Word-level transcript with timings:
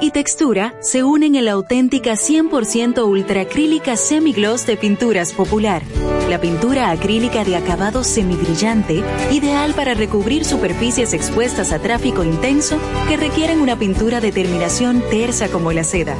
Y 0.00 0.10
textura 0.10 0.74
se 0.80 1.04
unen 1.04 1.34
en 1.34 1.44
la 1.44 1.52
auténtica 1.52 2.12
100% 2.12 3.06
ultracrílica 3.06 3.96
semigloss 3.96 4.66
de 4.66 4.76
Pinturas 4.76 5.32
Popular. 5.32 5.82
La 6.28 6.40
pintura 6.40 6.90
acrílica 6.90 7.44
de 7.44 7.56
acabado 7.56 8.02
semibrillante, 8.02 9.02
ideal 9.30 9.74
para 9.74 9.94
recubrir 9.94 10.44
superficies 10.44 11.12
expuestas 11.12 11.72
a 11.72 11.78
tráfico 11.78 12.24
intenso 12.24 12.78
que 13.08 13.16
requieren 13.16 13.60
una 13.60 13.78
pintura 13.78 14.20
de 14.20 14.32
terminación 14.32 15.02
tersa 15.10 15.48
como 15.48 15.72
la 15.72 15.84
seda, 15.84 16.16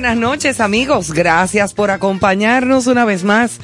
buenas 0.00 0.16
noches 0.16 0.60
amigos, 0.60 1.12
gracias 1.12 1.74
por 1.74 1.90
acompañarnos 1.90 2.86
una 2.86 3.04
vez 3.04 3.24
más 3.24 3.58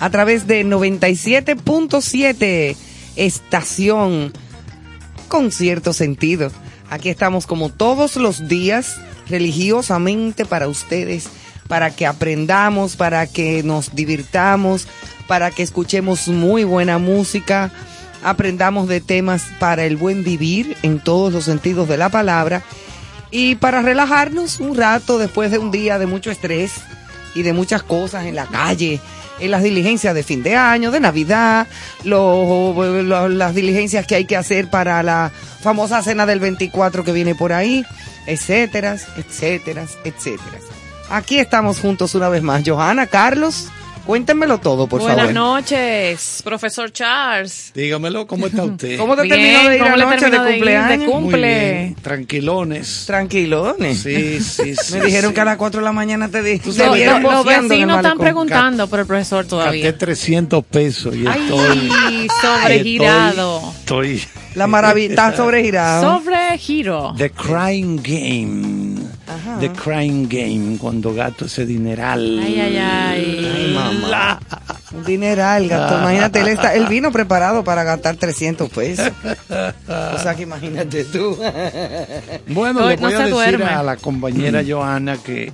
a 0.00 0.08
través 0.08 0.46
de 0.46 0.64
97.7 0.64 2.74
estación 3.16 4.32
con 5.28 5.52
cierto 5.52 5.92
sentido. 5.92 6.50
Aquí 6.88 7.10
estamos 7.10 7.46
como 7.46 7.68
todos 7.68 8.16
los 8.16 8.48
días 8.48 8.98
religiosamente 9.28 10.46
para 10.46 10.68
ustedes, 10.68 11.28
para 11.68 11.90
que 11.90 12.06
aprendamos, 12.06 12.96
para 12.96 13.26
que 13.26 13.62
nos 13.62 13.94
divirtamos, 13.94 14.88
para 15.28 15.50
que 15.50 15.62
escuchemos 15.62 16.28
muy 16.28 16.64
buena 16.64 16.96
música, 16.96 17.70
aprendamos 18.22 18.88
de 18.88 19.02
temas 19.02 19.48
para 19.58 19.84
el 19.84 19.98
buen 19.98 20.24
vivir 20.24 20.78
en 20.80 20.98
todos 20.98 21.30
los 21.30 21.44
sentidos 21.44 21.88
de 21.88 21.98
la 21.98 22.08
palabra 22.08 22.62
y 23.36 23.56
para 23.56 23.82
relajarnos 23.82 24.60
un 24.60 24.76
rato 24.76 25.18
después 25.18 25.50
de 25.50 25.58
un 25.58 25.72
día 25.72 25.98
de 25.98 26.06
mucho 26.06 26.30
estrés 26.30 26.70
y 27.34 27.42
de 27.42 27.52
muchas 27.52 27.82
cosas 27.82 28.26
en 28.26 28.36
la 28.36 28.46
calle, 28.46 29.00
en 29.40 29.50
las 29.50 29.64
diligencias 29.64 30.14
de 30.14 30.22
fin 30.22 30.44
de 30.44 30.54
año, 30.54 30.92
de 30.92 31.00
Navidad, 31.00 31.66
lo- 32.04 33.02
lo- 33.02 33.28
las 33.28 33.52
diligencias 33.52 34.06
que 34.06 34.14
hay 34.14 34.24
que 34.24 34.36
hacer 34.36 34.70
para 34.70 35.02
la 35.02 35.32
famosa 35.60 36.00
cena 36.00 36.26
del 36.26 36.38
24 36.38 37.02
que 37.02 37.10
viene 37.10 37.34
por 37.34 37.52
ahí, 37.52 37.84
etcétera, 38.28 38.96
etcétera, 39.16 39.84
etcétera. 40.04 40.58
Aquí 41.10 41.40
estamos 41.40 41.80
juntos 41.80 42.14
una 42.14 42.28
vez 42.28 42.42
más. 42.44 42.62
Johanna, 42.64 43.08
Carlos, 43.08 43.66
cuéntenmelo 44.06 44.58
todo, 44.58 44.86
por 44.86 45.00
Buenas 45.00 45.18
favor. 45.18 45.34
noches, 45.34 46.40
profesor 46.44 46.92
Charles. 46.92 47.72
Dígamelo, 47.74 48.26
¿cómo 48.26 48.46
está 48.46 48.64
usted? 48.64 48.96
¿Cómo 48.98 49.16
te 49.16 49.22
Bien, 49.22 49.34
terminó 49.34 49.68
de 49.68 49.76
ir 49.76 49.82
¿cómo 49.82 49.96
le 49.96 50.02
anoche 50.04 50.24
de 50.26 50.30
terminó 50.30 50.44
de 50.44 50.50
ir 50.50 50.54
de 50.54 50.58
cumpleaños? 50.58 51.04
cum- 51.10 51.22
Muy 51.22 51.32
cumple? 51.32 51.70
bien, 51.80 51.94
tranquilones. 52.02 53.04
Tranquilones. 53.06 53.98
Sí, 54.00 54.40
sí, 54.40 54.74
sí. 54.82 54.94
Me 54.98 55.04
dijeron 55.06 55.30
sí. 55.30 55.34
que 55.34 55.40
a 55.40 55.44
las 55.44 55.56
4 55.56 55.80
de 55.80 55.84
la 55.84 55.92
mañana 55.92 56.28
te 56.28 56.42
di. 56.42 56.58
Tú 56.58 56.70
te 56.72 56.78
sabes, 56.84 57.22
Los, 57.22 57.44
vecinos 57.44 57.72
están 57.72 57.86
malecón. 58.02 58.18
preguntando 58.18 58.86
por 58.88 59.00
el 59.00 59.06
profesor 59.06 59.44
todavía. 59.46 59.84
Gasté 59.84 59.98
300 59.98 60.64
pesos 60.64 61.14
y 61.16 61.26
estoy... 61.26 61.90
Ay, 62.04 62.28
sobregirado. 62.40 63.72
Estoy... 63.80 64.22
La 64.54 64.68
maravilla, 64.68 65.10
está 65.10 65.36
sobregirado. 65.36 66.18
Sobregiro. 66.20 67.14
The 67.18 67.30
Crying 67.30 67.96
Game. 68.02 68.93
Ajá. 69.26 69.58
The 69.58 69.70
Crying 69.72 70.28
Game, 70.28 70.76
cuando 70.78 71.14
gato 71.14 71.46
ese 71.46 71.64
dineral. 71.64 72.40
Ay, 72.42 72.60
ay, 72.60 72.76
ay. 72.76 73.52
Ay, 73.56 73.72
mamá. 73.74 74.40
Un 74.92 75.04
dineral, 75.04 75.66
gato. 75.68 75.98
Imagínate, 75.98 76.40
él, 76.40 76.48
está, 76.48 76.74
él 76.74 76.86
vino 76.86 77.10
preparado 77.10 77.64
para 77.64 77.84
gastar 77.84 78.16
300 78.16 78.68
pesos. 78.70 79.10
O 79.88 80.18
sea 80.18 80.34
que 80.36 80.42
imagínate 80.42 81.04
tú. 81.04 81.36
Bueno, 82.48 82.86
le 82.88 82.96
no 82.96 83.02
voy 83.02 83.12
a 83.14 83.18
decir 83.18 83.32
duerme. 83.32 83.64
a 83.64 83.82
la 83.82 83.96
compañera 83.96 84.62
Johanna 84.66 85.16
que 85.16 85.52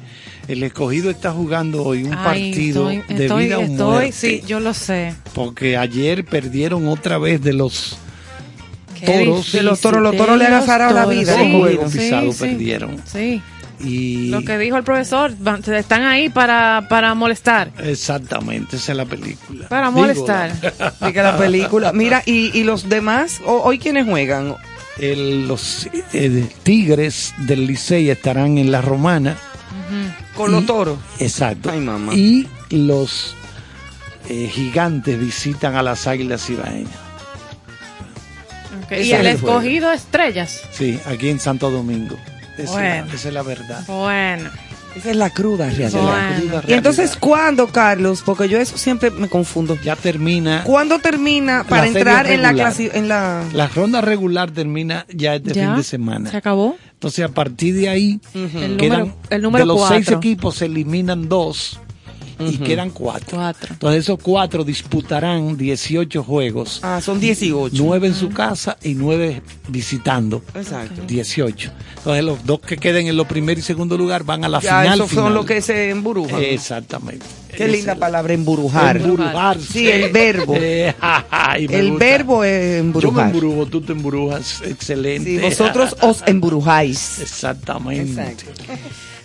el 0.48 0.62
escogido 0.64 1.10
está 1.10 1.30
jugando 1.32 1.84
hoy 1.84 2.02
un 2.04 2.12
Ay, 2.14 2.50
partido 2.50 2.90
estoy, 2.90 3.16
de 3.16 3.24
estoy, 3.24 3.44
vida 3.44 3.58
o 3.58 3.62
estoy, 3.62 4.12
sí, 4.12 4.42
yo 4.46 4.58
lo 4.60 4.74
sé. 4.74 5.14
Porque 5.32 5.76
ayer 5.76 6.24
perdieron 6.24 6.88
otra 6.88 7.18
vez 7.18 7.40
de 7.40 7.52
los 7.52 7.96
Qué 8.98 9.06
Toros. 9.06 9.36
difícil. 9.38 9.60
De 9.60 9.62
los 9.62 9.80
toros, 9.80 10.02
los 10.02 10.16
toros 10.16 10.36
le 10.38 10.44
los 10.44 10.52
agasaron 10.52 10.94
la 10.94 11.06
vida, 11.06 11.34
sí, 11.36 11.42
el 11.42 11.52
juego 11.58 11.88
sí, 11.88 11.98
pisado 11.98 12.32
sí. 12.32 12.38
perdieron. 12.40 13.00
Sí, 13.06 13.40
y 13.82 14.28
lo 14.28 14.42
que 14.42 14.58
dijo 14.58 14.76
el 14.76 14.84
profesor, 14.84 15.32
están 15.76 16.02
ahí 16.04 16.28
para, 16.28 16.86
para 16.88 17.14
molestar. 17.14 17.72
exactamente 17.78 18.76
esa 18.76 18.92
es 18.92 18.96
la 18.98 19.06
película. 19.06 19.68
Para 19.68 19.88
Digo, 19.88 20.00
molestar. 20.00 20.52
La 21.00 21.36
película. 21.38 21.92
Mira, 21.94 22.22
y, 22.26 22.56
y 22.58 22.64
los 22.64 22.88
demás, 22.88 23.40
O- 23.46 23.62
hoy 23.62 23.78
quiénes 23.78 24.06
juegan. 24.06 24.56
el- 24.98 25.48
los 25.48 25.88
eh, 26.12 26.46
Tigres 26.62 27.34
del 27.38 27.66
Licey 27.66 28.10
estarán 28.10 28.58
en 28.58 28.70
la 28.70 28.80
Romana. 28.82 29.36
Con 30.36 30.50
Y- 30.50 30.54
los 30.54 30.66
toros. 30.66 30.98
Exacto. 31.18 31.70
Ay, 31.70 31.80
mamá. 31.80 32.14
Y 32.14 32.46
los 32.70 33.34
eh, 34.28 34.48
gigantes 34.52 35.18
visitan 35.18 35.74
a 35.74 35.82
las 35.82 36.06
Águilas 36.06 36.48
Ibaeñas. 36.50 36.90
Y 38.90 39.12
el 39.12 39.38
juego. 39.38 39.58
escogido 39.58 39.92
estrellas. 39.92 40.62
Sí, 40.72 40.98
aquí 41.06 41.28
en 41.28 41.38
Santo 41.40 41.70
Domingo. 41.70 42.16
Esa, 42.64 42.72
Bueno. 42.72 43.12
esa 43.12 43.28
es 43.28 43.34
la 43.34 43.42
verdad. 43.42 43.84
Bueno. 43.86 44.50
Esa 44.96 45.10
es 45.10 45.16
la 45.16 45.30
cruda 45.30 45.70
realidad. 45.70 45.90
Bueno. 46.02 46.48
cruda 46.50 46.62
Y 46.66 46.72
entonces. 46.72 47.16
¿cuándo, 47.16 47.68
Carlos? 47.68 48.22
Porque 48.26 48.48
yo 48.48 48.58
eso 48.58 48.76
siempre 48.76 49.10
me 49.12 49.28
confundo. 49.28 49.78
ya 49.84 49.94
termina. 49.94 50.64
¿Cuándo 50.64 50.98
termina 50.98 51.64
para 51.68 51.86
entrar 51.86 52.26
en 52.26 52.42
la 52.42 52.52
clase, 52.52 52.90
en 52.94 53.06
la 53.06 53.44
La 53.52 53.68
ronda 53.68 54.00
regular 54.00 54.50
termina 54.50 55.06
ya 55.14 55.36
este 55.36 55.52
¿Ya? 55.54 55.66
fin 55.68 55.76
de 55.76 55.82
semana. 55.84 56.30
¿Se 56.30 56.36
acabó? 56.36 56.76
Entonces, 56.92 57.24
a 57.24 57.28
partir 57.28 57.74
de 57.76 57.88
ahí, 57.88 58.20
El 58.34 58.76
quedan, 58.76 58.98
número- 59.00 59.16
el 59.30 59.42
número 59.42 59.64
de 59.64 59.66
los 59.68 59.88
seis 59.88 60.08
equipos 60.10 60.56
se 60.56 60.64
eliminan 60.66 61.28
dos 61.28 61.78
y 62.40 62.58
quedan 62.58 62.90
cuatro. 62.90 63.36
Cuatro. 63.38 63.68
Entonces, 63.72 64.04
esos 64.04 64.18
cuatro 64.22 64.64
disputarán 64.64 65.56
18 65.56 66.22
juegos, 66.22 66.80
Ah, 66.82 67.00
son 67.00 67.20
18. 67.20 67.74
nueve 67.82 68.06
en 68.08 68.14
su 68.14 68.28
casa 68.30 68.76
y 68.82 68.94
nueve 68.94 69.42
visitando. 69.68 70.42
Exacto. 70.54 71.02
18. 71.06 71.70
Entonces, 71.98 72.24
los 72.24 72.44
dos 72.44 72.60
que 72.60 72.76
queden 72.76 73.06
en 73.06 73.16
los 73.16 73.26
primer 73.26 73.58
y 73.58 73.62
segundo 73.62 73.96
lugar 73.96 74.24
van 74.24 74.44
a 74.44 74.48
la 74.48 74.60
Ya, 74.60 74.80
final. 74.82 74.98
esos 74.98 75.10
son 75.10 75.18
final. 75.24 75.34
los 75.34 75.46
que 75.46 75.60
se 75.60 75.90
emburujan. 75.90 76.42
Exactamente. 76.42 77.26
Qué 77.56 77.66
linda 77.68 77.94
palabra, 77.96 78.32
embrujar. 78.32 78.96
Embrujarse. 78.96 79.72
Sí, 79.72 79.88
el 79.88 80.10
verbo. 80.12 80.54
Eh, 81.52 81.66
El 81.68 81.90
gusta. 81.90 82.04
verbo 82.04 82.44
es 82.44 82.52
Yo 82.68 82.72
me 82.74 82.78
embrujar. 82.78 83.30
embrujo, 83.30 83.66
tú 83.66 83.80
te 83.80 83.92
embrujas. 83.92 84.62
Excelente. 84.64 85.30
Sí, 85.30 85.38
vosotros 85.38 85.96
os 86.00 86.22
embrujáis. 86.26 87.18
Exactamente. 87.20 88.36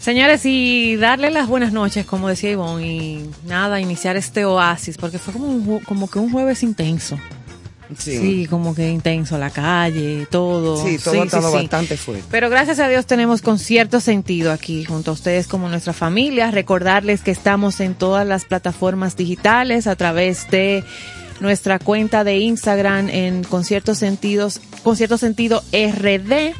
Señores, 0.05 0.45
y 0.45 0.97
darle 0.97 1.31
las 1.31 1.47
buenas 1.47 1.73
noches, 1.73 2.05
como 2.05 2.27
decía 2.27 2.51
Ivonne, 2.51 2.85
y 2.85 3.29
nada, 3.47 3.81
iniciar 3.81 4.15
este 4.15 4.45
oasis, 4.45 4.99
porque 4.99 5.17
fue 5.17 5.33
como, 5.33 5.47
un 5.47 5.79
como 5.79 6.07
que 6.07 6.19
un 6.19 6.31
jueves 6.31 6.61
intenso. 6.61 7.17
Sí. 7.97 8.19
Sí. 8.19 8.47
como 8.47 8.75
que 8.75 8.87
intenso, 8.87 9.35
la 9.39 9.49
calle, 9.49 10.27
todo. 10.29 10.77
Sí, 10.85 10.99
todo 11.03 11.23
ha 11.23 11.25
estado 11.25 11.51
bastante 11.51 11.97
fuerte. 11.97 12.23
Pero 12.29 12.51
gracias 12.51 12.77
a 12.77 12.87
Dios 12.87 13.07
tenemos 13.07 13.41
con 13.41 13.57
cierto 13.57 13.99
sentido 13.99 14.51
aquí 14.51 14.85
junto 14.85 15.09
a 15.09 15.15
ustedes 15.15 15.47
como 15.47 15.69
nuestra 15.69 15.93
familia. 15.93 16.51
Recordarles 16.51 17.21
que 17.21 17.31
estamos 17.31 17.79
en 17.79 17.95
todas 17.95 18.27
las 18.27 18.45
plataformas 18.45 19.17
digitales 19.17 19.87
a 19.87 19.95
través 19.95 20.47
de 20.51 20.83
nuestra 21.39 21.79
cuenta 21.79 22.23
de 22.23 22.37
Instagram 22.37 23.09
en 23.09 23.43
conciertos 23.43 23.97
sentidos, 23.97 24.61
concierto 24.83 25.17
sentido 25.17 25.63
RD 25.71 26.53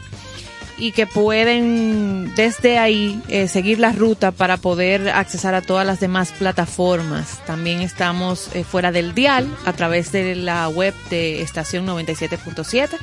y 0.78 0.92
que 0.92 1.08
pueden 1.08 2.34
desde 2.36 2.78
ahí 2.78 3.22
eh, 3.28 3.48
seguir 3.48 3.80
la 3.80 3.92
ruta 3.92 4.32
para 4.32 4.58
poder 4.58 5.10
accesar 5.10 5.56
a 5.56 5.62
todas 5.62 5.86
las 5.86 6.00
demás 6.00 6.32
plataformas. 6.32 7.40
También 7.46 7.82
estamos 7.82 8.54
eh, 8.54 8.64
fuera 8.64 8.92
del 8.92 9.16
dial 9.16 9.48
a 9.66 9.74
través 9.74 10.12
de 10.12 10.36
la 10.36 10.68
web 10.68 10.94
de 11.10 11.42
estación 11.42 11.86
97.7 11.88 12.98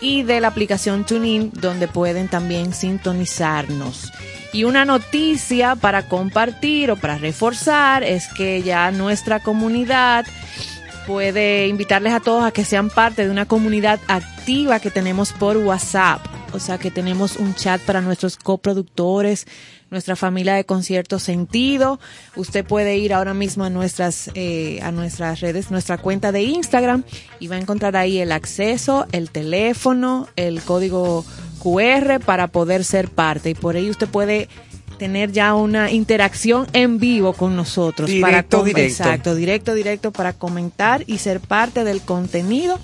y 0.00 0.22
de 0.22 0.40
la 0.40 0.48
aplicación 0.48 1.04
TuneIn 1.04 1.52
donde 1.54 1.88
pueden 1.88 2.28
también 2.28 2.74
sintonizarnos. 2.74 4.12
Y 4.52 4.64
una 4.64 4.84
noticia 4.84 5.76
para 5.76 6.08
compartir 6.08 6.90
o 6.90 6.96
para 6.96 7.18
reforzar 7.18 8.02
es 8.02 8.28
que 8.28 8.62
ya 8.62 8.90
nuestra 8.90 9.40
comunidad 9.40 10.26
puede 11.06 11.68
invitarles 11.68 12.12
a 12.12 12.20
todos 12.20 12.44
a 12.44 12.52
que 12.52 12.64
sean 12.64 12.90
parte 12.90 13.24
de 13.24 13.30
una 13.30 13.46
comunidad 13.46 13.98
activa 14.08 14.78
que 14.78 14.90
tenemos 14.90 15.32
por 15.32 15.56
WhatsApp. 15.56 16.31
O 16.52 16.58
sea 16.60 16.78
que 16.78 16.90
tenemos 16.90 17.36
un 17.36 17.54
chat 17.54 17.80
para 17.80 18.00
nuestros 18.02 18.36
coproductores, 18.36 19.46
nuestra 19.90 20.16
familia 20.16 20.54
de 20.54 20.64
conciertos 20.64 21.22
sentido. 21.22 21.98
Usted 22.36 22.64
puede 22.64 22.96
ir 22.98 23.14
ahora 23.14 23.34
mismo 23.34 23.64
a 23.64 23.70
nuestras, 23.70 24.30
eh, 24.34 24.78
a 24.82 24.92
nuestras 24.92 25.40
redes, 25.40 25.70
nuestra 25.70 25.98
cuenta 25.98 26.30
de 26.32 26.42
Instagram 26.42 27.04
y 27.40 27.48
va 27.48 27.56
a 27.56 27.58
encontrar 27.58 27.96
ahí 27.96 28.18
el 28.18 28.32
acceso, 28.32 29.06
el 29.12 29.30
teléfono, 29.30 30.28
el 30.36 30.60
código 30.62 31.24
QR 31.62 32.20
para 32.20 32.48
poder 32.48 32.84
ser 32.84 33.08
parte. 33.08 33.50
Y 33.50 33.54
por 33.54 33.76
ahí 33.76 33.88
usted 33.88 34.08
puede 34.08 34.48
tener 34.98 35.32
ya 35.32 35.54
una 35.54 35.90
interacción 35.90 36.66
en 36.74 36.98
vivo 36.98 37.32
con 37.32 37.56
nosotros. 37.56 38.10
para 38.20 38.28
Directo, 38.42 38.58
com- 38.58 38.66
directo. 38.66 39.02
Exacto, 39.02 39.34
directo, 39.34 39.74
directo 39.74 40.12
para 40.12 40.32
comentar 40.34 41.02
y 41.06 41.18
ser 41.18 41.40
parte 41.40 41.82
del 41.84 42.02
contenido 42.02 42.78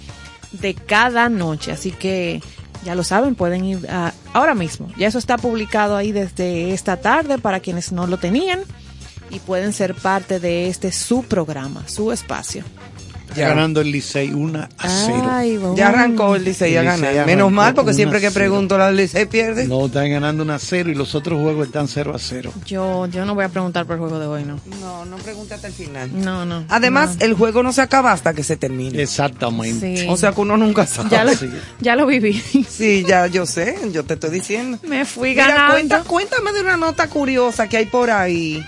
de 0.53 0.75
cada 0.75 1.29
noche. 1.29 1.71
Así 1.71 1.91
que 1.93 2.41
ya 2.85 2.94
lo 2.94 3.04
saben, 3.04 3.35
pueden 3.35 3.64
ir 3.64 3.88
ahora 4.32 4.54
mismo. 4.54 4.88
Ya 4.97 5.08
eso 5.08 5.18
está 5.18 5.37
publicado 5.37 5.97
ahí 5.97 6.12
desde 6.12 6.73
esta 6.73 6.97
tarde 6.99 7.38
para 7.38 7.61
quienes 7.61 7.92
no 7.92 8.06
lo 8.06 8.18
tenían 8.18 8.61
y 9.30 9.40
pueden 9.40 9.73
ser 9.73 9.94
parte 9.94 10.40
de 10.40 10.68
este 10.68 10.92
su 10.92 11.23
programa, 11.23 11.87
su 11.88 12.12
espacio. 12.12 12.64
Está 13.28 13.49
ganando 13.49 13.80
el 13.80 13.90
Licey 13.92 14.32
1 14.32 14.58
a 14.78 14.88
0. 14.88 15.28
Ay, 15.30 15.56
bueno. 15.58 15.76
Ya 15.76 15.88
arrancó 15.88 16.35
el 16.35 16.44
Licey 16.44 16.76
a 16.76 16.82
ganar. 16.82 17.26
Menos 17.26 17.52
mal, 17.52 17.75
porque 17.75 17.94
siempre 17.94 18.20
que 18.20 18.30
pregunto, 18.30 18.76
la 18.78 18.90
Licey 18.90 19.26
pierde. 19.26 19.66
No, 19.66 19.87
están 19.87 20.11
ganando 20.11 20.42
1 20.44 20.52
a 20.54 20.58
0 20.58 20.90
y 20.90 20.94
los 20.94 21.14
otros 21.14 21.40
juegos 21.40 21.66
están 21.66 21.88
0 21.88 22.12
a 22.14 22.18
0. 22.18 22.52
Yo, 22.66 23.06
yo 23.06 23.25
no 23.25 23.35
voy 23.35 23.44
a 23.44 23.49
preguntar 23.49 23.87
por 23.87 23.94
el 23.94 24.00
juego 24.00 24.18
de 24.18 24.26
hoy, 24.26 24.44
no. 24.44 24.58
No, 24.80 25.04
no 25.04 25.16
pregunte 25.16 25.54
hasta 25.54 25.66
el 25.68 25.73
final. 25.73 26.11
No, 26.12 26.44
no. 26.44 26.64
Además, 26.68 27.16
no. 27.18 27.26
el 27.26 27.35
juego 27.35 27.62
no 27.62 27.73
se 27.73 27.82
acaba 27.82 28.12
hasta 28.12 28.32
que 28.35 28.42
se 28.42 28.56
termine. 28.56 29.00
Exactamente. 29.02 29.97
Sí. 29.99 30.06
O 30.08 30.16
sea 30.16 30.32
que 30.32 30.40
uno 30.40 30.56
nunca 30.56 30.87
sabe. 30.87 31.11
ya 31.11 31.25
lo, 31.25 31.35
sí. 31.35 31.50
ya 31.80 31.97
lo 31.97 32.06
viví. 32.06 32.42
Sí, 32.68 33.04
ya 33.06 33.26
yo 33.26 33.47
sé, 33.47 33.76
yo 33.92 34.04
te 34.04 34.14
estoy 34.14 34.30
diciendo. 34.30 34.78
Me 34.87 35.04
fui 35.04 35.30
Mira, 35.30 35.49
ganando. 35.49 35.73
cuenta- 35.75 36.02
cuéntame 36.04 36.52
de 36.52 36.61
una 36.61 36.76
nota 36.76 37.08
curiosa 37.08 37.68
que 37.68 37.76
hay 37.76 37.87
por 37.87 38.11
ahí. 38.11 38.64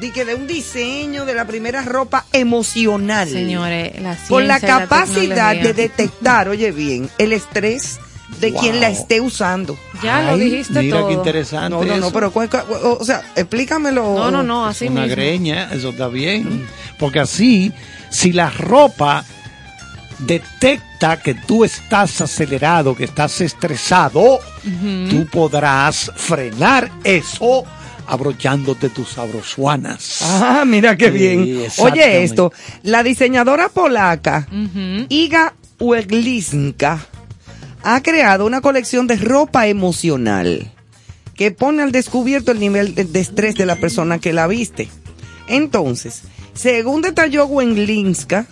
De 0.00 0.10
que 0.10 0.24
de 0.24 0.34
un 0.34 0.46
diseño 0.46 1.24
de 1.24 1.34
la 1.34 1.46
primera 1.46 1.82
ropa 1.82 2.24
emocional. 2.32 3.28
Señores, 3.28 3.92
la 4.02 4.14
ciencia 4.14 4.28
Con 4.28 4.48
la 4.48 4.60
capacidad 4.60 5.54
de 5.54 5.72
detectar, 5.72 6.48
oye 6.48 6.72
bien, 6.72 7.08
el 7.18 7.32
estrés 7.32 8.00
de 8.40 8.50
Wow. 8.50 8.60
quien 8.60 8.80
la 8.80 8.88
esté 8.88 9.20
usando. 9.20 9.78
Ya 10.02 10.22
lo 10.22 10.36
dijiste 10.36 10.80
mira 10.80 10.98
todo. 10.98 11.08
qué 11.08 11.14
interesante. 11.14 11.70
No, 11.70 11.84
no, 11.84 11.96
no, 11.96 12.10
pero 12.10 12.32
o 12.34 13.04
sea, 13.04 13.22
explícamelo. 13.36 14.02
No, 14.02 14.30
no, 14.32 14.42
no, 14.42 14.66
así 14.66 14.88
una 14.88 15.02
mismo. 15.02 15.14
greña, 15.14 15.70
eso 15.72 15.90
está 15.90 16.08
bien. 16.08 16.66
Porque 16.98 17.20
así, 17.20 17.72
si 18.10 18.32
la 18.32 18.50
ropa 18.50 19.24
detecta 20.18 21.20
que 21.20 21.34
tú 21.34 21.64
estás 21.64 22.20
acelerado, 22.20 22.96
que 22.96 23.04
estás 23.04 23.40
estresado, 23.40 24.40
tú 25.10 25.26
podrás 25.30 26.10
frenar 26.16 26.90
eso 27.04 27.64
abrochándote 28.06 28.88
tus 28.90 29.10
sabrosuanas. 29.10 30.20
Ah, 30.22 30.64
mira 30.66 30.96
qué 30.96 31.06
Sí, 31.06 31.10
bien. 31.12 31.66
Oye 31.78 32.22
esto, 32.24 32.52
la 32.82 33.02
diseñadora 33.02 33.68
polaca. 33.68 34.46
Iga 35.08 35.54
Weglinska 35.80 37.06
ha 37.82 38.02
creado 38.02 38.46
una 38.46 38.60
colección 38.60 39.06
de 39.06 39.16
ropa 39.16 39.66
emocional 39.66 40.70
que 41.34 41.50
pone 41.50 41.82
al 41.82 41.92
descubierto 41.92 42.52
el 42.52 42.60
nivel 42.60 42.94
de, 42.94 43.04
de 43.04 43.20
estrés 43.20 43.56
de 43.56 43.66
la 43.66 43.76
persona 43.76 44.18
que 44.18 44.32
la 44.32 44.46
viste. 44.46 44.88
Entonces, 45.48 46.22
según 46.54 47.02
detalló 47.02 47.44
Weglinska, 47.46 48.46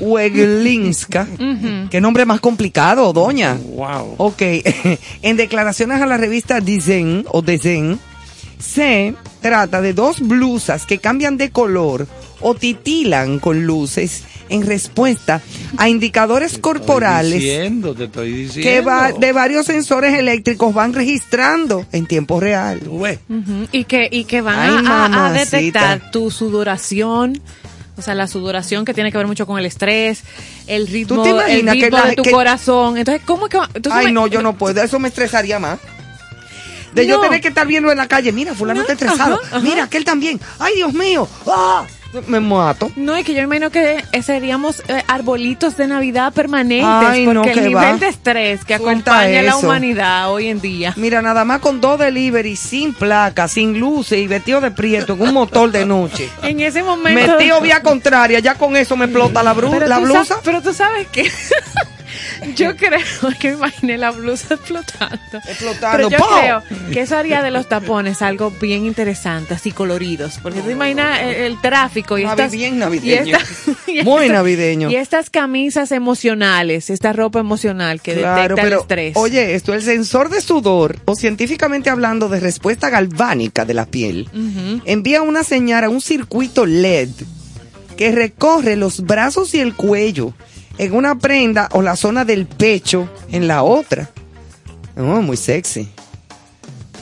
Weglinska, 0.00 1.26
qué 1.90 2.00
nombre 2.00 2.26
más 2.26 2.40
complicado, 2.40 3.12
doña. 3.12 3.54
Wow. 3.54 4.14
Ok, 4.18 4.42
en 5.22 5.36
declaraciones 5.36 6.00
a 6.02 6.06
la 6.06 6.16
revista 6.16 6.60
Design 6.60 7.24
o 7.30 7.40
Design, 7.40 7.98
se 8.58 9.14
trata 9.40 9.80
de 9.80 9.92
dos 9.92 10.20
blusas 10.20 10.84
que 10.86 10.98
cambian 10.98 11.36
de 11.36 11.50
color 11.50 12.06
o 12.40 12.54
titilan 12.54 13.38
con 13.38 13.66
luces 13.66 14.22
en 14.48 14.64
respuesta 14.66 15.42
a 15.76 15.88
indicadores 15.88 16.54
Te 16.54 16.60
corporales 16.60 17.34
Estoy 17.34 17.40
diciendo, 17.48 17.94
te 17.94 18.04
estoy 18.04 18.32
diciendo. 18.32 18.70
que 18.70 18.80
va- 18.80 19.12
de 19.12 19.32
varios 19.32 19.66
sensores 19.66 20.14
eléctricos 20.18 20.72
van 20.72 20.92
registrando 20.94 21.84
en 21.92 22.06
tiempo 22.06 22.40
real. 22.40 22.80
Y 23.72 23.84
que, 23.84 24.08
y 24.10 24.24
que 24.24 24.40
van 24.40 24.58
Ay, 24.58 24.84
a- 24.88 25.32
detectar 25.32 26.10
tu 26.10 26.30
sudoración, 26.30 27.40
o 27.98 28.02
sea, 28.02 28.14
la 28.14 28.26
sudoración 28.26 28.84
que 28.84 28.94
tiene 28.94 29.10
que 29.12 29.18
ver 29.18 29.26
mucho 29.26 29.46
con 29.46 29.58
el 29.58 29.66
estrés, 29.66 30.22
el 30.66 30.86
ritmo, 30.86 31.22
te 31.24 31.30
el 31.58 31.64
que 31.66 31.72
ritmo 31.72 31.98
la- 31.98 32.06
de 32.06 32.16
tu 32.16 32.22
que- 32.22 32.30
corazón. 32.30 32.96
Entonces, 32.96 33.22
¿cómo 33.26 33.48
que 33.48 33.58
va? 33.58 33.68
Entonces, 33.74 33.92
Ay, 34.00 34.06
me- 34.06 34.12
no, 34.12 34.26
yo 34.28 34.40
no 34.40 34.56
puedo, 34.56 34.80
eso 34.82 34.98
me 34.98 35.08
estresaría 35.08 35.58
más. 35.58 35.78
De 36.92 37.06
yo 37.06 37.16
No. 37.16 37.22
tener 37.22 37.40
que 37.40 37.48
estar 37.48 37.66
viendo 37.66 37.90
en 37.90 37.98
la 37.98 38.08
calle, 38.08 38.32
mira, 38.32 38.54
fulano 38.54 38.80
está 38.80 38.92
estresado, 38.94 39.34
Ajá, 39.42 39.56
ajá. 39.56 39.60
mira, 39.60 39.84
aquel 39.84 40.04
también, 40.04 40.40
ay, 40.58 40.74
Dios 40.76 40.92
mío, 40.94 41.28
¡Ah! 41.46 41.84
me 42.26 42.40
mato. 42.40 42.90
No, 42.96 43.14
es 43.14 43.24
que 43.26 43.34
yo 43.34 43.42
imagino 43.42 43.68
que 43.70 44.02
eh, 44.12 44.22
seríamos 44.22 44.82
eh, 44.88 45.02
arbolitos 45.08 45.76
de 45.76 45.86
Navidad 45.88 46.32
permanentes, 46.32 46.88
Ay, 47.06 47.26
no, 47.26 47.42
porque 47.42 47.52
que 47.52 47.60
el 47.60 47.68
nivel 47.68 48.00
de 48.00 48.08
estrés 48.08 48.64
que 48.64 48.78
Suelta 48.78 49.10
acompaña 49.12 49.40
a 49.40 49.42
la 49.42 49.56
humanidad 49.58 50.32
hoy 50.32 50.48
en 50.48 50.58
día. 50.62 50.94
Mira, 50.96 51.20
nada 51.20 51.44
más 51.44 51.60
con 51.60 51.82
dos 51.82 51.98
delivery, 51.98 52.56
sin 52.56 52.94
placa, 52.94 53.46
sin 53.46 53.78
luces 53.78 54.18
y 54.20 54.26
vestido 54.26 54.62
de 54.62 54.70
prieto, 54.70 55.12
en 55.12 55.20
un 55.20 55.34
motor 55.34 55.70
de 55.70 55.84
noche. 55.84 56.30
En 56.42 56.60
ese 56.60 56.82
momento. 56.82 57.32
Metido 57.36 57.60
vía 57.60 57.82
contraria, 57.82 58.38
ya 58.38 58.54
con 58.54 58.74
eso 58.74 58.96
me 58.96 59.04
explota 59.04 59.42
la, 59.42 59.54
bru- 59.54 59.70
Pero 59.70 59.86
la 59.86 59.98
blusa. 59.98 60.24
sa- 60.24 60.40
pero 60.42 60.62
tú 60.62 60.72
sabes 60.72 61.06
que 61.08 61.30
yo 62.54 62.76
creo 62.76 62.98
que 63.40 63.48
me 63.50 63.54
imaginé 63.54 63.98
la 63.98 64.10
blusa 64.10 64.54
explotando. 64.54 65.18
Explotando, 65.46 65.96
Pero 65.96 66.10
yo 66.10 66.18
¡pum! 66.18 66.26
creo 66.40 66.62
que 66.92 67.00
eso 67.00 67.16
haría 67.16 67.42
de 67.42 67.50
los 67.50 67.68
tapones 67.68 68.22
algo 68.22 68.50
bien 68.50 68.84
interesante, 68.86 69.54
así 69.54 69.72
coloridos. 69.72 70.38
Porque 70.42 70.60
tú 70.60 70.70
imaginas 70.70 71.20
el, 71.22 71.34
el 71.34 71.60
tráfico 71.60 72.18
y 72.18 72.24
estas. 72.24 72.52
bien 72.52 72.78
navideño. 72.78 73.24
y 73.26 73.32
esta- 73.32 73.80
y 73.90 74.02
Muy 74.02 74.22
esta- 74.24 74.34
navideño. 74.34 74.90
Y 74.90 74.96
estas 74.96 75.30
camisas 75.30 75.92
emocionales, 75.92 76.90
esta 76.90 77.12
ropa 77.12 77.40
emocional 77.40 78.00
que 78.00 78.14
Claro, 78.14 78.54
detecta 78.56 78.62
el 78.62 78.68
pero 78.68 78.80
estrés. 78.82 79.16
oye, 79.16 79.54
esto, 79.54 79.74
el 79.74 79.82
sensor 79.82 80.28
de 80.30 80.40
sudor, 80.40 80.96
o 81.04 81.14
científicamente 81.14 81.90
hablando 81.90 82.28
de 82.28 82.40
respuesta 82.40 82.90
galvánica 82.90 83.64
de 83.64 83.74
la 83.74 83.86
piel, 83.86 84.28
envía 84.84 85.22
una 85.22 85.44
señal 85.44 85.84
a 85.84 85.88
un 85.88 86.00
circuito 86.00 86.66
LED 86.66 87.08
que 87.96 88.12
recorre 88.12 88.76
los 88.76 89.00
brazos 89.02 89.54
y 89.54 89.60
el 89.60 89.74
cuello 89.74 90.32
en 90.78 90.94
una 90.94 91.16
prenda 91.18 91.68
o 91.72 91.82
la 91.82 91.96
zona 91.96 92.24
del 92.24 92.46
pecho 92.46 93.08
en 93.30 93.46
la 93.48 93.62
otra. 93.62 94.10
Oh, 94.96 95.20
muy 95.22 95.36
sexy. 95.36 95.88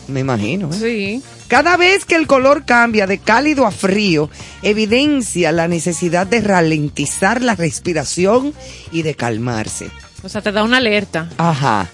Me 0.08 0.20
imagino. 0.20 0.70
¿eh? 0.72 0.76
Sí. 0.78 1.22
Cada 1.48 1.76
vez 1.76 2.04
que 2.04 2.16
el 2.16 2.26
color 2.26 2.64
cambia 2.64 3.06
de 3.06 3.18
cálido 3.18 3.66
a 3.66 3.70
frío, 3.70 4.30
evidencia 4.62 5.52
la 5.52 5.68
necesidad 5.68 6.26
de 6.26 6.40
ralentizar 6.40 7.40
la 7.40 7.54
respiración 7.54 8.52
y 8.90 9.02
de 9.02 9.14
calmarse. 9.14 9.90
O 10.22 10.28
sea, 10.28 10.42
te 10.42 10.50
da 10.50 10.64
una 10.64 10.78
alerta. 10.78 11.28
Ajá. 11.38 11.88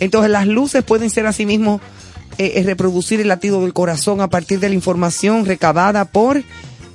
Entonces 0.00 0.30
las 0.30 0.48
luces 0.48 0.82
pueden 0.82 1.10
ser 1.10 1.26
asimismo 1.26 1.80
eh, 2.38 2.54
eh, 2.56 2.62
reproducir 2.64 3.20
el 3.20 3.28
latido 3.28 3.62
del 3.62 3.72
corazón 3.72 4.20
a 4.20 4.28
partir 4.28 4.58
de 4.58 4.68
la 4.68 4.74
información 4.74 5.46
recabada 5.46 6.06
por 6.06 6.42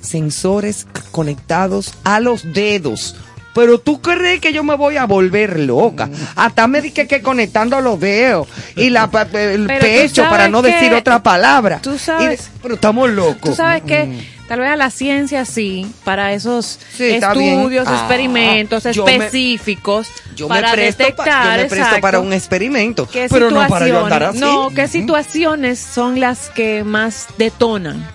sensores 0.02 0.86
conectados 1.10 1.94
a 2.04 2.20
los 2.20 2.52
dedos. 2.52 3.16
Pero 3.54 3.78
tú 3.78 4.00
crees 4.00 4.40
que 4.40 4.52
yo 4.52 4.62
me 4.62 4.76
voy 4.76 4.96
a 4.98 5.04
volver 5.06 5.58
loca. 5.58 6.08
Hasta 6.36 6.66
me 6.68 6.80
dije 6.80 7.06
que 7.08 7.22
conectando 7.22 7.80
los 7.80 7.98
dedos 7.98 8.46
y 8.76 8.90
la, 8.90 9.04
el 9.32 9.66
Pero 9.66 9.80
pecho 9.80 10.22
para 10.30 10.48
no 10.48 10.62
que- 10.62 10.72
decir 10.72 10.94
otra 10.94 11.22
palabra. 11.22 11.80
tú 11.82 11.94
Y 11.94 11.98
sabes- 11.98 12.50
pero 12.62 12.74
estamos 12.74 13.10
locos. 13.10 13.40
Tú 13.50 13.54
sabes 13.56 13.82
que 13.82 14.08
tal 14.46 14.60
vez 14.60 14.70
a 14.70 14.76
la 14.76 14.90
ciencia 14.90 15.44
sí, 15.44 15.90
para 16.04 16.32
esos 16.32 16.78
Sí, 16.96 17.04
estudios, 17.04 17.86
Ah, 17.88 17.94
experimentos 17.98 18.84
yo 18.94 19.04
me- 19.04 19.16
específicos, 19.16 20.08
Yo 20.36 20.46
para 20.46 20.68
me 20.70 20.74
presto, 20.76 20.98
pa- 20.98 21.04
detectar, 21.24 21.44
yo 21.44 21.50
me 21.50 21.58
presto 21.58 21.76
exacto, 21.76 22.00
para 22.00 22.20
un 22.20 22.32
experimento. 22.32 23.08
Pero 23.30 23.50
no 23.50 23.66
para 23.66 23.88
yo 23.88 24.04
andar 24.04 24.22
así. 24.24 24.38
No, 24.38 24.70
qué 24.74 24.86
situaciones 24.86 25.78
son 25.80 26.20
las 26.20 26.50
que 26.50 26.84
más 26.84 27.26
detonan 27.38 28.06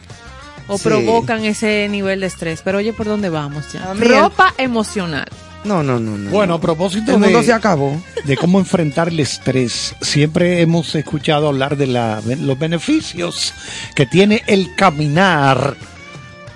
o 0.73 0.77
Sí. 0.77 0.83
provocan 0.83 1.45
ese 1.45 1.87
nivel 1.89 2.19
de 2.21 2.27
estrés. 2.27 2.61
Pero 2.63 2.79
oye, 2.79 2.93
¿por 2.93 3.05
dónde 3.05 3.29
vamos 3.29 3.71
ya? 3.73 3.91
A 3.91 3.93
mí 3.93 4.01
el- 4.03 4.09
Ropa 4.09 4.53
emocional. 4.57 5.27
No, 5.63 5.81
no, 5.81 5.97
no, 5.97 6.17
no. 6.17 6.29
Bueno, 6.29 6.55
a 6.55 6.59
propósito 6.61 7.13
el 7.13 7.19
mundo 7.19 7.39
de, 7.39 7.45
se 7.45 7.53
acabó. 7.53 8.01
de 8.25 8.35
cómo 8.35 8.59
enfrentar 8.59 9.07
el 9.07 9.19
estrés, 9.21 9.95
siempre 10.01 10.59
hemos 10.59 10.93
escuchado 10.95 11.47
hablar 11.47 11.77
de 11.77 11.87
la- 11.87 12.21
los 12.21 12.59
beneficios 12.59 13.53
que 13.95 14.05
tiene 14.05 14.43
el 14.47 14.75
caminar, 14.75 15.77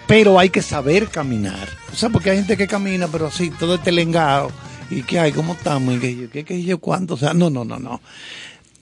pero 0.08 0.38
hay 0.38 0.50
que 0.50 0.62
saber 0.62 1.08
caminar. 1.08 1.70
O 1.94 1.96
sea, 1.96 2.10
porque 2.10 2.32
hay 2.32 2.38
gente 2.40 2.58
que 2.58 2.68
camina, 2.68 3.08
pero 3.08 3.28
así, 3.28 3.50
todo 3.50 3.76
este 3.76 3.94
lengado. 3.94 4.52
¿Y 4.90 5.04
qué 5.04 5.20
hay? 5.22 5.32
¿Cómo 5.32 5.54
estamos? 5.54 5.96
¿Y 5.96 6.00
qué, 6.00 6.16
yo- 6.16 6.30
qué, 6.30 6.44
qué 6.44 6.62
yo 6.64 6.78
cuánto? 6.80 7.14
O 7.14 7.18
sea, 7.18 7.34
no, 7.34 7.50
no, 7.50 7.64
no, 7.64 7.80
no. 7.80 8.02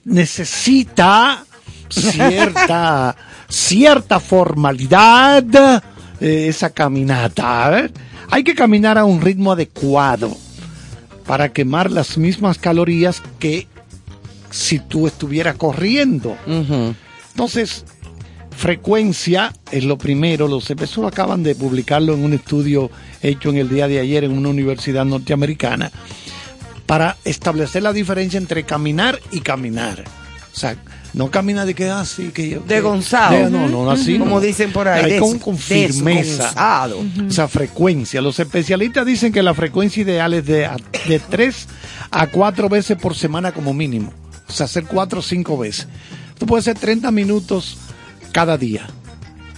Necesita 0.04 1.44
cierta, 1.88 3.16
cierta 3.48 4.20
formalidad 4.20 5.82
eh, 6.20 6.46
esa 6.48 6.70
caminata. 6.70 7.80
¿eh? 7.80 7.90
Hay 8.30 8.44
que 8.44 8.54
caminar 8.54 8.98
a 8.98 9.04
un 9.04 9.20
ritmo 9.20 9.52
adecuado 9.52 10.36
para 11.26 11.52
quemar 11.52 11.90
las 11.90 12.18
mismas 12.18 12.58
calorías 12.58 13.22
que 13.38 13.66
si 14.50 14.78
tú 14.78 15.06
estuvieras 15.06 15.56
corriendo. 15.56 16.36
Entonces, 17.32 17.84
frecuencia 18.56 19.52
es 19.70 19.84
lo 19.84 19.98
primero. 19.98 20.48
Los 20.48 20.70
eso 20.70 21.06
acaban 21.06 21.42
de 21.42 21.54
publicarlo 21.54 22.14
en 22.14 22.24
un 22.24 22.32
estudio 22.32 22.90
hecho 23.22 23.50
en 23.50 23.58
el 23.58 23.68
día 23.68 23.88
de 23.88 24.00
ayer 24.00 24.24
en 24.24 24.36
una 24.36 24.48
universidad 24.48 25.04
norteamericana 25.04 25.90
para 26.86 27.16
establecer 27.24 27.82
la 27.82 27.92
diferencia 27.92 28.38
entre 28.38 28.64
caminar 28.64 29.20
y 29.32 29.40
caminar. 29.40 30.04
O 30.52 30.56
sea, 30.56 30.76
no 31.16 31.30
camina 31.30 31.64
de 31.64 31.74
que 31.74 31.90
así, 31.90 32.28
que 32.28 32.48
yo. 32.50 32.60
De 32.60 32.80
Gonzalo. 32.80 33.50
no, 33.50 33.66
no, 33.68 33.90
así. 33.90 34.18
Como 34.18 34.36
no. 34.36 34.40
dicen 34.40 34.70
por 34.72 34.86
ahí, 34.86 35.04
Hay 35.06 35.10
des- 35.12 35.20
con, 35.20 35.38
con 35.40 35.56
firmeza. 35.58 36.52
sea, 37.32 37.48
frecuencia. 37.48 38.20
Los 38.20 38.38
especialistas 38.38 39.04
dicen 39.04 39.32
que 39.32 39.42
la 39.42 39.54
frecuencia 39.54 40.02
ideal 40.02 40.32
es 40.34 40.46
de, 40.46 40.68
de 41.08 41.18
3 41.18 41.66
a 42.10 42.26
4 42.28 42.68
veces 42.68 42.96
por 42.96 43.14
semana 43.16 43.50
como 43.52 43.74
mínimo. 43.74 44.12
O 44.48 44.52
sea, 44.52 44.66
hacer 44.66 44.84
4 44.84 45.18
o 45.18 45.22
5 45.22 45.58
veces. 45.58 45.88
Esto 46.34 46.46
puede 46.46 46.62
ser 46.62 46.78
30 46.78 47.10
minutos 47.10 47.78
cada 48.30 48.56
día. 48.58 48.86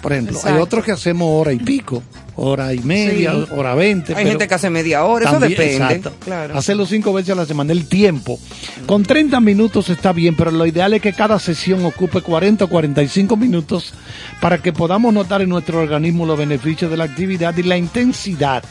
Por 0.02 0.12
ejemplo, 0.12 0.38
hay 0.44 0.54
otros 0.54 0.84
que 0.84 0.92
hacemos 0.92 1.28
hora 1.30 1.52
y 1.52 1.58
pico, 1.58 2.02
hora 2.36 2.72
y 2.72 2.78
media, 2.78 3.32
Sí. 3.32 3.46
hora 3.50 3.74
veinte. 3.74 4.14
Hay 4.14 4.24
gente 4.26 4.46
que 4.46 4.54
hace 4.54 4.70
media 4.70 5.04
hora, 5.04 5.28
eso 5.28 5.40
depende. 5.40 5.72
exacto. 5.74 6.12
Claro. 6.24 6.56
Hacerlo 6.56 6.86
cinco 6.86 7.12
veces 7.12 7.30
a 7.30 7.34
la 7.34 7.46
semana, 7.46 7.72
el 7.72 7.88
tiempo. 7.88 8.38
Con 8.86 9.02
30 9.02 9.40
minutos 9.40 9.88
está 9.88 10.12
bien, 10.12 10.36
pero 10.36 10.52
lo 10.52 10.64
ideal 10.66 10.94
es 10.94 11.02
que 11.02 11.12
cada 11.12 11.38
sesión 11.40 11.84
ocupe 11.84 12.20
40 12.20 12.64
o 12.66 12.68
45 12.68 13.36
minutos 13.36 13.92
para 14.40 14.58
que 14.58 14.72
podamos 14.72 15.12
notar 15.12 15.42
en 15.42 15.48
nuestro 15.48 15.80
organismo 15.80 16.26
los 16.26 16.38
beneficios 16.38 16.90
de 16.90 16.96
la 16.96 17.04
actividad 17.04 17.56
y 17.56 17.64
la 17.64 17.76
intensidad. 17.76 18.62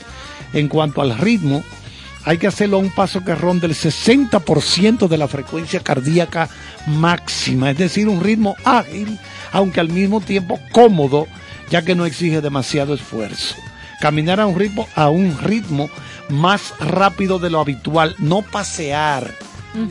En 0.53 0.69
cuanto 0.69 1.01
al 1.01 1.17
ritmo, 1.17 1.61
hay 2.23 2.37
que 2.37 2.47
hacerlo 2.47 2.77
a 2.77 2.79
un 2.79 2.89
paso 2.89 3.23
que 3.23 3.35
ronde 3.35 3.67
el 3.67 3.73
60% 3.73 5.07
de 5.09 5.17
la 5.17 5.27
frecuencia 5.27 5.81
cardíaca 5.81 6.49
máxima, 6.87 7.71
es 7.71 7.77
decir, 7.77 8.07
un 8.07 8.21
ritmo 8.21 8.55
ágil, 8.63 9.19
aunque 9.51 9.79
al 9.79 9.89
mismo 9.89 10.21
tiempo 10.21 10.59
cómodo, 10.71 11.27
ya 11.69 11.81
que 11.83 11.95
no 11.95 12.05
exige 12.05 12.41
demasiado 12.41 12.93
esfuerzo. 12.93 13.55
Caminar 14.01 14.39
a 14.39 14.45
un 14.47 14.57
ritmo, 14.57 14.87
a 14.95 15.09
un 15.09 15.37
ritmo 15.39 15.89
más 16.29 16.73
rápido 16.79 17.39
de 17.39 17.49
lo 17.49 17.59
habitual, 17.59 18.15
no 18.19 18.41
pasear. 18.41 19.33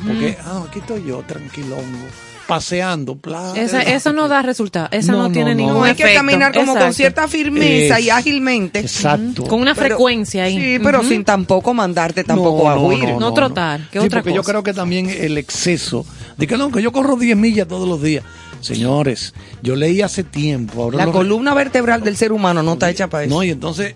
Porque, 0.07 0.37
ah, 0.45 0.65
aquí 0.69 0.81
estoy 0.81 1.05
yo, 1.07 1.23
tranquilongo, 1.27 2.07
paseando, 2.47 3.15
bla. 3.17 3.53
Esa- 3.57 3.83
eso 3.83 4.13
no 4.13 4.27
da 4.29 4.43
resultado. 4.43 4.89
Eso 4.91 5.13
no, 5.13 5.25
No, 5.25 5.33
tiene 5.33 5.51
no, 5.53 5.57
ningún 5.57 5.75
No 5.75 5.85
hay 5.85 5.95
que 5.95 6.03
efecto. 6.05 6.21
caminar 6.21 6.53
como 6.55 6.75
con 6.77 6.93
cierta 6.93 7.27
firmeza 7.29 7.99
y 8.01 8.11
ágilmente. 8.11 8.81
Exacto. 8.81 9.45
Con 9.45 9.61
una 9.61 9.75
Pero- 9.75 9.87
frecuencia 9.97 10.45
ahí. 10.45 10.57
Sí, 10.57 10.79
pero 10.83 11.03
sin 11.05 11.25
tampoco 11.25 11.73
mandarte 11.75 12.25
tampoco 12.25 12.65
No, 12.65 12.71
a 12.71 12.75
no, 12.77 12.81
huir. 12.83 13.09
No 13.19 13.33
trotar, 13.35 13.81
¿qué 13.91 14.01
Sí, 14.01 14.07
otra 14.07 14.21
porque 14.23 14.35
yo 14.35 14.43
creo 14.43 14.63
que 14.63 14.73
también 14.73 15.09
el 15.11 15.39
exceso, 15.39 16.05
de 16.37 16.47
que 16.47 16.57
no, 16.57 16.71
que 16.71 16.83
yo 16.83 16.93
corro 16.93 17.17
10 17.17 17.37
millas 17.37 17.67
todos 17.69 17.89
los 17.89 18.01
días. 18.03 18.25
Señores, 18.61 19.35
yo 19.63 19.77
leí 19.77 20.03
hace 20.03 20.25
tiempo. 20.25 20.83
ahora 20.83 20.99
La 21.05 21.13
columna 21.13 21.55
vertebral 21.55 22.03
del 22.03 22.17
ser 22.17 22.33
humano 22.33 22.63
no 22.63 22.75
está 22.75 22.91
hecha 22.91 23.09
para 23.09 23.25
eso. 23.25 23.35
No, 23.35 23.43
y 23.43 23.51
entonces, 23.51 23.95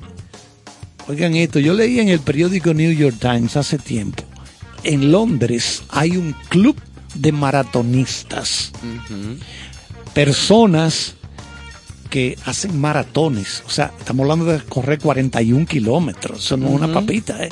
oigan 1.08 1.34
esto, 1.34 1.58
yo 1.58 1.74
leí 1.74 1.98
en 2.00 2.08
el 2.08 2.20
periódico 2.20 2.74
New 2.74 2.92
York 2.92 3.16
Times 3.18 3.56
hace 3.56 3.78
tiempo. 3.78 4.22
En 4.84 5.12
Londres 5.12 5.82
hay 5.90 6.16
un 6.16 6.34
club 6.48 6.76
de 7.14 7.32
maratonistas. 7.32 8.72
Personas 10.14 11.14
que 12.08 12.36
hacen 12.44 12.78
maratones. 12.78 13.62
O 13.66 13.70
sea, 13.70 13.92
estamos 13.98 14.24
hablando 14.24 14.46
de 14.46 14.60
correr 14.64 14.98
41 14.98 15.66
kilómetros. 15.66 16.44
Eso 16.44 16.56
no 16.56 16.68
es 16.68 16.72
una 16.74 16.92
papita, 16.92 17.42
¿eh? 17.44 17.50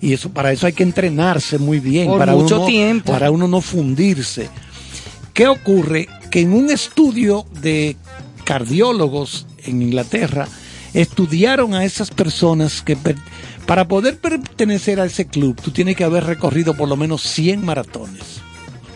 Y 0.00 0.14
eso, 0.14 0.30
para 0.30 0.50
eso 0.50 0.66
hay 0.66 0.72
que 0.72 0.82
entrenarse 0.82 1.58
muy 1.58 1.78
bien. 1.78 2.06
Por 2.06 2.18
para 2.18 2.32
mucho 2.32 2.56
uno 2.56 2.66
tiempo. 2.66 3.12
Para 3.12 3.30
uno 3.30 3.46
no 3.46 3.60
fundirse. 3.60 4.48
¿Qué 5.34 5.46
ocurre? 5.46 6.08
Que 6.30 6.40
en 6.40 6.52
un 6.52 6.70
estudio 6.70 7.44
de 7.60 7.96
cardiólogos 8.44 9.46
en 9.64 9.82
Inglaterra 9.82 10.46
estudiaron 10.94 11.74
a 11.74 11.84
esas 11.84 12.10
personas 12.10 12.82
que 12.82 12.96
para 13.66 13.86
poder 13.86 14.18
pertenecer 14.18 15.00
a 15.00 15.04
ese 15.04 15.26
club 15.26 15.60
tú 15.62 15.70
tienes 15.70 15.96
que 15.96 16.04
haber 16.04 16.24
recorrido 16.24 16.74
por 16.74 16.88
lo 16.88 16.96
menos 16.96 17.22
100 17.22 17.64
maratones. 17.64 18.22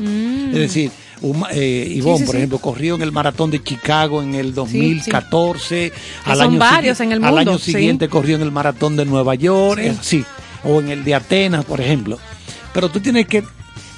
Es 0.01 0.55
decir, 0.59 0.91
un 1.23 1.45
eh, 1.53 1.87
Ivonne, 1.97 2.17
Mm. 2.17 2.19
sí, 2.19 2.25
por 2.25 2.33
sí. 2.33 2.37
ejemplo, 2.39 2.59
corrió 2.59 2.97
en 2.97 3.03
el 3.03 3.13
maratón 3.13 3.51
de 3.51 3.63
Chicago 3.63 4.21
en 4.23 4.35
el 4.35 4.53
2014. 4.55 5.93
Al 6.25 6.37
son 6.39 6.47
año 6.51 6.59
varios 6.59 7.01
en 7.01 7.13
el 7.13 7.25
Al 7.25 7.33
mundo, 7.35 7.51
año 7.53 7.59
sí. 7.59 7.73
siguiente 7.73 8.09
corrió 8.09 8.35
en 8.37 8.43
el 8.43 8.51
maratón 8.51 8.97
de 8.97 9.05
Nueva 9.05 9.35
York, 9.37 9.81
eh, 9.83 9.95
sí, 10.01 10.25
o 10.65 10.81
en 10.81 10.89
el 10.91 11.05
de 11.05 11.15
Atenas, 11.15 11.65
por 11.65 11.81
ejemplo. 11.81 12.19
Pero 12.73 12.89
tú 12.89 12.99
tienes 12.99 13.27
que, 13.29 13.45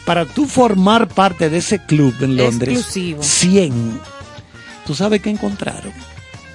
para 0.07 0.25
tú 0.25 0.47
formar 0.47 1.09
parte 1.09 1.51
de 1.51 1.59
ese 1.59 1.85
club 1.85 2.15
en 2.21 2.37
Londres, 2.37 2.79
Exclusivo. 2.79 3.23
100. 3.23 4.01
¿Tú 4.87 4.95
sabes 4.95 5.21
qué 5.21 5.31
encontraron? 5.31 5.93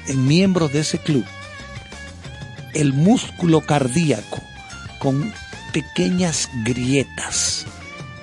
En 0.08 0.26
miembros 0.26 0.72
de 0.72 0.80
ese 0.80 0.98
club, 0.98 1.26
el 2.74 2.94
músculo 2.94 3.62
cardíaco 3.62 4.42
con 5.00 5.32
pequeñas 5.74 6.50
grietas. 6.64 7.66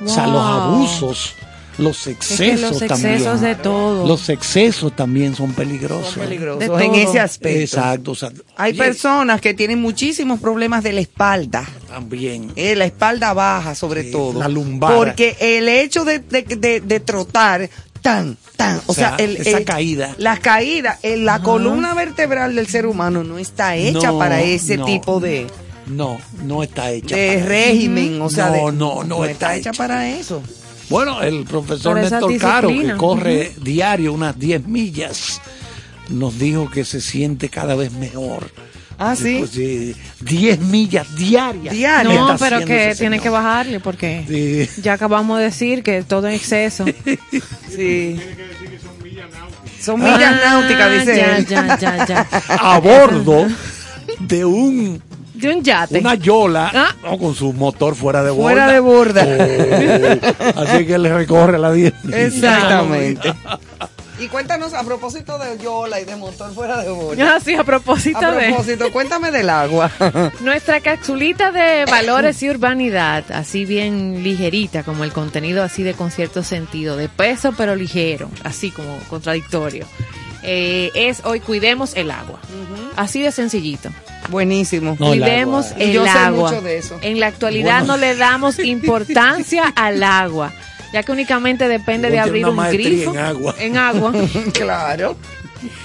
O 0.03 0.09
sea, 0.09 0.27
los 0.27 0.43
abusos, 0.43 1.35
los 1.79 2.07
Es 2.07 2.07
excesos 2.09 2.79
que 2.79 2.87
los 2.87 2.87
también. 2.89 3.13
excesos 3.15 3.41
de 3.41 3.55
todo. 3.55 4.07
Los 4.07 4.29
excesos 4.29 4.95
también 4.95 5.35
son 5.35 5.53
peligrosos. 5.55 6.15
Son 6.15 6.23
peligrosos 6.25 6.81
en 6.81 6.95
ese 6.95 7.21
aspecto. 7.21 7.61
Exacto. 7.61 8.11
o 8.13 8.15
sea, 8.15 8.31
Hay 8.57 8.73
oye, 8.73 8.79
personas 8.79 9.41
que 9.41 9.55
tienen 9.55 9.81
muchísimos 9.81 10.41
problemas 10.41 10.83
de 10.83 10.93
la 10.93 11.01
espalda. 11.01 11.65
También. 11.89 12.51
Eh, 12.57 12.75
la 12.77 12.85
espalda 12.85 13.33
baja 13.33 13.75
sobre 13.75 14.05
Sí, 14.05 14.11
todo. 14.11 14.39
la 14.41 14.49
lumbar. 14.49 14.95
Porque 14.95 15.37
el 15.41 15.69
hecho 15.69 16.05
de, 16.05 16.19
de- 16.19 16.43
de- 16.43 16.81
de 16.81 17.01
trotar 17.01 17.71
tan, 18.03 18.37
tan, 18.57 18.79
o, 18.79 18.83
O 18.87 18.95
sea, 18.95 19.17
sea, 19.17 19.25
el, 19.25 19.37
esa 19.39 19.59
el- 19.59 19.65
caída. 19.65 20.15
La 20.19 20.37
caída, 20.39 20.99
en 21.03 21.25
la 21.25 21.43
columna 21.43 21.95
vertebral 21.95 22.55
del 22.55 22.67
ser 22.67 22.87
humano 22.87 23.25
no 23.25 23.39
está 23.39 23.77
hecha 23.77 24.13
No, 24.13 24.19
para 24.19 24.41
ese 24.43 24.77
no. 24.77 24.85
tipo 24.85 25.19
de, 25.21 25.47
No, 25.87 26.19
no 26.45 26.63
está 26.63 26.91
hecha. 26.91 27.17
de 27.17 27.27
para 27.27 27.39
eso. 27.41 27.49
régimen. 27.49 28.21
O 28.23 28.31
sea, 28.31 28.47
No, 28.49 28.53
de- 28.53 28.73
no, 28.73 29.05
no 29.05 29.25
está 29.25 29.31
está 29.33 29.57
hecha 29.57 29.71
hecha. 29.71 29.79
para 29.79 30.09
eso. 30.11 30.43
Bueno, 30.91 31.23
el 31.23 31.45
profesor 31.45 31.97
Néstor 31.97 32.39
Caro, 32.39 32.69
que 32.69 32.95
corre 32.97 33.53
diario 33.61 34.13
unas 34.13 34.39
10 34.39 34.67
millas, 34.67 35.41
nos 36.09 36.39
dijo 36.39 36.71
que 36.71 36.85
se 36.85 37.01
siente 37.01 37.49
cada 37.49 37.75
vez 37.75 37.93
mejor. 37.93 38.51
Ah, 39.01 39.15
sí. 39.15 39.37
Pues, 39.39 39.51
sí, 39.51 39.95
10 40.21 40.59
millas 40.61 41.15
diarias. 41.15 41.73
Diarias. 41.75 42.15
no, 42.15 42.37
pero 42.39 42.65
que 42.65 42.95
tiene 42.99 43.21
que 43.21 43.29
bajarle 43.29 43.79
porque 43.81 44.25
Sí. 44.75 44.83
ya 44.83 44.95
acabamos 44.95 45.39
de 45.39 45.45
decir 45.45 45.83
que 45.85 46.03
todo 46.03 46.27
en 46.29 46.35
exceso. 46.35 46.85
Sí. 47.75 48.19
Son 49.81 50.01
millas 50.01 50.35
Ah, 50.45 50.61
náuticas, 50.61 50.93
dice 50.93 51.17
ya, 51.17 51.37
él. 51.37 51.47
ya, 51.47 51.79
ya, 51.79 52.07
ya. 52.07 52.29
A 52.49 52.81
bordo 52.81 53.47
de 54.19 54.45
un 54.45 55.01
De 55.41 55.55
un 55.55 55.63
yate. 55.63 55.99
una 55.99 56.15
yola 56.15 56.71
Ah. 56.75 56.95
no, 57.03 57.19
con 57.19 57.35
su 57.35 57.53
motor 57.53 57.95
fuera 57.95 58.23
de 58.23 58.31
borda. 58.31 58.43
Fuera 58.51 58.73
de 58.73 58.81
borda. 58.81 59.27
Oh, 60.57 60.61
así 60.63 60.87
que 60.87 60.99
le 60.99 61.13
recorre 61.15 61.59
la 61.59 61.73
10 61.73 62.05
millas. 62.05 62.21
Exactamente. 62.35 63.33
Y 64.21 64.27
cuéntanos 64.27 64.75
a 64.75 64.83
propósito 64.83 65.39
de 65.39 65.57
Yola 65.63 66.01
y 66.01 66.05
de 66.05 66.17
motor 66.17 66.53
fuera 66.53 66.83
de 66.83 66.91
borda. 66.91 67.37
Ah, 67.37 67.41
sí, 67.41 67.55
a 67.55 67.63
propósito, 67.63 68.19
A 68.19 68.33
de 68.33 68.49
propósito, 68.49 68.91
cuéntame 68.91 69.31
del 69.31 69.49
agua. 69.49 69.93
nuestra 70.41 70.81
capsulita 70.81 71.53
de 71.53 71.85
valores 71.85 72.43
y 72.43 72.51
urbanidad, 72.51 73.23
así 73.31 73.65
bien 73.65 74.25
ligerita, 74.25 74.83
como 74.83 75.05
el 75.05 75.13
contenido 75.13 75.63
así 75.63 75.85
de 75.85 75.95
con 75.95 76.11
cierto 76.11 76.43
sentido, 76.43 76.97
de 76.97 77.09
peso 77.09 77.55
pero 77.57 77.77
ligero, 77.77 78.29
así 78.43 78.73
como 78.73 78.99
contradictorio. 79.09 79.87
Eh, 80.43 80.91
es 80.95 81.21
hoy 81.25 81.41
cuidemos 81.41 81.95
el 81.97 82.11
agua. 82.11 82.39
Así 82.97 83.23
de 83.23 83.33
sencillito. 83.33 83.91
Buenísimo. 84.31 84.97
No, 85.01 85.13
el 85.13 85.21
Cuidemos 85.21 85.67
agua. 85.73 85.83
el 85.85 85.93
Yo 85.93 86.03
sé 86.05 86.11
agua. 86.11 86.51
mucho 86.51 86.63
de 86.63 86.79
eso. 86.79 86.99
En 87.03 87.19
la 87.21 87.27
actualidad 87.29 87.79
Bueno. 87.81 87.95
no 87.95 87.97
le 87.97 88.15
damos 88.17 88.59
importancia 88.61 89.73
al 89.75 90.03
agua, 90.03 90.53
ya 90.93 91.03
que 91.03 91.13
únicamente 91.13 91.67
depende 91.69 92.11
de 92.11 92.19
abrir 92.19 92.47
un 92.47 92.57
grifo 92.71 93.13
en 93.13 93.19
agua. 93.19 93.55
en 93.59 93.77
agua. 93.79 94.13
claro. 94.53 95.17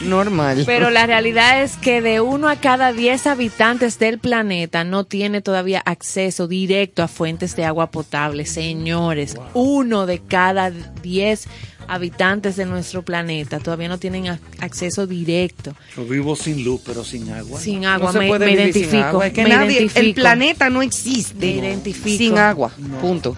Normal. 0.01 0.63
Pero 0.65 0.89
la 0.89 1.05
realidad 1.07 1.63
es 1.63 1.77
que 1.77 2.01
de 2.01 2.21
uno 2.21 2.47
a 2.49 2.55
cada 2.57 2.93
diez 2.93 3.25
habitantes 3.27 3.99
del 3.99 4.19
planeta 4.19 4.83
no 4.83 5.03
tiene 5.03 5.41
todavía 5.41 5.81
acceso 5.86 6.47
directo 6.47 7.03
a 7.03 7.07
fuentes 7.07 7.55
de 7.55 7.65
agua 7.65 7.89
potable. 7.91 8.45
Señores, 8.45 9.36
uno 9.53 10.05
de 10.05 10.19
cada 10.19 10.71
diez 10.71 11.47
habitantes 11.88 12.55
de 12.55 12.65
nuestro 12.65 13.01
planeta 13.03 13.59
todavía 13.59 13.89
no 13.89 13.97
tienen 13.97 14.25
ac- 14.25 14.39
acceso 14.59 15.05
directo. 15.05 15.75
Yo 15.97 16.05
vivo 16.05 16.36
sin 16.36 16.63
luz, 16.63 16.81
pero 16.86 17.03
sin 17.03 17.29
agua. 17.31 17.59
Sin 17.59 17.81
no 17.81 17.89
agua, 17.89 18.12
se 18.13 18.19
me, 18.19 18.27
puede 18.27 18.45
me 18.45 18.55
vivir 18.55 18.73
sin 18.73 18.81
identifico. 18.83 19.07
agua. 19.07 19.27
Es 19.27 19.33
que 19.33 19.43
me 19.43 19.49
nadie, 19.49 19.89
el 19.93 20.13
planeta 20.13 20.69
no 20.69 20.81
existe 20.81 21.45
Me 21.45 21.51
identifico. 21.67 22.17
sin 22.17 22.38
agua. 22.38 22.71
Punto. 23.01 23.36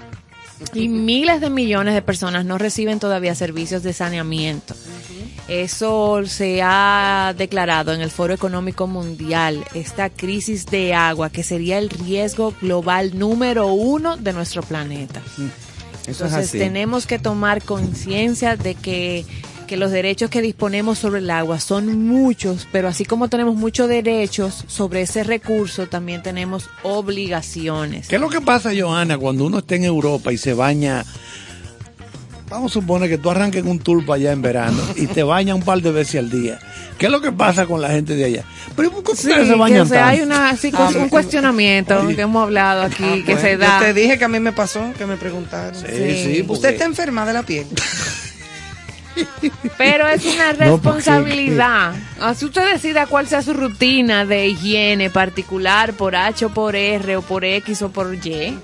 Y 0.74 0.88
miles 0.88 1.41
de 1.41 1.50
millones 1.50 1.93
de 1.95 2.02
personas 2.02 2.45
no 2.45 2.58
reciben 2.58 3.00
todavía 3.00 3.36
servicios 3.36 3.84
de 3.84 3.93
saneamiento. 3.93 4.74
Eso 5.47 6.25
se 6.25 6.62
ha 6.63 7.36
declarado 7.38 7.93
en 7.93 8.01
el 8.01 8.10
Foro 8.10 8.34
Económico 8.34 8.88
Mundial, 8.88 9.63
esta 9.75 10.10
crisis 10.10 10.65
de 10.65 10.95
agua 10.95 11.29
que 11.29 11.43
sería 11.43 11.77
el 11.77 11.89
riesgo 11.89 12.53
global 12.62 13.17
número 13.17 13.67
uno 13.67 14.17
de 14.17 14.34
nuestro 14.34 14.63
planeta. 14.63 15.21
Eso 16.08 16.25
Entonces 16.25 16.51
tenemos 16.51 17.05
que 17.05 17.19
tomar 17.19 17.62
conciencia 17.62 18.58
de 18.58 18.73
que, 18.73 19.23
que 19.67 19.77
los 19.77 19.91
derechos 19.91 20.31
que 20.31 20.41
disponemos 20.41 20.97
sobre 20.97 21.19
el 21.19 21.29
agua 21.29 21.60
son 21.60 22.08
muchos, 22.08 22.67
pero 22.71 22.88
así 22.88 23.05
como 23.05 23.27
tenemos 23.27 23.55
muchos 23.55 23.88
derechos 23.88 24.65
sobre 24.67 25.01
ese 25.01 25.23
recurso, 25.23 25.86
también 25.88 26.23
tenemos 26.23 26.69
obligaciones. 26.81 28.08
¿Qué 28.08 28.15
es 28.15 28.21
lo 28.21 28.29
que 28.29 28.41
pasa, 28.41 28.71
Johanna, 28.75 29.19
cuando 29.19 29.45
uno 29.45 29.60
está 29.60 29.75
en 29.75 29.84
Europa 29.84 30.34
y 30.34 30.38
se 30.38 30.55
baña? 30.55 31.05
Vamos 32.56 32.72
a 32.72 32.76
suponer 32.76 33.10
que 33.10 33.18
tú 33.18 33.30
arranques 33.30 33.62
un 33.65 33.80
tour 33.80 34.06
para 34.06 34.15
allá 34.15 34.32
en 34.32 34.41
verano 34.41 34.82
y 34.96 35.08
te 35.08 35.24
bañas 35.24 35.58
un 35.58 35.62
par 35.63 35.82
de 35.82 35.91
veces 35.91 36.15
al 36.20 36.30
día. 36.30 36.58
¿Qué 36.98 37.08
es 37.08 37.12
lo 37.12 37.20
que 37.20 37.34
pasa 37.34 37.65
con 37.65 37.82
la 37.82 37.89
gente 37.89 38.15
de 38.15 38.24
allá? 38.24 38.44
Pero 38.78 38.91
¿por 38.91 39.04
qué 39.04 39.12
Sí, 39.13 39.24
se 39.24 39.34
que, 39.44 39.56
bañan 39.56 39.82
o 39.82 39.86
sea, 39.86 40.08
hay 40.08 40.22
una, 40.22 40.56
sí, 40.56 40.72
Ah, 40.74 40.89
un 40.96 41.02
me- 41.04 41.10
cuestionamiento 41.10 42.00
Oye. 42.00 42.15
que 42.15 42.22
hemos 42.22 42.41
hablado 42.44 42.84
aquí, 42.84 43.04
Ah, 43.04 43.15
que 43.26 43.34
bueno, 43.34 43.41
se 43.41 43.52
Yo 43.52 43.58
da. 43.58 43.80
te 43.80 43.94
dije 43.94 44.18
que 44.18 44.24
a 44.24 44.30
mí 44.30 44.39
me 44.39 44.54
pasó, 44.54 44.86
que 44.98 45.06
me 45.06 45.18
preguntaron. 45.18 45.76
Sí, 45.76 45.86
sí, 45.86 46.44
porque- 46.44 46.54
¿Usted 46.54 46.70
está 46.70 46.86
enferma 46.86 47.26
de 47.26 47.34
la 47.34 47.44
piel? 47.44 47.68
Pero 49.78 50.08
es 50.08 50.24
una 50.26 50.54
No, 50.54 50.60
responsabilidad. 50.60 51.94
Así 52.22 52.46
usted 52.46 52.72
decida 52.72 53.06
cuál 53.08 53.28
sea 53.28 53.41
su 53.41 53.54
rutina 53.54 54.26
de 54.26 54.48
higiene 54.48 55.10
particular 55.10 55.91
por 55.94 56.15
H 56.15 56.46
o 56.46 56.50
por 56.54 56.78
R 56.78 57.18
o 57.18 57.22
por 57.22 57.44
X 57.44 57.82
o 57.82 57.89
por 57.89 58.15
Y. 58.15 58.58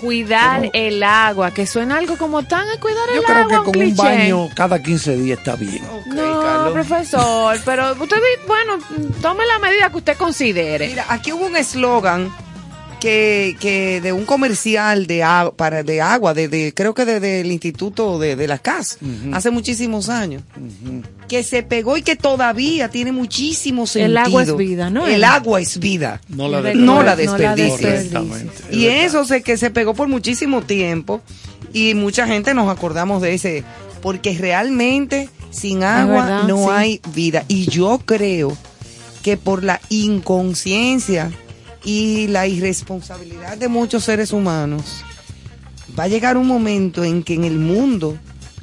Cuidar 0.00 0.70
el 0.72 1.02
agua, 1.02 1.52
que 1.52 1.66
suena 1.66 1.96
algo 1.98 2.16
como 2.16 2.42
tan 2.44 2.68
a 2.68 2.78
cuidar 2.80 3.08
Yo 3.12 3.20
el 3.20 3.24
creo 3.24 3.36
agua. 3.38 3.64
que 3.64 3.72
con 3.72 3.82
un 3.82 3.96
baño 3.96 4.48
cada 4.54 4.80
15 4.82 5.16
días 5.16 5.38
está 5.38 5.56
bien. 5.56 5.82
No, 6.06 6.40
Carlos. 6.40 6.72
profesor, 6.72 7.58
pero 7.64 7.92
usted, 8.00 8.16
bueno, 8.46 8.78
tome 9.20 9.44
la 9.46 9.58
medida 9.58 9.90
que 9.90 9.96
usted 9.96 10.16
considere. 10.16 10.88
Mira, 10.88 11.04
aquí 11.08 11.32
hubo 11.32 11.46
un 11.46 11.56
eslogan 11.56 12.32
que, 13.00 13.56
que 13.60 14.00
de 14.00 14.12
un 14.12 14.24
comercial 14.24 15.06
de 15.06 15.22
agua, 15.22 15.54
para 15.54 15.82
de 15.82 16.00
agua, 16.00 16.34
de, 16.34 16.48
de- 16.48 16.72
creo 16.74 16.94
que 16.94 17.04
desde 17.04 17.38
del 17.38 17.52
Instituto 17.52 18.18
de, 18.18 18.34
de 18.36 18.48
la 18.48 18.58
CAS, 18.58 18.98
hace 19.32 19.50
muchísimos 19.50 20.08
años, 20.08 20.42
que 21.28 21.42
se 21.42 21.62
pegó 21.62 21.96
y 21.96 22.02
que 22.02 22.16
todavía 22.16 22.88
tiene 22.88 23.12
muchísimo 23.12 23.86
sentido. 23.86 24.10
El 24.10 24.16
agua 24.18 24.42
es 24.42 24.56
vida, 24.56 24.90
¿no? 24.90 25.06
El 25.06 25.22
agua 25.24 25.60
es 25.60 25.78
vida. 25.78 26.20
No 26.28 26.48
la 26.48 26.58
No 26.58 26.62
de- 26.62 26.74
No 26.74 26.94
la 27.02 27.16
No 27.16 27.36
la 27.38 27.54
desperdicies. 27.56 28.10
Y 28.70 28.86
eso 28.86 29.24
sé 29.24 29.42
que 29.42 29.56
se 29.56 29.70
pegó 29.70 29.94
por 29.94 30.08
muchísimo 30.08 30.62
tiempo 30.62 31.20
y 31.72 31.94
mucha 31.94 32.26
gente 32.26 32.54
nos 32.54 32.68
acordamos 32.70 33.22
de 33.22 33.34
ese, 33.34 33.64
porque 34.02 34.36
realmente 34.38 35.28
sin 35.50 35.82
agua 35.84 36.22
verdad, 36.24 36.42
no 36.44 36.64
sí. 36.64 36.70
hay 36.70 37.00
vida. 37.14 37.44
Y 37.48 37.66
yo 37.70 38.00
creo 38.04 38.56
que 39.22 39.36
por 39.36 39.62
la 39.64 39.80
inconsciencia 39.88 41.30
y 41.88 42.26
la 42.26 42.46
irresponsabilidad 42.46 43.56
de 43.56 43.68
muchos 43.68 44.04
seres 44.04 44.32
humanos, 44.34 45.02
va 45.98 46.04
a 46.04 46.08
llegar 46.08 46.36
un 46.36 46.46
momento 46.46 47.02
en 47.02 47.22
que 47.22 47.32
en 47.32 47.44
el 47.44 47.58
mundo 47.58 48.14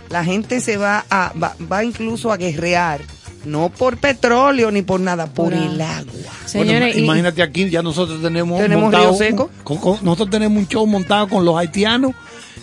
la 0.10 0.24
gente 0.24 0.62
se 0.62 0.78
va 0.78 1.04
a, 1.10 1.34
va, 1.42 1.56
va 1.72 1.84
incluso 1.84 2.32
a 2.32 2.38
guerrear, 2.38 3.02
no 3.44 3.70
por 3.70 3.98
petróleo 3.98 4.70
ni 4.70 4.84
por 4.84 5.00
nada, 5.00 5.26
por 5.26 5.54
el 5.54 5.82
agua. 5.82 6.14
Señores, 6.46 6.94
Bueno, 6.94 7.00
imagínate 7.04 7.42
aquí, 7.42 7.68
ya 7.68 7.82
nosotros 7.82 8.22
tenemos 8.22 8.62
¿Tenemos 8.62 8.84
montado 8.84 9.10
Río 9.10 9.18
Seco? 9.18 9.50
con- 9.64 9.78
con- 9.78 9.98
nosotros 10.04 10.30
tenemos 10.30 10.60
un 10.60 10.68
show 10.68 10.86
montado 10.86 11.28
con 11.28 11.44
los 11.46 11.58
haitianos 11.58 12.12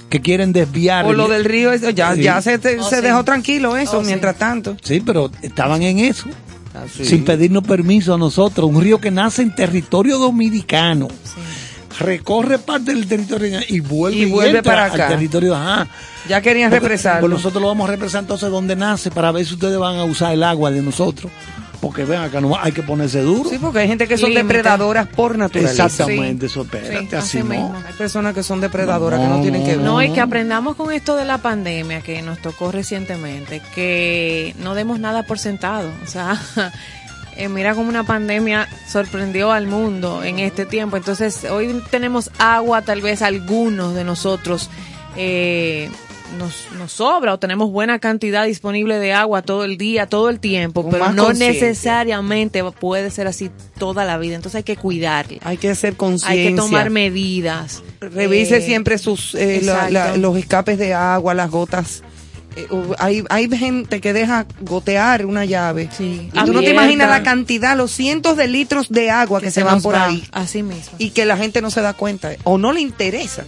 que 0.08 0.20
quieren 0.20 0.52
desviar. 0.52 1.04
Por 1.04 1.12
el- 1.14 1.18
lo 1.18 1.26
del 1.28 1.44
río, 1.44 1.72
eso 1.72 1.90
ya, 1.90 2.14
Sí. 2.14 2.22
ya 2.22 2.40
se, 2.40 2.58
te- 2.58 2.78
Oh, 2.78 2.88
se 2.88 2.96
sí. 2.96 3.02
dejó 3.02 3.24
tranquilo 3.24 3.76
eso, 3.76 3.98
Oh, 3.98 4.00
sí. 4.02 4.06
mientras 4.06 4.36
tanto. 4.36 4.76
Sí, 4.80 5.00
pero 5.04 5.28
estaban 5.42 5.82
en 5.82 5.98
eso, 5.98 6.26
Sin 6.90 7.24
pedirnos 7.24 7.62
permiso 7.64 8.14
a 8.14 8.18
nosotros. 8.18 8.68
Un 8.70 8.80
río 8.80 9.00
que 9.00 9.10
nace 9.10 9.42
en 9.42 9.54
territorio 9.54 10.18
dominicano. 10.18 11.08
Recorre 11.98 12.58
parte 12.58 12.94
del 12.94 13.06
territorio 13.06 13.60
y 13.68 13.80
vuelve, 13.80 14.18
Y 14.18 14.24
vuelve 14.30 14.58
entra 14.58 14.62
para 14.72 14.84
al 14.86 14.92
acá. 14.92 15.08
territorio. 15.08 15.54
Ajá. 15.54 15.86
Ya 16.28 16.40
querían 16.40 16.70
represarlo. 16.70 17.20
Pues 17.20 17.32
nosotros 17.32 17.60
lo 17.60 17.68
vamos 17.68 17.88
a 17.88 17.92
represar 17.92 18.22
entonces 18.22 18.50
donde 18.50 18.74
nace 18.76 19.10
para 19.10 19.30
ver 19.32 19.44
si 19.44 19.54
ustedes 19.54 19.78
van 19.78 19.96
a 19.96 20.04
usar 20.04 20.32
el 20.32 20.42
agua 20.42 20.70
de 20.70 20.80
nosotros. 20.82 21.30
Porque 21.82 22.04
ven 22.04 22.20
acá, 22.20 22.40
no, 22.40 22.56
hay 22.56 22.70
que 22.70 22.82
ponerse 22.84 23.20
duro. 23.22 23.50
Sí, 23.50 23.58
porque 23.60 23.80
hay 23.80 23.88
gente 23.88 24.06
que 24.06 24.16
son 24.16 24.30
Límite. 24.30 24.44
depredadoras 24.46 25.08
por 25.08 25.36
naturaleza. 25.36 25.86
Exactamente, 25.86 26.46
eso, 26.46 26.62
Sí, 26.62 26.68
espérate, 26.76 27.16
así 27.16 27.16
así 27.16 27.38
no. 27.40 27.44
mismo. 27.46 27.82
Hay 27.84 27.92
personas 27.94 28.34
que 28.34 28.44
son 28.44 28.60
depredadoras 28.60 29.18
que 29.18 29.26
no 29.26 29.36
No. 29.38 29.42
tienen 29.42 29.64
que 29.64 29.76
ver. 29.76 29.84
No, 29.84 30.00
y 30.00 30.12
que 30.12 30.20
aprendamos 30.20 30.76
con 30.76 30.92
esto 30.92 31.16
de 31.16 31.24
la 31.24 31.38
pandemia 31.38 32.00
que 32.00 32.22
nos 32.22 32.38
tocó 32.38 32.70
recientemente, 32.70 33.60
que 33.74 34.54
no 34.60 34.76
demos 34.76 35.00
nada 35.00 35.24
por 35.24 35.40
sentado. 35.40 35.90
O 36.04 36.06
sea, 36.06 36.40
eh, 37.36 37.48
mira 37.48 37.74
cómo 37.74 37.88
una 37.88 38.04
pandemia 38.04 38.68
sorprendió 38.88 39.50
al 39.50 39.66
mundo 39.66 40.22
en 40.22 40.38
este 40.38 40.64
tiempo. 40.66 40.96
Entonces, 40.96 41.44
hoy 41.50 41.82
tenemos 41.90 42.30
agua, 42.38 42.82
tal 42.82 43.00
vez 43.00 43.22
algunos 43.22 43.94
de 43.96 44.04
nosotros 44.04 44.70
eh, 45.16 45.90
nos, 46.38 46.66
nos 46.78 46.92
sobra 46.92 47.34
o 47.34 47.38
tenemos 47.38 47.70
buena 47.70 47.98
cantidad 47.98 48.44
disponible 48.46 48.98
de 48.98 49.12
agua 49.12 49.42
todo 49.42 49.64
el 49.64 49.76
día, 49.78 50.06
todo 50.06 50.28
el 50.30 50.40
tiempo, 50.40 50.88
pero 50.90 51.10
no 51.12 51.26
conciencia. 51.26 51.66
necesariamente 51.68 52.62
puede 52.78 53.10
ser 53.10 53.26
así 53.26 53.50
toda 53.78 54.04
la 54.04 54.18
vida. 54.18 54.36
Entonces 54.36 54.56
hay 54.58 54.62
que 54.62 54.76
cuidarla. 54.76 55.38
Hay 55.42 55.56
que 55.56 55.74
ser 55.74 55.96
consciencia. 55.96 56.42
Hay 56.48 56.54
que 56.54 56.56
tomar 56.60 56.90
medidas. 56.90 57.82
Revise 58.00 58.58
Eh, 58.58 58.62
siempre 58.62 58.98
sus 58.98 59.34
eh, 59.34 59.60
la- 59.62 60.16
los 60.16 60.36
escapes 60.36 60.78
de 60.78 60.94
agua, 60.94 61.34
las 61.34 61.50
gotas. 61.50 62.02
Eh, 62.56 62.66
hay, 62.98 63.24
hay 63.30 63.48
gente 63.48 64.00
que 64.00 64.12
deja 64.12 64.46
gotear 64.60 65.24
una 65.24 65.44
llave. 65.46 65.88
Sí, 65.96 66.28
Y 66.32 66.44
tú 66.44 66.52
no 66.52 66.60
te 66.60 66.70
imaginas 66.70 67.08
la 67.08 67.22
cantidad, 67.22 67.76
los 67.76 67.90
cientos 67.92 68.36
de 68.36 68.46
litros 68.48 68.90
de 68.90 69.10
agua 69.10 69.40
que, 69.40 69.50
se, 69.50 69.62
van 69.62 69.80
por 69.80 69.94
va, 69.94 70.06
ahí. 70.06 70.22
Así 70.32 70.62
mismo. 70.62 70.92
Y 70.98 71.10
que 71.10 71.24
la 71.24 71.36
gente 71.36 71.62
no 71.62 71.70
se 71.70 71.80
da 71.80 71.94
cuenta. 71.94 72.32
O 72.44 72.58
no 72.58 72.72
le 72.72 72.80
interesa 72.82 73.44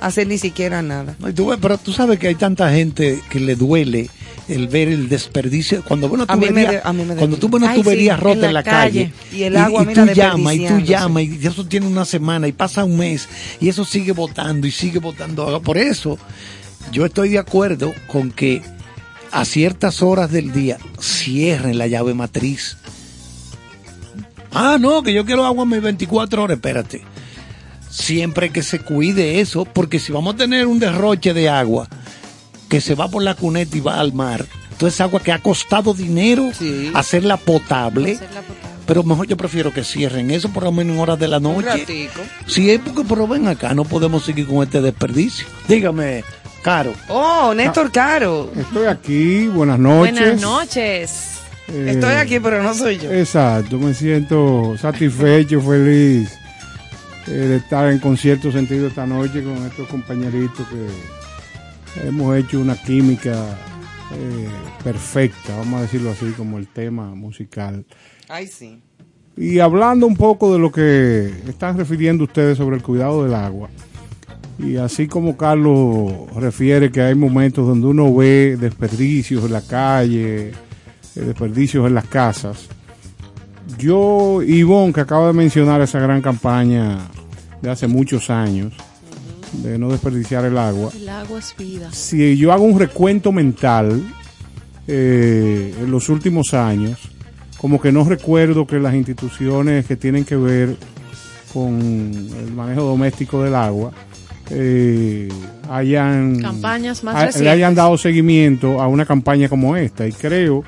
hacer 0.00 0.26
ni 0.26 0.38
siquiera 0.38 0.82
nada. 0.82 1.16
No, 1.18 1.28
y 1.28 1.32
tú 1.32 1.46
ves, 1.46 1.58
pero 1.60 1.78
tú 1.78 1.92
sabes 1.92 2.18
que 2.18 2.28
hay 2.28 2.34
tanta 2.34 2.70
gente 2.72 3.20
que 3.30 3.40
le 3.40 3.54
duele 3.56 4.08
el 4.48 4.68
ver 4.68 4.88
el 4.88 5.08
desperdicio. 5.08 5.82
Cuando 5.82 6.08
ves 6.08 6.14
una 6.14 6.26
tubería, 6.26 6.70
de- 6.70 6.80
cuando 7.16 7.36
tú 7.36 7.48
ves 7.48 7.62
una 7.62 7.70
Ay, 7.72 7.82
tubería 7.82 8.16
sí, 8.16 8.22
rota 8.22 8.46
en 8.46 8.54
la 8.54 8.62
calle, 8.62 9.12
calle. 9.12 9.36
Y 9.38 9.42
el 9.44 9.56
agua, 9.56 9.82
y 9.82 9.86
mira, 9.86 10.06
tú 10.06 10.12
llamas 10.12 10.54
y 10.54 10.66
tú 10.66 10.78
llamas 10.80 11.22
y 11.24 11.46
eso 11.46 11.66
tiene 11.66 11.86
una 11.86 12.04
semana 12.04 12.46
y 12.46 12.52
pasa 12.52 12.84
un 12.84 12.96
mes 12.96 13.28
y 13.60 13.68
eso 13.68 13.84
sigue 13.84 14.12
botando 14.12 14.66
y 14.66 14.70
sigue 14.70 14.98
botando 15.00 15.42
agua. 15.44 15.60
Por 15.60 15.78
eso 15.78 16.18
yo 16.92 17.04
estoy 17.04 17.30
de 17.30 17.38
acuerdo 17.38 17.92
con 18.06 18.30
que 18.30 18.62
a 19.32 19.44
ciertas 19.44 20.02
horas 20.02 20.30
del 20.30 20.52
día 20.52 20.78
cierren 21.00 21.78
la 21.78 21.88
llave 21.88 22.14
matriz. 22.14 22.76
Ah, 24.52 24.78
no, 24.80 25.02
que 25.02 25.12
yo 25.12 25.24
quiero 25.26 25.44
agua 25.44 25.64
en 25.64 25.70
mis 25.70 25.82
24 25.82 26.42
horas, 26.44 26.56
espérate. 26.56 27.02
Siempre 27.96 28.50
que 28.50 28.62
se 28.62 28.80
cuide 28.80 29.40
eso, 29.40 29.64
porque 29.64 29.98
si 29.98 30.12
vamos 30.12 30.34
a 30.34 30.36
tener 30.36 30.66
un 30.66 30.78
derroche 30.78 31.32
de 31.32 31.48
agua 31.48 31.88
que 32.68 32.82
se 32.82 32.94
va 32.94 33.08
por 33.08 33.22
la 33.22 33.34
cuneta 33.34 33.74
y 33.76 33.80
va 33.80 33.98
al 33.98 34.12
mar, 34.12 34.44
entonces 34.70 35.00
agua 35.00 35.20
que 35.20 35.32
ha 35.32 35.38
costado 35.38 35.94
dinero 35.94 36.50
Sí. 36.52 36.90
hacerla 36.94 37.38
potable, 37.38 38.18
pero 38.86 39.02
mejor 39.02 39.26
yo 39.26 39.38
prefiero 39.38 39.72
que 39.72 39.82
cierren 39.82 40.30
eso 40.30 40.50
por 40.50 40.64
lo 40.64 40.72
menos 40.72 40.94
en 40.94 41.00
horas 41.00 41.18
de 41.18 41.26
la 41.28 41.38
Un 41.38 41.42
noche. 41.44 41.68
ratico. 41.68 42.20
Si 42.46 42.70
es 42.70 42.80
porque, 42.80 43.02
pero 43.08 43.26
ven 43.26 43.48
acá, 43.48 43.72
no 43.72 43.84
podemos 43.84 44.24
seguir 44.26 44.46
con 44.46 44.62
este 44.62 44.82
desperdicio. 44.82 45.46
Dígame, 45.66 46.22
Caro. 46.62 46.92
Oh, 47.08 47.54
Néstor 47.54 47.90
Caro. 47.90 48.50
Estoy 48.54 48.86
aquí, 48.88 49.46
buenas 49.48 49.78
noches. 49.78 50.12
Buenas 50.12 50.40
noches. 50.42 51.10
Eh, 51.68 51.92
Estoy 51.94 52.14
aquí, 52.16 52.40
pero 52.40 52.62
no 52.62 52.74
soy 52.74 52.98
yo. 52.98 53.10
Exacto, 53.10 53.78
me 53.78 53.94
siento 53.94 54.76
satisfecho, 54.78 55.62
feliz 55.62 56.30
eh, 57.28 57.30
de 57.30 57.56
estar 57.56 57.90
en 57.90 57.98
concierto 57.98 58.52
sentido 58.52 58.86
esta 58.86 59.06
noche 59.06 59.42
con 59.42 59.56
estos 59.66 59.88
compañeritos 59.88 60.66
que 60.68 62.08
hemos 62.08 62.36
hecho 62.36 62.60
una 62.60 62.76
química 62.76 63.34
eh, 64.12 64.48
perfecta, 64.84 65.56
vamos 65.56 65.80
a 65.80 65.82
decirlo 65.82 66.10
así, 66.10 66.26
como 66.36 66.58
el 66.58 66.68
tema 66.68 67.14
musical. 67.14 67.84
Ay, 68.28 68.46
sí. 68.46 68.80
Y 69.36 69.58
hablando 69.58 70.06
un 70.06 70.16
poco 70.16 70.52
de 70.52 70.58
lo 70.58 70.70
que 70.70 71.26
están 71.48 71.76
refiriendo 71.76 72.24
ustedes 72.24 72.56
sobre 72.56 72.76
el 72.76 72.82
cuidado 72.82 73.24
del 73.24 73.34
agua, 73.34 73.68
y 74.58 74.76
así 74.76 75.06
como 75.06 75.36
Carlos 75.36 76.12
refiere 76.34 76.90
que 76.90 77.02
hay 77.02 77.14
momentos 77.14 77.66
donde 77.66 77.86
uno 77.88 78.14
ve 78.14 78.56
desperdicios 78.58 79.44
en 79.44 79.52
la 79.52 79.60
calle, 79.60 80.48
eh, 80.48 80.54
desperdicios 81.14 81.86
en 81.86 81.94
las 81.94 82.06
casas, 82.06 82.68
yo, 83.78 84.42
Ivonne, 84.42 84.92
que 84.92 85.00
acaba 85.00 85.26
de 85.26 85.32
mencionar 85.32 85.80
esa 85.80 85.98
gran 85.98 86.22
campaña 86.22 86.98
de 87.62 87.70
hace 87.70 87.86
muchos 87.86 88.30
años, 88.30 88.72
de 89.62 89.78
no 89.78 89.90
desperdiciar 89.90 90.44
el 90.44 90.58
agua, 90.58 90.90
El 90.94 91.08
agua 91.08 91.38
es 91.38 91.54
vida. 91.56 91.90
si 91.92 92.36
yo 92.36 92.52
hago 92.52 92.64
un 92.64 92.78
recuento 92.78 93.32
mental 93.32 94.02
eh, 94.86 95.74
en 95.80 95.90
los 95.90 96.08
últimos 96.08 96.54
años, 96.54 96.98
como 97.58 97.80
que 97.80 97.90
no 97.92 98.04
recuerdo 98.04 98.66
que 98.66 98.78
las 98.78 98.94
instituciones 98.94 99.86
que 99.86 99.96
tienen 99.96 100.24
que 100.24 100.36
ver 100.36 100.76
con 101.52 101.80
el 101.80 102.52
manejo 102.54 102.82
doméstico 102.82 103.42
del 103.42 103.54
agua 103.54 103.92
eh, 104.50 105.28
hayan, 105.70 106.38
Campañas 106.40 107.02
más 107.02 107.34
a- 107.34 107.38
le 107.40 107.50
hayan 107.50 107.74
dado 107.74 107.96
seguimiento 107.98 108.80
a 108.80 108.86
una 108.86 109.04
campaña 109.06 109.48
como 109.48 109.74
esta. 109.76 110.06
Y 110.06 110.12
creo 110.12 110.62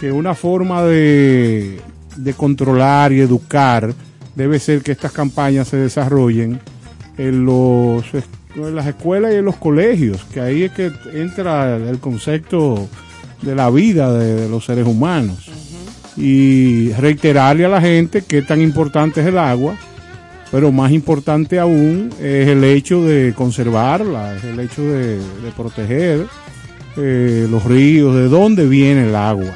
que 0.00 0.10
una 0.12 0.34
forma 0.34 0.82
de, 0.84 1.80
de 2.16 2.34
controlar 2.34 3.12
y 3.12 3.20
educar 3.20 3.92
debe 4.34 4.58
ser 4.58 4.82
que 4.82 4.92
estas 4.92 5.12
campañas 5.12 5.68
se 5.68 5.76
desarrollen 5.76 6.60
en, 7.18 7.44
los, 7.44 8.04
en 8.54 8.74
las 8.74 8.86
escuelas 8.86 9.32
y 9.32 9.36
en 9.36 9.44
los 9.44 9.56
colegios, 9.56 10.24
que 10.32 10.40
ahí 10.40 10.62
es 10.64 10.72
que 10.72 10.90
entra 11.12 11.76
el 11.76 11.98
concepto 11.98 12.88
de 13.42 13.54
la 13.54 13.70
vida 13.70 14.12
de, 14.12 14.34
de 14.34 14.48
los 14.48 14.64
seres 14.64 14.86
humanos. 14.86 15.50
Y 16.16 16.92
reiterarle 16.92 17.64
a 17.64 17.68
la 17.68 17.80
gente 17.80 18.22
que 18.22 18.42
tan 18.42 18.60
importante 18.60 19.22
es 19.22 19.26
el 19.26 19.38
agua, 19.38 19.76
pero 20.50 20.70
más 20.70 20.92
importante 20.92 21.58
aún 21.58 22.10
es 22.20 22.48
el 22.48 22.62
hecho 22.64 23.02
de 23.02 23.32
conservarla, 23.34 24.36
es 24.36 24.44
el 24.44 24.60
hecho 24.60 24.82
de, 24.82 25.16
de 25.16 25.50
proteger 25.56 26.26
eh, 26.98 27.46
los 27.50 27.64
ríos, 27.64 28.14
de 28.14 28.28
dónde 28.28 28.66
viene 28.68 29.08
el 29.08 29.16
agua. 29.16 29.54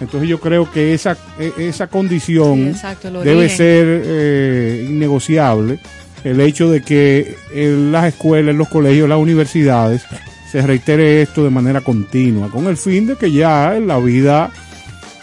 Entonces 0.00 0.28
yo 0.28 0.40
creo 0.40 0.70
que 0.70 0.94
esa, 0.94 1.16
e- 1.38 1.52
esa 1.68 1.86
condición 1.88 2.56
Sí, 2.56 2.68
exacto, 2.70 3.08
el 3.08 3.14
debe 3.24 3.36
origen. 3.40 3.56
ser 3.56 4.02
eh, 4.04 4.86
innegociable. 4.88 5.78
El 6.24 6.40
hecho 6.40 6.70
de 6.70 6.82
que 6.82 7.34
en 7.54 7.92
las 7.92 8.06
escuelas, 8.06 8.52
en 8.52 8.58
los 8.58 8.68
colegios, 8.68 9.08
las 9.08 9.18
universidades 9.18 10.02
se 10.50 10.62
reitere 10.62 11.22
esto 11.22 11.44
de 11.44 11.50
manera 11.50 11.80
continua, 11.80 12.50
con 12.50 12.66
el 12.66 12.76
fin 12.76 13.06
de 13.06 13.16
que 13.16 13.30
ya 13.30 13.76
en 13.76 13.86
la 13.86 13.98
vida 13.98 14.50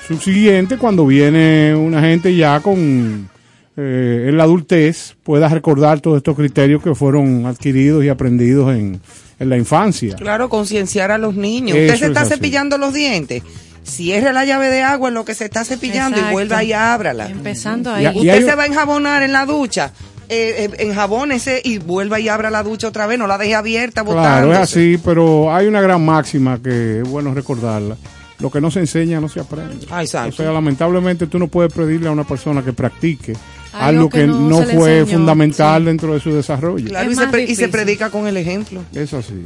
subsiguiente, 0.07 0.77
cuando 0.77 1.05
viene 1.05 1.75
una 1.75 2.01
gente 2.01 2.35
ya 2.35 2.59
con 2.61 3.29
eh, 3.75 4.25
en 4.29 4.37
la 4.37 4.43
adultez, 4.43 5.15
pueda 5.23 5.49
recordar 5.49 5.99
todos 5.99 6.17
estos 6.17 6.35
criterios 6.35 6.81
que 6.81 6.95
fueron 6.95 7.45
adquiridos 7.45 8.03
y 8.03 8.09
aprendidos 8.09 8.75
en, 8.75 8.99
en 9.39 9.49
la 9.49 9.57
infancia. 9.57 10.15
Claro, 10.15 10.49
concienciar 10.49 11.11
a 11.11 11.17
los 11.19 11.35
niños. 11.35 11.77
Eso 11.77 11.93
Usted 11.93 11.99
se 11.99 12.05
es 12.11 12.17
está 12.17 12.25
cepillando 12.25 12.77
los 12.79 12.93
dientes. 12.93 13.43
Cierre 13.87 14.33
la 14.33 14.43
llave 14.45 14.67
de 14.69 14.81
agua 14.81 15.07
en 15.09 15.13
lo 15.15 15.23
que 15.25 15.33
se 15.33 15.45
está 15.45 15.63
cepillando 15.63 16.17
Exacto. 16.17 16.31
y 16.31 16.33
vuelva 16.33 16.63
y 16.63 16.73
ábrala. 16.73 17.27
Empezando 17.29 17.91
ahí. 17.91 18.05
y 18.05 18.19
Usted 18.19 18.29
hay- 18.29 18.43
se 18.43 18.55
va 18.55 18.63
a 18.63 18.65
enjabonar 18.67 19.23
en 19.23 19.31
la 19.31 19.45
ducha. 19.45 19.91
Eh, 20.29 20.69
eh, 20.77 20.85
enjabónese 20.87 21.61
y 21.63 21.77
vuelva 21.77 22.19
y 22.19 22.27
abra 22.27 22.49
la 22.49 22.61
ducha 22.63 22.89
otra 22.89 23.07
vez. 23.07 23.17
No 23.17 23.27
la 23.27 23.37
deje 23.37 23.55
abierta, 23.55 24.03
Claro, 24.03 24.51
es 24.51 24.59
así, 24.59 24.99
pero 25.03 25.55
hay 25.55 25.67
una 25.67 25.79
gran 25.79 26.03
máxima 26.03 26.59
que 26.61 26.99
es 26.99 27.07
bueno 27.09 27.33
recordarla. 27.33 27.95
Lo 28.39 28.51
que 28.51 28.59
no 28.61 28.69
se 28.69 28.79
enseña 28.81 29.21
no 29.21 29.29
se 29.29 29.39
aprende. 29.39 29.87
Ah, 29.89 30.03
exacto. 30.03 30.29
O 30.29 30.31
sea, 30.33 30.51
lamentablemente 30.51 31.25
tú 31.27 31.39
no 31.39 31.47
puedes 31.47 31.71
pedirle 31.73 32.09
a 32.09 32.11
una 32.11 32.23
persona 32.25 32.61
que 32.63 32.71
practique 32.73 33.33
Algo 33.73 33.85
algo 33.87 34.09
que 34.09 34.19
que, 34.19 34.27
no 34.27 34.61
fue 34.63 34.99
enseñó, 34.99 35.17
fundamental 35.17 35.81
sí. 35.81 35.85
dentro 35.85 36.13
de 36.13 36.19
su 36.19 36.31
desarrollo. 36.35 36.87
Claro, 36.87 37.09
y 37.09 37.55
se, 37.55 37.63
y 37.63 37.67
predica 37.67 38.09
con 38.11 38.27
el 38.27 38.35
ejemplo. 38.37 38.83
Es 38.93 39.13
así. 39.13 39.45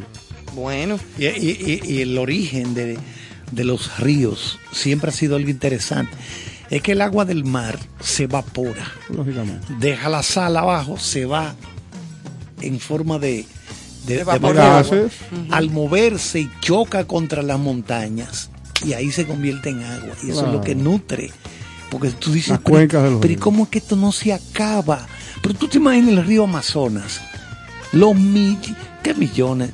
Bueno, 0.56 1.00
Y, 1.18 1.26
y- 1.28 1.82
y- 1.86 1.94
y 1.94 2.02
el 2.02 2.18
origen 2.18 2.74
de, 2.74 2.98
de 3.52 3.64
los 3.64 4.00
ríos 4.00 4.60
siempre 4.72 5.10
ha 5.10 5.14
sido 5.14 5.36
algo 5.36 5.50
interesante. 5.50 6.12
Es 6.70 6.82
que 6.82 6.94
el 6.94 7.02
agua 7.02 7.26
del 7.26 7.44
mar 7.44 7.78
se 8.00 8.24
evapora, 8.24 8.90
Lógicamente. 9.10 9.68
deja 9.80 10.08
la 10.10 10.24
sal 10.24 10.56
abajo, 10.56 10.98
se 10.98 11.26
va 11.26 11.54
en 12.62 12.80
forma 12.80 13.20
de, 13.20 13.46
de. 14.08 14.24
Al 15.52 15.70
moverse 15.70 16.40
y 16.42 16.50
choca 16.62 17.06
contra 17.06 17.42
las 17.42 17.60
montañas 17.60 18.50
y 18.86 18.94
ahí 18.94 19.12
se 19.12 19.28
convierte 19.28 19.70
en 19.70 19.84
agua. 19.84 20.16
Y 20.24 20.30
eso 20.32 20.46
es 20.48 20.54
lo 20.54 20.62
que 20.62 20.76
nutre. 20.76 21.32
Porque 21.90 22.10
tú 22.12 22.32
dices, 22.32 22.58
pero, 22.64 22.88
pero 23.20 23.26
¿y 23.26 23.36
ríos. 23.36 23.42
cómo 23.42 23.64
es 23.64 23.70
que 23.70 23.80
esto 23.80 23.98
no 23.98 24.14
se 24.14 24.32
acaba? 24.32 25.06
Pero 25.42 25.56
tú 25.56 25.68
te 25.68 25.78
imaginas 25.78 26.10
el 26.12 26.26
río 26.26 26.46
Amazonas, 26.46 27.20
los 27.92 28.16
mill- 28.16 28.58
¿qué 29.04 29.14
millones? 29.14 29.72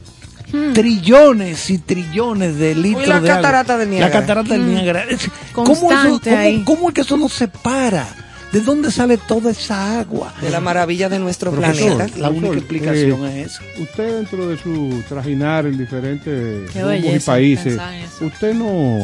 Trillones 0.74 1.70
y 1.70 1.78
trillones 1.80 2.58
de 2.58 2.76
litros 2.76 3.08
la 3.08 3.20
de 3.20 3.30
agua. 3.32 3.42
catarata 3.42 3.78
del 3.78 3.90
Niágara. 3.90 4.14
La 4.14 4.20
catarata 4.22 4.54
del 4.54 4.68
Niágara. 4.68 5.04
Es- 5.04 5.30
¿Cómo, 5.54 5.72
eso- 5.74 5.82
Constante 5.82 6.30
cómo- 6.30 6.42
ahí. 6.42 6.64
cómo 6.66 6.88
es 6.90 6.96
que 6.96 7.02
eso 7.02 7.18
no 7.18 7.30
se 7.30 7.48
para? 7.48 8.08
¿De 8.52 8.62
dónde 8.62 8.92
sale 8.92 9.18
toda 9.18 9.52
esa 9.52 10.00
agua? 10.00 10.34
de 10.42 10.50
la 10.50 10.62
maravilla 10.62 11.10
de 11.10 11.20
nuestro 11.20 11.52
Profesor, 11.52 11.98
planeta. 11.98 12.18
la 12.18 12.30
única 12.30 12.56
explicación 12.56 13.26
eh, 13.26 13.42
es 13.42 13.52
esa. 13.52 13.62
Usted 13.82 14.16
dentro 14.16 14.48
de 14.48 14.58
su 14.58 15.04
trajinar 15.10 15.66
en 15.66 15.78
diferentes 15.78 16.72
y 16.74 17.20
países, 17.26 17.74
eso. 17.74 18.26
usted 18.26 18.54
no 18.54 19.00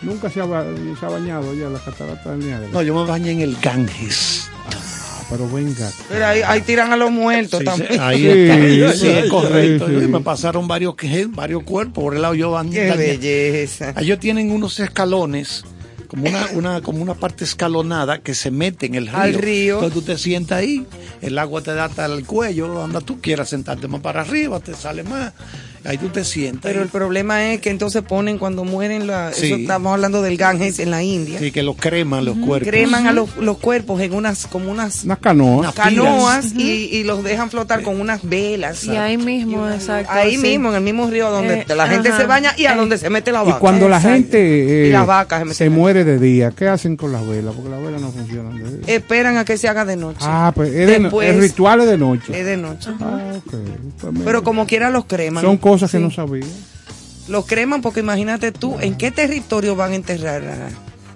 nunca 0.00 0.30
se 0.30 0.40
ha, 0.40 0.46
ba- 0.46 0.64
se 0.98 1.06
ha 1.06 1.08
bañado 1.10 1.54
ya 1.54 1.66
en 1.66 1.74
la 1.74 1.78
catarata 1.80 2.30
del 2.30 2.40
Niágara. 2.46 2.70
No, 2.72 2.82
yo 2.82 2.94
me 2.94 3.04
bañé 3.08 3.32
en 3.32 3.40
el 3.42 3.56
Ganges. 3.60 4.48
Pero 5.32 5.48
venga. 5.50 5.90
Pero 6.10 6.26
ahí, 6.26 6.40
ahí 6.44 6.60
tiran 6.60 6.92
a 6.92 6.96
los 6.96 7.10
muertos 7.10 7.60
Sí, 7.60 7.64
también. 7.64 7.92
sí, 7.92 7.98
ahí 7.98 8.20
Sí, 8.22 8.28
está. 8.28 8.92
Sí, 8.92 8.98
sí, 9.00 9.08
es 9.08 9.30
correcto. 9.30 9.88
Me 9.88 10.20
pasaron 10.20 10.68
varios, 10.68 10.94
varios 11.30 11.62
cuerpos 11.62 12.04
por 12.04 12.14
el 12.14 12.22
lado 12.22 12.34
yo. 12.34 12.54
Qué 12.70 12.90
belleza. 12.92 13.94
Ellos 13.98 14.18
tienen 14.18 14.50
unos 14.50 14.78
escalones, 14.80 15.64
como 16.08 16.28
una, 16.28 16.46
una, 16.52 16.80
como 16.82 17.02
una 17.02 17.14
parte 17.14 17.44
escalonada 17.44 18.18
que 18.18 18.34
se 18.34 18.50
mete 18.50 18.84
en 18.86 18.94
el 18.94 19.06
río. 19.06 19.16
Al 19.18 19.34
río. 19.34 19.74
Entonces 19.76 19.98
tú 19.98 20.02
te 20.02 20.18
sientas 20.18 20.58
ahí, 20.58 20.86
el 21.22 21.38
agua 21.38 21.62
te 21.62 21.72
da 21.74 21.86
hasta 21.86 22.04
el 22.04 22.26
cuello, 22.26 22.68
donde 22.68 23.00
tú 23.00 23.20
quieras 23.22 23.48
sentarte 23.48 23.88
más 23.88 24.02
para 24.02 24.20
arriba, 24.20 24.60
te 24.60 24.74
sale 24.74 25.02
más. 25.02 25.32
Ahí 25.84 25.98
tú 25.98 26.08
te 26.08 26.24
sientas. 26.24 26.62
Pero 26.62 26.82
el 26.82 26.88
problema 26.88 27.52
es 27.52 27.60
que 27.60 27.70
entonces 27.70 28.02
ponen 28.02 28.38
cuando 28.38 28.64
mueren, 28.64 29.06
la, 29.06 29.32
Sí. 29.32 29.46
eso 29.46 29.56
estamos 29.56 29.92
hablando 29.92 30.22
del 30.22 30.36
Ganges 30.36 30.78
en 30.78 30.90
la 30.90 31.02
India, 31.02 31.38
Sí, 31.38 31.50
que 31.50 31.62
los 31.62 31.76
creman 31.76 32.24
los 32.24 32.36
cuerpos. 32.38 32.68
creman 32.68 33.06
a 33.06 33.12
los, 33.12 33.36
los 33.36 33.58
cuerpos 33.58 34.00
en 34.00 34.14
unas 34.14 34.46
como 34.46 34.70
unas 34.70 35.04
Unas 35.04 35.18
canoas. 35.18 35.74
Canoas 35.74 36.52
y, 36.56 36.88
y 36.92 37.04
los 37.04 37.24
dejan 37.24 37.50
flotar 37.50 37.82
con 37.82 38.00
unas 38.00 38.20
velas. 38.28 38.84
Y 38.84 38.90
ahí 38.96 39.16
mismo, 39.16 39.68
exacto. 39.68 40.12
Ahí 40.12 40.32
sí. 40.36 40.38
mismo, 40.42 40.68
en 40.70 40.76
el 40.76 40.82
mismo 40.82 41.08
río 41.10 41.30
donde 41.30 41.60
Eh, 41.60 41.74
la 41.74 41.88
gente 41.88 42.10
ajá. 42.10 42.18
se 42.18 42.26
baña 42.26 42.52
y 42.56 42.66
a 42.66 42.74
Eh. 42.74 42.76
donde 42.76 42.98
se 42.98 43.10
mete 43.10 43.32
la 43.32 43.42
Y 43.42 43.46
vaca. 43.46 43.58
cuando 43.58 43.88
la 43.88 44.00
gente 44.00 44.84
eh, 44.84 44.88
Y 44.88 44.90
las 44.92 45.06
vacas 45.06 45.56
se 45.56 45.68
muere 45.68 46.04
de 46.04 46.18
día, 46.18 46.52
¿qué 46.56 46.68
hacen 46.68 46.96
con 46.96 47.10
las 47.12 47.26
velas? 47.26 47.54
Porque 47.54 47.70
las 47.70 47.82
velas 47.82 48.00
no 48.00 48.12
funcionan 48.12 48.56
de 48.56 48.78
día. 48.78 48.94
Esperan 48.94 49.36
a 49.36 49.44
que 49.44 49.56
se 49.58 49.68
haga 49.68 49.84
de 49.84 49.96
noche. 49.96 50.18
ah, 50.22 50.52
pues 50.54 50.70
es 50.70 50.86
de 50.86 50.98
no- 50.98 51.04
Después- 51.08 51.28
el 51.30 51.40
ritual 51.40 51.80
es 51.80 51.86
de 51.86 51.98
noche. 51.98 52.38
Es 52.40 52.46
de 52.46 52.56
noche. 52.56 52.90
Ah, 53.00 53.18
ok. 53.38 53.54
Pues 54.00 54.12
mira, 54.12 54.24
Pero 54.24 54.44
como 54.44 54.66
quiera 54.66 54.90
los 54.90 55.06
creman. 55.06 55.42
son 55.42 55.56
cosas 55.56 55.71
que 55.80 55.88
Sí. 55.88 55.98
no 55.98 56.10
sabía. 56.10 56.44
Los 57.28 57.46
creman 57.46 57.82
porque 57.82 58.00
imagínate 58.00 58.52
tú, 58.52 58.76
¿en 58.80 58.96
qué 58.96 59.10
territorio 59.10 59.76
van 59.76 59.92
a 59.92 59.94
enterrar? 59.96 60.42
a- 60.44 60.70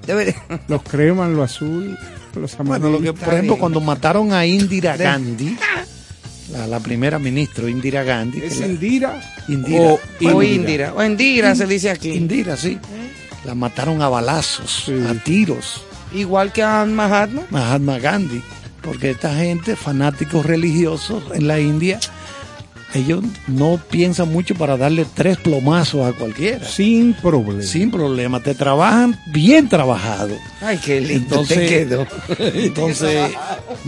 Los 0.69 0.83
creman, 0.85 1.35
lo 1.35 1.43
azul, 1.43 1.99
los 2.37 2.57
Bueno, 2.59 2.91
lo 2.91 3.01
que, 3.01 3.13
por 3.13 3.29
ejemplo, 3.29 3.55
bien. 3.55 3.59
cuando 3.61 3.81
mataron 3.81 4.33
a 4.33 4.47
Indira 4.47 4.97
Gandhi, 4.97 5.57
la, 6.53 6.67
la 6.69 6.79
primera 6.79 7.19
ministra 7.19 7.69
Indira 7.69 8.05
Gandhi, 8.05 8.41
que 8.41 8.47
¿Es 8.47 8.61
la- 8.61 8.67
Indira? 8.69 9.21
Indira. 9.49 9.97
O 10.33 10.43
Indira. 10.43 10.95
O 10.95 11.03
Indira 11.05 11.55
se 11.57 11.67
dice 11.67 11.91
aquí. 11.91 12.11
Indira, 12.13 12.57
sí. 12.57 12.79
La 13.45 13.55
mataron 13.57 14.01
a 14.01 14.09
balazos, 14.09 14.85
Sí. 14.87 14.93
a 15.09 15.15
tiros. 15.25 15.83
Igual 16.15 16.53
que 16.53 16.63
a 16.63 16.85
Mahatma. 16.85 17.43
Mahatma 17.51 17.99
Gandhi, 17.99 18.41
porque 18.83 19.11
esta 19.11 19.35
gente, 19.35 19.75
fanáticos 19.75 20.47
religiosos 20.47 21.25
en 21.35 21.49
la 21.49 21.59
India, 21.59 21.99
ellos 22.97 23.23
no 23.47 23.81
piensan 23.91 24.33
mucho 24.33 24.55
para 24.55 24.77
darle 24.77 25.07
tres 25.15 25.37
plomazos 25.39 26.07
a 26.07 26.13
cualquiera. 26.13 26.67
Sin 26.67 27.15
problema. 27.15 27.63
Sin 27.63 27.91
problema, 27.91 28.43
te 28.43 28.55
trabajan 28.55 29.19
bien 29.33 29.69
trabajado. 29.69 30.37
Ay, 30.61 30.79
qué 30.85 31.01
lindo 31.01 31.25
Entonces, 31.25 31.59
te 31.59 31.67
quedó. 31.67 32.07
entonces 32.55 33.31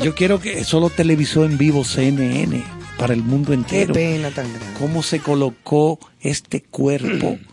yo 0.03 0.15
quiero 0.15 0.41
que 0.41 0.59
eso 0.61 0.81
lo 0.81 0.91
televisó 0.91 1.45
en 1.45 1.59
vivo 1.59 1.85
CNN 1.85 2.65
para 2.99 3.15
el 3.15 3.23
mundo 3.23 3.49
Qué 3.49 3.55
entero. 3.55 3.95
pena 3.95 4.31
tan 4.31 4.53
grande. 4.53 4.79
Cómo 4.79 5.03
se 5.03 5.21
colocó 5.21 5.99
este 6.21 6.63
cuerpo. 6.63 7.39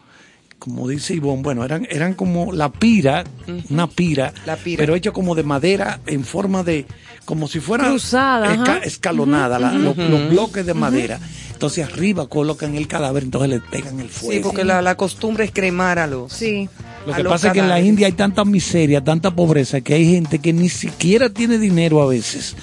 Como 0.65 0.88
dice 0.89 1.13
Ivonne, 1.13 1.43
bueno, 1.43 1.63
eran, 1.63 1.88
eran 1.89 2.15
como 2.15 2.51
la 2.51 2.71
pira, 2.71 3.23
una 3.69 3.88
pira, 3.88 4.34
La 4.47 4.56
pira. 4.58 4.80
pero 4.80 4.95
hecho 4.95 5.13
como 5.13 5.36
de 5.36 5.43
madera 5.43 5.99
en 6.08 6.23
forma 6.25 6.63
de, 6.63 6.86
como 7.23 7.47
si 7.47 7.60
fuera 7.60 7.86
Cruzada, 7.86 8.51
esca- 8.54 8.82
escalonada, 8.84 9.60
la- 9.60 9.71
los, 9.73 9.95
los 9.95 10.30
bloques 10.30 10.65
de 10.65 10.73
madera. 10.73 11.19
Entonces 11.54 11.86
arriba 11.86 12.28
colocan 12.28 12.75
el 12.75 12.88
cadáver, 12.88 13.23
entonces 13.23 13.49
le 13.49 13.60
pegan 13.62 13.99
el 13.99 14.10
fuego. 14.10 14.34
Sí, 14.34 14.39
porque 14.41 14.65
la, 14.65 14.82
la 14.82 14.97
costumbre 14.97 15.45
es 15.45 15.51
cremar 15.51 15.99
a 15.99 16.08
los. 16.08 16.34
Sí. 16.34 16.67
Lo 17.06 17.13
que 17.13 17.23
pasa 17.23 17.47
es 17.47 17.54
que 17.54 17.60
en 17.60 17.69
la. 17.69 17.80
India 17.80 18.08
hay 18.08 18.13
tanta 18.13 18.43
miseria, 18.43 19.01
tanta 19.04 19.34
pobreza, 19.36 19.80
que 19.82 19.93
hay 19.93 20.06
gente 20.12 20.39
que 20.39 20.51
ni 20.51 20.67
siquiera 20.69 21.30
tiene 21.30 21.58
dinero 21.60 22.01
a 22.01 22.08
veces 22.08 22.56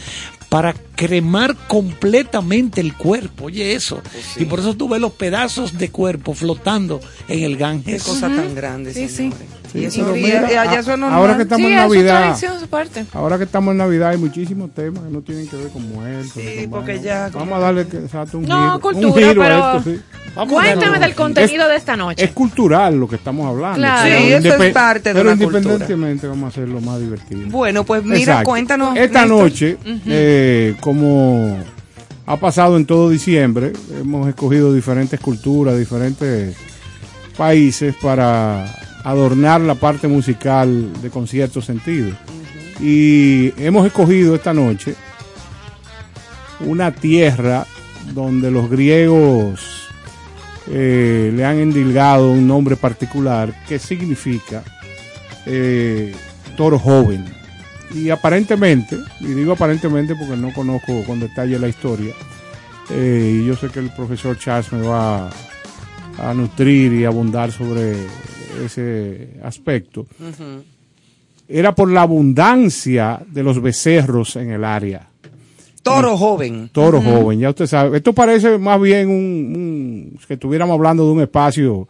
para 0.52 0.74
cremar 0.74 1.56
completamente 1.66 2.82
el 2.82 2.94
cuerpo. 2.94 3.46
Oye, 3.46 3.72
eso. 3.74 4.02
Pues 4.12 4.36
Y 4.36 4.44
por 4.44 4.60
eso 4.60 4.74
tú 4.74 4.86
ves 4.86 5.00
los 5.00 5.12
pedazos 5.12 5.78
de 5.78 5.88
cuerpo 5.90 6.34
flotando 6.34 7.00
en 7.26 7.42
el 7.42 7.52
Qué 7.56 7.62
Ganges. 7.62 8.02
cosa 8.02 8.26
tan 8.28 8.54
grande, 8.54 8.92
sí. 8.92 9.08
señores. 9.08 9.38
Sí, 9.40 9.61
y 9.74 9.84
eso, 9.84 10.02
pero 10.04 10.16
y- 10.16 10.22
mira, 10.22 10.52
y 10.52 10.54
allá 10.56 10.70
a- 10.70 10.80
eso 10.80 10.92
es 10.92 10.98
normal. 10.98 11.12
ahora 11.18 11.36
que 11.36 11.42
estamos 11.42 11.66
sí, 11.66 11.72
en 11.72 11.76
Navidad, 11.78 12.36
ahora 13.14 13.38
que 13.38 13.44
estamos 13.44 13.72
en 13.72 13.78
Navidad 13.78 14.10
hay 14.10 14.18
muchísimos 14.18 14.70
temas 14.74 15.02
que 15.04 15.10
no 15.10 15.20
tienen 15.22 15.48
que 15.48 15.56
ver 15.56 15.68
con 15.68 15.88
muertos. 15.88 16.32
Sí, 16.34 16.60
con 16.62 16.70
porque 16.70 16.92
vainas. 16.96 17.04
ya- 17.32 17.38
Vamos 17.38 17.56
a 17.56 17.60
darle 17.60 17.86
que, 17.86 17.96
exacto, 17.98 18.38
un 18.38 18.44
No, 18.46 18.56
giro, 18.56 18.74
un 18.74 18.80
cultura, 19.12 19.72
a 19.74 19.76
esto, 19.78 19.90
sí. 19.90 20.00
Vamos 20.34 20.52
a 20.52 20.62
Cuéntame 20.64 20.98
del 20.98 21.14
contenido 21.14 21.68
de 21.68 21.76
esta 21.76 21.96
noche. 21.96 22.24
Es 22.24 22.30
cultural 22.32 22.98
lo 22.98 23.06
que 23.08 23.16
estamos 23.16 23.46
hablando. 23.46 23.78
Claro. 23.78 24.02
pero 24.04 24.18
Sí, 24.20 24.32
eso 24.48 24.62
es 24.62 24.72
parte 24.72 25.08
de 25.10 25.14
Pero 25.14 25.30
la 25.30 25.36
cultura. 25.36 25.58
independientemente 25.58 26.26
vamos 26.26 26.44
a 26.44 26.48
hacerlo 26.48 26.80
más 26.80 27.00
divertido. 27.00 27.40
Bueno, 27.50 27.84
pues 27.84 28.02
mira, 28.04 28.18
Exacto. 28.18 28.50
cuéntanos. 28.50 28.96
Esta 28.96 29.20
Néstor. 29.22 29.38
noche, 29.42 29.76
eh, 30.06 30.74
como 30.80 31.58
ha 32.24 32.36
pasado 32.38 32.76
en 32.78 32.86
todo 32.86 33.10
diciembre, 33.10 33.72
hemos 34.00 34.26
escogido 34.28 34.72
diferentes 34.72 35.20
culturas, 35.20 35.78
diferentes 35.78 36.56
países 37.36 37.94
para 38.00 38.64
adornar 39.04 39.60
la 39.60 39.74
parte 39.74 40.08
musical 40.08 40.92
de 41.02 41.10
concierto 41.10 41.60
sentido. 41.60 42.12
Y 42.80 43.52
hemos 43.62 43.86
escogido 43.86 44.34
esta 44.34 44.52
noche 44.52 44.94
una 46.60 46.92
tierra 46.92 47.66
donde 48.14 48.50
los 48.50 48.70
griegos 48.70 49.88
eh, 50.68 51.32
le 51.34 51.44
han 51.44 51.58
endilgado 51.58 52.30
un 52.30 52.46
nombre 52.46 52.76
particular 52.76 53.52
que 53.68 53.78
significa 53.78 54.62
eh, 55.46 56.14
toro 56.56 56.78
joven. 56.78 57.24
Y 57.94 58.08
aparentemente, 58.08 58.96
y 59.20 59.26
digo 59.26 59.52
aparentemente 59.52 60.14
porque 60.14 60.36
no 60.36 60.52
conozco 60.52 61.04
con 61.04 61.20
detalle 61.20 61.58
la 61.58 61.68
historia, 61.68 62.14
eh, 62.90 63.38
y 63.40 63.46
yo 63.46 63.54
sé 63.54 63.68
que 63.68 63.80
el 63.80 63.90
profesor 63.90 64.38
Charles 64.38 64.72
me 64.72 64.86
va 64.86 65.28
a 66.18 66.34
nutrir 66.34 66.92
y 66.92 67.04
abundar 67.04 67.52
sobre 67.52 67.96
ese 68.64 69.34
aspecto, 69.42 70.06
era 71.48 71.74
por 71.74 71.90
la 71.90 72.02
abundancia 72.02 73.20
de 73.26 73.42
los 73.42 73.60
becerros 73.60 74.36
en 74.36 74.50
el 74.52 74.64
área. 74.64 75.08
Toro 75.82 76.16
joven. 76.16 76.70
Toro 76.72 77.00
joven, 77.02 77.40
ya 77.40 77.50
usted 77.50 77.66
sabe. 77.66 77.96
Esto 77.96 78.12
parece 78.12 78.56
más 78.56 78.80
bien 78.80 79.08
un, 79.08 79.14
un- 80.14 80.18
que 80.26 80.34
estuviéramos 80.34 80.74
hablando 80.74 81.04
de 81.06 81.12
un 81.12 81.20
espacio 81.22 81.88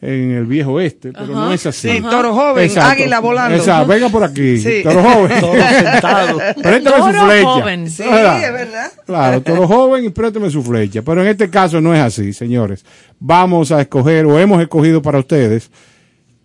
en 0.00 0.30
el 0.32 0.46
viejo 0.46 0.72
oeste, 0.74 1.12
pero 1.12 1.26
no 1.26 1.52
es 1.52 1.64
así. 1.66 1.88
Sí, 1.90 2.00
toro 2.00 2.34
joven, 2.34 2.64
Exacto. 2.64 2.90
águila 2.92 3.20
volando. 3.20 3.56
Exacto, 3.56 3.86
venga 3.88 4.08
por 4.08 4.22
aquí. 4.24 4.58
Sí. 4.58 4.82
Toro 4.84 5.02
joven. 5.02 5.32
Todos 5.40 5.56
sentados. 5.56 6.42
Préstame 6.62 6.96
su 6.96 7.02
Toro 7.12 7.24
flecha. 7.26 7.44
joven. 7.48 7.90
Sí, 7.90 8.02
¿Verdad? 8.04 8.44
es 8.44 8.52
verdad. 8.52 8.92
Claro, 9.06 9.40
toro 9.42 9.68
joven 9.68 10.04
y 10.04 10.08
préstame 10.10 10.48
su 10.50 10.62
flecha. 10.62 11.02
Pero 11.02 11.22
en 11.22 11.28
este 11.28 11.50
caso 11.50 11.80
no 11.80 11.92
es 11.94 12.00
así, 12.00 12.32
señores. 12.32 12.84
Vamos 13.18 13.70
a 13.72 13.80
escoger, 13.80 14.24
o 14.26 14.38
hemos 14.38 14.60
escogido 14.62 15.02
para 15.02 15.18
ustedes, 15.18 15.68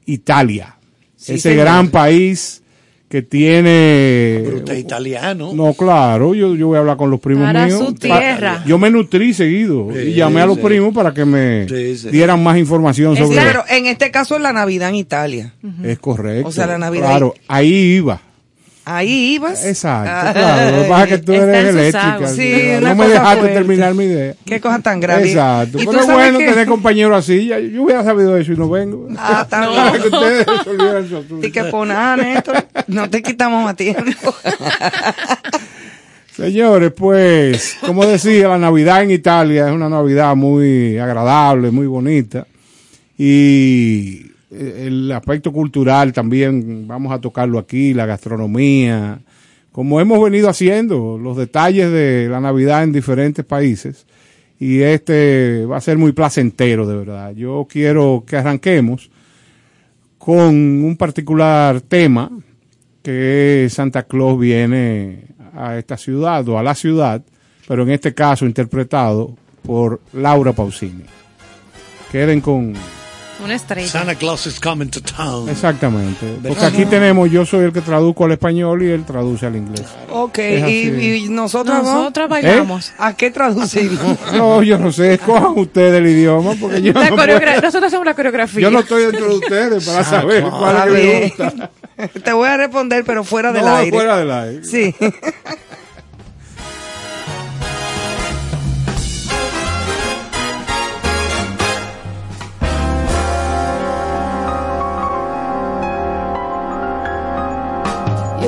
Italia. 0.07 0.75
Sí, 1.15 1.33
ese 1.33 1.49
señor. 1.49 1.65
gran 1.65 1.89
país 1.89 2.63
que 3.09 3.21
tiene... 3.21 4.41
Pero 4.43 4.57
usted 4.57 4.73
es 4.73 4.79
italiano. 4.79 5.51
No, 5.53 5.73
claro, 5.73 6.33
yo, 6.35 6.55
yo 6.55 6.67
voy 6.67 6.75
a 6.75 6.79
hablar 6.79 6.97
con 6.97 7.09
los 7.09 7.19
primos 7.21 7.45
Para 7.45 7.65
míos. 7.65 7.79
su 7.79 7.95
yo 8.65 8.77
me 8.77 8.89
nutrí 8.89 9.33
seguido 9.33 9.89
y 9.97 10.07
Sí, 10.07 10.13
llamé 10.13 10.41
a 10.41 10.45
los 10.45 10.57
sí. 10.57 10.63
primos 10.63 10.93
para 10.93 11.13
que 11.13 11.23
me 11.23 11.67
Sí, 11.69 11.97
sí. 11.97 12.09
dieran 12.09 12.43
más 12.43 12.57
información 12.57 13.13
Es 13.13 13.19
sobre 13.19 13.37
pero 13.37 13.63
en 13.69 13.85
este 13.85 14.11
caso 14.11 14.35
es 14.35 14.41
la 14.41 14.51
Navidad 14.51 14.89
en 14.89 14.95
Italia. 14.95 15.53
Es 15.83 15.99
correcto. 15.99 16.49
O 16.49 16.51
sea, 16.51 16.67
la 16.67 16.77
Navidad 16.77 17.07
Claro, 17.07 17.33
ahí 17.47 17.73
iba. 17.73 18.19
Ahí 18.89 19.33
ibas. 19.35 19.65
Exacto, 19.65 20.09
Ay, 20.29 20.33
claro. 20.33 20.77
Lo 20.77 20.83
que 20.83 20.87
pasa 20.89 21.03
es 21.03 21.09
que 21.09 21.17
tú 21.17 21.33
eres 21.33 21.65
eléctrica. 21.67 22.27
Sí, 22.29 22.53
no 22.81 22.95
me 22.95 23.07
dejaste 23.09 23.37
fuerte. 23.39 23.53
terminar 23.55 23.93
mi 23.93 24.05
idea. 24.05 24.33
Qué 24.45 24.61
cosa 24.61 24.79
tan 24.79 25.01
grave. 25.01 25.27
Exacto. 25.29 25.77
Y 25.81 25.85
Pero 25.85 25.99
es 25.99 26.05
bueno 26.07 26.39
que- 26.39 26.45
tener 26.47 26.67
compañeros 26.67 27.17
así. 27.17 27.47
Ya- 27.47 27.59
Yo 27.59 27.83
hubiera 27.83 28.03
sabido 28.05 28.37
eso 28.37 28.53
y 28.53 28.55
no 28.55 28.69
vengo. 28.69 29.09
Ah, 29.17 29.41
está 29.43 29.59
Para 29.67 29.91
bien. 29.91 30.01
que 30.03 30.07
ustedes 30.07 30.45
resolvieran 30.45 31.09
su 31.09 31.17
asunto. 31.17 31.45
Y 31.47 31.51
que 31.51 31.63
poner 31.65 31.97
a 31.97 32.15
Néstor, 32.15 32.65
no 32.87 33.09
te 33.09 33.21
quitamos 33.21 33.63
más 33.65 33.75
tiempo. 33.75 34.33
Señores, 36.35 36.91
pues, 36.95 37.77
como 37.85 38.05
decía, 38.05 38.47
la 38.47 38.59
Navidad 38.59 39.01
en 39.01 39.09
Italia 39.11 39.67
es 39.67 39.73
una 39.73 39.89
Navidad 39.89 40.35
muy 40.35 40.97
agradable, 40.99 41.71
muy 41.71 41.87
bonita. 41.87 42.45
Y 43.17 44.26
el 44.51 45.11
aspecto 45.11 45.51
cultural 45.51 46.13
también, 46.13 46.87
vamos 46.87 47.11
a 47.11 47.19
tocarlo 47.19 47.59
aquí, 47.59 47.93
la 47.93 48.05
gastronomía, 48.05 49.19
como 49.71 50.01
hemos 50.01 50.23
venido 50.23 50.49
haciendo, 50.49 51.17
los 51.17 51.37
detalles 51.37 51.91
de 51.91 52.27
la 52.29 52.39
Navidad 52.39 52.83
en 52.83 52.91
diferentes 52.91 53.45
países. 53.45 54.05
Y 54.59 54.79
este 54.79 55.65
va 55.65 55.77
a 55.77 55.81
ser 55.81 55.97
muy 55.97 56.13
placentero, 56.13 56.87
de 56.87 56.97
verdad. 56.97 57.33
Yo 57.35 57.67
quiero 57.69 58.23
que 58.25 58.37
arranquemos 58.37 59.11
con 60.17 60.55
un 60.55 60.95
particular 60.97 61.81
tema 61.81 62.31
que 63.03 63.67
Santa 63.69 64.03
Claus 64.03 64.39
viene 64.39 65.25
a 65.55 65.77
esta 65.77 65.95
ciudad 65.95 66.47
o 66.49 66.57
a 66.57 66.63
la 66.63 66.73
ciudad, 66.73 67.23
pero 67.67 67.83
en 67.83 67.91
este 67.91 68.13
caso 68.13 68.45
interpretado 68.45 69.37
por 69.61 70.01
Laura 70.13 70.53
Pausini. 70.53 71.03
Queden 72.11 72.41
con... 72.41 72.73
Una 73.43 73.53
estrella. 73.55 73.87
Santa 73.87 74.15
Claus 74.15 74.47
is 74.47 74.59
coming 74.59 74.87
to 74.89 74.99
town. 75.01 75.47
Exactamente. 75.47 76.25
Porque 76.47 76.65
aquí 76.65 76.85
tenemos, 76.85 77.29
yo 77.29 77.45
soy 77.45 77.65
el 77.65 77.71
que 77.71 77.81
traduzco 77.81 78.25
al 78.25 78.31
español 78.31 78.81
y 78.83 78.87
él 78.89 79.05
traduce 79.05 79.45
al 79.45 79.55
inglés. 79.55 79.85
Ok, 80.11 80.39
y, 80.39 80.89
y 81.25 81.29
nosotros, 81.29 81.83
¿no? 81.83 81.93
Nosotras 81.99 82.29
bailamos. 82.29 82.91
¿A 82.97 83.15
qué 83.15 83.29
traducimos? 83.31 84.17
No, 84.33 84.63
yo 84.63 84.77
no 84.79 84.91
sé, 84.91 85.13
escojan 85.13 85.57
ustedes 85.57 85.99
el 85.99 86.07
idioma, 86.07 86.53
porque 86.59 86.81
yo 86.81 86.93
La 86.93 87.09
no, 87.09 87.15
puedo- 87.15 87.39
Nosotros 87.61 87.83
hacemos 87.83 88.05
la 88.05 88.13
coreografía. 88.15 88.61
yo 88.61 88.71
no 88.71 88.79
estoy 88.79 89.03
dentro 89.03 89.27
de 89.29 89.35
ustedes 89.35 89.85
para 89.85 90.03
saber 90.03 90.43
cuál 90.43 90.75
es 90.77 90.83
que 90.83 90.89
me 91.37 91.47
gusta. 91.47 91.71
Te 92.23 92.33
voy 92.33 92.47
a 92.47 92.57
responder, 92.57 93.03
pero 93.05 93.23
fuera 93.23 93.51
del 93.51 93.63
No, 93.65 93.75
aire. 93.75 93.91
fuera 93.91 94.17
del 94.17 94.31
aire. 94.31 94.63
Sí. 94.63 94.93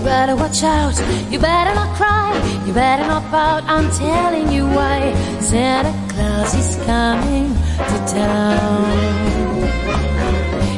better 0.10 0.36
watch 0.36 0.64
out, 0.64 0.96
you 1.32 1.38
better 1.38 1.74
not 1.76 1.96
cry, 1.96 2.34
you 2.66 2.74
better 2.74 3.06
not 3.06 3.24
pout, 3.30 3.64
I'm 3.68 3.88
telling 3.92 4.52
you 4.52 4.66
why. 4.66 5.14
Santa 5.40 5.94
Claus 6.12 6.52
is 6.62 6.70
coming 6.88 7.54
to 7.92 7.98
town. 8.18 8.90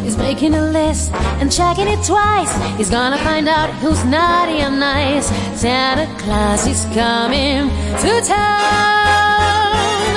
He's 0.04 0.18
making 0.18 0.54
a 0.54 0.66
list 0.80 1.14
and 1.40 1.50
checking 1.50 1.88
it 1.88 2.02
twice. 2.04 2.54
He's 2.78 2.90
gonna 2.90 3.22
find 3.30 3.48
out 3.48 3.70
who's 3.82 4.04
naughty 4.04 4.60
and 4.68 4.78
nice. 4.82 5.28
Santa 5.62 6.08
Claus 6.22 6.68
is 6.68 6.84
coming 7.00 7.70
to 8.04 8.12
town. 8.38 10.12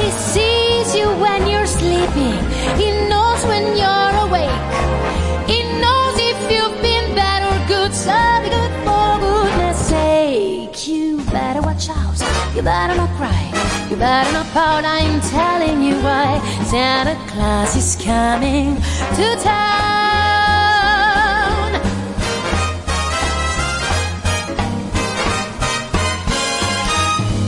He 0.00 0.08
sees 0.32 0.88
you 0.98 1.06
when 1.24 1.40
you're 1.50 1.70
sleeping. 1.78 2.38
He 2.80 2.88
knows 3.10 3.40
when 3.50 3.64
you're 3.80 4.07
You 12.58 12.64
better 12.64 12.96
not 12.96 13.10
cry. 13.10 13.86
You 13.88 13.94
better 13.94 14.32
not 14.32 14.46
pout. 14.46 14.84
I'm 14.84 15.20
telling 15.20 15.80
you 15.80 15.94
why. 16.02 16.40
Santa 16.64 17.14
Claus 17.30 17.76
is 17.76 17.94
coming 18.04 18.74
to 18.74 19.36
town. 19.44 19.78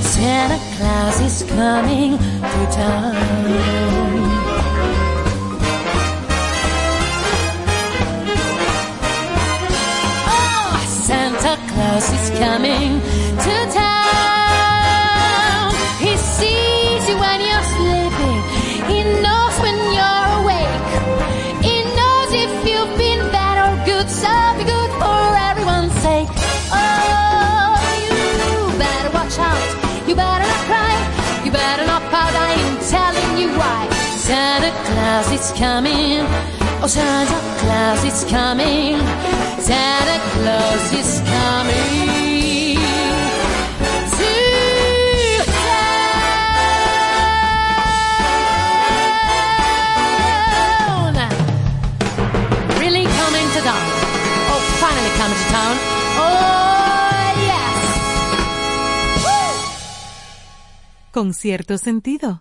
Santa 0.01 0.59
Claus 0.77 1.21
is 1.23 1.43
coming 1.51 2.17
to 2.17 2.67
town. 2.71 3.17
Oh, 10.29 10.79
Santa 10.87 11.59
Claus 11.67 12.07
is 12.13 12.31
coming 12.39 13.01
is 35.41 35.53
coming. 35.53 36.21
Oh, 36.83 36.87
Santa 36.87 37.41
Claus 37.61 38.05
is 38.05 38.25
coming. 38.31 38.99
Santa 39.59 40.19
Claus 40.33 40.93
is 40.93 41.21
coming. 41.25 42.79
Really 52.81 53.05
coming 53.05 53.49
to 53.55 53.61
town. 53.69 53.85
Oh, 54.53 54.61
finally 54.83 55.13
coming 55.21 55.39
to 55.43 55.47
town. 55.57 55.77
Oh, 56.21 57.33
yes. 57.49 57.77
Con 61.13 61.33
cierto 61.33 61.79
sentido. 61.79 62.41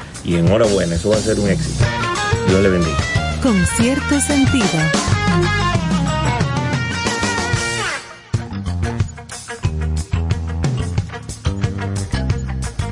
y 0.23 0.35
enhorabuena, 0.35 0.95
eso 0.95 1.09
va 1.09 1.17
a 1.17 1.21
ser 1.21 1.39
un 1.39 1.49
éxito. 1.49 1.83
Dios 2.47 2.61
le 2.61 2.69
bendiga. 2.69 2.97
Con 3.41 3.65
cierto 3.77 4.19
sentido. 4.19 4.65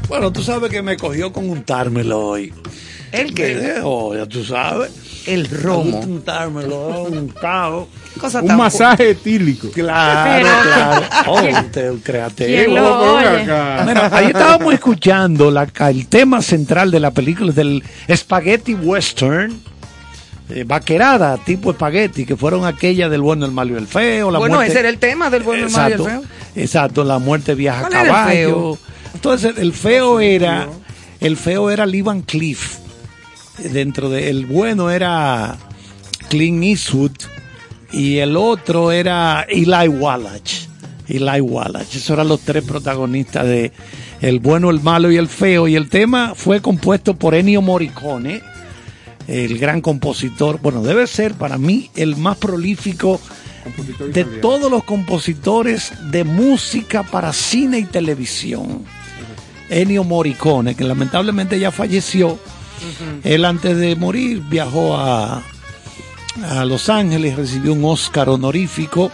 Bueno, 0.07 0.34
tú 0.34 0.41
sabes 0.41 0.71
que 0.71 0.82
me 0.82 0.97
cogió 0.97 1.32
con 1.32 1.49
untármelo 1.49 2.19
hoy. 2.19 2.53
¿El 3.11 3.34
qué? 3.34 3.55
Me 3.55 3.61
dejó, 3.61 4.15
ya 4.15 4.25
tú 4.25 4.43
sabes. 4.43 4.91
El 5.34 5.47
romo. 5.49 5.99
Untármelo, 5.99 7.03
untado. 7.03 7.88
Cosa 8.19 8.41
Un 8.41 8.55
masaje 8.57 9.11
etílico. 9.11 9.69
Claro, 9.71 10.47
claro. 10.63 11.05
Oh, 11.27 11.39
¿Quién- 11.39 11.55
usted 11.55 11.93
es 11.93 12.03
creativo. 12.03 12.71
Mira, 13.86 14.09
ahí 14.11 14.25
estábamos 14.34 14.73
escuchando 14.73 15.51
la, 15.51 15.67
el 15.89 16.07
tema 16.07 16.41
central 16.41 16.89
de 16.91 16.99
la 16.99 17.11
película 17.11 17.51
del 17.51 17.84
Spaghetti 18.13 18.73
Western. 18.73 19.59
eh, 20.49 20.63
vaquerada, 20.65 21.38
tipo 21.38 21.69
espagueti, 21.71 22.25
que 22.25 22.36
fueron 22.36 22.65
aquellas 22.65 23.11
del 23.11 23.21
bueno, 23.21 23.45
el 23.45 23.51
malo 23.51 23.75
y 23.75 23.77
el 23.77 23.86
feo. 23.88 24.32
La 24.32 24.39
Bueno, 24.39 24.55
muerte- 24.55 24.71
ese 24.71 24.80
era 24.80 24.89
el 24.89 24.97
tema 24.97 25.30
del 25.30 25.43
bueno, 25.43 25.65
el 25.67 25.71
malo 25.71 25.89
y 25.89 25.93
el 25.93 26.03
feo. 26.03 26.21
Exacto, 26.55 27.03
la 27.03 27.19
muerte 27.19 27.53
viaja 27.53 27.82
a 27.82 27.82
¿Cuál 27.84 27.93
era 27.93 28.01
el 28.01 28.07
caballo. 28.07 28.30
feo? 28.75 28.77
Entonces, 29.13 29.57
el 29.59 29.73
feo 29.73 30.19
era, 30.19 30.67
el 31.19 31.38
feo 31.38 31.69
era 31.69 31.86
Lee 31.86 32.01
Van 32.01 32.21
Cliff. 32.23 32.78
Dentro 33.72 34.10
de, 34.10 34.30
el 34.30 34.45
bueno 34.45 34.89
era 34.89 35.57
Clint 36.30 36.64
Eastwood 36.64 37.12
y 37.91 38.18
el 38.18 38.38
otro 38.38 38.91
era 38.91 39.45
Eli 39.49 39.88
Wallach. 39.88 40.68
Eli 41.07 41.41
Wallach. 41.41 41.95
Esos 41.95 42.12
eran 42.12 42.28
los 42.28 42.41
tres 42.41 42.64
protagonistas 42.64 43.45
de 43.45 43.72
El 44.22 44.39
bueno, 44.39 44.70
el 44.70 44.80
malo 44.80 45.12
y 45.12 45.18
el 45.18 45.28
feo. 45.28 45.68
Y 45.68 45.76
el 45.76 45.89
tema 45.89 46.34
fue 46.36 46.62
compuesto 46.62 47.16
por 47.16 47.36
Ennio 47.36 47.62
Morricone, 47.62 48.41
el 49.28 49.57
gran 49.57 49.82
compositor. 49.82 50.60
Bueno, 50.62 50.82
debe 50.82 51.07
ser 51.07 51.34
para 51.34 51.57
mí 51.57 51.89
el 51.95 52.16
más 52.16 52.38
prolífico 52.38 53.20
de 54.14 54.24
todos 54.24 54.72
los 54.72 54.84
compositores 54.84 55.91
de 56.12 56.24
música 56.24 57.03
para 57.03 57.34
cine 57.34 57.80
y 57.80 57.86
televisión. 57.86 58.86
Ennio 59.70 60.03
Morricone, 60.03 60.76
que 60.76 60.84
lamentablemente 60.84 61.60
ya 61.60 61.72
falleció. 61.72 62.39
Él 63.23 63.45
antes 63.45 63.77
de 63.77 63.95
morir 63.95 64.41
viajó 64.49 64.95
a, 64.97 65.43
a 66.43 66.65
Los 66.65 66.89
Ángeles, 66.89 67.36
recibió 67.36 67.73
un 67.73 67.84
Oscar 67.86 68.30
honorífico. 68.30 69.11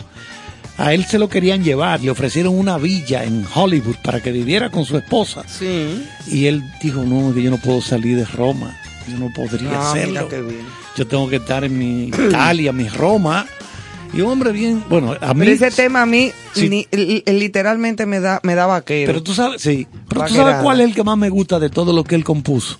A 0.77 0.93
él 0.93 1.05
se 1.05 1.17
lo 1.19 1.29
querían 1.29 1.63
llevar, 1.63 2.01
le 2.01 2.11
ofrecieron 2.11 2.57
una 2.57 2.77
villa 2.77 3.23
en 3.23 3.45
Hollywood 3.53 3.95
para 4.03 4.21
que 4.21 4.31
viviera 4.33 4.69
con 4.69 4.83
su 4.83 4.97
esposa. 4.97 5.43
Sí. 5.47 6.05
Y 6.27 6.47
él 6.47 6.63
dijo, 6.81 7.03
no, 7.03 7.33
que 7.33 7.41
yo 7.41 7.49
no 7.49 7.57
puedo 7.57 7.81
salir 7.81 8.17
de 8.17 8.25
Roma, 8.25 8.75
yo 9.09 9.17
no 9.17 9.29
podría 9.33 9.69
Ah, 9.71 9.91
hacerlo. 9.91 10.27
Yo 10.97 11.07
tengo 11.07 11.29
que 11.29 11.37
estar 11.37 11.63
en 11.63 11.77
mi 11.77 12.07
Italia, 12.07 12.73
mi 12.73 12.89
Roma. 12.89 13.45
Y 14.13 14.21
un 14.21 14.31
hombre 14.31 14.51
bien, 14.53 14.83
bueno, 14.89 15.13
a 15.19 15.33
mí... 15.33 15.45
Pero 15.45 15.51
ese 15.51 15.71
tema 15.71 16.01
a 16.03 16.05
mí 16.05 16.31
Sí. 16.53 16.69
ni- 16.69 16.87
li- 16.91 17.23
literalmente 17.25 18.05
me 18.05 18.19
da, 18.21 18.39
me 18.43 18.55
da 18.55 18.65
vaquero. 18.65 19.07
Pero 19.11 19.23
tú 19.23 19.33
sabes, 19.33 19.61
sí. 19.61 19.87
Pero 20.07 20.25
tú 20.25 20.35
sabes 20.35 20.57
cuál 20.61 20.79
es 20.81 20.87
el 20.87 20.95
que 20.95 21.03
más 21.03 21.17
me 21.17 21.29
gusta 21.29 21.59
de 21.59 21.69
todo 21.69 21.91
lo 21.93 22.03
que 22.05 22.15
él 22.15 22.23
compuso. 22.23 22.79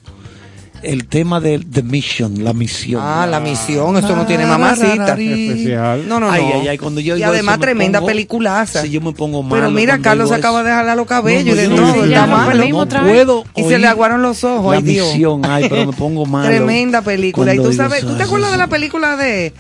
El 0.86 1.08
tema 1.08 1.40
de 1.40 1.60
The 1.60 1.82
Mission, 1.84 2.44
la 2.44 2.54
misión. 2.54 3.02
ah, 3.04 3.26
la 3.26 3.40
misión, 3.40 3.98
esto 3.98 4.16
no 4.16 4.26
tiene 4.26 4.46
mamacita. 4.46 5.14
Especial. 5.20 6.08
No, 6.08 6.20
no, 6.20 6.28
no. 6.28 6.32
Ay, 6.32 6.44
ay, 6.54 6.68
ay, 6.68 6.78
cuando 6.78 7.02
yo 7.02 7.18
y 7.18 7.24
además 7.24 7.54
eso 7.56 7.60
me 7.60 7.66
tremenda 7.66 8.00
pongo- 8.00 8.08
peliculaza. 8.08 8.82
Sí, 8.84 8.90
yo 8.92 9.02
me 9.02 9.12
pongo 9.14 9.42
malo. 9.44 9.56
Pero 9.56 9.72
mira, 9.72 10.00
Carlos 10.00 10.30
se 10.30 10.36
acaba 10.36 10.64
de 10.64 10.70
jalar 10.72 10.96
los 10.98 11.08
cabellos 11.08 11.56
y 11.58 11.62
de 11.62 11.68
no, 11.70 11.76
todo, 11.76 11.96
no, 11.96 12.06
está 12.06 12.28
no, 12.28 12.38
malo. 12.38 12.66
no 12.70 12.88
puedo 12.88 13.44
Y 13.56 13.64
se 13.64 13.80
le 13.80 13.88
aguaron 13.88 14.22
los 14.22 14.44
ojos, 14.44 14.72
La 14.72 14.78
ay 14.78 14.84
Dios. 14.84 15.08
misión, 15.14 15.42
ay, 15.46 15.68
pero 15.70 15.88
me 15.88 15.94
pongo 15.94 16.26
malo. 16.26 16.48
Tremenda 16.48 17.02
película. 17.02 17.54
Y 17.54 17.58
tú 17.58 17.74
sabes, 17.74 18.00
eso, 18.00 18.08
¿tú 18.10 18.16
te 18.18 18.24
acuerdas 18.24 18.52
de 18.52 18.58
la 18.58 18.68
película 18.68 19.16
de... 19.18 19.54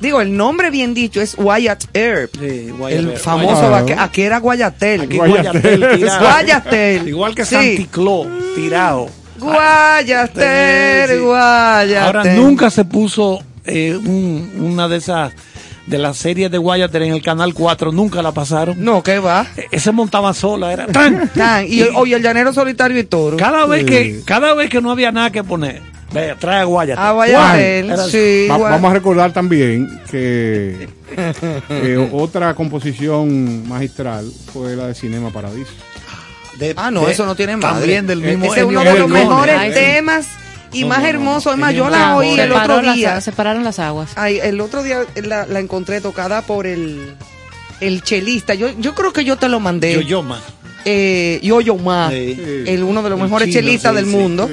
Digo, 0.00 0.20
el 0.20 0.36
nombre 0.36 0.70
bien 0.70 0.92
dicho 0.92 1.22
es 1.22 1.36
Wyatt 1.38 1.84
Earp. 1.94 2.34
Sí, 2.38 2.70
Wyatt 2.78 2.92
el 2.98 3.08
Earp. 3.10 3.16
famoso, 3.18 3.68
Wyatt 3.68 3.70
vaque- 3.88 3.96
aquí 3.98 4.22
era 4.22 4.38
Guayatel. 4.40 5.00
Aquí 5.00 5.16
Guayatel. 5.16 5.80
Guayatel. 6.20 7.08
Igual 7.08 7.34
que 7.34 7.44
Sí. 7.46 7.54
Santicló, 7.54 8.26
tirado. 8.54 9.08
Sí. 9.38 11.18
Guayatel. 11.18 11.96
Ahora 11.98 12.24
nunca 12.34 12.70
se 12.70 12.84
puso 12.84 13.40
eh, 13.64 13.96
un- 13.96 14.52
una 14.60 14.88
de 14.88 14.96
esas 14.98 15.32
de 15.86 15.98
las 15.98 16.16
series 16.16 16.50
de 16.50 16.58
Guayatel 16.58 17.02
en 17.04 17.12
el 17.14 17.22
canal 17.22 17.54
4, 17.54 17.92
nunca 17.92 18.20
la 18.22 18.32
pasaron. 18.32 18.82
No, 18.82 19.02
¿qué 19.02 19.18
va? 19.20 19.46
E- 19.56 19.66
Ese 19.72 19.92
montaba 19.92 20.34
sola, 20.34 20.72
era 20.72 20.86
tan. 20.88 21.28
Tan, 21.34 21.64
Y, 21.68 21.82
oye, 21.82 22.16
el 22.16 22.22
llanero 22.22 22.52
solitario 22.52 22.98
y 22.98 23.04
toro. 23.04 23.36
Cada 23.36 23.66
vez 23.66 23.80
Sí. 23.80 23.86
que 23.86 24.20
cada 24.24 24.54
vez 24.54 24.68
que 24.70 24.80
no 24.80 24.90
había 24.90 25.12
nada 25.12 25.30
que 25.30 25.44
poner, 25.44 25.80
ve, 26.12 26.34
trae 26.40 26.60
a 26.60 26.64
Guayatel. 26.64 27.04
A 27.38 27.60
Era- 27.94 28.04
sí. 28.08 28.46
Va- 28.50 28.58
vamos 28.58 28.90
a 28.90 28.94
recordar 28.94 29.32
también 29.32 30.00
que 30.10 30.88
eh, 31.70 32.08
otra 32.12 32.54
composición 32.54 33.68
magistral 33.68 34.28
fue 34.52 34.74
la 34.76 34.88
de 34.88 34.94
Cinema 34.94 35.30
Paradiso. 35.30 35.72
De- 36.58 36.74
Ah, 36.76 36.90
no, 36.90 37.06
de- 37.06 37.12
eso 37.12 37.24
no 37.26 37.34
tiene 37.34 37.56
madre. 37.56 37.78
También 37.80 38.06
del 38.06 38.20
mismo 38.20 38.46
Ese 38.46 38.60
es 38.60 38.66
uno 38.66 38.82
de 38.84 38.98
los 38.98 39.08
mejores 39.08 39.56
Ay, 39.58 39.72
temas 39.72 40.26
y 40.72 40.82
No, 40.82 40.88
más 40.88 40.98
no, 40.98 41.02
no, 41.04 41.08
hermosos. 41.10 41.52
Es 41.54 41.58
más, 41.58 41.74
yo 41.74 41.88
la 41.88 42.16
oí 42.16 42.38
el 42.38 42.52
otro 42.52 42.80
día. 42.92 43.20
separaron 43.20 43.64
las 43.64 43.78
aguas. 43.78 44.10
Ay, 44.16 44.38
el 44.42 44.60
otro 44.60 44.82
día 44.82 45.04
la, 45.22 45.46
la 45.46 45.60
encontré 45.60 46.00
tocada 46.00 46.42
por 46.42 46.66
el, 46.66 47.14
el 47.80 48.02
chelista. 48.02 48.54
Yo, 48.54 48.68
yo 48.78 48.94
creo 48.94 49.12
que 49.12 49.24
yo 49.24 49.36
te 49.36 49.48
lo 49.48 49.60
mandé. 49.60 49.92
Yo, 49.94 50.00
yo 50.00 50.22
más. 50.22 50.42
Eh, 50.88 51.40
Yo-Yo 51.42 51.74
Ma, 51.76 52.10
Sí. 52.10 52.36
el 52.66 52.84
uno 52.84 53.02
de 53.02 53.10
los 53.10 53.18
El 53.18 53.24
mejores 53.24 53.52
chelistas 53.52 53.90
sí, 53.90 53.96
del 53.96 54.04
sí, 54.04 54.10
mundo. 54.12 54.48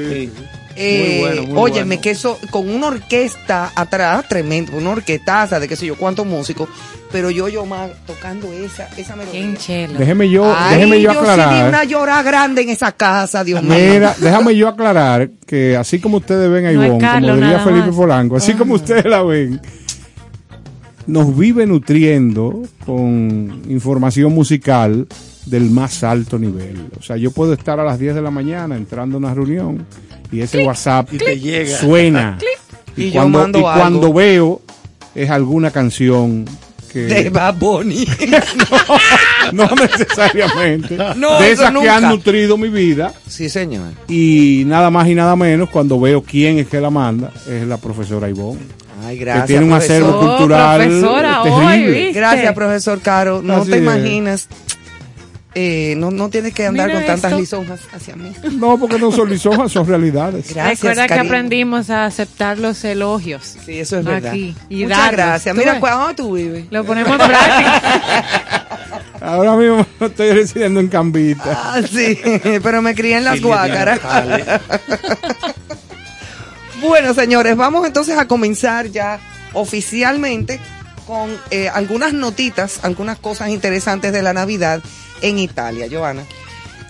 Sí. 0.76 0.82
Eh, 0.82 1.08
Muy 1.10 1.20
bueno, 1.36 1.44
muy 1.48 1.58
óyeme, 1.72 1.86
bueno. 1.88 2.02
que 2.02 2.10
eso, 2.12 2.40
con 2.50 2.70
una 2.70 2.88
orquesta 2.88 3.72
atrás, 3.76 4.26
tremendo, 4.28 4.76
una 4.78 4.92
orquestaza 4.92 5.60
de 5.60 5.68
qué 5.68 5.76
sé 5.76 5.86
yo, 5.86 5.96
cuántos 5.98 6.26
músicos, 6.26 6.68
pero 7.12 7.30
yo, 7.30 7.48
yo 7.48 7.66
más 7.66 7.92
tocando 8.08 8.52
esa, 8.52 8.88
esa 8.98 9.16
melodía. 9.16 9.56
Déjeme 10.00 10.30
yo, 10.30 10.52
Ay, 10.58 10.76
déjeme 10.78 11.00
yo 11.02 11.12
sí 11.12 11.16
di 11.16 11.20
aclarar. 11.22 11.70
una 11.70 11.84
llora 11.84 12.24
grande 12.24 12.64
en 12.64 12.70
esa 12.70 12.92
casa, 12.92 13.44
Dios 13.44 13.62
mío. 13.62 13.76
Mira, 13.78 14.16
déjame 14.20 14.56
yo 14.56 14.68
aclarar 14.68 15.30
que 15.46 15.78
así 15.78 16.00
como 16.00 16.18
ustedes 16.18 16.50
ven 16.50 16.66
a 16.66 16.72
No 16.72 16.86
Ivonne, 16.86 17.00
Carlos 17.00 17.32
como 17.36 17.42
diría 17.46 17.60
Felipe 17.64 17.88
más. 17.88 17.96
Polanco, 17.96 18.36
así 18.38 18.54
como 18.54 18.74
ustedes 18.74 19.06
la 19.06 19.22
ven, 19.22 19.62
nos 21.06 21.38
vive 21.38 21.66
nutriendo 21.68 22.64
con 22.86 23.62
información 23.70 24.34
musical 24.34 25.08
del 25.46 25.70
más 25.70 26.04
alto 26.04 26.38
nivel. 26.40 26.88
O 27.00 27.02
sea, 27.04 27.18
yo 27.18 27.32
puedo 27.32 27.54
estar 27.54 27.80
a 27.80 27.84
las 27.84 28.00
10 28.00 28.16
de 28.16 28.22
la 28.22 28.32
mañana 28.32 28.76
entrando 28.76 29.18
a 29.18 29.20
una 29.20 29.34
reunión 29.34 29.86
y 30.32 30.42
ese 30.42 30.66
WhatsApp 30.66 31.14
Y 31.14 31.18
te 31.18 31.40
llega. 31.40 31.78
suena. 31.78 32.38
Y 32.96 33.06
Y, 33.06 33.08
yo 33.12 33.22
cuando, 33.22 33.40
mando 33.40 33.60
y 33.60 33.62
algo. 33.64 33.74
cuando 33.80 34.14
veo 34.14 34.62
es 35.16 35.30
alguna 35.32 35.72
canción 35.72 36.46
que... 36.92 37.00
De 37.06 37.30
Bad 37.32 37.56
Bunny. 37.56 38.06
no 39.52 39.68
necesariamente. 39.76 40.96
No, 41.18 41.40
de 41.40 41.52
esas 41.52 41.72
que 41.72 41.90
han 41.90 42.08
nutrido 42.10 42.58
mi 42.58 42.70
vida. 42.70 43.14
sí, 43.28 43.50
señor. 43.50 43.90
Y 44.08 44.64
nada 44.68 44.90
más 44.90 45.08
y 45.08 45.16
nada 45.16 45.36
menos 45.36 45.70
cuando 45.70 46.00
veo 46.00 46.22
quién 46.24 46.60
es 46.60 46.68
que 46.68 46.80
la 46.80 46.90
manda, 46.90 47.32
es 47.50 47.66
la 47.68 47.78
profesora 47.78 48.30
Ivonne. 48.30 48.60
Ay, 49.06 49.18
que 49.18 49.26
gracias. 49.26 49.48
tiene 49.48 49.64
un 49.64 49.70
profesor. 49.72 49.96
acervo 49.96 50.20
Oh, 50.20 50.28
cultural 50.38 50.82
profesora, 50.88 51.42
hoy, 51.44 51.50
terrible. 51.50 51.92
¿viste? 52.04 52.20
Gracias, 52.20 52.54
profesor 52.54 53.02
Caro. 53.02 53.42
No 53.44 53.56
Así 53.58 53.72
te 53.72 53.78
es. 53.78 53.82
imaginas. 53.84 54.48
Eh, 55.56 55.94
no, 55.98 56.10
no 56.10 56.30
tienes 56.30 56.52
que 56.54 56.66
andar 56.66 56.88
Mira 56.88 57.00
con 57.00 57.08
tantas 57.08 57.32
esto. 57.32 57.40
lisonjas 57.42 57.80
hacia 57.94 58.16
mí. 58.16 58.32
No, 58.54 58.80
porque 58.80 58.98
no 58.98 59.12
son 59.12 59.30
lisonjas, 59.30 59.72
son 59.72 59.86
realidades. 59.88 60.54
Gracias, 60.54 60.80
Recuerda 60.80 61.08
que 61.08 61.20
aprendimos 61.20 61.90
a 61.92 62.06
aceptar 62.06 62.58
los 62.58 62.84
elogios. 62.84 63.56
Sí, 63.66 63.80
eso 63.80 64.00
es 64.00 64.06
verdad. 64.06 64.32
Aquí. 64.32 64.56
Y 64.70 64.84
Muchas 64.84 64.98
darlos. 64.98 65.12
gracias. 65.18 65.54
¿Tú 65.56 65.60
Mira, 65.60 65.72
ves? 65.74 65.82
¿cu- 65.82 65.88
¿dónde 65.88 66.14
tú 66.16 66.34
vives? 66.34 66.66
Lo 66.72 66.84
ponemos 66.84 67.12
en 67.12 67.18
práctica. 67.18 68.68
Ahora 69.22 69.56
mismo 69.56 69.86
estoy 70.02 70.32
residiendo 70.32 70.80
en 70.80 70.88
Cambita. 70.90 71.44
Ah, 71.56 71.82
sí, 71.90 72.20
pero 72.62 72.82
me 72.82 72.94
crié 72.96 73.18
en 73.18 73.24
las 73.26 73.40
guácaras. 73.42 74.00
Bueno, 76.82 77.14
señores, 77.14 77.56
vamos 77.56 77.86
entonces 77.88 78.18
a 78.18 78.28
comenzar 78.28 78.88
ya 78.88 79.20
oficialmente 79.54 80.60
con 81.08 81.30
eh, 81.50 81.70
algunas 81.70 82.12
notitas, 82.14 82.80
algunas 82.84 83.18
cosas 83.20 83.50
interesantes 83.50 84.12
de 84.12 84.22
la 84.22 84.34
Navidad 84.34 84.82
en 85.24 85.40
Italia, 85.40 85.88
Joana. 85.90 86.24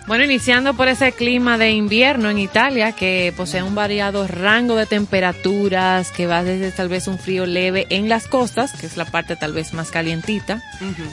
Bueno, 0.05 0.25
iniciando 0.25 0.73
por 0.73 0.89
ese 0.89 1.13
clima 1.13 1.57
de 1.57 1.71
invierno 1.71 2.29
en 2.29 2.37
Italia, 2.37 2.91
que 2.91 3.33
posee 3.37 3.63
un 3.63 3.73
variado 3.73 4.27
rango 4.27 4.75
de 4.75 4.85
temperaturas, 4.85 6.11
que 6.11 6.27
va 6.27 6.43
desde 6.43 6.71
tal 6.71 6.89
vez 6.89 7.07
un 7.07 7.17
frío 7.17 7.45
leve 7.45 7.87
en 7.89 8.09
las 8.09 8.27
costas, 8.27 8.73
que 8.73 8.85
es 8.85 8.97
la 8.97 9.05
parte 9.05 9.37
tal 9.37 9.53
vez 9.53 9.73
más 9.73 9.91
calientita 9.91 10.61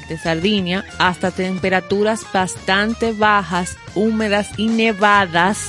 de 0.08 0.18
Sardinia, 0.18 0.84
hasta 0.98 1.30
temperaturas 1.30 2.26
bastante 2.32 3.12
bajas, 3.12 3.76
húmedas 3.94 4.50
y 4.56 4.66
nevadas, 4.66 5.68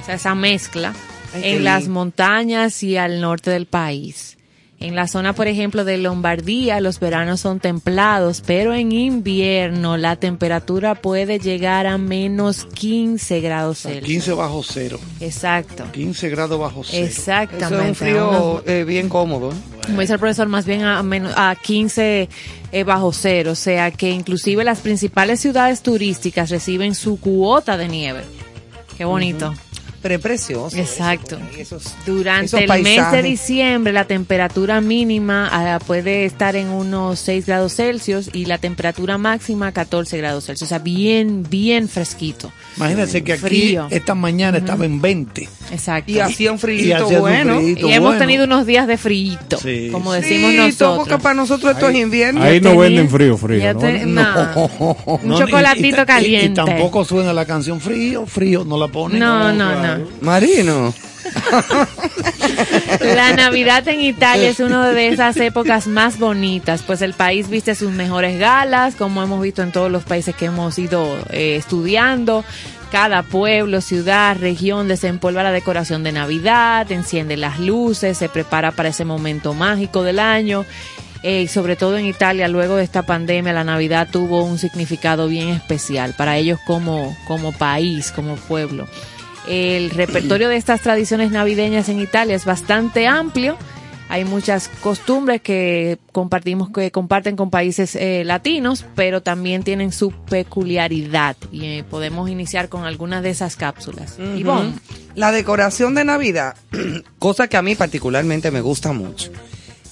o 0.00 0.04
sea, 0.04 0.14
esa 0.14 0.36
mezcla, 0.36 0.94
Ay, 1.34 1.42
en 1.44 1.64
las 1.64 1.88
montañas 1.88 2.84
y 2.84 2.96
al 2.96 3.20
norte 3.20 3.50
del 3.50 3.66
país. 3.66 4.38
En 4.80 4.94
la 4.94 5.08
zona, 5.08 5.32
por 5.32 5.46
ejemplo, 5.46 5.84
de 5.84 5.96
Lombardía, 5.96 6.80
los 6.80 7.00
veranos 7.00 7.40
son 7.40 7.58
templados, 7.58 8.42
pero 8.44 8.74
en 8.74 8.92
invierno 8.92 9.96
la 9.96 10.16
temperatura 10.16 10.94
puede 10.94 11.38
llegar 11.38 11.86
a 11.86 11.96
menos 11.96 12.66
15 12.66 13.40
grados 13.40 13.78
Celsius. 13.82 14.04
15 14.04 14.32
bajo 14.34 14.62
cero. 14.62 15.00
Exacto. 15.20 15.84
15 15.92 16.28
grados 16.28 16.58
bajo 16.58 16.82
cero. 16.84 17.06
Exactamente. 17.06 17.64
Eso 17.66 17.82
es 17.82 17.88
un 17.88 17.94
frío 17.94 18.62
eh, 18.66 18.84
bien 18.84 19.08
cómodo. 19.08 19.52
¿eh? 19.52 19.54
Como 19.86 20.00
dice 20.00 20.14
el 20.14 20.18
profesor, 20.18 20.48
más 20.48 20.66
bien 20.66 20.82
a, 20.82 21.02
menos, 21.02 21.32
a 21.36 21.56
15 21.56 22.28
eh, 22.72 22.84
bajo 22.84 23.12
cero. 23.12 23.52
O 23.52 23.56
sea 23.56 23.90
que 23.90 24.10
inclusive 24.10 24.64
las 24.64 24.80
principales 24.80 25.40
ciudades 25.40 25.82
turísticas 25.82 26.50
reciben 26.50 26.94
su 26.94 27.18
cuota 27.20 27.76
de 27.76 27.88
nieve. 27.88 28.20
Qué 28.98 29.04
bonito. 29.04 29.54
Precioso. 30.18 30.76
Exacto. 30.76 31.38
Esos- 31.58 31.94
Durante 32.06 32.46
esos 32.46 32.60
el 32.60 32.82
mes 32.82 33.10
de 33.12 33.22
diciembre 33.22 33.92
la 33.92 34.04
temperatura 34.04 34.80
mínima 34.80 35.48
ah, 35.52 35.78
puede 35.84 36.24
estar 36.24 36.56
en 36.56 36.68
unos 36.68 37.18
6 37.20 37.46
grados 37.46 37.74
Celsius 37.76 38.30
y 38.32 38.44
la 38.46 38.58
temperatura 38.58 39.18
máxima 39.18 39.72
14 39.72 40.18
grados 40.18 40.44
Celsius. 40.46 40.66
O 40.66 40.68
sea, 40.68 40.78
bien, 40.78 41.44
bien 41.48 41.88
fresquito. 41.88 42.52
Imagínense 42.76 43.22
que 43.24 43.32
aquí 43.34 43.42
Frío. 43.42 43.86
esta 43.90 44.14
mañana 44.14 44.58
estaba 44.58 44.84
en 44.84 45.00
20. 45.00 45.48
Exacto. 45.72 46.12
Y 46.12 46.20
hacía 46.20 46.52
un 46.52 46.58
frío 46.58 47.06
un 47.08 47.20
bueno. 47.20 47.60
Y 47.60 47.92
hemos 47.92 48.18
tenido 48.18 48.44
unos 48.44 48.66
días 48.66 48.86
de 48.86 48.96
frío, 48.98 49.38
Sí. 49.62 49.88
como 49.92 50.12
decimos 50.12 50.50
Sí, 50.52 50.56
nosotros. 50.58 50.96
porque 51.08 51.18
para 51.22 51.34
nosotros 51.34 51.72
esto 51.72 51.88
es 51.88 51.96
invierno. 51.96 52.42
Ahí 52.42 52.60
no 52.60 52.76
venden 52.76 53.08
frío, 53.08 53.36
frío. 53.36 53.72
¿no? 53.74 53.80
te-. 53.80 54.04
Un 54.04 55.28
No, 55.28 55.38
chocolatito 55.38 55.86
y- 55.86 56.00
y- 56.00 56.02
y- 56.02 56.06
caliente. 56.06 56.60
Y, 56.60 56.64
tampoco 56.64 57.04
suena 57.04 57.32
la 57.32 57.44
canción 57.46 57.80
frío, 57.80 58.26
frío, 58.26 58.64
no 58.64 58.76
la 58.78 58.88
ponen. 58.88 59.18
No, 59.18 59.52
no, 59.52 59.74
no. 59.82 59.93
Marino. 60.20 60.94
La 63.00 63.34
Navidad 63.34 63.86
en 63.88 64.00
Italia 64.00 64.48
es 64.50 64.60
una 64.60 64.90
de 64.90 65.08
esas 65.08 65.36
épocas 65.36 65.86
más 65.86 66.18
bonitas, 66.18 66.82
pues 66.82 67.02
el 67.02 67.14
país 67.14 67.48
viste 67.48 67.74
sus 67.74 67.90
mejores 67.92 68.38
galas, 68.38 68.94
como 68.94 69.22
hemos 69.22 69.42
visto 69.42 69.62
en 69.62 69.72
todos 69.72 69.90
los 69.90 70.04
países 70.04 70.34
que 70.34 70.46
hemos 70.46 70.78
ido 70.78 71.06
eh, 71.30 71.56
estudiando. 71.56 72.44
Cada 72.92 73.22
pueblo, 73.24 73.80
ciudad, 73.80 74.36
región 74.38 74.86
desempolva 74.86 75.42
la 75.42 75.50
decoración 75.50 76.04
de 76.04 76.12
Navidad, 76.12 76.90
enciende 76.92 77.36
las 77.36 77.58
luces, 77.58 78.18
se 78.18 78.28
prepara 78.28 78.70
para 78.70 78.90
ese 78.90 79.04
momento 79.04 79.52
mágico 79.54 80.02
del 80.02 80.20
año. 80.20 80.64
Eh, 81.26 81.48
sobre 81.48 81.74
todo 81.74 81.96
en 81.96 82.04
Italia, 82.04 82.48
luego 82.48 82.76
de 82.76 82.84
esta 82.84 83.02
pandemia, 83.02 83.54
la 83.54 83.64
Navidad 83.64 84.08
tuvo 84.12 84.44
un 84.44 84.58
significado 84.58 85.26
bien 85.26 85.48
especial 85.48 86.14
para 86.16 86.36
ellos 86.36 86.60
como, 86.66 87.16
como 87.26 87.50
país, 87.52 88.12
como 88.12 88.36
pueblo. 88.36 88.86
El 89.48 89.90
repertorio 89.90 90.48
de 90.48 90.56
estas 90.56 90.80
tradiciones 90.80 91.30
navideñas 91.30 91.88
en 91.88 92.00
Italia 92.00 92.34
es 92.34 92.44
bastante 92.44 93.06
amplio. 93.06 93.56
Hay 94.08 94.24
muchas 94.24 94.68
costumbres 94.68 95.40
que 95.40 95.98
compartimos, 96.12 96.70
que 96.70 96.90
comparten 96.90 97.36
con 97.36 97.50
países 97.50 97.96
eh, 97.96 98.22
latinos, 98.24 98.84
pero 98.94 99.22
también 99.22 99.62
tienen 99.62 99.92
su 99.92 100.12
peculiaridad. 100.12 101.36
Y 101.50 101.64
eh, 101.64 101.84
podemos 101.88 102.28
iniciar 102.28 102.68
con 102.68 102.84
algunas 102.84 103.22
de 103.22 103.30
esas 103.30 103.56
cápsulas. 103.56 104.18
Ivonne, 104.36 104.74
La 105.14 105.32
decoración 105.32 105.94
de 105.94 106.04
Navidad, 106.04 106.56
cosa 107.18 107.48
que 107.48 107.56
a 107.56 107.62
mí 107.62 107.74
particularmente 107.74 108.50
me 108.50 108.60
gusta 108.60 108.92
mucho. 108.92 109.30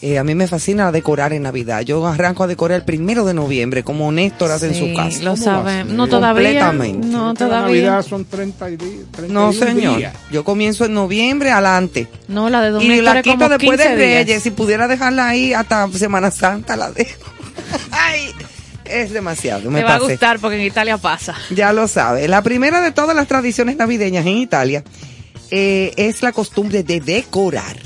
Eh, 0.04 0.18
a 0.18 0.24
mí 0.24 0.34
me 0.34 0.48
fascina 0.48 0.90
decorar 0.90 1.32
en 1.32 1.42
Navidad. 1.44 1.82
Yo 1.82 2.04
arranco 2.04 2.42
a 2.42 2.48
decorar 2.48 2.78
el 2.80 2.84
primero 2.84 3.24
de 3.24 3.34
noviembre, 3.34 3.84
como 3.84 4.10
Néstor 4.10 4.50
hace 4.50 4.66
en 4.66 4.74
sí, 4.74 4.80
su 4.90 4.96
casa. 4.96 5.22
lo 5.22 5.30
¿Cómo 5.32 5.44
sabemos. 5.44 5.86
vas? 5.86 5.96
No 5.96 6.08
todavía. 6.08 6.42
Completamente. 6.66 7.06
No 7.06 7.34
todavía. 7.34 7.66
Navidad 7.90 8.02
son 8.04 8.24
30 8.24 8.70
y 8.70 8.76
di- 8.76 9.04
31 9.12 9.32
No, 9.32 9.52
señor. 9.52 9.98
días. 9.98 10.14
Yo 10.32 10.42
comienzo 10.42 10.84
en 10.86 10.94
noviembre 10.94 11.52
adelante. 11.52 12.08
No, 12.26 12.50
la 12.50 12.62
de 12.62 12.70
Don 12.70 12.82
Y 12.82 13.00
la 13.00 13.22
quito 13.22 13.36
como 13.36 13.48
después 13.48 13.78
de 13.78 13.84
15 13.84 13.96
días. 13.96 14.24
Reyes. 14.26 14.42
Si 14.42 14.50
pudiera 14.50 14.88
dejarla 14.88 15.28
ahí 15.28 15.54
hasta 15.54 15.88
Semana 15.92 16.32
Santa, 16.32 16.76
la 16.76 16.90
dejo. 16.90 17.20
Ay, 17.92 18.32
es 18.84 19.12
demasiado. 19.12 19.70
Me 19.70 19.78
Te 19.80 19.84
va 19.84 19.94
a 19.94 19.98
gustar 20.00 20.40
porque 20.40 20.56
en 20.56 20.66
Italia 20.66 20.98
pasa. 20.98 21.36
Ya 21.54 21.72
lo 21.72 21.86
sabe. 21.86 22.26
La 22.26 22.42
primera 22.42 22.80
de 22.80 22.90
todas 22.90 23.14
las 23.14 23.28
tradiciones 23.28 23.76
navideñas 23.76 24.26
en 24.26 24.36
Italia 24.38 24.82
eh, 25.52 25.92
es 25.96 26.22
la 26.22 26.32
costumbre 26.32 26.82
de 26.82 26.98
decorar. 27.00 27.76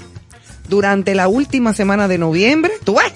Durante 0.69 1.15
la 1.15 1.29
última 1.29 1.73
semana 1.75 2.09
de 2.09 2.19
noviembre, 2.19 2.73
¿tú 2.85 2.95
ves? 2.97 3.13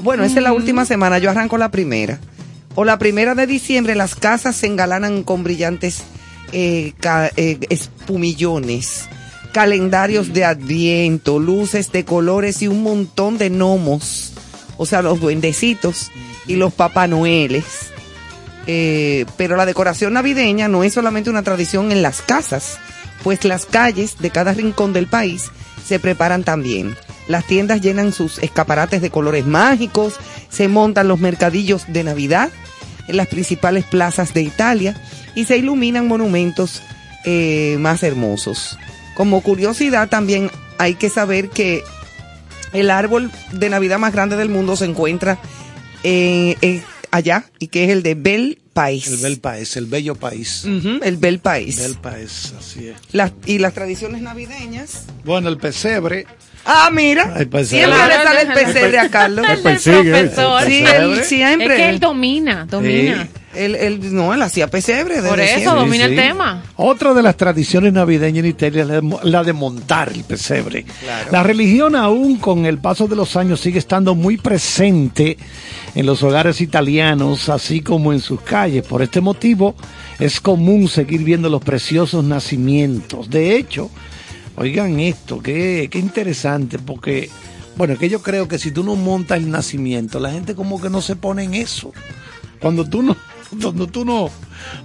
Bueno, 0.00 0.22
esa 0.24 0.38
es 0.38 0.42
la 0.44 0.52
última 0.52 0.84
semana, 0.84 1.18
yo 1.18 1.30
arranco 1.30 1.58
la 1.58 1.70
primera. 1.70 2.20
O 2.76 2.84
la 2.84 2.98
primera 2.98 3.34
de 3.34 3.46
diciembre, 3.48 3.96
las 3.96 4.14
casas 4.14 4.54
se 4.54 4.66
engalanan 4.68 5.24
con 5.24 5.42
brillantes 5.42 6.02
eh, 6.52 6.92
ca- 7.00 7.30
eh, 7.36 7.58
espumillones, 7.68 9.08
calendarios 9.52 10.32
de 10.32 10.44
adviento, 10.44 11.38
luces 11.40 11.90
de 11.92 12.04
colores 12.04 12.62
y 12.62 12.68
un 12.68 12.82
montón 12.82 13.38
de 13.38 13.50
gnomos. 13.50 14.32
O 14.76 14.86
sea, 14.86 15.02
los 15.02 15.20
duendecitos 15.20 16.10
y 16.46 16.54
los 16.54 16.72
papá 16.72 17.08
noeles. 17.08 17.64
Eh, 18.66 19.24
pero 19.36 19.56
la 19.56 19.66
decoración 19.66 20.12
navideña 20.12 20.68
no 20.68 20.84
es 20.84 20.92
solamente 20.92 21.30
una 21.30 21.42
tradición 21.42 21.90
en 21.90 22.02
las 22.02 22.20
casas, 22.22 22.78
pues 23.24 23.44
las 23.44 23.66
calles 23.66 24.18
de 24.18 24.30
cada 24.30 24.52
rincón 24.52 24.92
del 24.92 25.06
país 25.08 25.50
se 25.88 25.98
preparan 25.98 26.44
también. 26.44 26.94
Las 27.26 27.46
tiendas 27.46 27.80
llenan 27.80 28.12
sus 28.12 28.38
escaparates 28.38 29.00
de 29.00 29.10
colores 29.10 29.46
mágicos, 29.46 30.14
se 30.50 30.68
montan 30.68 31.08
los 31.08 31.18
mercadillos 31.18 31.84
de 31.88 32.04
Navidad 32.04 32.50
en 33.08 33.16
las 33.16 33.26
principales 33.26 33.84
plazas 33.84 34.34
de 34.34 34.42
Italia 34.42 34.94
y 35.34 35.46
se 35.46 35.56
iluminan 35.56 36.06
monumentos 36.06 36.82
eh, 37.24 37.76
más 37.80 38.02
hermosos. 38.02 38.78
Como 39.14 39.40
curiosidad 39.40 40.08
también 40.08 40.50
hay 40.78 40.94
que 40.94 41.08
saber 41.08 41.48
que 41.48 41.82
el 42.72 42.90
árbol 42.90 43.30
de 43.52 43.70
Navidad 43.70 43.98
más 43.98 44.12
grande 44.12 44.36
del 44.36 44.50
mundo 44.50 44.76
se 44.76 44.84
encuentra 44.84 45.38
eh, 46.04 46.56
eh, 46.60 46.82
allá 47.10 47.44
y 47.58 47.68
que 47.68 47.84
es 47.84 47.90
el 47.90 48.02
de 48.02 48.14
Bel 48.14 48.58
País. 48.78 49.06
El 49.08 49.16
bel 49.18 49.38
país, 49.40 49.76
el 49.76 49.86
bello 49.86 50.14
país. 50.14 50.64
El 50.64 51.16
Bel 51.16 51.38
País. 51.40 51.78
Bel 51.80 51.96
país, 51.96 52.52
así 52.58 52.88
es. 52.88 52.96
Las- 53.12 53.32
y 53.46 53.58
las 53.58 53.74
tradiciones 53.74 54.22
navideñas. 54.22 55.04
Bueno, 55.24 55.48
el 55.48 55.58
pesebre. 55.58 56.26
Ah, 56.64 56.90
mira. 56.92 57.34
El 57.38 57.48
pesebre. 57.48 57.86
Siempre 57.86 58.06
le 58.08 58.14
sale 58.24 58.40
el 58.42 58.46
Claro, 58.46 58.66
pesebre 58.66 58.98
a 58.98 59.08
Carlos. 59.10 59.46
Te 59.54 59.56
persigue. 59.56 59.98
¿eh? 59.98 60.24
profesor. 60.24 60.62
Sí, 60.66 60.84
él 60.86 61.24
siempre. 61.24 61.66
Es 61.66 61.72
que 61.80 61.88
él 61.88 61.98
domina, 61.98 62.66
domina. 62.66 63.24
Sí. 63.24 63.30
Él, 63.58 63.74
él- 63.74 64.14
no, 64.14 64.32
él 64.32 64.40
hacía 64.42 64.68
pesebre. 64.68 65.16
desde 65.16 65.28
Por 65.28 65.40
eso 65.40 65.58
siempre. 65.60 65.80
domina 65.80 66.04
Sí, 66.06 66.10
el 66.12 66.16
tema. 66.16 66.62
Otra 66.76 67.14
de 67.14 67.22
las 67.22 67.36
tradiciones 67.36 67.92
navideñas 67.92 68.44
en 68.44 68.50
Italia 68.50 68.82
es 68.82 68.88
la 68.88 68.94
de 68.94 69.00
mo- 69.02 69.20
la 69.22 69.44
de 69.44 69.52
montar 69.52 70.10
el 70.12 70.24
pesebre. 70.24 70.84
La 71.30 71.42
religión 71.42 71.94
aún 71.96 72.36
con 72.38 72.66
el 72.66 72.78
paso 72.78 73.06
de 73.08 73.16
los 73.16 73.36
años 73.36 73.60
sigue 73.60 73.78
estando 73.78 74.14
muy 74.14 74.36
presente 74.36 75.36
en 75.94 76.06
los 76.06 76.22
hogares 76.22 76.60
italianos, 76.60 77.48
así 77.48 77.80
como 77.80 78.12
en 78.12 78.20
sus 78.20 78.40
calles. 78.40 78.84
Por 78.86 79.02
este 79.02 79.20
motivo 79.20 79.74
es 80.18 80.40
común 80.40 80.88
seguir 80.88 81.22
viendo 81.24 81.48
los 81.48 81.62
preciosos 81.62 82.24
nacimientos. 82.24 83.28
De 83.30 83.56
hecho, 83.56 83.90
oigan 84.56 85.00
esto, 85.00 85.40
qué, 85.40 85.88
qué 85.90 85.98
interesante, 85.98 86.78
porque, 86.78 87.30
bueno, 87.76 87.94
es 87.94 87.98
que 88.00 88.08
yo 88.08 88.22
creo 88.22 88.48
que 88.48 88.58
si 88.58 88.70
tú 88.72 88.82
no 88.84 88.96
montas 88.96 89.38
el 89.38 89.50
nacimiento, 89.50 90.18
la 90.20 90.30
gente 90.32 90.54
como 90.54 90.80
que 90.80 90.90
no 90.90 91.00
se 91.00 91.16
pone 91.16 91.44
en 91.44 91.54
eso. 91.54 91.92
Cuando 92.60 92.84
tú 92.84 93.02
no, 93.02 93.16
cuando 93.62 93.86
tú 93.86 94.04
no, 94.04 94.30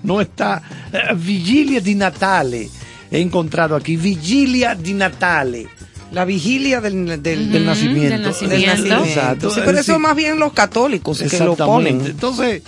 no 0.04 0.22
estás, 0.22 0.62
eh, 0.92 1.14
vigilia 1.16 1.80
di 1.82 1.96
Natale, 1.96 2.70
he 3.12 3.20
encontrado 3.20 3.76
aquí, 3.76 3.96
vigilia 3.98 4.76
di 4.76 4.94
Natale, 4.94 5.68
La 6.12 6.26
vigilia 6.26 6.80
del, 6.80 7.22
del, 7.24 7.66
nacimiento. 7.66 8.10
del 8.10 8.22
nacimiento. 8.24 8.48
del 8.48 8.66
nacimiento. 8.66 9.06
Exacto. 9.06 9.50
Sí, 9.50 9.62
pero 9.66 9.80
Es 9.80 9.88
eso 9.90 9.98
más 10.00 10.16
bien 10.16 10.38
los 10.38 10.54
católicos 10.54 11.20
que 11.20 11.40
lo 11.40 11.56
ponen. 11.56 12.06
Entonces, 12.06 12.62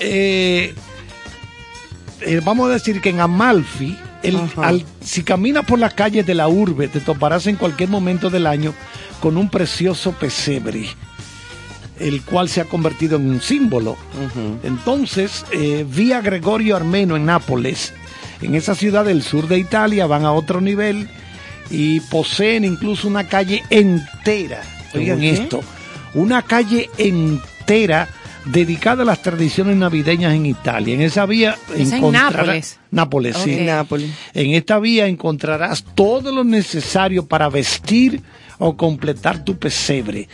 eh, 0.00 0.74
eh, 2.20 2.40
vamos 2.44 2.68
a 2.68 2.72
decir 2.74 3.00
que 3.00 3.10
en 3.10 3.20
Amalfi, 3.20 3.96
el- 4.22 4.40
al- 4.56 4.84
si 5.04 5.22
caminas 5.22 5.64
por 5.64 5.78
las 5.78 5.94
calles 5.94 6.26
de 6.26 6.34
la 6.34 6.48
urbe, 6.48 6.88
te 6.88 7.00
toparás 7.00 7.46
en 7.46 7.56
cualquier 7.56 7.88
momento 7.88 8.28
del 8.28 8.46
año 8.46 8.74
con 9.20 9.36
un 9.36 9.48
precioso 9.48 10.12
pesebre, 10.12 10.86
el 12.00 12.22
cual 12.22 12.48
se 12.48 12.60
ha 12.60 12.64
convertido 12.64 13.16
en 13.16 13.28
un 13.30 13.40
símbolo. 13.40 13.96
Entonces, 14.62 15.44
eh, 15.52 15.84
vía 15.88 16.20
Gregorio 16.20 16.76
Armeno 16.76 17.16
en 17.16 17.26
Nápoles, 17.26 17.92
en 18.42 18.54
esa 18.54 18.74
ciudad 18.74 19.04
del 19.04 19.22
sur 19.22 19.48
de 19.48 19.58
Italia, 19.58 20.06
van 20.06 20.24
a 20.24 20.32
otro 20.32 20.60
nivel 20.60 21.08
y 21.70 22.00
poseen 22.00 22.64
incluso 22.64 23.06
una 23.06 23.28
calle 23.28 23.62
entera. 23.70 24.62
Oigan 24.94 25.20
¿Qué? 25.20 25.30
esto, 25.30 25.60
una 26.14 26.42
calle 26.42 26.90
entera 26.98 28.08
dedicada 28.46 29.02
a 29.02 29.06
las 29.06 29.20
tradiciones 29.22 29.76
navideñas 29.76 30.34
en 30.34 30.46
Italia. 30.46 30.94
En 30.94 31.02
esa 31.02 31.26
vía 31.26 31.56
Es 31.76 31.92
en 31.92 31.98
encontrarás- 32.02 32.32
Nápoles. 32.32 32.78
Nápoles, 32.90 33.36
sí. 33.36 33.56
Nápoles. 33.60 34.10
En 34.34 34.52
esta 34.54 34.78
vía 34.78 35.06
encontrarás 35.06 35.84
todo 35.94 36.32
lo 36.32 36.42
necesario 36.42 37.26
para 37.26 37.48
vestir 37.50 38.22
o 38.58 38.76
completar 38.76 39.44
tu 39.44 39.58
pesebre. 39.58 40.28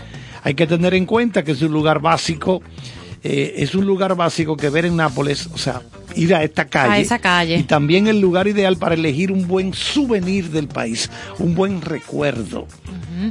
Hay 0.47 0.55
que 0.55 0.69
tener 0.69 0.95
en 0.95 1.07
cuenta 1.07 1.43
que 1.43 1.51
es 1.51 1.63
un 1.63 1.73
lugar 1.73 1.99
básico, 1.99 2.63
eh, 3.25 3.55
es 3.57 3.75
un 3.75 3.85
lugar 3.85 4.15
básico 4.15 4.57
que 4.57 4.71
ver 4.71 4.85
en 4.85 4.95
Nápoles, 4.95 5.49
o 5.53 5.59
sea, 5.59 5.83
ir 6.17 6.35
a 6.35 6.43
esta 6.43 6.65
calle. 6.65 6.93
A 6.95 6.99
esa 6.99 7.19
calle. 7.19 7.57
Y 7.57 7.63
también 7.63 8.07
el 8.07 8.21
lugar 8.21 8.49
ideal 8.49 8.77
para 8.77 8.95
elegir 8.95 9.31
un 9.33 9.47
buen 9.47 9.75
souvenir 9.75 10.51
del 10.51 10.69
país, 10.69 11.11
un 11.39 11.55
buen 11.55 11.81
recuerdo. 11.83 12.67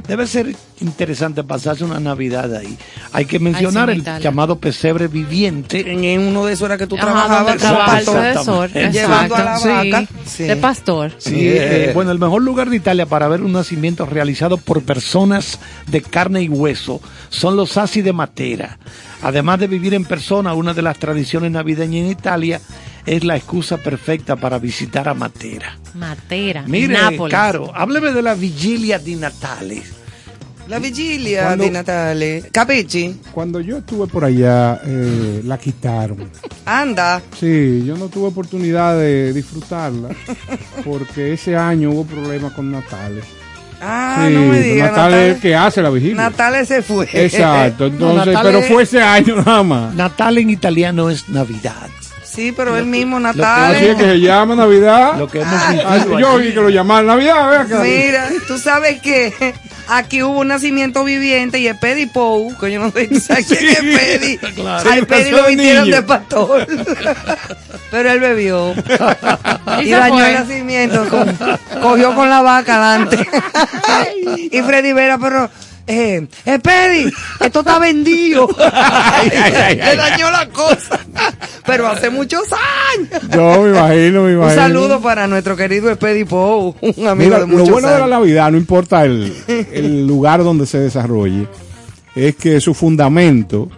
Debe 0.08 0.26
ser 0.26 0.54
interesante 0.80 1.44
pasarse 1.44 1.84
una 1.84 2.00
Navidad 2.00 2.52
ahí. 2.56 2.76
Hay 3.12 3.24
que 3.24 3.38
mencionar 3.38 3.88
en 3.88 4.04
el 4.04 4.20
llamado 4.20 4.58
pesebre 4.58 5.06
viviente. 5.06 5.84
En 6.12 6.20
uno 6.20 6.44
de 6.44 6.54
esos 6.54 6.66
era 6.66 6.76
que 6.76 6.88
tú 6.88 6.96
Ajá, 6.96 7.04
trabajabas 7.06 7.56
trabaja 7.56 7.98
el 8.00 8.04
como 8.04 8.18
pastor, 8.18 8.70
profesor. 8.70 8.92
llevando 8.92 9.34
a 9.36 9.44
la 9.44 9.58
vaca. 9.58 10.06
Sí. 10.24 10.42
De 10.44 10.56
pastor. 10.56 11.12
Sí, 11.18 11.34
eh, 11.38 11.92
bueno, 11.94 12.10
el 12.10 12.18
mejor 12.18 12.42
lugar 12.42 12.68
de 12.68 12.76
Italia 12.76 13.06
para 13.06 13.28
ver 13.28 13.42
un 13.42 13.52
nacimiento 13.52 14.06
realizado 14.06 14.56
por 14.56 14.82
personas 14.82 15.60
de 15.86 16.02
carne 16.02 16.42
y 16.42 16.48
hueso 16.48 17.00
son 17.28 17.54
los 17.56 17.76
Asi 17.76 18.02
de 18.02 18.12
Matera. 18.12 18.78
Además 19.22 19.58
de 19.60 19.66
vivir 19.66 19.94
en 19.94 20.04
persona, 20.04 20.54
una 20.54 20.74
de 20.74 20.82
las 20.82 20.98
tradiciones 20.98 21.50
navideñas 21.50 22.04
en 22.04 22.10
Italia 22.10 22.60
es 23.06 23.24
la 23.24 23.36
excusa 23.36 23.76
perfecta 23.78 24.36
para 24.36 24.58
visitar 24.58 25.08
a 25.08 25.14
Matera. 25.14 25.78
Matera. 25.94 26.64
Mire, 26.66 26.94
Nápoles. 26.94 27.30
Caro, 27.32 27.72
hábleme 27.74 28.12
de 28.12 28.22
la 28.22 28.34
vigilia 28.34 28.98
di 28.98 29.16
Natale. 29.16 29.82
La 30.68 30.80
vigilia 30.80 31.44
Cuando- 31.44 31.64
de 31.64 31.70
Natale. 31.70 32.44
Capichi, 32.50 33.20
Cuando 33.32 33.60
yo 33.60 33.78
estuve 33.78 34.08
por 34.08 34.24
allá, 34.24 34.80
eh, 34.84 35.40
la 35.44 35.58
quitaron. 35.58 36.28
anda. 36.64 37.22
Sí, 37.38 37.84
yo 37.86 37.96
no 37.96 38.08
tuve 38.08 38.26
oportunidad 38.28 38.98
de 38.98 39.32
disfrutarla 39.32 40.08
porque 40.84 41.32
ese 41.32 41.56
año 41.56 41.90
hubo 41.92 42.04
problemas 42.04 42.52
con 42.52 42.72
Natales. 42.72 43.24
Ah, 43.80 44.24
sí, 44.26 44.34
no 44.34 44.40
me 44.40 44.60
digas. 44.60 44.90
Natales 44.90 45.18
es 45.18 45.22
el 45.22 45.32
Natale, 45.32 45.40
que 45.40 45.54
hace 45.56 45.82
la 45.82 45.90
vigilia. 45.90 46.16
Natale 46.16 46.64
se 46.64 46.82
fue. 46.82 47.08
Exacto, 47.12 47.86
entonces, 47.86 48.36
pero 48.42 48.62
fue 48.62 48.82
ese 48.82 49.02
año 49.02 49.36
nada 49.36 49.62
más. 49.62 49.94
Natal 49.94 50.38
en 50.38 50.50
italiano 50.50 51.10
es 51.10 51.28
Navidad. 51.28 51.88
Sí, 52.24 52.52
pero 52.54 52.76
él 52.76 52.84
mismo, 52.84 53.16
Así 53.16 53.86
es 53.86 53.96
que 53.96 54.04
se 54.04 54.20
llama 54.20 54.54
Navidad. 54.54 55.16
Lo 55.18 55.26
que 55.26 55.40
hemos 55.40 55.54
Ah, 55.54 56.04
yo 56.20 56.36
vi 56.36 56.48
que 56.52 56.60
lo 56.60 56.68
llamaban 56.68 57.06
Navidad, 57.06 57.66
Mira, 57.82 58.28
tú 58.46 58.58
sabes 58.58 59.00
que 59.00 59.32
aquí 59.88 60.22
hubo 60.22 60.40
un 60.40 60.48
nacimiento 60.48 61.04
viviente 61.04 61.58
y 61.58 61.68
el 61.68 61.78
Pedi 61.78 62.06
Pou, 62.06 62.56
que 62.58 62.70
yo 62.72 62.80
no 62.80 62.90
sé 62.90 63.08
quién 63.08 63.68
es 63.68 63.78
Pedi. 63.80 64.38
claro. 64.54 64.90
Al 64.90 65.06
Pedi 65.06 65.30
lo 65.30 65.46
vistieron 65.46 65.84
niño. 65.84 65.96
de 65.96 66.02
pastor. 66.02 66.66
Pero 67.90 68.10
él 68.10 68.20
bebió. 68.20 68.74
Y 69.82 69.90
dañó 69.90 70.14
fue. 70.16 70.28
el 70.28 70.34
nacimiento. 70.34 71.08
con- 71.08 71.36
cogió 71.82 72.14
con 72.14 72.30
la 72.30 72.40
vaca 72.42 72.76
adelante. 72.94 73.28
y 74.50 74.62
Freddy 74.62 74.92
Vera, 74.92 75.18
pero. 75.18 75.50
Eh, 75.88 76.26
eh, 76.44 76.58
Pedi, 76.58 77.12
esto 77.40 77.60
está 77.60 77.78
vendido. 77.78 78.48
Le 79.30 79.96
dañó 79.96 80.30
la 80.30 80.48
cosa. 80.52 80.98
Pero 81.64 81.86
hace 81.88 82.10
muchos 82.10 82.42
años. 82.52 83.22
Yo 83.32 83.62
me 83.62 83.70
imagino, 83.70 84.22
me 84.22 84.28
Un 84.36 84.42
imagino. 84.42 84.62
saludo 84.62 85.00
para 85.00 85.26
nuestro 85.26 85.56
querido 85.56 85.90
Espedi 85.90 86.24
Pou, 86.24 86.74
un 86.80 87.06
amigo 87.06 87.14
Mira, 87.14 87.40
de 87.40 87.46
lo 87.46 87.46
muchos 87.48 87.70
bueno 87.70 87.88
de 87.88 87.94
la 87.98 88.04
años. 88.04 88.10
Navidad, 88.18 88.50
no 88.50 88.58
importa 88.58 89.04
el, 89.04 89.32
el 89.48 90.06
lugar 90.06 90.42
donde 90.44 90.66
se 90.66 90.78
desarrolle, 90.78 91.46
es 92.14 92.34
que 92.36 92.60
su 92.60 92.74
fundamento 92.74 93.68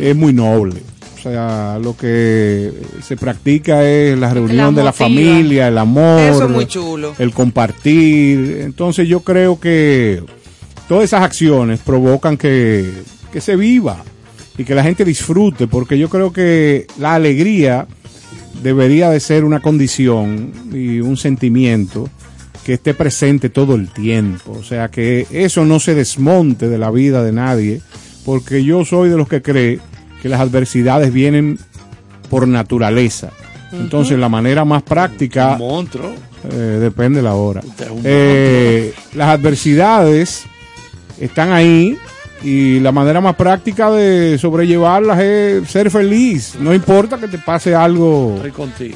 es 0.00 0.14
muy 0.16 0.32
noble. 0.32 0.82
O 1.18 1.22
sea, 1.28 1.78
lo 1.82 1.96
que 1.96 2.72
se 3.02 3.16
practica 3.16 3.82
es 3.84 4.16
la 4.16 4.32
reunión 4.32 4.74
de 4.74 4.84
la 4.84 4.92
familia, 4.92 5.66
el 5.68 5.76
amor, 5.78 6.20
Eso 6.20 6.44
es 6.44 6.50
muy 6.50 6.66
chulo. 6.66 7.14
el 7.18 7.32
compartir. 7.32 8.60
Entonces 8.62 9.08
yo 9.08 9.20
creo 9.20 9.58
que 9.58 10.22
todas 10.88 11.04
esas 11.04 11.22
acciones 11.22 11.80
provocan 11.80 12.36
que, 12.36 12.90
que 13.32 13.40
se 13.40 13.56
viva 13.56 14.02
y 14.58 14.64
que 14.64 14.74
la 14.74 14.82
gente 14.82 15.04
disfrute, 15.04 15.66
porque 15.66 15.98
yo 15.98 16.08
creo 16.08 16.32
que 16.32 16.86
la 16.98 17.14
alegría 17.14 17.86
debería 18.62 19.10
de 19.10 19.20
ser 19.20 19.44
una 19.44 19.60
condición 19.60 20.52
y 20.72 21.00
un 21.00 21.16
sentimiento 21.16 22.08
que 22.64 22.74
esté 22.74 22.94
presente 22.94 23.48
todo 23.48 23.74
el 23.74 23.88
tiempo. 23.90 24.52
O 24.52 24.64
sea, 24.64 24.88
que 24.88 25.26
eso 25.30 25.64
no 25.64 25.78
se 25.78 25.94
desmonte 25.94 26.68
de 26.68 26.78
la 26.78 26.90
vida 26.90 27.22
de 27.22 27.32
nadie, 27.32 27.80
porque 28.24 28.64
yo 28.64 28.84
soy 28.84 29.08
de 29.08 29.16
los 29.16 29.28
que 29.28 29.42
cree 29.42 29.78
que 30.20 30.28
las 30.28 30.40
adversidades 30.40 31.12
vienen 31.12 31.58
por 32.28 32.48
naturaleza. 32.48 33.30
Entonces, 33.72 34.18
la 34.18 34.28
manera 34.28 34.64
más 34.64 34.82
práctica 34.82 35.56
Monstruo. 35.58 36.12
eh, 36.50 36.78
depende 36.80 37.18
de 37.18 37.22
la 37.22 37.34
hora. 37.34 37.60
Un 37.90 38.00
Eh, 38.04 38.94
las 39.14 39.28
adversidades 39.28 40.44
están 41.20 41.52
ahí 41.52 41.96
y 42.42 42.80
la 42.80 42.92
manera 42.92 43.20
más 43.20 43.34
práctica 43.34 43.90
de 43.90 44.36
sobrellevarlas 44.38 45.18
es 45.20 45.68
ser 45.70 45.90
feliz. 45.90 46.54
No 46.60 46.74
importa 46.74 47.16
que 47.18 47.28
te 47.28 47.38
pase 47.38 47.74
algo 47.74 48.38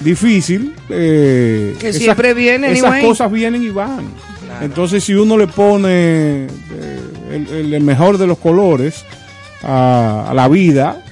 difícil. 0.02 0.74
eh, 0.90 1.74
Que 1.80 1.92
siempre 1.92 2.34
vienen, 2.34 2.72
Esas 2.72 2.84
anyway. 2.92 3.02
cosas 3.08 3.32
vienen 3.32 3.62
y 3.62 3.70
van. 3.70 4.08
Entonces, 4.60 5.02
si 5.04 5.14
uno 5.14 5.38
le 5.38 5.46
pone 5.46 6.46
eh, 6.46 7.00
el, 7.52 7.80
mejor 7.82 8.18
de 8.18 8.26
los 8.26 8.36
colores 8.38 9.04
a, 9.62 10.26
a 10.28 10.34
la 10.34 10.48
vida, 10.48 11.02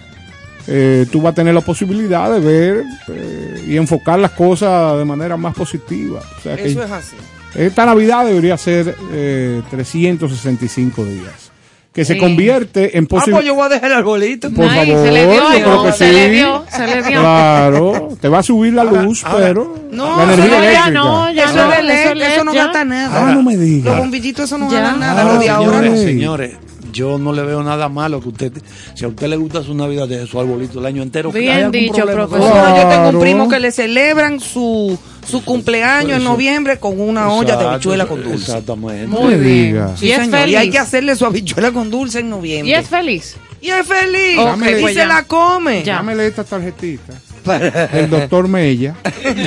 eh, 0.67 1.07
tú 1.11 1.23
vas 1.23 1.33
a 1.33 1.35
tener 1.37 1.55
la 1.55 1.63
posibilidad 1.63 2.31
de 2.31 2.41
ver 2.41 2.85
eh, 3.09 3.65
y 3.67 3.77
enfocar 3.77 4.19
las 4.19 4.33
cosas 4.33 4.99
de 4.99 5.05
manera 5.07 5.37
más 5.39 5.55
positiva. 5.55 6.21
O 6.39 6.43
sea 6.43 6.57
que 6.57 6.67
Eso 6.67 6.83
es 6.83 6.91
así. 6.91 7.17
Esta 7.59 7.85
Navidad 7.87 8.25
debería 8.27 8.57
ser 8.57 8.95
eh, 9.13 9.63
365 9.71 11.05
días. 11.05 11.49
Que 11.93 12.05
se 12.05 12.17
convierte 12.17 12.97
en 12.97 13.05
Ah, 13.05 13.07
pues 13.11 13.23
posibilidad. 13.23 13.45
yo 13.47 13.55
voy 13.57 13.67
a 13.67 13.69
dejar 13.71 13.91
el 13.91 13.97
arbolito. 13.97 14.51
Por 14.53 14.67
Ay, 14.69 14.87
favor, 14.93 15.05
se 15.07 15.11
le 15.13 15.27
dio, 15.27 15.35
yo 15.35 15.49
creo 15.51 15.75
no, 15.75 15.83
que 15.85 15.93
se 15.93 16.07
sí. 16.07 16.13
le 16.13 16.31
dio, 16.31 16.65
se 16.71 16.87
le 16.87 17.03
dio. 17.03 17.21
Claro, 17.21 18.09
te 18.21 18.29
va 18.29 18.39
a 18.39 18.43
subir 18.45 18.73
la 18.75 18.85
luz, 18.85 19.25
pero 19.37 19.75
No, 19.91 20.17
la 20.25 20.35
energía 20.35 20.47
no, 20.47 20.53
ya 20.53 20.59
eléctrica. 20.69 20.91
no, 20.91 21.31
ya 21.33 21.45
Eso, 21.45 21.55
no, 21.57 21.73
eso 21.73 21.81
es 21.81 21.85
LED, 22.17 22.23
eso 22.35 22.45
no 22.45 22.55
ya. 22.55 22.65
gasta 22.65 22.85
nada. 22.85 23.29
Ah, 23.29 23.35
no 23.35 23.43
me 23.43 23.57
diga. 23.57 23.91
Los 23.91 23.99
bombillitos, 24.01 24.45
eso 24.45 24.59
no 24.59 24.71
Ya. 24.71 24.81
gasta 24.81 24.97
nada. 24.97 25.23
Ah, 25.23 25.25
Los 25.33 25.41
de 25.41 25.51
ahora. 25.51 25.79
señores, 25.81 26.01
señores, 26.03 26.57
yo 26.93 27.19
no 27.19 27.33
le 27.33 27.43
veo 27.43 27.63
nada 27.63 27.89
malo 27.89 28.21
que 28.21 28.29
usted, 28.29 28.53
si 28.95 29.05
a 29.05 29.09
usted 29.09 29.29
le 29.29 29.37
gusta 29.37 29.63
su 29.63 29.75
Navidad, 29.75 30.09
deje 30.09 30.27
su 30.27 30.39
arbolito 30.41 30.79
el 30.81 30.87
año 30.87 31.03
entero. 31.03 31.31
Bien 31.33 31.49
¿Hay 31.53 31.57
algún 31.63 31.73
dicho, 31.73 31.95
problema 31.95 32.27
profesor. 32.27 32.57
eso? 32.57 32.69
No, 32.69 32.77
yo 32.77 32.83
tengo 32.83 32.89
Claro. 33.03 33.19
un 33.19 33.21
primo 33.25 33.49
que 33.49 33.61
le 33.61 33.73
celebran 33.73 34.41
su, 34.41 34.99
su 35.27 35.45
cumpleaños 35.45 36.19
en 36.19 36.25
noviembre 36.25 36.79
con 36.79 37.01
una 37.01 37.31
olla 37.33 37.57
de 37.57 37.65
habichuela 37.67 38.07
con 38.07 38.23
dulce. 38.23 38.37
Exactamente. 38.53 39.07
Muy 39.07 39.35
bien. 39.35 39.43
diga. 39.73 39.97
Sí, 39.97 40.07
y 40.07 40.11
es 40.13 40.19
señor, 40.21 40.41
feliz. 40.41 40.53
y 40.53 40.57
hay 40.57 40.71
que 40.71 40.79
hacerle 40.79 41.17
su 41.17 41.27
habichuela 41.27 41.73
con 41.73 41.91
dulce 41.91 42.21
en 42.21 42.31
noviembre. 42.31 42.71
Y 42.71 42.75
es 42.75 42.89
feliz. 42.89 43.37
Y 43.61 43.71
es 43.71 43.87
feliz. 43.87 44.39
Ok, 44.39 44.63
y 44.79 44.81
pues 44.81 44.95
se 44.95 45.01
ya. 45.01 45.07
la 45.07 45.25
come. 45.25 45.83
Ya. 45.83 45.97
Dámele 45.97 46.27
esta 46.29 46.45
tarjetita 46.45 47.13
del 47.93 48.09
doctor 48.11 48.47
Mella 48.47 48.95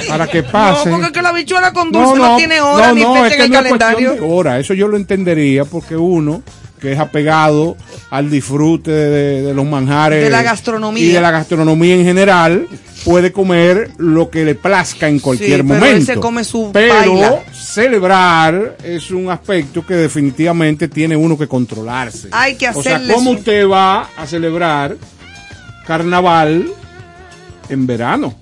para 0.09 0.27
que 0.27 0.43
pase. 0.43 0.89
No, 0.89 0.95
porque 0.95 1.07
es 1.07 1.11
que 1.13 1.21
la 1.21 1.29
habichuela 1.29 1.71
con 1.71 1.91
dulce 1.91 2.17
no, 2.17 2.35
tiene 2.35 2.59
hora 2.59 2.87
no, 2.89 2.95
ni 2.95 3.01
no, 3.03 3.13
fecha 3.13 3.27
es 3.27 3.31
en 3.33 3.37
que 3.39 3.43
el 3.45 3.51
no 3.51 3.59
es 3.59 3.67
cuestión 3.69 3.79
calendario. 3.79 4.13
de 4.13 4.33
hora, 4.33 4.59
eso 4.59 4.73
yo 4.73 4.87
lo 4.87 4.97
entendería 4.97 5.63
porque 5.65 5.95
uno 5.95 6.41
que 6.81 6.91
es 6.93 6.99
apegado 6.99 7.77
al 8.09 8.29
disfrute 8.31 8.89
de, 8.91 9.41
de 9.43 9.53
los 9.53 9.65
manjares 9.65 10.23
De 10.23 10.29
la 10.31 10.41
gastronomía. 10.41 11.03
y 11.03 11.09
de 11.11 11.21
la 11.21 11.29
gastronomía 11.31 11.95
en 11.95 12.03
general 12.03 12.67
puede 13.05 13.31
comer 13.31 13.91
lo 13.97 14.29
que 14.29 14.43
le 14.45 14.55
plazca 14.55 15.07
en 15.07 15.19
cualquier 15.19 15.61
Sí, 15.61 15.67
pero 15.67 15.79
momento. 15.79 15.97
él 15.97 16.05
se 16.05 16.15
come 16.17 16.43
su 16.43 16.71
Pero 16.73 17.39
celebrar 17.53 18.77
es 18.83 19.11
un 19.11 19.29
aspecto 19.29 19.85
que 19.85 19.93
definitivamente 19.95 20.87
tiene 20.87 21.15
uno 21.15 21.37
que 21.37 21.47
controlarse. 21.47 22.27
Hay 22.31 22.55
que 22.55 22.67
O 22.69 22.81
sea, 22.81 22.95
hacerle 22.97 23.13
¿cómo 23.13 23.31
su- 23.33 23.37
usted 23.39 23.67
va 23.67 24.09
a 24.17 24.27
celebrar 24.27 24.97
carnaval 25.87 26.65
en 27.69 27.87
verano? 27.87 28.35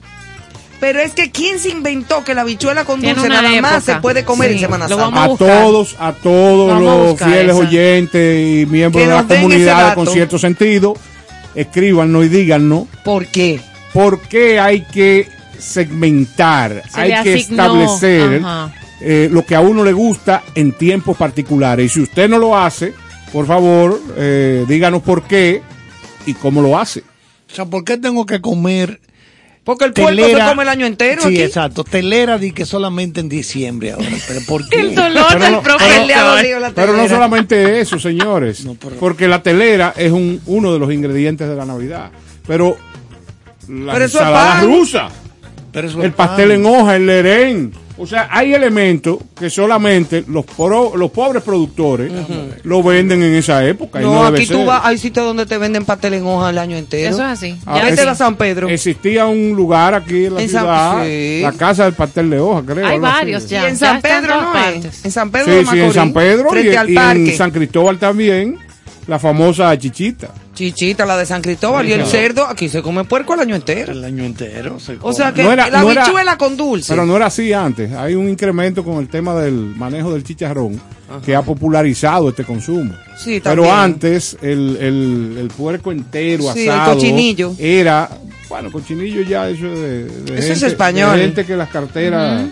Pero 0.80 1.00
es 1.02 1.12
que 1.12 1.30
¿quién 1.32 1.60
se 1.60 1.70
inventó 1.70 2.24
que 2.24 2.34
la 2.34 2.42
habichuela 2.42 2.86
con 2.86 3.02
dulce 3.02 3.28
nada 3.28 3.62
más 3.62 3.84
se 3.84 3.96
puede 3.96 4.24
comer 4.24 4.52
en 4.52 4.58
Sí, 4.58 4.64
Semana 4.64 4.88
lo 4.88 4.98
Santa? 4.98 5.24
a 5.26 5.28
todos, 5.36 5.96
a 6.00 6.14
todos 6.14 6.82
los 6.82 7.18
fieles 7.20 7.56
esa. 7.56 7.68
oyentes 7.68 8.40
y 8.48 8.66
miembros 8.66 9.04
Que 9.04 9.10
de 9.10 9.16
la 9.16 9.24
comunidad 9.28 9.96
con 9.96 10.08
cierto 10.08 10.40
sentido, 10.40 10.96
escríbanos 11.54 12.26
y 12.26 12.30
díganos 12.30 12.84
¿Por 13.04 13.26
qué? 13.26 13.60
por 13.94 14.22
qué 14.22 14.60
hay 14.60 14.82
que 14.82 15.28
segmentar, 15.58 16.84
Se 16.94 17.02
hay 17.02 17.24
que 17.24 17.34
asignó, 17.36 17.64
establecer 17.64 18.42
eh, 19.02 19.28
lo 19.32 19.46
que 19.46 19.56
a 19.56 19.62
uno 19.62 19.84
le 19.84 19.94
gusta 19.94 20.44
en 20.56 20.72
tiempos 20.74 21.18
particulares. 21.18 21.86
Y 21.86 21.90
si 21.90 22.02
usted 22.02 22.30
no 22.30 22.38
lo 22.38 22.58
hace, 22.58 22.94
por 23.34 23.46
favor, 23.48 24.00
eh, 24.18 24.66
díganos 24.68 25.02
por 25.02 25.24
qué 25.24 25.62
y 26.26 26.34
cómo 26.36 26.62
lo 26.62 26.78
hace. 26.80 27.02
O 27.52 27.56
sea, 27.56 27.66
¿por 27.66 27.84
qué 27.84 27.98
tengo 27.98 28.26
que 28.26 28.42
comer 28.42 29.00
Porque 29.70 29.86
el 29.86 29.94
puerco 29.94 30.10
telera? 30.10 30.46
se 30.46 30.50
come 30.50 30.64
el 30.64 30.70
año 30.70 30.86
entero 30.88 31.22
Sí, 31.22 31.28
aquí. 31.28 31.42
exacto. 31.44 31.84
Telera 31.84 32.38
di 32.40 32.52
que 32.54 32.66
solamente 32.66 33.20
en 33.20 33.30
diciembre 33.30 33.92
ahora. 33.92 34.08
¿Pero 34.28 34.40
por 34.48 34.68
qué? 34.70 34.80
El 34.80 34.96
dolor 34.96 35.26
Pero 35.30 35.40
del 35.44 35.52
no- 35.54 35.62
profesor. 35.62 36.06
Le 36.08 36.14
ha 36.16 36.24
dolido 36.24 36.60
la 36.60 36.72
Pero 36.72 36.88
no 36.88 36.94
telera. 37.00 37.14
solamente 37.16 37.80
eso, 37.80 38.00
señores, 38.00 38.66
porque 39.00 39.28
la 39.28 39.44
telera 39.44 39.94
es 39.96 40.12
un, 40.12 40.42
uno 40.48 40.74
de 40.74 40.80
los 40.80 40.92
ingredientes 40.92 41.48
de 41.48 41.56
la 41.56 41.66
Navidad. 41.66 42.10
Pero 42.48 42.76
la 43.68 43.94
Pero 43.94 44.06
ensalada 44.06 44.62
rusa, 44.62 45.10
Pero 45.72 45.88
eso 45.88 46.02
el 46.02 46.14
pastel 46.14 46.50
en 46.52 46.66
hoja, 46.66 46.96
el 46.96 47.06
lerén. 47.06 47.72
O 48.00 48.08
sea, 48.08 48.30
hay 48.32 48.54
elementos 48.54 49.18
que 49.38 49.50
solamente 49.50 50.24
los, 50.28 50.46
pro- 50.46 50.96
los 50.96 51.12
pobres 51.12 51.44
productores 51.44 52.12
lo 52.64 52.82
venden 52.82 53.22
en 53.22 53.34
esa 53.36 53.66
época. 53.66 54.00
y 54.02 54.04
No, 54.06 54.26
aquí 54.26 54.46
tú 54.48 54.58
ser. 54.60 54.66
vas, 54.66 54.82
hay 54.86 54.98
sitios 54.98 55.26
donde 55.26 55.46
te 55.46 55.58
venden 55.58 55.84
pastel 55.86 56.14
en 56.14 56.26
hoja 56.26 56.50
el 56.50 56.58
año 56.58 56.78
entero. 56.78 57.10
Eso 57.10 57.20
es 57.24 57.28
así. 57.30 57.58
Ah, 57.66 57.82
Ya 57.96 58.12
a 58.12 58.16
San 58.16 58.36
Pedro. 58.38 58.70
Existía 58.70 59.26
un 59.26 59.52
lugar 59.56 59.94
aquí 59.94 60.26
en 60.26 60.36
la 60.36 60.42
En 60.42 60.50
San- 60.50 60.62
ciudad, 60.62 61.04
sí. 61.06 61.40
la 61.42 61.52
casa 61.52 61.84
del 61.86 61.94
pastel 61.94 62.30
de 62.30 62.40
hoja, 62.40 62.64
creo. 62.66 62.86
Hay 62.88 62.94
así. 62.94 63.00
varios 63.02 63.44
Y 63.46 63.48
ya. 63.50 63.68
en 63.68 63.74
ya 63.76 63.80
San 63.80 63.96
en 63.98 64.02
Pedro 64.02 64.42
no 64.42 64.66
es. 64.66 65.06
En 65.06 65.12
San 65.12 65.30
Pedro 65.32 65.46
Sí, 65.46 65.52
de 65.52 65.66
sí, 65.66 65.80
en 65.80 65.94
San 65.94 66.14
Pedro 66.14 66.60
y, 66.62 66.76
al 66.76 66.90
y 66.90 66.98
en 66.98 67.38
San 67.38 67.52
Cristóbal 67.52 67.98
también, 68.00 68.58
la 69.08 69.20
famosa 69.20 69.78
chichita. 69.78 70.30
Chichita, 70.60 71.06
la 71.06 71.16
de 71.18 71.26
San 71.26 71.42
Cristóbal. 71.42 71.88
Y 71.88 71.94
el 71.94 72.00
Claro. 72.00 72.12
cerdo, 72.12 72.46
aquí 72.48 72.68
se 72.68 72.82
come 72.82 73.06
puerco 73.06 73.34
el 73.34 73.40
año 73.40 73.56
entero. 73.56 73.94
El 73.94 74.04
año 74.04 74.26
entero. 74.26 74.78
se 74.78 74.98
O 75.02 75.14
sea 75.14 75.28
come. 75.32 75.36
que 75.36 75.44
No 75.44 75.54
era- 75.54 75.70
la 75.70 75.82
no 75.82 75.90
era- 76.20 76.38
con 76.38 76.58
dulce. 76.58 76.92
Pero 76.92 77.06
no 77.06 77.16
era 77.16 77.28
así 77.28 77.54
antes. 77.54 77.94
Hay 77.94 78.16
un 78.16 78.28
incremento 78.28 78.84
con 78.84 78.98
el 78.98 79.08
tema 79.08 79.34
del 79.36 79.54
manejo 79.54 80.12
del 80.12 80.24
chicharrón 80.26 80.80
que 81.26 81.34
ha 81.34 81.42
popularizado 81.42 82.28
este 82.30 82.44
consumo. 82.44 82.94
Sí, 83.18 83.40
Pero 83.42 83.72
antes 83.74 84.38
el, 84.42 84.78
el, 84.82 85.38
el 85.40 85.48
puerco 85.48 85.92
entero 85.94 86.52
Sí, 86.54 86.64
el 86.64 86.70
asado 86.72 86.96
cochinillo. 86.96 87.54
era, 87.58 88.10
bueno, 88.50 88.70
cochinillo 88.72 89.22
ya 89.22 89.50
eso 89.50 89.64
de, 89.66 90.04
de 90.06 90.40
Eso 90.40 90.54
es 90.54 90.64
español. 90.64 91.16
de 91.18 91.24
gente 91.24 91.46
que 91.46 91.56
las 91.56 91.70
carteras 91.70 92.48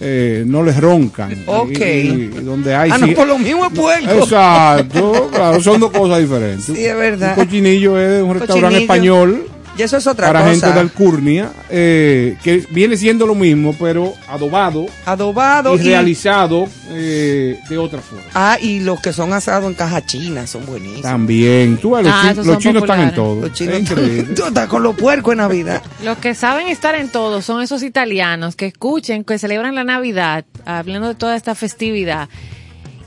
eh, 0.00 0.44
no 0.46 0.62
les 0.62 0.76
roncan. 0.80 1.44
Ok. 1.46 1.70
Y, 1.70 1.82
y 1.82 2.28
donde 2.42 2.74
hay 2.74 2.90
ah, 2.92 2.98
no, 2.98 3.14
por 3.14 3.26
lo 3.26 3.38
mismo 3.38 3.66
es 3.66 3.72
puerco. 3.72 4.10
Exacto, 4.10 5.30
claro, 5.32 5.60
son 5.60 5.80
dos 5.80 5.90
cosas 5.90 6.20
diferentes. 6.20 6.64
Sí, 6.64 6.84
es 6.84 6.96
verdad. 6.96 7.34
Un 7.36 7.44
cochinillo 7.44 7.98
es 7.98 8.22
un 8.22 8.38
restaurante 8.38 8.78
español 8.78 9.46
Y 9.78 9.82
eso 9.82 9.96
es 9.96 10.06
otra 10.08 10.26
para 10.26 10.40
cosa. 10.40 10.50
gente 10.50 10.72
de 10.72 10.80
Alcurnia, 10.80 11.52
eh, 11.70 12.36
que 12.42 12.66
viene 12.70 12.96
siendo 12.96 13.26
lo 13.26 13.34
mismo, 13.36 13.74
pero 13.78 14.12
adobado 14.28 14.86
Adobado 15.06 15.76
y 15.76 15.80
y- 15.80 15.82
realizado 15.84 16.68
eh, 16.90 17.60
de 17.68 17.78
otra 17.78 18.00
forma. 18.00 18.24
Ah, 18.34 18.58
y 18.60 18.80
los 18.80 19.00
que 19.00 19.12
son 19.12 19.32
asados 19.32 19.68
en 19.70 19.74
caja 19.74 20.04
china 20.04 20.46
son 20.46 20.66
buenísimos. 20.66 21.02
También, 21.02 21.76
tú 21.78 21.90
los, 21.90 22.06
Ah, 22.06 22.32
chi- 22.34 22.42
los 22.44 22.58
chinos 22.58 22.82
están 22.82 23.00
en 23.00 23.14
todo. 23.14 23.40
Los 23.42 23.52
chinos 23.52 23.74
Es 23.74 23.80
increíble. 23.82 24.34
Tú 24.34 24.44
estás 24.46 24.66
con 24.68 24.82
los 24.82 24.96
puercos 24.96 25.32
en 25.32 25.38
Navidad. 25.38 25.82
Los 26.04 26.18
que 26.18 26.34
saben 26.34 26.68
estar 26.68 26.94
en 26.94 27.08
todo 27.08 27.40
son 27.42 27.62
esos 27.62 27.82
italianos 27.82 28.56
que 28.56 28.66
escuchen, 28.66 29.22
que 29.24 29.38
celebran 29.38 29.74
la 29.74 29.84
Navidad, 29.84 30.44
hablando 30.64 31.08
de 31.08 31.14
toda 31.14 31.36
esta 31.36 31.54
festividad, 31.54 32.28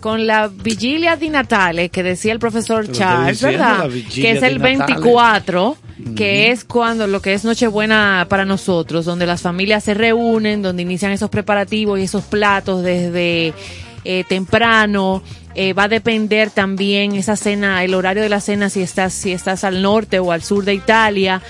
con 0.01 0.27
la 0.27 0.49
vigilia 0.49 1.15
di 1.15 1.29
Natale 1.29 1.89
que 1.89 2.03
decía 2.03 2.33
el 2.33 2.39
profesor 2.39 2.91
Charles, 2.91 3.41
¿verdad? 3.41 3.87
Que 3.89 4.31
es 4.31 4.43
el 4.43 4.59
Natale. 4.59 4.85
24, 4.85 5.77
que 6.17 6.51
es 6.51 6.65
cuando 6.65 7.07
lo 7.07 7.21
que 7.21 7.33
es 7.33 7.45
Nochebuena 7.45 8.25
para 8.27 8.43
nosotros, 8.43 9.05
donde 9.05 9.25
las 9.25 9.41
familias 9.41 9.85
se 9.85 9.93
reúnen, 9.93 10.61
donde 10.61 10.81
inician 10.81 11.11
esos 11.11 11.29
preparativos 11.29 11.99
y 11.99 12.03
esos 12.03 12.23
platos 12.23 12.83
desde 12.83 13.53
eh, 14.03 14.23
temprano. 14.27 15.23
Eh, 15.53 15.73
va 15.73 15.83
a 15.83 15.87
depender 15.89 16.49
también 16.49 17.13
esa 17.13 17.35
cena, 17.35 17.83
el 17.83 17.93
horario 17.93 18.23
de 18.23 18.29
la 18.29 18.39
cena, 18.39 18.69
si 18.69 18.81
estás, 18.81 19.13
si 19.13 19.33
estás 19.33 19.63
al 19.63 19.81
norte 19.81 20.19
o 20.19 20.31
al 20.31 20.41
sur 20.41 20.65
de 20.65 20.73
Italia. 20.73 21.41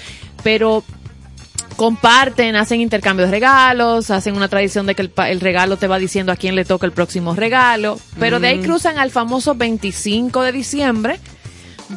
Pero 0.44 0.84
comparten, 1.76 2.56
hacen 2.56 2.82
intercambio 2.82 3.26
de 3.26 3.32
regalos, 3.32 4.12
hacen 4.12 4.36
una 4.36 4.48
tradición 4.48 4.86
de 4.86 4.96
que 4.96 5.02
el, 5.04 5.12
el 5.28 5.40
regalo 5.40 5.78
te 5.78 5.88
va 5.88 6.00
diciendo 6.00 6.32
a 6.32 6.36
quién 6.36 6.56
le 6.56 6.66
toca 6.66 6.86
el 6.86 6.92
próximo 6.92 7.34
regalo, 7.36 8.00
pero 8.20 8.40
de 8.40 8.50
ahí 8.50 8.60
cruzan 8.60 8.98
al 8.98 9.12
famoso 9.12 9.56
25 9.56 10.44
de 10.44 10.52
diciembre, 10.52 11.20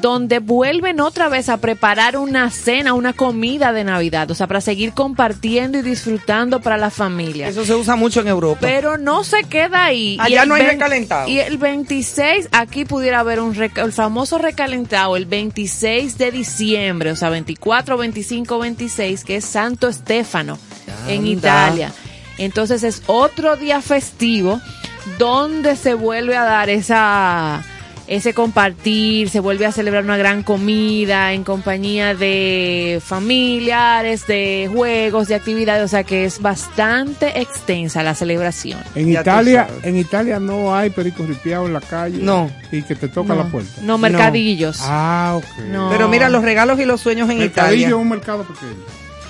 donde 0.01 0.39
vuelven 0.39 1.01
otra 1.01 1.29
vez 1.29 1.49
a 1.49 1.59
preparar 1.59 2.17
una 2.17 2.51
cena, 2.51 2.95
una 2.95 3.13
comida 3.13 3.73
de 3.73 3.85
Navidad, 3.85 4.31
o 4.31 4.35
sea, 4.35 4.47
para 4.47 4.61
seguir 4.61 4.93
compartiendo 4.93 5.79
y 5.79 5.83
disfrutando 5.83 6.61
para 6.61 6.77
la 6.77 6.91
familia. 6.91 7.49
Eso 7.49 7.65
se 7.65 7.75
usa 7.75 7.97
mucho 7.97 8.21
en 8.21 8.29
Europa. 8.29 8.61
Pero 8.61 8.99
no 8.99 9.25
se 9.25 9.45
queda 9.45 9.85
ahí. 9.85 10.17
Allá 10.21 10.47
no 10.47 10.55
hay 10.55 10.63
recalentado. 10.63 11.29
Y 11.29 11.41
el 11.41 11.59
26, 11.59 12.49
aquí 12.53 12.85
pudiera 12.85 13.21
haber 13.21 13.41
un 13.41 13.55
el 13.55 13.93
famoso 13.93 14.39
recalentado, 14.39 15.17
el 15.17 15.27
26 15.27 16.19
de 16.19 16.31
diciembre, 16.31 17.13
o 17.13 17.17
sea, 17.17 17.31
24, 17.31 17.97
25, 17.97 18.59
26, 18.59 19.25
que 19.25 19.37
es 19.37 19.45
Santo 19.45 19.89
Estefano 19.89 20.59
en. 21.09 21.25
Italia. 21.27 21.93
Entonces 22.39 22.83
es 22.83 23.03
otro 23.07 23.57
día 23.57 23.81
festivo 23.81 24.61
donde 25.19 25.77
se 25.77 25.95
vuelve 25.95 26.37
a 26.37 26.45
dar 26.45 26.71
esa 26.71 27.63
ese 28.07 28.35
compartir, 28.35 29.31
se 29.31 29.41
vuelve 29.41 29.65
a 29.67 29.73
celebrar 29.73 30.05
una 30.05 30.17
gran 30.17 30.43
comida 30.43 31.33
en 31.33 31.43
compañía 31.45 32.15
de 32.15 33.01
familiares, 33.05 34.27
de 34.27 34.69
juegos, 34.73 35.29
de 35.29 35.35
actividades, 35.35 35.85
o 35.85 35.89
sea 35.89 36.05
que 36.05 36.25
es 36.25 36.41
bastante 36.43 37.41
extensa 37.41 38.03
la 38.03 38.15
celebración. 38.15 38.79
En 38.95 39.11
Ya 39.11 39.21
Italia, 39.23 39.69
en 39.83 39.97
Italia 39.97 40.39
no 40.39 40.75
hay 40.75 40.91
pericos 40.91 41.27
ripiados 41.29 41.67
en 41.67 41.73
la 41.73 41.81
calle. 41.81 42.19
No. 42.21 42.51
Y 42.71 42.83
que 42.83 42.95
te 42.95 43.09
toca 43.09 43.35
No, 43.35 43.43
la 43.45 43.49
puerta. 43.51 43.81
no 43.83 43.97
mercadillos. 43.99 44.79
Ah, 44.83 45.35
ok. 45.37 45.65
No. 45.71 45.89
Pero 45.91 46.09
mira, 46.09 46.29
los 46.29 46.43
regalos 46.43 46.79
y 46.81 46.85
los 46.85 47.01
sueños 47.01 47.31
en 47.31 47.39
Mercadillo 47.39 47.77
Italia. 47.77 47.89
es 47.89 47.95
un 47.95 48.09
mercado 48.09 48.45
pequeño. 48.45 48.83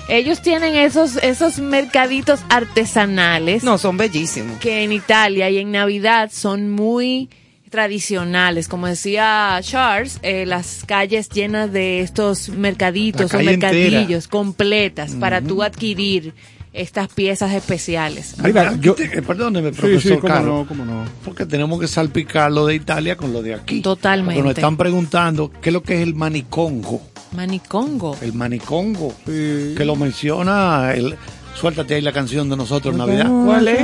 Ellos 0.07 0.41
tienen 0.41 0.75
esos 0.75 1.15
esos 1.23 1.57
mercaditos 1.59 2.41
artesanales 2.49 3.63
No, 3.63 3.77
son 3.79 3.97
bellísimos. 3.97 4.59
que 4.59 4.83
en 4.83 4.91
Italia 4.91 5.49
y 5.49 5.57
en 5.57 5.71
Navidad 5.71 6.29
son 6.31 6.69
muy 6.69 7.29
tradicionales. 7.75 8.67
Como 8.69 8.87
decía 8.87 9.59
Charles, 9.61 10.19
eh, 10.23 10.45
las 10.45 10.83
calles 10.87 11.27
llenas 11.29 11.71
de 11.73 11.99
estos 11.99 12.47
mercaditos 12.49 13.33
o 13.33 13.39
mercadillos 13.39 14.27
completas 14.29 15.11
para 15.19 15.41
tú 15.41 15.61
adquirir 15.61 16.33
estas 16.71 17.07
piezas 17.09 17.53
especiales. 17.53 18.35
Mira, 18.43 18.69
Aquí 18.69 18.79
yo- 18.81 18.95
eh, 18.97 19.21
perdóneme, 19.21 19.71
Sí, 19.73 19.79
profesor 19.79 20.01
sí, 20.15 20.17
cómo 20.19 20.33
Carlos, 20.33 20.53
no, 20.61 20.67
cómo 20.67 20.85
no. 20.85 21.05
porque 21.23 21.45
tenemos 21.45 21.79
que 21.79 21.87
salpicar 21.87 22.51
lo 22.51 22.65
de 22.65 22.75
Italia 22.75 23.15
con 23.17 23.31
lo 23.33 23.41
de 23.41 23.53
aquí. 23.55 23.81
Totalmente. 23.81 24.35
Porque 24.41 24.49
nos 24.49 24.57
están 24.57 24.75
preguntando 24.77 25.51
qué 25.61 25.69
es 25.69 25.73
lo 25.73 25.83
que 25.83 25.95
es 25.95 26.01
el 26.01 26.15
manicongo. 26.15 27.01
Manicongo. 27.33 28.17
El 28.21 28.33
manicongo, 28.33 29.13
Sí. 29.25 29.73
que 29.77 29.83
lo 29.85 29.95
menciona, 29.95 30.91
el, 30.93 31.15
suéltate 31.55 31.95
ahí 31.95 32.01
la 32.01 32.11
canción 32.11 32.49
de 32.49 32.57
nosotros 32.57 32.93
en 32.93 32.99
Navidad. 32.99 33.27
¿Cuál 33.45 33.67
es? 33.67 33.81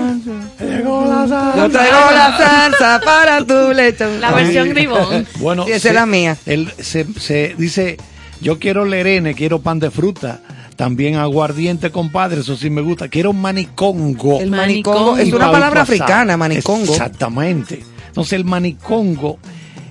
Llegó 0.59 1.05
la 1.05 1.28
salsa. 1.28 1.57
Yo 1.57 1.69
traigo 1.69 2.11
la 2.11 2.38
salsa 2.38 3.01
para 3.03 3.45
tu 3.45 3.74
lecho. 3.74 4.07
La 4.19 4.32
versión 4.32 4.69
gribón. 4.69 5.26
Bueno, 5.39 5.65
Sí, 5.65 5.72
esa 5.72 5.89
es 5.89 5.95
la 5.95 6.05
mía. 6.05 6.38
Él 6.45 6.72
se, 6.80 7.05
se 7.19 7.55
dice, 7.57 7.97
yo 8.41 8.59
quiero 8.59 8.86
lerene, 8.86 9.34
quiero 9.34 9.59
pan 9.61 9.80
de 9.80 9.89
fruta, 9.89 10.41
también 10.76 11.15
aguardiente, 11.15 11.91
compadre, 11.91 12.41
eso 12.41 12.55
sí 12.57 12.69
me 12.69 12.82
gusta. 12.82 13.07
Quiero 13.07 13.34
manicongo. 13.34 14.39
El 14.39 14.51
Manicongo. 14.51 14.99
manicongo 15.13 15.17
es 15.17 15.34
una 15.34 15.45
pa' 15.47 15.51
palabra 15.51 15.82
africana, 15.82 16.38
manicongo. 16.38 16.91
Exactamente. 16.91 17.84
Entonces 18.07 18.34
el 18.34 18.45
manicongo 18.45 19.39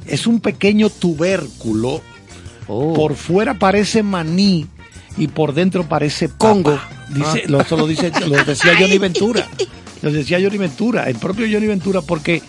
es 0.07 0.27
un 0.27 0.41
pequeño 0.41 0.91
tubérculo. 0.91 2.01
Oh. 2.69 2.93
Por 2.95 3.15
fuera 3.15 3.55
parece 3.59 4.03
maní 4.03 4.67
y 5.17 5.27
por 5.29 5.55
dentro 5.55 5.85
parece 5.89 6.29
papa. 6.29 6.39
Congo. 6.39 6.79
Dice, 7.11 7.43
Ah. 7.45 7.49
lo, 7.49 7.61
eso 7.61 7.77
lo 7.77 7.87
dice, 7.87 8.11
lo 8.27 8.43
decía 8.45 8.73
Johnny 8.79 8.99
Ventura. 8.99 9.47
Lo 10.03 10.11
decía 10.11 10.39
Johnny 10.41 10.57
Ventura, 10.57 11.09
el 11.11 11.17
propio 11.17 11.47
Johnny 11.51 11.67
Ventura, 11.67 12.01
porque 12.01 12.43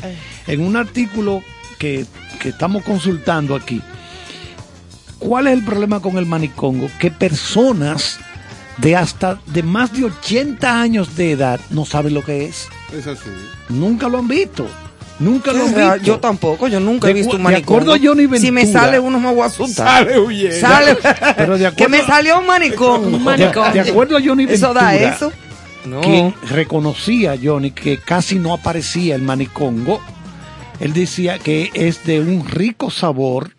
en 0.48 0.62
un 0.62 0.76
artículo 0.78 1.44
que, 1.80 2.06
que 2.40 2.50
estamos 2.50 2.84
consultando 2.84 3.56
aquí, 3.56 3.82
¿cuál 5.20 5.48
es 5.48 5.54
el 5.54 5.66
problema 5.66 6.00
con 6.00 6.18
el 6.18 6.26
manicongo? 6.26 6.90
Que 7.00 7.12
personas 7.12 8.20
de 8.78 8.96
hasta 8.96 9.40
de 9.48 9.64
más 9.64 9.92
de 9.94 10.06
80 10.06 10.82
años 10.82 11.16
de 11.18 11.32
edad 11.32 11.60
no 11.72 11.86
saben 11.86 12.14
lo 12.14 12.24
que 12.24 12.46
es. 12.46 12.68
Es 12.96 13.06
así. 13.08 13.30
Nunca 13.70 14.08
lo 14.08 14.20
han 14.20 14.28
visto. 14.28 14.68
Nunca 15.22 15.54
lo 15.54 15.66
visto. 15.66 15.98
Yo 15.98 16.20
tampoco, 16.20 16.68
yo 16.68 16.80
nunca 16.80 17.08
he 17.08 17.14
De 17.14 17.14
visto 17.20 17.32
un 17.36 17.38
de 17.38 17.44
manicongo. 17.44 17.80
acuerdo 17.82 17.94
a 17.94 18.00
Johnny 18.02 18.28
Si 18.40 18.52
me 18.52 18.62
Ventura. 18.64 18.84
sale 18.86 19.00
uno 19.00 19.20
me 19.20 19.32
voy 19.32 19.42
a 19.44 19.46
asustar. 19.46 20.06
Sale 20.06 20.20
huyendo. 20.20 20.56
Sale. 20.60 20.98
Pero 21.38 21.58
de 21.58 21.72
que 21.74 21.88
me 21.88 22.02
salió 22.02 22.40
un 22.40 22.48
manicón. 22.48 23.06
Un 23.06 23.12
De, 23.14 23.20
manicón. 23.20 23.72
de 23.74 23.80
acuerdo 23.82 24.18
a 24.18 24.22
Johnny 24.22 24.44
¿Eso 24.46 24.74
Ventura, 24.74 24.82
da 24.84 24.96
eso? 24.96 25.32
No. 25.86 26.02
quien 26.02 26.34
reconocía 26.50 27.36
Johnny 27.42 27.72
que 27.72 27.98
casi 28.00 28.38
no 28.40 28.54
aparecía 28.54 29.16
el 29.16 29.22
manicongo, 29.22 30.02
él 30.80 30.94
decía 30.94 31.40
que 31.40 31.70
es 31.74 32.04
de 32.06 32.20
un 32.20 32.48
rico 32.48 32.90
sabor 32.92 33.52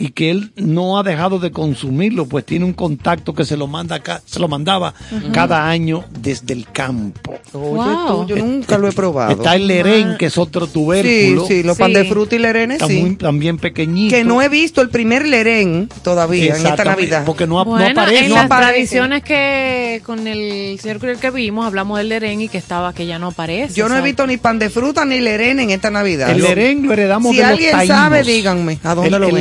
y 0.00 0.10
que 0.10 0.30
él 0.30 0.52
no 0.56 0.98
ha 0.98 1.02
dejado 1.02 1.38
de 1.40 1.50
consumirlo, 1.50 2.26
pues 2.26 2.44
tiene 2.46 2.64
un 2.64 2.72
contacto 2.72 3.34
que 3.34 3.44
se 3.44 3.56
lo 3.56 3.66
manda 3.66 4.00
se 4.24 4.38
lo 4.38 4.46
mandaba 4.46 4.94
cada 5.32 5.68
año 5.68 6.04
desde 6.20 6.54
el 6.54 6.66
campo. 6.70 7.34
Oye, 7.52 7.68
Wow. 7.94 8.26
tú, 8.26 8.26
yo 8.28 8.36
nunca 8.36 8.78
lo 8.78 8.88
he 8.88 8.92
probado. 8.92 9.32
Está 9.32 9.56
el 9.56 9.66
lerén, 9.66 10.16
que 10.18 10.26
es 10.26 10.38
otro 10.38 10.66
sí, 10.66 10.72
tubérculo, 10.72 11.46
sí, 11.46 11.62
los 11.64 11.76
Sí. 11.76 11.82
pan 11.82 11.92
de 11.92 12.04
fruta 12.04 12.36
y 12.36 12.38
lerenes, 12.38 12.76
está 12.76 12.86
sí. 12.86 13.00
muy- 13.00 13.16
también 13.16 13.58
pequeñito. 13.58 14.14
Que 14.14 14.22
no 14.24 14.40
he 14.40 14.48
visto 14.48 14.80
el 14.82 14.88
primer 14.90 15.26
lerén 15.26 15.88
todavía 16.02 16.56
en 16.56 16.66
esta 16.66 16.84
Navidad. 16.84 17.24
Porque 17.26 17.46
no, 17.46 17.58
no 17.58 17.64
Bueno, 17.64 18.00
aparece. 18.00 18.24
en 18.24 18.28
No 18.30 18.34
las 18.36 18.44
aparece. 18.44 18.70
tradiciones 18.72 19.22
que 19.24 20.02
con 20.04 20.26
el 20.28 20.78
señor 20.78 21.18
que 21.18 21.30
vimos, 21.30 21.66
hablamos 21.66 21.98
del 21.98 22.08
lerén 22.08 22.40
y 22.40 22.48
que 22.48 22.58
estaba, 22.58 22.92
que 22.92 23.06
ya 23.06 23.18
no 23.18 23.28
aparece. 23.28 23.74
Yo 23.74 23.88
no 23.88 23.96
he 23.96 24.00
visto 24.02 24.26
ni 24.26 24.36
pan 24.36 24.58
de 24.58 24.70
fruta 24.70 25.04
ni 25.04 25.18
lerén 25.20 25.58
en 25.60 25.70
esta 25.70 25.90
Navidad. 25.90 26.30
El 26.30 26.42
lerén 26.42 26.86
lo 26.86 26.92
heredamos 26.92 27.32
Si 27.32 27.38
de 27.38 27.42
los 27.42 27.52
alguien 27.52 27.70
taínos. 27.72 27.96
sabe, 27.96 28.22
díganme, 28.22 28.78
¿a 28.84 28.94
dónde 28.94 29.16
el, 29.16 29.20
lo 29.20 29.28
el? 29.28 29.34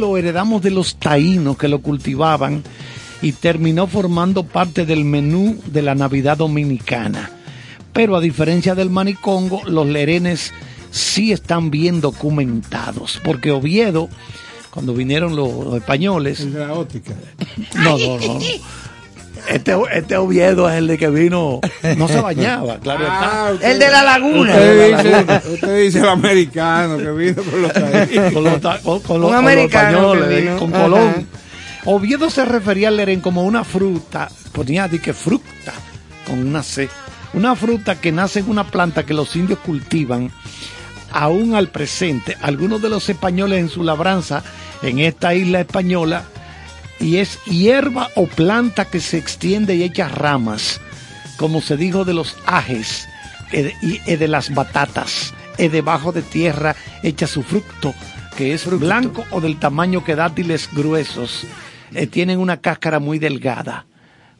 Lo 0.00 0.16
heredamos 0.16 0.62
de 0.62 0.70
los 0.70 0.96
taínos 0.96 1.56
que 1.56 1.68
lo 1.68 1.80
cultivaban 1.80 2.62
y 3.22 3.32
terminó 3.32 3.86
formando 3.86 4.44
parte 4.44 4.86
del 4.86 5.04
menú 5.04 5.60
de 5.66 5.82
la 5.82 5.94
Navidad 5.94 6.38
Dominicana. 6.38 7.30
Pero 7.92 8.16
a 8.16 8.20
diferencia 8.20 8.74
del 8.74 8.90
manicongo, 8.90 9.62
los 9.66 9.86
lerenes 9.86 10.52
sí 10.90 11.32
están 11.32 11.70
bien 11.70 12.00
documentados, 12.00 13.20
porque 13.22 13.50
Oviedo, 13.50 14.08
cuando 14.70 14.94
vinieron 14.94 15.36
los, 15.36 15.52
los 15.64 15.74
españoles, 15.76 16.40
El 16.40 16.52
de 16.54 16.66
la 16.66 16.72
óptica. 16.74 17.14
no, 17.74 17.98
no, 17.98 18.18
no. 18.18 18.38
Este, 19.48 19.74
este 19.94 20.16
Oviedo 20.16 20.68
es 20.68 20.76
el 20.76 20.86
de 20.86 20.98
que 20.98 21.08
vino, 21.08 21.60
no 21.96 22.08
se 22.08 22.20
bañaba, 22.20 22.78
claro 22.78 23.04
Ah, 23.08 23.50
está. 23.54 23.70
El 23.70 23.78
de 23.78 23.90
la 23.90 24.02
laguna. 24.02 24.52
Usted 24.52 24.96
dice, 24.96 25.50
usted 25.52 25.78
dice 25.84 25.98
el 26.00 26.08
americano 26.08 26.98
que 26.98 27.10
vino 27.10 27.42
con 27.42 27.62
los 27.62 27.72
taínos. 27.72 28.32
con 28.32 28.44
los, 28.44 28.58
con- 28.82 29.00
con 29.00 29.22
con 29.22 29.34
americano 29.34 30.12
que 30.12 30.18
españoles, 30.18 30.42
vino. 30.42 30.58
con 30.58 30.74
Ajá. 30.74 30.82
Colón. 30.82 31.26
Oviedo 31.86 32.30
se 32.30 32.44
refería 32.44 32.88
al 32.88 32.96
lerén 32.96 33.20
como 33.20 33.42
una 33.44 33.64
fruta, 33.64 34.28
ponía 34.52 34.86
de 34.88 34.98
que 35.00 35.14
fruta, 35.14 35.72
con 36.26 36.46
una 36.46 36.62
C, 36.62 36.88
una 37.32 37.56
fruta 37.56 38.00
que 38.00 38.12
nace 38.12 38.40
en 38.40 38.50
una 38.50 38.64
planta 38.64 39.04
que 39.06 39.14
los 39.14 39.34
indios 39.36 39.58
cultivan 39.60 40.30
aún 41.12 41.54
al 41.54 41.68
presente. 41.68 42.36
Algunos 42.42 42.82
de 42.82 42.88
los 42.90 43.08
españoles 43.08 43.58
en 43.60 43.68
su 43.68 43.82
labranza 43.82 44.42
en 44.82 44.98
esta 44.98 45.34
isla 45.34 45.60
española 45.60 46.24
y 47.00 47.16
es 47.16 47.38
hierba 47.44 48.08
o 48.14 48.26
planta 48.26 48.84
que 48.84 49.00
se 49.00 49.16
extiende 49.18 49.74
y 49.74 49.82
echa 49.82 50.08
ramas, 50.08 50.80
como 51.36 51.60
se 51.62 51.76
dijo 51.76 52.04
de 52.04 52.14
los 52.14 52.36
ajes 52.46 53.08
de- 53.50 53.74
y 53.82 54.00
eh, 54.06 54.16
de 54.16 54.28
las 54.28 54.54
batatas, 54.54 55.32
eh, 55.58 55.68
debajo 55.68 56.12
de 56.12 56.22
tierra 56.22 56.76
echa 57.02 57.26
su 57.26 57.42
fruto, 57.42 57.94
que 58.36 58.52
es 58.54 58.64
blanco 58.66 59.24
o 59.30 59.40
del 59.40 59.58
tamaño 59.58 60.04
que 60.04 60.14
dátiles 60.14 60.68
gruesos, 60.72 61.46
eh, 61.94 62.06
tienen 62.06 62.38
una 62.38 62.58
cáscara 62.60 62.98
muy 63.00 63.18
delgada. 63.18 63.86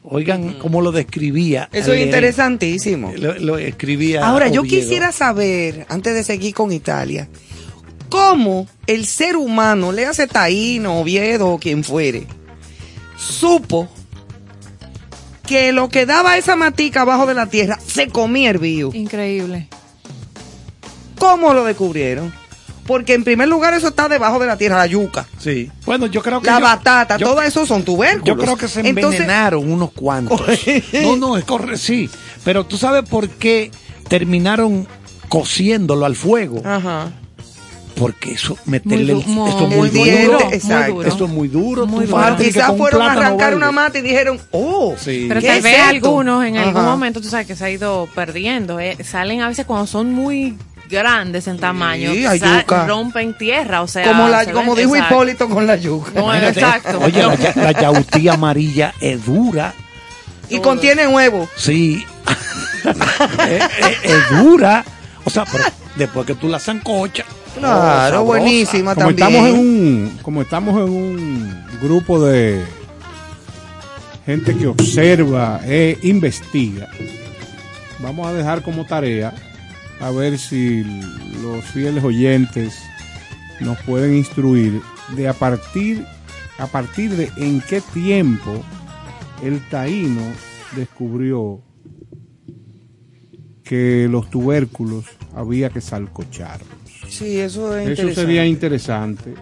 Oigan 0.03 0.53
cómo 0.53 0.81
lo 0.81 0.91
describía. 0.91 1.69
Eso 1.71 1.93
es 1.93 2.03
interesantísimo. 2.05 3.13
Lo, 3.17 3.37
lo 3.37 3.57
escribía. 3.59 4.25
Ahora, 4.27 4.47
yo 4.47 4.63
quisiera 4.63 5.11
saber, 5.11 5.85
antes 5.89 6.15
de 6.15 6.23
seguir 6.23 6.55
con 6.55 6.71
Italia, 6.71 7.27
cómo 8.09 8.67
el 8.87 9.05
ser 9.05 9.35
humano, 9.35 9.91
le 9.91 10.05
hace 10.07 10.25
Taíno, 10.27 10.99
Oviedo 10.99 11.49
o 11.49 11.59
quien 11.59 11.83
fuere, 11.83 12.25
supo 13.21 13.87
que 15.45 15.71
lo 15.71 15.89
que 15.89 16.05
daba 16.05 16.37
esa 16.37 16.55
matica 16.55 17.01
abajo 17.01 17.25
de 17.25 17.33
la 17.33 17.47
tierra 17.47 17.77
se 17.85 18.07
comía 18.07 18.49
hervido. 18.49 18.91
Increíble. 18.93 19.67
¿Cómo 21.19 21.53
lo 21.53 21.63
descubrieron? 21.65 22.33
Porque 22.87 23.13
en 23.13 23.23
primer 23.23 23.47
lugar 23.47 23.73
eso 23.73 23.89
está 23.89 24.09
debajo 24.09 24.39
de 24.39 24.47
la 24.47 24.57
tierra, 24.57 24.77
la 24.77 24.87
yuca, 24.87 25.27
Sí. 25.37 25.69
Bueno, 25.85 26.07
yo 26.07 26.21
creo 26.23 26.41
que. 26.41 26.47
la 26.47 26.57
yo- 26.59 26.63
batata, 26.65 27.17
yo- 27.17 27.27
todo 27.27 27.41
eso 27.41 27.65
son 27.65 27.83
tubérculos. 27.83 28.25
Yo 28.25 28.37
creo 28.37 28.57
que 28.57 28.67
se 28.67 28.79
Entonces, 28.81 29.21
envenenaron 29.21 29.71
unos 29.71 29.91
cuantos. 29.91 30.41
No, 30.93 31.15
no, 31.15 31.37
es 31.37 31.45
correcto, 31.45 31.77
sí. 31.77 32.09
Pero 32.43 32.65
tú 32.65 32.77
sabes 32.77 33.07
por 33.07 33.29
qué 33.29 33.71
terminaron 34.07 34.87
cociéndolo 35.29 36.05
al 36.05 36.15
fuego. 36.15 36.61
Ajá. 36.65 37.11
Porque 37.95 38.31
eso, 38.31 38.57
meterle 38.65 39.13
Muy 39.15 39.23
el- 39.43 39.49
esto 39.49 39.67
muy 39.67 39.89
duro. 39.89 40.39
muy 40.39 40.53
exacto. 40.53 40.93
duro. 40.93 41.07
Esto 41.07 41.25
es 41.25 41.31
muy 41.31 41.47
duro. 41.47 41.85
Muy 41.87 42.05
duro. 42.05 42.35
Quizás 42.37 42.75
fueron 42.77 43.01
a 43.03 43.11
arrancar 43.11 43.55
una 43.55 43.71
mata 43.71 43.99
y 43.99 44.01
dijeron, 44.01 44.39
oh, 44.51 44.95
Sí. 44.97 45.25
Pero 45.27 45.39
¿Qué 45.41 45.47
tal 45.47 45.61
vez 45.61 45.73
esto? 45.77 45.89
algunos 45.89 46.45
en 46.45 46.57
algún 46.57 46.83
momento, 46.85 47.21
tú 47.21 47.29
sabes 47.29 47.47
que 47.47 47.55
se 47.55 47.65
ha 47.65 47.69
ido 47.69 48.07
perdiendo. 48.15 48.79
eh, 48.79 48.97
Salen 49.03 49.41
a 49.41 49.47
veces 49.49 49.65
cuando 49.65 49.87
son 49.87 50.13
muy 50.13 50.57
grandes 50.89 51.47
en 51.47 51.57
tamaño, 51.57 52.11
hay 52.11 52.39
sa- 52.39 52.61
yuca. 52.61 52.85
rompen 52.87 53.37
tierra, 53.37 53.81
o 53.81 53.87
sea, 53.87 54.05
como, 54.07 54.27
la, 54.27 54.43
se 54.45 54.51
como 54.51 54.75
dijo 54.75 54.95
exacto. 54.95 55.15
Hipólito 55.15 55.49
con 55.49 55.65
la 55.67 55.75
yuca. 55.77 56.11
No, 56.15 56.33
exacto. 56.33 56.99
Oye, 57.01 57.21
la, 57.21 57.53
la 57.55 57.71
yautía 57.81 58.33
amarilla 58.33 58.93
es 58.99 59.25
dura. 59.25 59.73
y 60.49 60.59
contiene 60.59 61.07
huevo. 61.07 61.47
Sí. 61.55 62.03
es, 62.83 62.85
es- 63.79 63.97
es 64.03 64.29
dura. 64.43 64.83
O 65.23 65.29
sea, 65.29 65.45
pero 65.51 65.63
después 65.95 66.25
que 66.25 66.35
tú 66.35 66.47
la 66.49 66.59
zancochas. 66.59 67.25
Claro, 67.55 68.21
oh, 68.21 68.25
buenísima 68.25 68.95
Como 68.95 69.13
también. 69.13 69.29
estamos 69.29 69.49
en 69.49 69.59
un, 69.59 70.19
como 70.21 70.41
estamos 70.41 70.75
en 70.77 70.89
un 70.89 71.65
grupo 71.81 72.23
de 72.23 72.63
gente 74.25 74.55
que 74.55 74.67
observa 74.67 75.59
e 75.65 75.97
investiga, 76.03 76.87
vamos 77.99 78.27
a 78.27 78.33
dejar 78.33 78.61
como 78.61 78.85
tarea 78.85 79.33
a 79.99 80.11
ver 80.11 80.37
si 80.37 80.83
los 81.41 81.63
fieles 81.65 82.03
oyentes 82.03 82.75
nos 83.59 83.77
pueden 83.79 84.15
instruir 84.15 84.81
de 85.15 85.27
a 85.27 85.33
partir 85.33 86.05
a 86.57 86.67
partir 86.67 87.11
de 87.11 87.31
en 87.37 87.61
qué 87.61 87.81
tiempo 87.81 88.63
el 89.43 89.67
taíno 89.69 90.21
descubrió 90.75 91.61
que 93.63 94.07
los 94.09 94.29
tubérculos 94.29 95.05
había 95.35 95.69
que 95.69 95.81
salcocharlos. 95.81 96.80
Sí, 97.11 97.39
eso 97.39 97.75
es 97.77 97.83
Eso 97.83 97.89
interesante. 97.91 98.15
sería 98.15 98.45
interesante 98.45 99.33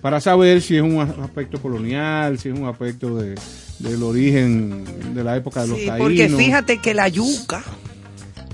para 0.00 0.20
saber 0.20 0.62
si 0.62 0.76
es 0.76 0.82
un 0.82 1.00
aspecto 1.00 1.60
colonial, 1.60 2.38
si 2.38 2.48
es 2.50 2.58
un 2.58 2.66
aspecto 2.68 3.16
de, 3.16 3.34
del 3.80 4.02
origen 4.02 4.84
de 5.14 5.24
la 5.24 5.36
época 5.36 5.62
de 5.62 5.68
los 5.68 5.78
Sí, 5.78 5.86
taínos. 5.86 6.06
porque 6.06 6.28
fíjate 6.28 6.78
que 6.78 6.94
la 6.94 7.08
yuca 7.08 7.62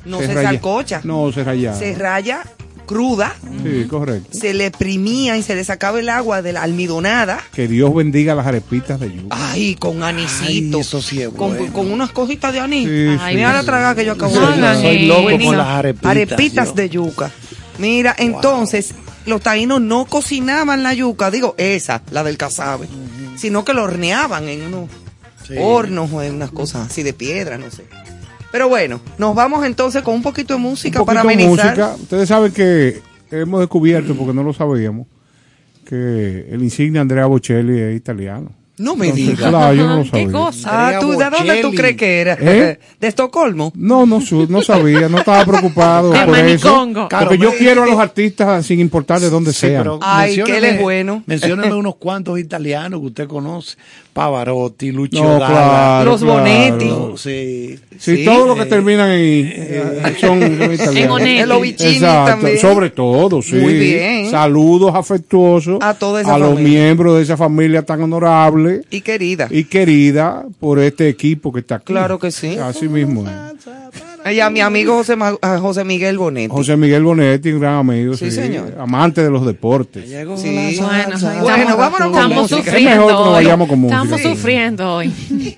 no 0.06 0.18
se, 0.20 0.28
raya- 0.34 0.42
salcocha. 0.52 1.00
No, 1.04 1.30
se 1.32 1.44
rayaba. 1.44 1.78
Se 1.78 1.94
raya 1.94 2.42
cruda, 2.86 3.34
Sí, 3.62 3.84
correcto. 3.88 4.28
se 4.38 4.52
le 4.52 4.70
primía 4.70 5.38
y 5.38 5.42
se 5.42 5.54
le 5.54 5.64
sacaba 5.64 6.00
el 6.00 6.08
agua 6.10 6.42
de 6.42 6.52
la 6.52 6.62
almidonada. 6.62 7.40
Que 7.54 7.66
Dios 7.68 7.94
bendiga 7.94 8.34
las 8.34 8.46
arepitas 8.46 9.00
de 9.00 9.10
yuca. 9.14 9.36
Ay, 9.52 9.74
con 9.76 10.02
anisito. 10.02 10.76
Ay, 10.78 10.80
eso 10.82 11.00
sí 11.02 11.22
es 11.22 11.28
con, 11.28 11.56
bueno. 11.56 11.72
con 11.72 11.90
unas 11.90 12.10
cositas 12.12 12.52
de 12.52 12.60
anís. 12.60 12.86
Sí, 12.88 13.16
Ay, 13.20 13.30
sí, 13.32 13.36
Mira 13.36 13.52
la 13.54 13.60
sí. 13.60 13.66
traga 13.66 13.94
que 13.94 14.04
yo 14.04 14.12
acabo 14.12 14.34
No 14.38 14.50
de 14.50 14.82
Soy 14.82 15.06
loco 15.06 15.30
con 15.44 15.56
las 15.56 15.66
arepitas. 15.68 16.10
Arepitas 16.10 16.68
yo. 16.68 16.74
de 16.74 16.88
yuca. 16.90 17.30
Mira, 17.78 18.14
entonces, 18.18 18.94
los 19.26 19.40
taínos 19.40 19.80
no 19.80 20.04
cocinaban 20.06 20.82
la 20.82 20.94
yuca, 20.94 21.30
digo, 21.30 21.54
esa, 21.58 22.02
la 22.10 22.22
del 22.22 22.36
casabe, 22.36 22.88
sino 23.36 23.64
que 23.64 23.72
lo 23.74 23.84
horneaban 23.84 24.48
en 24.48 24.62
unos 24.66 24.90
Sí. 25.46 25.54
hornos 25.58 26.10
o 26.10 26.22
en 26.22 26.36
unas 26.36 26.50
cosas 26.52 26.86
así 26.90 27.02
de 27.02 27.12
piedra, 27.12 27.58
no 27.58 27.70
sé. 27.70 27.84
Pero 28.50 28.68
bueno, 28.68 29.00
nos 29.18 29.34
vamos 29.34 29.66
entonces 29.66 30.02
con 30.02 30.14
un 30.14 30.22
poquito 30.22 30.54
de 30.54 30.60
música 30.60 31.00
Un 31.00 31.06
para 31.06 31.22
poquito 31.22 31.38
de 31.38 31.44
amenizar. 31.44 31.66
música. 31.76 31.94
Ustedes 32.02 32.28
saben 32.28 32.52
que 32.52 33.02
hemos 33.30 33.60
descubierto, 33.60 34.14
porque 34.14 34.32
no 34.32 34.42
lo 34.42 34.54
sabíamos, 34.54 35.06
que 35.84 36.46
el 36.50 36.62
insigne 36.62 36.98
Andrea 36.98 37.26
Bocelli 37.26 37.78
es 37.78 37.96
italiano. 37.96 38.52
No 38.76 38.96
me 38.96 39.12
digas. 39.12 39.48
Claro, 39.50 39.72
yo 39.74 39.86
no 39.86 39.96
lo 39.98 40.02
Qué 40.04 40.08
sabía. 40.10 40.32
cosa. 40.32 40.68
Ah, 40.70 40.84
Andrea 40.88 41.00
¿tú, 41.00 41.10
¿de 41.12 41.30
dónde 41.30 41.62
tú 41.62 41.70
crees 41.74 41.96
que 41.96 42.20
era? 42.20 42.36
¿Eh? 42.40 42.78
¿De 43.00 43.06
Estocolmo? 43.08 43.72
No, 43.76 44.04
no, 44.04 44.20
no 44.48 44.62
sabía, 44.62 45.08
no 45.08 45.18
estaba 45.18 45.44
preocupado 45.44 46.10
De 46.12 46.24
por 46.26 46.38
eso. 46.38 46.88
Porque 46.92 47.08
Claro, 47.08 47.34
yo 47.34 47.50
me- 47.52 47.56
quiero 47.56 47.82
a 47.84 47.86
los 47.86 47.98
artistas 48.00 48.66
sin 48.66 48.80
importar 48.80 49.20
de 49.20 49.30
dónde 49.30 49.52
Sí, 49.52 49.60
sean. 49.68 49.82
pero 49.82 49.98
Ay, 50.02 50.42
que 50.42 50.56
él 50.58 50.64
es 50.64 50.80
bueno. 50.80 51.22
Mencióneme 51.26 51.72
unos 51.74 51.96
cuantos 51.96 52.38
italianos 52.38 52.98
que 53.00 53.06
usted 53.06 53.28
conoce. 53.28 53.76
Pavarotti, 54.12 54.92
Lucio 54.92 55.22
No, 55.24 55.30
Dalla. 55.40 55.46
claro, 55.48 56.10
Los 56.12 56.20
claro. 56.22 56.38
Bonetti. 56.38 56.84
No, 56.86 57.16
sí. 57.16 57.78
Sí, 57.98 58.16
Sí. 58.18 58.24
todos 58.24 58.46
los 58.46 58.56
que 58.56 58.66
terminan 58.66 59.10
en 59.10 59.18
eh, 59.20 60.16
son, 60.20 60.40
italianos. 60.72 61.20
Onetti. 61.20 61.50
Ovicini 61.50 61.90
Exacto, 61.96 62.30
también. 62.30 62.58
sobre 62.58 62.90
todo, 62.90 63.42
sí. 63.42 63.56
Muy 63.56 63.74
bien. 63.74 64.30
Saludos 64.30 64.94
afectuosos 64.94 65.78
A 65.80 65.94
toda 65.94 66.20
esa 66.22 66.38
los 66.38 66.50
familia. 66.54 66.80
miembros 66.80 67.16
de 67.16 67.22
esa 67.22 67.36
familia 67.36 67.82
tan 67.82 68.02
honorable 68.02 68.63
Y 68.90 69.00
querida. 69.00 69.48
y 69.50 69.64
querida 69.64 70.44
por 70.60 70.78
este 70.78 71.08
equipo 71.08 71.52
que 71.52 71.60
está 71.60 71.76
aquí. 71.76 71.86
Claro 71.92 72.18
que 72.18 72.30
sí. 72.30 72.56
Así 72.58 72.88
mismo. 72.88 73.24
es. 73.26 74.34
Y 74.34 74.40
a 74.40 74.48
mi 74.48 74.60
amigo 74.60 74.94
José, 74.94 75.16
José 75.60 75.84
Miguel 75.84 76.16
Bonetti. 76.16 76.48
José 76.50 76.76
Miguel 76.78 77.02
Bonetti, 77.02 77.52
un 77.52 77.60
gran 77.60 77.74
amigo, 77.74 78.14
Sí, 78.16 78.30
sí, 78.30 78.36
señor. 78.36 78.74
amante 78.78 79.22
de 79.22 79.30
los 79.30 79.44
deportes. 79.44 80.08
Llegó 80.08 80.36
Sí. 80.38 80.78
Bueno, 80.80 81.18
salsa. 81.18 81.42
Bueno, 81.42 81.56
estamos- 81.58 81.76
vámonos 81.78 81.98
con 82.08 82.14
estamos 82.16 82.36
música. 82.38 82.58
Es 82.60 82.64
sufriendo 82.66 82.90
mejor 83.06 83.06
que 83.08 83.24
nos 83.24 83.32
vayamos 83.32 83.68
con 83.68 83.78
música. 83.80 84.02
Estamos 84.02 84.22
sufriendo 84.22 84.94
hoy. 84.94 85.12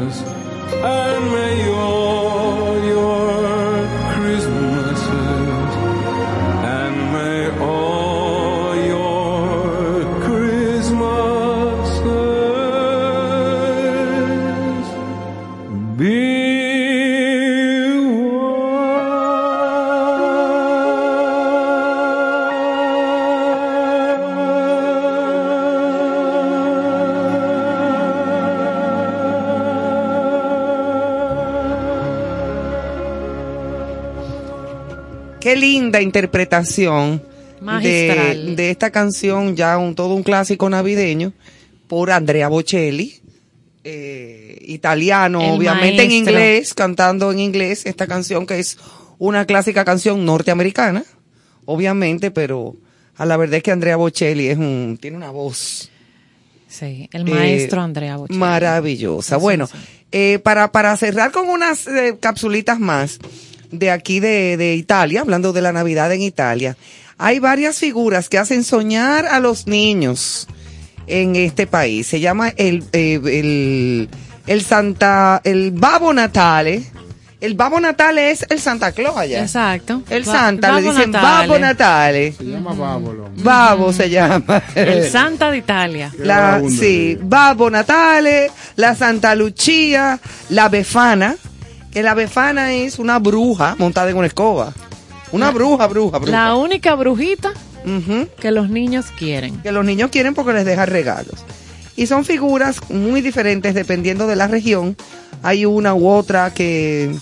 and 0.00 1.32
may 1.32 1.64
your 1.66 1.77
Interpretación 36.00 37.22
de, 37.82 38.70
esta 38.70 38.90
canción, 38.90 39.56
ya 39.56 39.78
un 39.78 39.94
todo 39.94 40.14
un 40.14 40.22
clásico 40.22 40.68
navideño, 40.68 41.32
por 41.86 42.10
Andrea 42.10 42.48
Bocelli, 42.48 43.20
eh, 43.84 44.58
italiano, 44.66 45.40
El 45.40 45.58
obviamente 45.58 46.02
en 46.02 46.10
inglés, 46.10 46.74
cantando 46.74 47.32
en 47.32 47.38
inglés 47.40 47.86
esta 47.86 48.06
canción 48.06 48.46
que 48.46 48.58
es 48.58 48.78
una 49.18 49.46
clásica 49.46 49.84
canción 49.84 50.24
norteamericana, 50.24 51.04
obviamente, 51.64 52.30
pero 52.30 52.76
a 53.16 53.24
la 53.26 53.36
verdad 53.36 53.56
es 53.56 53.62
que 53.62 53.72
Andrea 53.72 53.96
Bocelli 53.96 54.48
es 54.48 54.58
un, 54.58 54.98
tiene 55.00 55.16
una 55.16 55.30
voz 55.30 55.90
Sí, 56.68 57.08
el 57.12 57.26
Eh, 57.26 57.32
maestro 57.32 57.80
Andrea 57.80 58.16
Bocelli. 58.18 58.38
Maravillosa. 58.38 59.36
Eso 59.36 59.40
bueno, 59.40 59.66
sí. 59.66 59.78
eh, 60.12 60.38
para, 60.38 60.70
para 60.70 60.94
cerrar 60.98 61.32
con 61.32 61.48
unas 61.48 61.86
eh, 61.86 62.16
capsulitas 62.20 62.78
más 62.78 63.18
de 63.70 63.90
aquí 63.90 64.20
de, 64.20 64.56
de 64.56 64.74
Italia, 64.74 65.20
hablando 65.20 65.52
de 65.52 65.62
la 65.62 65.72
Navidad 65.72 66.12
en 66.12 66.22
Italia, 66.22 66.76
hay 67.18 67.38
varias 67.38 67.78
figuras 67.78 68.28
que 68.28 68.38
hacen 68.38 68.64
soñar 68.64 69.26
a 69.26 69.40
los 69.40 69.66
niños 69.66 70.46
en 71.06 71.36
este 71.36 71.66
país. 71.66 72.06
Se 72.06 72.20
llama 72.20 72.50
el, 72.56 72.84
eh, 72.92 73.20
el, 73.24 74.08
el 74.46 74.62
Santa, 74.62 75.40
el 75.44 75.70
Babo 75.72 76.12
Natale. 76.12 76.82
El 77.40 77.54
Babo 77.54 77.78
Natale 77.78 78.32
es 78.32 78.44
el 78.50 78.58
Santa 78.60 78.90
Claus 78.90 79.16
allá. 79.16 79.42
Exacto. 79.42 80.02
El 80.10 80.24
Ba- 80.24 80.32
Santa, 80.32 80.72
le 80.72 80.82
dicen 80.82 81.12
Natale. 81.12 81.46
Babo 81.48 81.58
Natale. 81.60 82.32
Se 82.32 82.44
llama 82.44 82.72
Bábolo. 82.74 83.30
Babo 83.36 83.92
se 83.92 84.10
llama. 84.10 84.60
El 84.74 85.08
Santa 85.08 85.50
de 85.52 85.58
Italia. 85.58 86.12
La, 86.18 86.60
sí. 86.68 87.16
Babbo 87.20 87.70
Natale, 87.70 88.50
la 88.74 88.96
Santa 88.96 89.36
Lucía, 89.36 90.18
la 90.48 90.68
Befana, 90.68 91.36
que 91.92 92.02
la 92.02 92.14
Befana 92.14 92.72
es 92.74 92.98
una 92.98 93.18
bruja 93.18 93.74
montada 93.78 94.10
en 94.10 94.16
una 94.16 94.26
escoba. 94.26 94.72
Una 95.32 95.50
bruja, 95.50 95.86
bruja, 95.86 96.18
bruja. 96.18 96.32
La 96.32 96.54
única 96.54 96.94
brujita 96.94 97.52
que 98.40 98.50
los 98.50 98.68
niños 98.70 99.06
quieren. 99.18 99.60
Que 99.62 99.72
los 99.72 99.84
niños 99.84 100.10
quieren 100.10 100.34
porque 100.34 100.52
les 100.52 100.64
deja 100.64 100.84
regalos. 100.86 101.44
Y 101.96 102.06
son 102.06 102.24
figuras 102.24 102.80
muy 102.90 103.20
diferentes 103.22 103.74
dependiendo 103.74 104.26
de 104.26 104.36
la 104.36 104.46
región. 104.46 104.96
Hay 105.42 105.64
una 105.66 105.94
u 105.94 106.08
otra 106.08 106.52
que, 106.52 107.14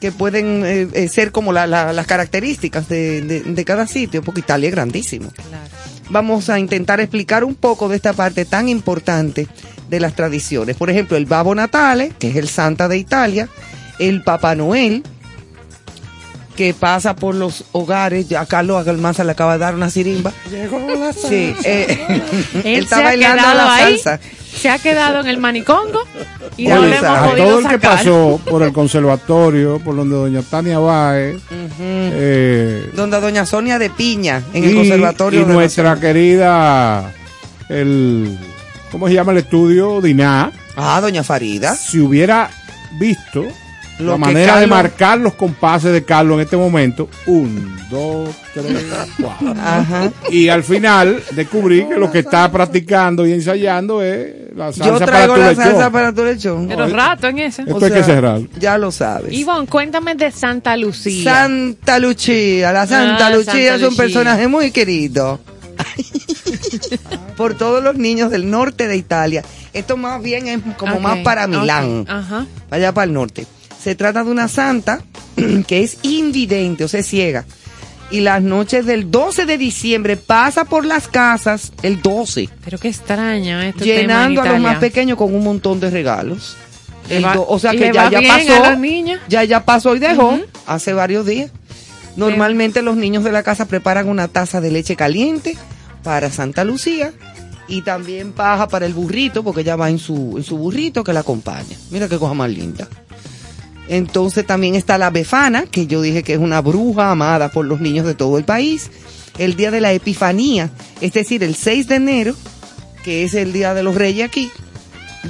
que 0.00 0.12
pueden 0.12 0.62
eh, 0.64 0.88
eh, 0.92 1.08
ser 1.08 1.32
como 1.32 1.52
la- 1.52 1.66
la- 1.66 1.92
las 1.92 2.06
características 2.06 2.88
de, 2.88 3.20
de- 3.22 3.40
de 3.42 3.64
cada 3.64 3.86
sitio, 3.86 4.22
porque 4.22 4.40
Italia 4.40 4.68
es 4.68 4.74
grandísimo. 4.74 5.30
vamos 6.08 6.48
a 6.50 6.58
intentar 6.60 7.00
explicar 7.00 7.42
un 7.44 7.54
poco 7.56 7.88
de 7.88 7.96
esta 7.96 8.12
parte 8.12 8.44
tan 8.44 8.68
importante 8.68 9.48
de 9.90 10.00
las 10.00 10.14
tradiciones. 10.14 10.76
Por 10.76 10.88
ejemplo, 10.90 11.16
el 11.16 11.26
Babo 11.26 11.54
Natale, 11.54 12.12
que 12.18 12.28
es 12.30 12.36
el 12.36 12.48
Santa 12.48 12.86
de 12.88 12.98
Italia, 12.98 13.48
el 13.98 14.22
Papá 14.22 14.54
Noel, 14.54 15.02
que 16.56 16.72
pasa 16.74 17.14
por 17.16 17.34
los 17.34 17.64
hogares. 17.72 18.28
Ya 18.28 18.46
Carlos 18.46 18.86
Almanza 18.88 19.24
le 19.24 19.32
acaba 19.32 19.54
de 19.54 19.58
dar 19.58 19.74
una 19.74 19.90
sirimba. 19.90 20.32
Llegó 20.50 20.78
la 20.98 21.12
Sí, 21.12 21.54
eh, 21.64 22.06
Él, 22.54 22.62
él 22.64 22.82
está 22.84 22.96
se 22.96 23.02
ha 23.02 23.04
bailando 23.04 23.42
quedado 23.42 23.56
la 23.58 23.74
ahí, 23.74 23.98
salsa. 23.98 24.20
se 24.56 24.70
ha 24.70 24.78
quedado 24.78 25.20
en 25.20 25.26
el 25.26 25.38
manicongo 25.38 26.00
y 26.56 26.66
Oye, 26.66 26.74
no 26.74 26.80
le 26.86 26.96
hemos 26.96 27.04
a 27.04 27.24
a 27.24 27.28
podido 27.30 27.46
todo 27.46 27.58
el 27.58 27.68
que 27.68 27.78
pasó 27.78 28.40
por 28.48 28.62
el 28.62 28.72
conservatorio, 28.72 29.78
por 29.80 29.96
donde 29.96 30.16
doña 30.16 30.40
Tania 30.42 30.78
Báez, 30.78 31.36
eh, 31.78 32.90
Donde 32.94 33.20
doña 33.20 33.44
Sonia 33.44 33.78
de 33.78 33.90
Piña, 33.90 34.42
en 34.54 34.64
el 34.64 34.74
conservatorio 34.74 35.40
y 35.42 35.44
de 35.44 35.52
nuestra 35.52 36.00
querida, 36.00 37.12
el, 37.68 38.38
¿cómo 38.90 39.08
se 39.08 39.14
llama 39.14 39.32
el 39.32 39.38
estudio? 39.38 40.00
Diná, 40.00 40.50
Ah, 40.74 40.98
doña 41.02 41.22
Farida. 41.22 41.74
si 41.74 41.98
hubiera 42.00 42.48
visto 42.98 43.44
Lo 43.98 44.12
la 44.12 44.16
manera 44.18 44.60
de 44.60 44.66
marcar 44.66 45.18
los 45.18 45.32
compases 45.34 45.90
de 45.92 46.04
Carlos 46.04 46.34
en 46.36 46.40
este 46.42 46.56
momento, 46.58 47.08
un, 47.26 47.78
dos, 47.90 48.28
tres, 48.52 48.84
cuatro. 49.20 49.54
Ajá. 49.58 50.10
Y 50.30 50.48
al 50.48 50.62
final 50.64 51.22
descubrí 51.32 51.86
que 51.88 51.94
lo 51.96 52.10
que 52.12 52.18
está 52.18 52.50
practicando 52.52 53.26
y 53.26 53.32
ensayando 53.32 54.02
es 54.02 54.54
la 54.54 54.72
salsa 54.72 54.84
Yo 54.98 55.06
traigo 55.06 55.32
para 55.34 55.44
la 55.44 55.50
lechón. 55.50 55.64
salsa 55.64 55.90
para 55.90 56.12
tu 56.12 56.24
lechón. 56.24 56.68
Pero 56.68 56.86
rato 56.88 57.28
en 57.28 57.38
ese. 57.38 57.62
Esto 57.62 57.82
hay 57.86 57.90
que 57.92 58.02
cerrarlo. 58.02 58.46
Ya 58.58 58.76
lo 58.76 58.90
sabes. 58.92 59.32
Ivonne, 59.32 59.66
cuéntame 59.66 60.14
de 60.14 60.30
Santa 60.30 60.76
Lucía. 60.76 61.32
Santa 61.32 61.98
Lucía, 61.98 62.72
la 62.72 62.86
Santa 62.86 63.28
Ah, 63.28 63.30
Lucía 63.30 63.52
Santa 63.52 63.74
es 63.76 63.80
un 63.82 63.88
Lucía. 63.88 64.02
personaje 64.02 64.46
muy 64.46 64.72
querido 64.72 65.40
por 67.36 67.54
todos 67.54 67.82
los 67.82 67.96
niños 67.96 68.30
del 68.30 68.50
norte 68.50 68.88
de 68.88 68.96
Italia. 68.96 69.42
Esto 69.72 69.96
más 69.96 70.22
bien 70.22 70.48
es 70.48 70.60
como 70.76 71.00
más 71.00 71.18
para 71.18 71.46
Milán, 71.46 72.04
Ajá. 72.08 72.46
allá 72.70 72.92
para 72.92 73.04
el 73.04 73.12
norte. 73.12 73.46
Se 73.86 73.94
trata 73.94 74.24
de 74.24 74.30
una 74.32 74.48
santa 74.48 75.00
que 75.68 75.84
es 75.84 75.98
invidente, 76.02 76.82
o 76.82 76.88
sea, 76.88 77.04
ciega. 77.04 77.44
Y 78.10 78.18
las 78.18 78.42
noches 78.42 78.84
del 78.84 79.12
12 79.12 79.46
de 79.46 79.56
diciembre 79.58 80.16
pasa 80.16 80.64
por 80.64 80.84
las 80.84 81.06
casas 81.06 81.72
el 81.84 82.02
12, 82.02 82.48
Pero 82.64 82.78
qué 82.78 82.88
extraño 82.88 83.60
este 83.62 83.84
llenando 83.84 84.40
a 84.42 84.46
los 84.46 84.60
más 84.60 84.78
pequeños 84.80 85.16
con 85.16 85.32
un 85.32 85.44
montón 85.44 85.78
de 85.78 85.90
regalos. 85.90 86.56
Le 87.08 87.18
El 87.18 87.24
va- 87.26 87.34
do- 87.34 87.46
o 87.48 87.60
sea 87.60 87.70
que 87.70 87.92
ya, 87.92 88.10
ya 88.10 88.18
pasó. 88.26 88.46
Ya 89.28 89.44
ya 89.44 89.64
pasó 89.64 89.94
y 89.94 90.00
dejó 90.00 90.40
hace 90.66 90.92
varios 90.92 91.24
días. 91.24 91.52
Normalmente 92.16 92.82
los 92.82 92.96
niños 92.96 93.22
de 93.22 93.30
la 93.30 93.44
casa 93.44 93.66
preparan 93.66 94.08
una 94.08 94.26
taza 94.26 94.60
de 94.60 94.72
leche 94.72 94.96
caliente 94.96 95.56
para 96.02 96.28
Santa 96.32 96.64
Lucía 96.64 97.12
y 97.68 97.82
también 97.82 98.32
paja 98.32 98.66
para 98.66 98.84
el 98.86 98.94
burrito 98.94 99.44
porque 99.44 99.60
ella 99.60 99.76
va 99.76 99.90
en 99.90 100.00
su, 100.00 100.34
en 100.38 100.42
su 100.42 100.58
burrito 100.58 101.04
que 101.04 101.12
la 101.12 101.20
acompaña. 101.20 101.76
Mira 101.92 102.08
qué 102.08 102.18
cosa 102.18 102.34
más 102.34 102.50
linda. 102.50 102.88
Entonces 103.88 104.46
también 104.46 104.74
está 104.74 104.98
la 104.98 105.10
befana, 105.10 105.64
que 105.66 105.86
yo 105.86 106.02
dije 106.02 106.22
que 106.22 106.34
es 106.34 106.38
una 106.38 106.60
bruja 106.60 107.10
amada 107.10 107.50
por 107.50 107.66
los 107.66 107.80
niños 107.80 108.06
de 108.06 108.14
todo 108.14 108.38
el 108.38 108.44
país. 108.44 108.90
El 109.38 109.54
día 109.54 109.70
de 109.70 109.80
la 109.80 109.92
Epifanía, 109.92 110.70
es 111.00 111.12
decir, 111.12 111.42
el 111.42 111.54
6 111.54 111.88
de 111.88 111.96
enero, 111.96 112.34
que 113.04 113.24
es 113.24 113.34
el 113.34 113.52
día 113.52 113.74
de 113.74 113.82
los 113.82 113.94
reyes 113.94 114.26
aquí, 114.26 114.50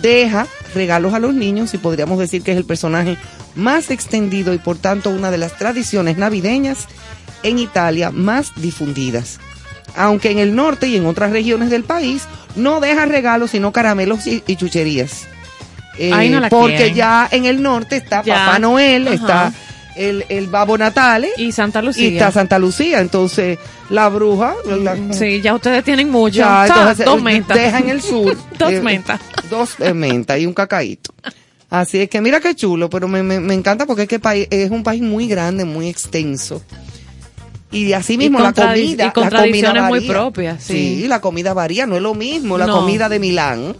deja 0.00 0.46
regalos 0.74 1.14
a 1.14 1.18
los 1.18 1.34
niños 1.34 1.74
y 1.74 1.78
podríamos 1.78 2.18
decir 2.18 2.42
que 2.42 2.52
es 2.52 2.56
el 2.56 2.64
personaje 2.64 3.16
más 3.54 3.90
extendido 3.90 4.54
y 4.54 4.58
por 4.58 4.76
tanto 4.78 5.10
una 5.10 5.30
de 5.30 5.38
las 5.38 5.56
tradiciones 5.56 6.18
navideñas 6.18 6.86
en 7.42 7.58
Italia 7.58 8.10
más 8.10 8.52
difundidas. 8.56 9.38
Aunque 9.96 10.30
en 10.30 10.38
el 10.38 10.54
norte 10.54 10.88
y 10.88 10.96
en 10.96 11.06
otras 11.06 11.32
regiones 11.32 11.70
del 11.70 11.84
país 11.84 12.22
no 12.54 12.80
deja 12.80 13.06
regalos 13.06 13.50
sino 13.50 13.72
caramelos 13.72 14.26
y, 14.26 14.56
chucherías. 14.56 15.26
Eh, 15.98 16.10
Ahí 16.12 16.28
no 16.28 16.40
la 16.40 16.48
porque 16.48 16.76
quieren. 16.76 16.94
ya 16.94 17.28
en 17.30 17.44
el 17.46 17.62
norte 17.62 17.96
está 17.96 18.22
Ya. 18.22 18.34
Papá 18.46 18.58
Noel, 18.58 19.06
Ajá. 19.08 19.14
está 19.14 19.52
el, 19.96 20.24
el 20.28 20.46
Babo 20.48 20.76
Natale 20.76 21.30
Y 21.38 21.52
Santa 21.52 21.80
Lucía. 21.80 22.08
y 22.08 22.12
está 22.14 22.30
Santa 22.30 22.58
Lucía. 22.58 23.00
Entonces 23.00 23.58
la 23.88 24.08
bruja, 24.08 24.54
la- 24.66 24.96
Sí, 25.14 25.40
ya 25.40 25.54
ustedes 25.54 25.82
tienen 25.84 26.10
mucho. 26.10 26.38
ya, 26.38 26.66
entonces, 26.66 27.06
dos 27.06 27.22
mentas. 27.22 27.56
deja 27.56 27.78
en 27.78 27.88
el 27.88 28.02
sur 28.02 28.36
Dos 28.58 28.72
eh, 28.72 28.80
mentas. 28.80 29.20
dos 29.48 29.76
eh, 29.80 29.94
mentas 29.94 30.38
y 30.38 30.46
un 30.46 30.52
cacaíto. 30.54 31.14
Así 31.70 31.98
es 32.00 32.08
que 32.08 32.20
mira 32.20 32.40
qué 32.40 32.54
chulo, 32.54 32.88
pero 32.90 33.08
me, 33.08 33.22
me, 33.22 33.40
me 33.40 33.54
encanta 33.54 33.86
porque 33.86 34.02
es 34.02 34.08
que 34.08 34.18
país, 34.20 34.46
es 34.50 34.70
un 34.70 34.82
país 34.84 35.02
muy 35.02 35.26
grande, 35.26 35.64
muy 35.64 35.88
extenso. 35.88 36.62
Y 37.72 37.92
así 37.92 38.16
mismo 38.16 38.38
Y 38.38 38.42
la 38.42 38.52
comida, 38.52 38.74
y 38.74 38.96
la 38.96 39.12
comida 39.12 39.30
tradiciones 39.30 39.82
muy 39.84 39.98
varía. 39.98 40.08
propias, 40.12 40.62
sí. 40.62 41.06
la 41.08 41.20
comida 41.20 41.52
varía, 41.54 41.84
no 41.86 41.96
es 41.96 42.02
lo 42.02 42.14
mismo 42.14 42.56
la 42.56 42.66
No. 42.66 42.80
comida 42.80 43.08
de 43.08 43.18
Milán 43.18 43.74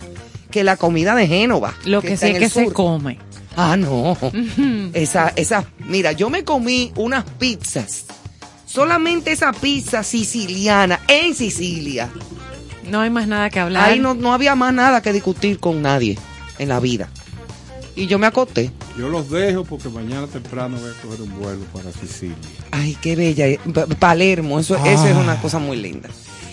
que 0.57 0.65
la 0.65 0.79
comida 0.79 1.15
de 1.15 1.27
Génova. 1.27 1.75
Lo 1.85 2.01
que, 2.01 2.15
está 2.15 2.27
sí 2.29 2.33
es 2.33 2.39
que 2.39 2.49
se 2.49 2.73
come. 2.73 3.19
Ah, 3.57 3.77
no. 3.77 4.17
Esa, 4.95 5.29
esa, 5.37 5.67
mira, 5.81 6.13
yo 6.13 6.31
me 6.31 6.45
comí 6.45 6.93
unas 6.97 7.25
pizzas. 7.25 8.07
Solamente 8.65 9.33
esa 9.33 9.53
pizza 9.53 10.03
siciliana 10.03 11.01
en 11.09 11.35
Sicilia. 11.35 12.09
No 12.91 13.03
hay 13.03 13.11
más 13.11 13.29
nada 13.29 13.51
que 13.51 13.61
hablar. 13.61 13.91
Ahí 13.91 13.99
no, 14.01 14.15
no 14.15 14.33
había 14.33 14.55
más 14.55 14.73
nada 14.73 15.03
que 15.03 15.13
discutir 15.13 15.59
con 15.59 15.83
nadie 15.83 16.17
en 16.59 16.69
la 16.71 16.81
vida. 16.81 17.11
Y 17.95 18.07
yo 18.07 18.19
me 18.19 18.27
acosté. 18.27 18.71
Yo 18.99 19.11
los 19.11 19.29
dejo 19.31 19.65
porque 19.65 19.91
mañana 19.91 20.27
temprano 20.27 20.79
voy 20.79 20.91
a 20.91 21.03
coger 21.03 21.21
un 21.21 21.39
vuelo 21.39 21.65
para 21.75 21.93
Sicilia. 21.93 22.35
Ay, 22.71 22.97
qué 23.03 23.15
bella. 23.15 23.45
Pa- 23.75 23.87
Palermo, 23.87 24.59
eso, 24.59 24.75
Ah. 24.83 24.91
eso 24.91 25.07
es 25.07 25.17
una 25.17 25.39
cosa 25.43 25.59
muy 25.59 25.77
linda. 25.77 26.09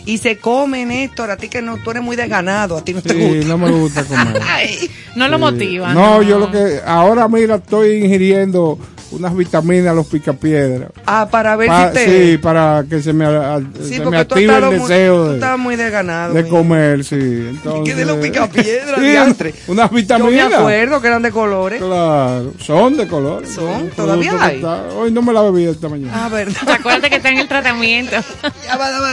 Y 0.05 0.17
se 0.17 0.37
come, 0.37 0.85
Néstor, 0.85 1.31
a 1.31 1.37
ti 1.37 1.47
que 1.47 1.61
no, 1.61 1.77
tú 1.77 1.91
eres 1.91 2.03
muy 2.03 2.15
desganado, 2.17 2.77
a 2.77 2.83
ti 2.83 2.93
no 2.93 3.01
te 3.01 3.13
gusta. 3.13 3.47
no 3.47 3.57
me 3.57 3.71
gusta 3.71 4.03
comer. 4.07 4.41
Ay, 4.45 4.89
No 5.15 5.27
lo 5.29 5.37
Sí. 5.37 5.41
motiva. 5.41 5.93
No, 5.93 6.21
yo 6.21 6.39
lo 6.39 6.51
que 6.51 6.81
ahora 6.85 7.27
mira 7.29 7.55
estoy 7.55 8.03
ingiriendo 8.03 8.77
unas 9.11 9.35
vitaminas 9.35 9.95
los 9.95 10.07
picapiedras. 10.07 10.89
ah, 11.05 11.27
para 11.29 11.55
ver 11.55 11.67
Pa- 11.67 11.89
si 11.89 11.93
te... 11.93 12.05
sí, 12.31 12.37
para 12.39 12.83
que 12.89 12.99
se 13.01 13.13
me, 13.13 13.25
a- 13.25 13.59
Sí, 13.83 13.93
se 13.97 14.05
me 14.05 14.17
active 14.17 14.57
el 14.57 14.63
muy, 14.65 14.75
deseo 14.79 15.23
tú 15.23 15.29
de, 15.29 15.33
estás 15.35 15.59
muy 15.59 15.75
desganado. 15.75 16.33
de 16.33 16.41
mira. 16.43 16.57
comer, 16.57 17.03
sí. 17.05 17.15
Entonces, 17.19 17.83
¿Qué 17.85 17.95
de 17.95 18.05
los 18.05 18.17
picapiedras, 18.17 18.95
Sí, 18.99 19.05
diantre? 19.05 19.53
Unas 19.67 19.89
Yo 19.89 19.95
me 19.95 20.01
vitaminas. 20.01 20.53
acuerdo 20.53 20.99
que 20.99 21.07
eran 21.07 21.21
de 21.21 21.31
colores. 21.31 21.79
Claro, 21.81 22.53
son 22.59 22.97
de 22.97 23.07
color. 23.07 23.45
Son, 23.47 23.89
todavía 23.91 24.33
hay. 24.43 24.55
está- 24.55 24.83
Hoy 24.97 25.11
no 25.11 25.21
me 25.21 25.31
la 25.31 25.43
bebí 25.43 25.65
esta 25.65 25.87
mañana. 25.89 26.25
Ah, 26.25 26.29
verdad. 26.29 26.67
Acuérdate 26.71 27.09
que 27.11 27.17
está 27.17 27.29
en 27.29 27.37
el 27.37 27.47
tratamiento. 27.47 28.15
Ya 28.65 28.77
va, 28.77 28.89
ya 28.91 28.99
va. 28.99 29.11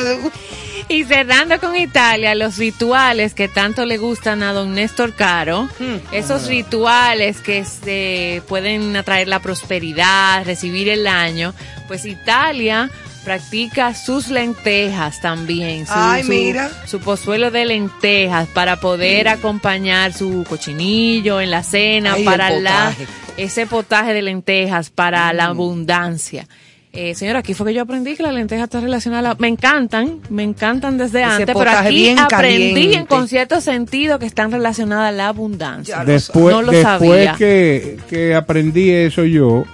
Y 0.90 1.04
cerrando 1.04 1.60
con 1.60 1.76
Italia, 1.76 2.34
los 2.34 2.56
rituales 2.58 3.32
que 3.32 3.46
tanto 3.46 3.86
le 3.86 3.96
gustan 3.96 4.42
a 4.42 4.52
don 4.52 4.74
Néstor 4.74 5.14
Caro, 5.14 5.68
Hmm. 5.78 5.98
esos 6.10 6.48
rituales 6.48 7.38
que 7.40 7.64
se 7.64 8.42
pueden 8.48 8.96
atraer 8.96 9.28
la 9.28 9.38
prosperidad, 9.38 10.44
recibir 10.44 10.88
el 10.88 11.06
año, 11.06 11.54
pues 11.86 12.04
Italia 12.04 12.90
practica 13.24 13.94
sus 13.94 14.28
lentejas 14.28 15.20
también, 15.20 15.86
su, 15.86 15.92
Ay, 15.94 16.24
su- 16.24 16.28
mira. 16.30 16.70
su 16.86 16.98
pozuelo 16.98 17.52
de 17.52 17.66
lentejas 17.66 18.48
para 18.48 18.80
poder 18.80 19.28
acompañar 19.28 20.12
su 20.12 20.44
cochinillo 20.48 21.40
en 21.40 21.50
la 21.52 21.62
cena, 21.62 22.14
Ay, 22.14 22.24
para 22.24 22.50
la 22.50 22.92
ese 23.36 23.66
potaje 23.66 24.12
de 24.12 24.22
lentejas 24.22 24.90
para 24.90 25.32
la 25.32 25.44
abundancia. 25.46 26.48
Eh, 26.92 27.14
señora, 27.14 27.38
aquí 27.38 27.54
fue 27.54 27.66
que 27.66 27.74
yo 27.74 27.82
aprendí 27.82 28.16
que 28.16 28.22
la 28.24 28.32
lenteja 28.32 28.64
está 28.64 28.80
relacionada 28.80 29.30
a 29.30 29.34
la... 29.34 29.34
Me 29.38 29.46
encantan, 29.46 30.18
me 30.28 30.42
encantan 30.42 30.98
desde 30.98 31.20
Ese 31.22 31.30
antes, 31.30 31.56
pero 31.56 31.70
aquí 31.70 31.94
bien 31.94 32.18
aprendí 32.18 32.72
caliente. 32.72 32.98
en 32.98 33.06
con 33.06 33.28
cierto 33.28 33.60
sentido 33.60 34.18
que 34.18 34.26
están 34.26 34.50
relacionadas 34.50 35.10
a 35.10 35.12
la 35.12 35.28
abundancia. 35.28 36.04
Después, 36.04 36.52
No 36.52 36.62
lo 36.62 36.72
después 36.72 36.82
sabía. 36.98 37.34
que, 37.36 37.96
que 38.08 38.34
aprendí 38.34 38.90
eso 38.90 39.24
yo, 39.24 39.64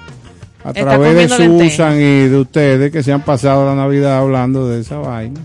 a 0.63 0.69
Está 0.71 0.83
través 0.83 1.15
de. 1.15 1.29
Susan 1.29 1.95
y 1.99 2.29
de 2.29 2.37
ustedes 2.39 2.93
que 2.93 3.03
se 3.03 3.13
han 3.13 3.23
pasado 3.23 3.65
la 3.65 3.75
Navidad 3.75 4.19
hablando 4.19 4.69
de 4.69 4.83
esa 4.83 4.99
vaina, 4.99 5.41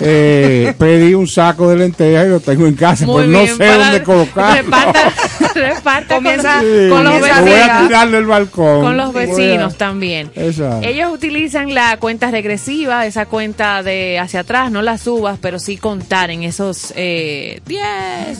eh, 0.00 0.74
pedí 0.78 1.14
un 1.14 1.26
saco 1.26 1.68
de 1.70 1.76
lentejas 1.76 2.26
y 2.26 2.28
lo 2.30 2.40
tengo 2.40 2.66
en 2.66 2.74
casa, 2.74 3.04
Muy 3.06 3.26
pues 3.26 3.28
no 3.28 3.56
sé 3.56 3.66
dónde 3.66 4.02
colocarlo. 4.02 4.62
Reparta, 4.62 5.12
reparta 5.54 6.14
Comienza- 6.14 6.58
con, 6.58 6.62
Sí, 6.62 6.88
con 6.90 7.04
los 7.04 7.20
voy 7.20 7.30
a 7.30 7.40
vecinos. 7.40 7.86
tirar 7.86 8.10
del 8.10 8.26
balcón. 8.26 8.82
Con 8.82 8.96
los 8.96 9.12
Voy 9.12 9.22
a- 9.22 9.26
vecinos 9.26 9.76
también. 9.76 10.30
Exacto. 10.34 10.86
Ellos 10.86 11.12
utilizan 11.12 11.74
la 11.74 11.96
cuenta 11.98 12.30
regresiva, 12.30 13.06
esa 13.06 13.26
cuenta 13.26 13.82
de 13.82 14.18
hacia 14.18 14.40
atrás, 14.40 14.70
no 14.70 14.82
la 14.82 14.98
subas, 14.98 15.38
pero 15.40 15.58
sí 15.58 15.76
contar 15.76 16.30
en 16.30 16.42
esos 16.44 16.92
eh, 16.96 17.60
10, 17.66 17.84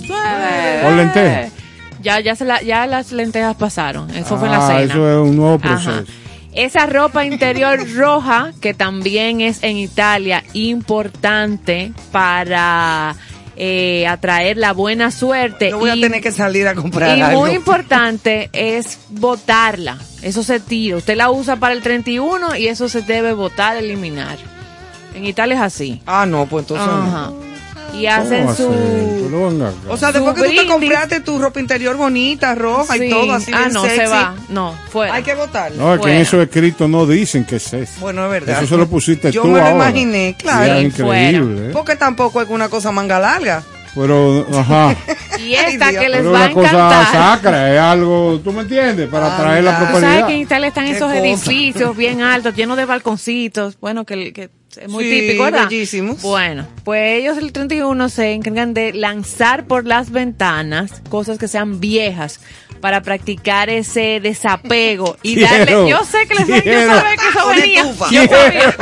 9. 0.06 0.80
Con 0.84 0.96
lentejas. 0.96 1.52
Ya, 2.00 2.20
ya, 2.20 2.36
se 2.36 2.44
la- 2.44 2.62
ya 2.62 2.86
las 2.86 3.10
lentejas 3.10 3.56
pasaron. 3.56 4.08
Eso 4.10 4.38
fue 4.38 4.46
en 4.46 4.52
la 4.52 4.64
Ah, 4.64 4.68
cena. 4.68 4.80
Eso 4.92 5.10
es 5.24 5.28
un 5.30 5.36
nuevo 5.36 5.58
Ajá. 5.64 6.04
Esa 6.58 6.86
ropa 6.86 7.24
interior 7.24 7.78
roja, 7.94 8.52
que 8.60 8.74
también 8.74 9.40
es 9.40 9.62
en 9.62 9.76
Italia 9.76 10.42
importante 10.54 11.92
para 12.10 13.14
eh, 13.56 14.08
atraer 14.08 14.56
la 14.56 14.72
buena 14.72 15.12
suerte. 15.12 15.70
Yo 15.70 15.78
voy 15.78 15.90
a 15.90 15.94
tener 15.94 16.20
que 16.20 16.32
salir 16.32 16.66
a 16.66 16.74
comprar 16.74 17.16
y 17.16 17.20
algo. 17.20 17.42
muy 17.42 17.52
importante 17.52 18.50
es 18.52 18.98
botarla. 19.08 19.98
Eso 20.20 20.42
se 20.42 20.58
tira. 20.58 20.96
Usted 20.96 21.16
la 21.16 21.30
usa 21.30 21.54
para 21.54 21.74
el 21.74 21.80
31 21.80 22.56
y 22.56 22.66
eso 22.66 22.88
se 22.88 23.02
debe 23.02 23.34
botar, 23.34 23.76
eliminar. 23.76 24.36
En 25.14 25.26
Italia 25.26 25.54
es 25.54 25.62
así. 25.62 26.02
Ah, 26.06 26.26
no, 26.26 26.46
pues 26.46 26.64
entonces 26.64 26.88
no. 26.88 27.47
Y 27.94 28.06
hacen 28.06 28.44
¿Cómo 28.44 28.54
su... 28.54 29.56
acá. 29.64 29.72
O 29.88 29.96
sea, 29.96 30.12
después 30.12 30.34
que 30.34 30.40
tú 30.42 30.46
te 30.46 30.52
brindis. 30.54 30.70
compraste 30.72 31.20
tu 31.20 31.38
ropa 31.38 31.58
interior 31.60 31.96
bonita, 31.96 32.54
roja 32.54 32.94
Sí. 32.94 33.04
y 33.04 33.10
todo 33.10 33.32
así 33.32 33.50
Ah, 33.54 33.58
bien 33.60 33.72
no, 33.72 33.82
sexy, 33.82 33.96
se 33.96 34.06
va. 34.06 34.34
No, 34.48 34.74
fuera. 34.90 35.14
Hay 35.14 35.22
que 35.22 35.34
botarla. 35.34 35.76
no, 35.82 35.94
es 35.94 36.00
que 36.00 36.06
en 36.06 36.10
fuera. 36.10 36.20
esos 36.20 36.40
escritos 36.42 36.88
no 36.88 37.06
dicen 37.06 37.44
que 37.44 37.56
es 37.56 37.72
eso. 37.72 37.92
Bueno, 38.00 38.24
es 38.26 38.30
verdad. 38.30 38.58
Eso 38.62 38.66
se 38.74 38.76
lo 38.76 38.86
pusiste 38.88 39.32
Yo 39.32 39.42
tú 39.42 39.48
me 39.48 39.58
lo 39.58 39.64
ahora. 39.66 39.74
imaginé, 39.88 40.36
claro. 40.38 40.78
Sí, 40.80 40.86
increíble. 40.86 41.66
¿eh? 41.68 41.70
Porque 41.72 41.96
tampoco 41.96 42.40
es 42.42 42.48
una 42.48 42.68
cosa 42.68 42.92
manga 42.92 43.18
larga. 43.18 43.62
Pero, 43.94 44.46
ajá. 44.56 44.94
Y 45.40 45.54
esta 45.54 45.88
Dios. 45.90 46.02
que 46.02 46.08
les 46.08 46.18
Pero 46.18 46.32
va 46.32 46.40
a 46.40 46.44
una 46.46 46.52
cosa 46.54 46.68
encantar. 46.70 47.12
sacra, 47.12 47.74
es 47.74 47.80
algo, 47.80 48.40
¿tú 48.42 48.52
me 48.52 48.62
entiendes? 48.62 49.08
Para 49.08 49.34
atraer 49.34 49.62
la. 49.64 49.78
Tú 49.92 50.00
sabes 50.00 50.24
que 50.24 50.34
en 50.34 50.40
Italia 50.40 50.68
están 50.68 50.84
Qué 50.84 50.90
esos 50.92 51.08
cosa. 51.10 51.18
edificios 51.18 51.96
bien 51.96 52.20
altos, 52.22 52.54
llenos 52.54 52.76
de 52.76 52.84
balconcitos. 52.84 53.78
Bueno, 53.80 54.04
que, 54.04 54.32
que 54.32 54.50
es 54.80 54.88
muy 54.88 55.04
Sí, 55.04 55.10
típico, 55.20 55.44
¿verdad? 55.44 55.68
bellísimos. 55.68 56.22
Bueno, 56.22 56.66
pues 56.84 57.18
ellos 57.20 57.36
el 57.38 57.52
31 57.52 58.08
se 58.08 58.32
encargan 58.32 58.74
de 58.74 58.92
lanzar 58.92 59.64
por 59.66 59.86
las 59.86 60.10
ventanas 60.10 61.02
cosas 61.08 61.38
que 61.38 61.48
sean 61.48 61.80
viejas 61.80 62.40
para 62.80 63.02
practicar 63.02 63.70
ese 63.70 64.20
desapego 64.22 65.16
y 65.22 65.34
Quiero, 65.34 65.50
darle. 65.66 65.90
Yo 65.90 66.04
sé 66.04 66.26
que 66.28 66.34
les 66.34 66.46
yo 66.46 66.62
quiero. 66.62 66.94
sabía 66.94 67.16
que 67.16 67.28
eso 67.28 67.48
venía. 67.48 67.82
Yo 67.82 67.94
sabía. 67.94 68.76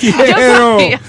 Yo 0.00 0.16
Quiero 0.24 0.56
sabía. 0.78 1.00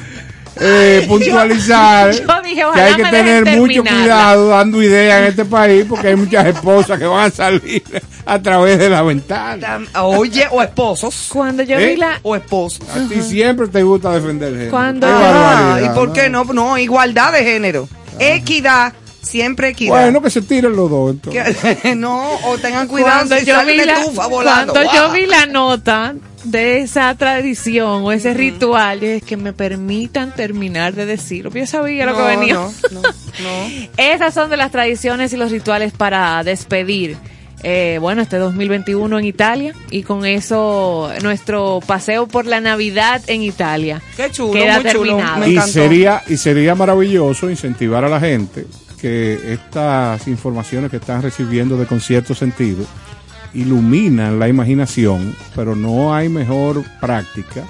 Eh, 0.59 1.05
puntualizar 1.07 2.11
Yo 2.11 2.41
dije, 2.43 2.63
que 2.73 2.81
hay 2.81 2.95
que 2.95 3.03
tener 3.03 3.45
mucho 3.57 3.83
terminarla. 3.83 4.01
cuidado 4.01 4.47
dando 4.49 4.81
ideas 4.83 5.19
en 5.21 5.25
este 5.27 5.45
país 5.45 5.85
porque 5.87 6.09
hay 6.09 6.15
muchas 6.15 6.45
esposas 6.47 6.99
que 6.99 7.05
van 7.05 7.25
a 7.25 7.29
salir 7.31 7.83
a 8.25 8.41
través 8.41 8.79
de 8.79 8.89
la 8.89 9.01
ventana. 9.01 9.81
Oye, 10.01 10.47
o 10.51 10.61
esposos. 10.61 11.27
Cuando 11.31 11.63
yo 11.63 11.77
¿Eh? 11.77 11.87
vi 11.87 11.95
la. 11.97 12.19
O 12.23 12.35
esposos. 12.35 12.81
A 12.89 13.07
ti 13.09 13.21
siempre 13.21 13.67
te 13.67 13.83
gusta 13.83 14.11
defender 14.11 14.49
el 14.49 14.53
género. 14.55 14.71
Cuando- 14.71 15.07
Ah, 15.09 15.79
¿Y 15.83 15.89
por 15.89 16.13
qué 16.13 16.29
no? 16.29 16.43
No, 16.45 16.77
igualdad 16.77 17.33
de 17.33 17.43
género. 17.43 17.87
Equidad. 18.19 18.93
Siempre 19.21 19.69
equidad. 19.69 19.91
Bueno, 20.01 20.21
que 20.21 20.29
se 20.29 20.41
tiren 20.41 20.75
los 20.75 20.89
dos. 20.89 21.11
entonces. 21.11 21.77
Que- 21.81 21.95
no, 21.95 22.29
o 22.45 22.57
tengan 22.57 22.87
cuidado 22.87 23.19
cuando 23.19 23.37
si 23.37 23.45
yo 23.45 23.55
sale 23.55 23.71
vi 23.77 23.85
la, 23.85 23.93
estufa 23.93 24.27
volando. 24.27 24.73
cuando 24.73 24.93
yo 24.93 25.11
vi 25.11 25.25
la 25.25 25.45
nota 25.45 26.13
de 26.43 26.79
esa 26.81 27.13
tradición 27.15 28.03
o 28.03 28.11
ese 28.11 28.33
ritual, 28.33 28.99
yo 28.99 29.07
dije 29.07 29.21
que 29.21 29.37
me 29.37 29.53
permitan 29.53 30.33
terminar 30.35 30.93
de 30.93 31.05
decirlo. 31.05 31.51
Yo 31.51 31.65
sabía 31.65 32.05
lo 32.05 32.11
No, 32.13 32.17
que 32.17 32.23
venía. 32.23 32.53
No, 32.55 32.71
no, 32.91 33.01
no. 33.01 33.89
Esas 33.97 34.33
son 34.33 34.49
de 34.49 34.57
las 34.57 34.71
tradiciones 34.71 35.31
y 35.33 35.37
los 35.37 35.51
rituales 35.51 35.93
para 35.93 36.43
despedir. 36.43 37.15
eh, 37.65 37.97
bueno, 38.01 38.21
este 38.21 38.37
2021 38.37 39.19
en 39.19 39.23
Italia 39.25 39.73
y 39.89 40.03
con 40.03 40.25
eso 40.25 41.09
nuestro 41.21 41.79
paseo 41.87 42.27
por 42.27 42.45
la 42.45 42.59
Navidad 42.59 43.21
en 43.27 43.41
Italia. 43.41 44.01
Qué 44.17 44.29
chulo, 44.29 44.51
Queda 44.51 44.81
muy 44.81 44.91
chulo. 44.91 45.03
terminado. 45.15 45.39
Me 45.39 45.47
y 45.47 45.53
encantó. 45.53 45.71
sería 45.71 46.21
y 46.27 46.35
sería 46.35 46.75
maravilloso 46.75 47.49
incentivar 47.49 48.03
a 48.03 48.09
la 48.09 48.19
gente 48.19 48.65
que 48.99 49.53
estas 49.53 50.27
informaciones 50.27 50.91
que 50.91 50.97
están 50.97 51.21
recibiendo 51.21 51.77
de 51.77 51.85
concierto 51.85 52.35
sentido 52.35 52.85
iluminan 53.53 54.39
la 54.39 54.47
imaginación, 54.47 55.35
pero 55.55 55.75
no 55.75 56.13
hay 56.13 56.29
mejor 56.29 56.83
práctica 56.99 57.63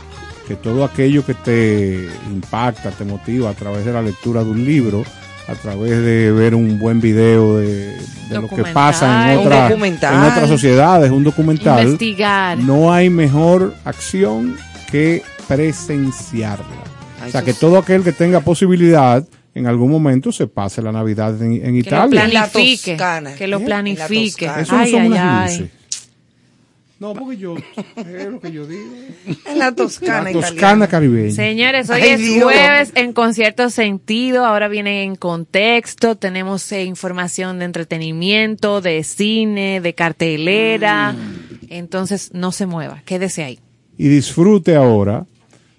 que 0.48 0.56
todo 0.56 0.84
aquello 0.84 1.26
que 1.26 1.34
te 1.34 2.10
impacta, 2.32 2.92
te 2.92 3.06
motiva 3.06 3.50
a 3.50 3.54
través 3.54 3.86
de 3.86 3.94
la 3.94 4.02
lectura 4.02 4.44
de 4.44 4.50
un 4.52 4.66
libro, 4.66 5.04
a 5.48 5.54
través 5.56 5.92
de 5.92 6.32
ver 6.32 6.54
un 6.56 6.80
buen 6.80 7.00
video 7.02 7.58
de, 7.58 7.96
de 8.30 8.42
lo 8.42 8.48
que 8.48 8.64
pasa 8.74 9.34
en, 9.34 9.40
otra- 9.40 9.68
en 10.14 10.20
otras 10.32 10.50
sociedades, 10.50 11.12
un 11.12 11.24
documental. 11.24 11.84
Investigar. 11.86 12.58
No 12.58 12.92
hay 12.94 13.10
mejor 13.10 13.74
acción 13.86 14.56
que 14.92 15.22
presenciarla. 15.48 16.66
Ay, 17.22 17.30
o 17.30 17.32
sea, 17.32 17.42
que 17.42 17.54
todo 17.54 17.78
aquel 17.78 18.04
que 18.04 18.12
tenga 18.12 18.40
posibilidad 18.42 19.26
en 19.56 19.68
algún 19.68 19.92
momento 19.92 20.32
se 20.32 20.48
pase 20.48 20.82
la 20.82 20.92
Navidad 20.92 21.42
en, 21.42 21.54
en 21.54 21.62
que 21.62 21.72
lo 21.72 21.78
Italia. 22.08 22.28
La 22.28 22.48
planifique. 22.50 22.92
Toscana. 22.94 23.36
Que 23.36 23.48
lo 23.48 23.58
¿Eh? 23.60 23.66
Planifique. 23.66 24.46
Eso 24.46 24.74
no 24.74 24.80
Ay, 24.80 24.92
son 24.92 25.02
ay, 25.02 25.08
unas 25.08 25.20
ay. 25.52 25.58
luces. 25.60 25.72
No, 27.00 27.14
porque 27.14 27.36
yo, 27.36 27.56
es 27.98 28.28
lo 28.30 28.40
que 28.40 28.52
yo 28.54 28.66
digo. 28.66 28.84
En 29.46 29.60
la 29.60 29.74
Toscana, 29.76 30.24
La 30.24 30.30
italiana. 30.32 30.50
Toscana 30.50 30.88
caribeña. 30.88 31.32
Señores, 31.32 31.90
hoy 31.90 32.00
Ay, 32.02 32.10
es 32.12 32.20
Dios. 32.22 32.44
jueves 32.44 32.92
en 32.96 33.12
concierto 33.12 33.70
sentido, 33.70 34.46
ahora 34.46 34.70
viene 34.70 35.04
en 35.04 35.16
contexto, 35.18 36.16
tenemos 36.16 36.72
eh, 36.72 36.86
información 36.86 37.60
de 37.60 37.66
entretenimiento, 37.66 38.80
de 38.80 39.04
cine, 39.04 39.82
de 39.82 39.94
cartelera, 39.94 41.14
entonces 41.68 42.30
no 42.34 42.54
se 42.54 42.68
mueva, 42.68 43.02
quédese 43.04 43.44
ahí. 43.44 43.60
Y 43.98 44.08
disfrute 44.08 44.78
ahora 44.78 45.26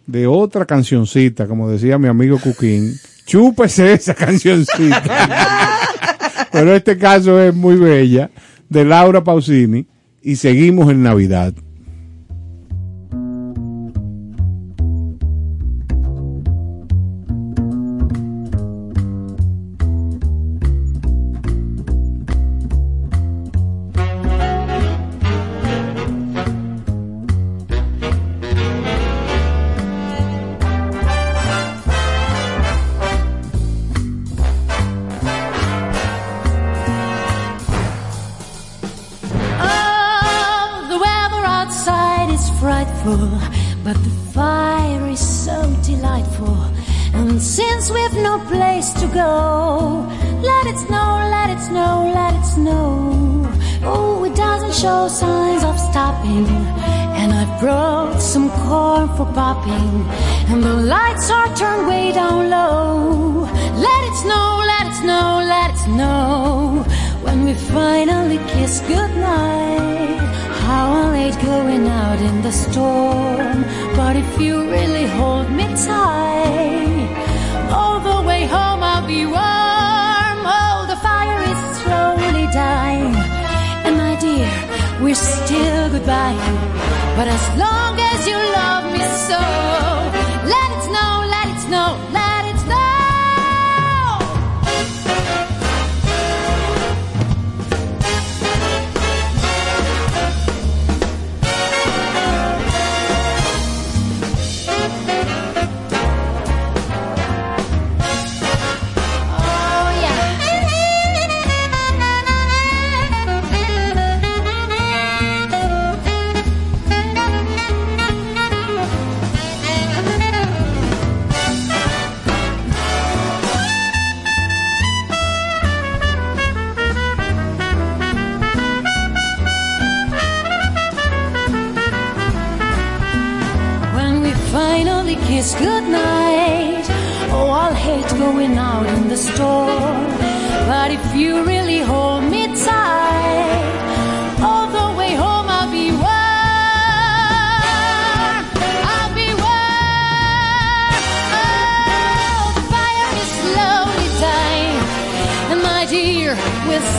de 0.07 0.27
otra 0.27 0.67
cancioncita, 0.67 1.47
como 1.47 1.71
decía 1.71 1.97
mi 1.97 2.09
amigo 2.09 2.39
Cuquín. 2.39 2.93
Chúpese 3.27 3.95
esa 3.95 4.15
cancioncita. 4.15 5.03
Pero 6.53 6.75
este 6.75 6.99
caso 6.99 7.41
es 7.41 7.55
muy 7.55 7.77
bella, 7.77 8.31
de 8.69 8.85
Laura 8.85 9.25
Pausini, 9.25 9.87
y 10.23 10.37
seguimos 10.37 10.91
en 10.91 11.03
Navidad. 11.03 11.55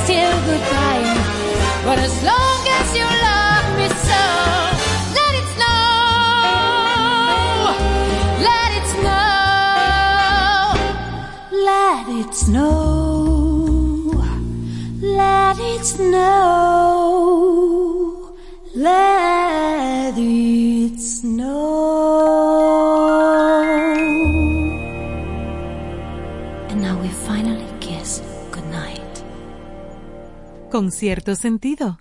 still 0.04 0.36
goodbye. 0.50 1.04
But 1.86 2.00
as 2.00 2.16
long 2.24 2.45
con 30.76 30.92
cierto 30.92 31.36
sentido. 31.36 32.00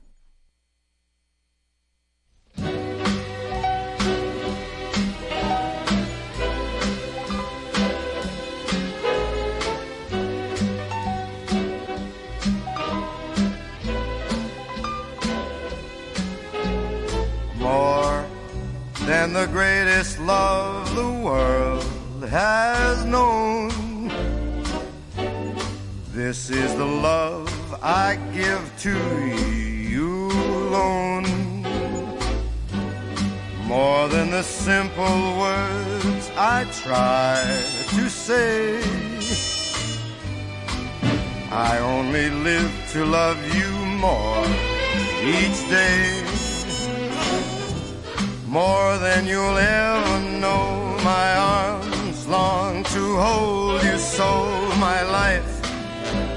more 17.56 18.26
than 19.06 19.32
the 19.32 19.46
greatest 19.52 20.18
love 20.18 20.92
the 20.96 21.12
world 21.22 21.84
has 22.28 23.04
known. 23.04 23.70
This 26.12 26.50
is 26.50 26.74
the 26.74 26.84
love 26.84 27.53
I 27.86 28.16
give 28.32 28.64
to 28.78 28.96
you 29.28 30.30
alone. 30.30 31.26
More 33.66 34.08
than 34.08 34.30
the 34.30 34.42
simple 34.42 35.20
words 35.38 36.30
I 36.34 36.64
try 36.82 37.44
to 37.94 38.08
say. 38.08 38.80
I 41.52 41.78
only 41.80 42.30
live 42.30 42.72
to 42.92 43.04
love 43.04 43.36
you 43.54 43.70
more 44.00 44.46
each 45.20 45.60
day. 45.68 46.24
More 48.46 48.96
than 48.96 49.26
you'll 49.26 49.58
ever 49.58 50.20
know. 50.40 50.96
My 51.04 51.36
arms 51.36 52.26
long 52.28 52.82
to 52.84 53.16
hold 53.18 53.82
you 53.82 53.98
so. 53.98 54.30
My 54.78 55.02
life 55.02 55.53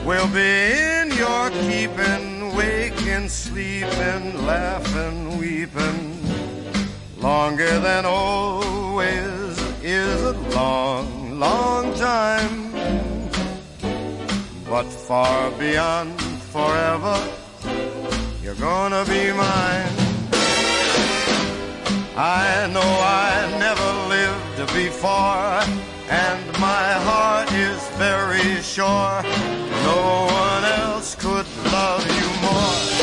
will 0.07 0.27
be 0.29 0.71
in 0.99 1.11
your 1.17 1.49
keeping. 1.49 2.55
Waking, 2.55 3.27
sleeping, 3.27 4.45
laughing, 4.45 5.37
weeping. 5.37 6.01
Longer 7.17 7.79
than 7.79 8.05
always 8.05 9.53
is 9.83 10.21
a 10.23 10.31
long, 10.55 11.39
long 11.39 11.93
time. 11.95 12.71
But 14.69 14.85
far 14.85 15.51
beyond 15.51 16.19
forever, 16.53 17.17
you're 18.41 18.61
gonna 18.69 19.03
be 19.05 19.33
mine. 19.33 19.95
I 22.15 22.67
know 22.73 22.91
I 23.29 23.29
never 23.59 23.89
lived 24.15 24.73
before, 24.73 25.96
and 26.09 26.45
my 26.59 26.91
heart 27.07 27.51
is 27.51 27.81
very 27.97 28.61
sure 28.61 29.21
no 29.83 30.27
one 30.31 30.63
else 30.63 31.15
could 31.15 31.45
love 31.71 32.05
you 32.07 32.41
more. 32.41 32.96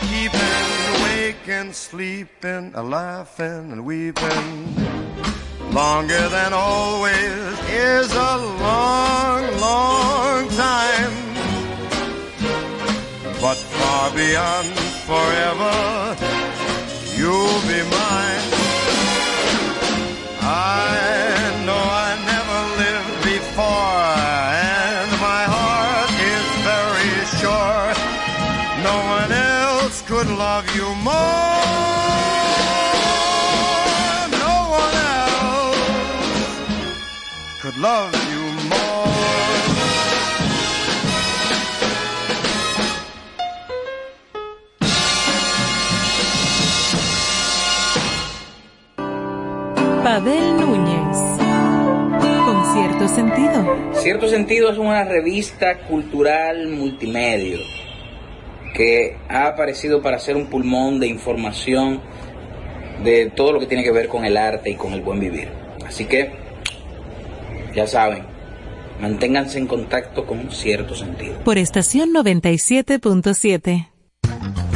Keeping, 0.00 1.02
waking, 1.04 1.72
sleeping, 1.72 2.72
a 2.74 2.82
laughing 2.82 3.72
and 3.72 3.84
weeping. 3.84 4.74
Longer 5.72 6.28
than 6.28 6.52
always 6.52 7.58
is 7.70 8.12
a 8.12 8.36
long, 8.60 9.42
long 9.60 10.48
time. 10.50 11.14
But 13.40 13.56
far 13.56 14.10
beyond 14.14 14.68
forever, 15.08 16.16
you'll 17.16 17.62
be 17.70 17.82
mine. 17.98 18.42
I 20.40 21.62
know 21.66 21.82
I 22.06 22.11
love 30.42 30.68
you 30.78 30.88
more. 31.08 31.66
No 34.44 34.56
one 34.82 34.96
else 35.20 36.52
could 37.62 37.78
love 37.88 38.14
you 38.32 38.44
more. 38.72 39.12
Pavel 50.02 50.46
Núñez, 50.60 51.18
con 52.46 52.58
cierto 52.74 53.04
sentido. 53.18 53.58
Cierto 54.02 54.26
sentido 54.28 54.72
es 54.72 54.78
una 54.78 55.04
revista 55.04 55.78
cultural 55.86 56.66
multimedia 56.68 57.81
que 58.74 59.16
ha 59.28 59.46
aparecido 59.46 60.02
para 60.02 60.18
ser 60.18 60.36
un 60.36 60.46
pulmón 60.46 61.00
de 61.00 61.06
información 61.06 62.00
de 63.04 63.30
todo 63.34 63.52
lo 63.52 63.60
que 63.60 63.66
tiene 63.66 63.82
que 63.82 63.92
ver 63.92 64.08
con 64.08 64.24
el 64.24 64.36
arte 64.36 64.70
y 64.70 64.74
con 64.76 64.92
el 64.92 65.02
buen 65.02 65.20
vivir. 65.20 65.48
Así 65.86 66.04
que, 66.04 66.30
ya 67.74 67.86
saben, 67.86 68.24
manténganse 69.00 69.58
en 69.58 69.66
contacto 69.66 70.24
con 70.26 70.50
cierto 70.50 70.94
sentido. 70.94 71.34
Por 71.44 71.58
estación 71.58 72.10
97.7. 72.12 73.91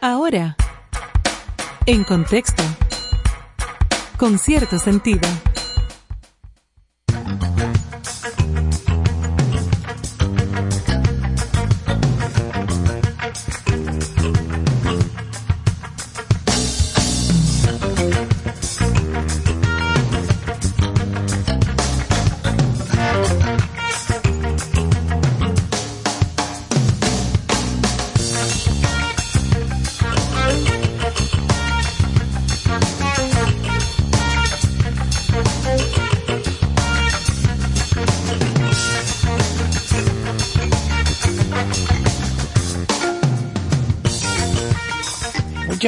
Ahora, 0.00 0.56
en 1.84 2.04
contexto. 2.04 2.62
Con 4.16 4.38
cierto 4.38 4.78
sentido. 4.78 5.28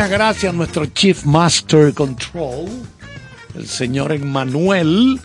Muchas 0.01 0.13
gracias 0.13 0.55
a 0.55 0.57
nuestro 0.57 0.87
Chief 0.87 1.27
Master 1.27 1.93
Control, 1.93 2.71
el 3.55 3.67
señor 3.67 4.13
Emmanuel. 4.13 5.21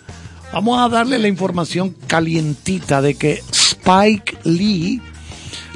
Vamos 0.52 0.78
a 0.78 0.90
darle 0.90 1.18
la 1.18 1.28
información 1.28 1.96
calientita 2.06 3.00
de 3.00 3.14
que 3.14 3.42
Spike 3.50 4.36
Lee, 4.44 5.00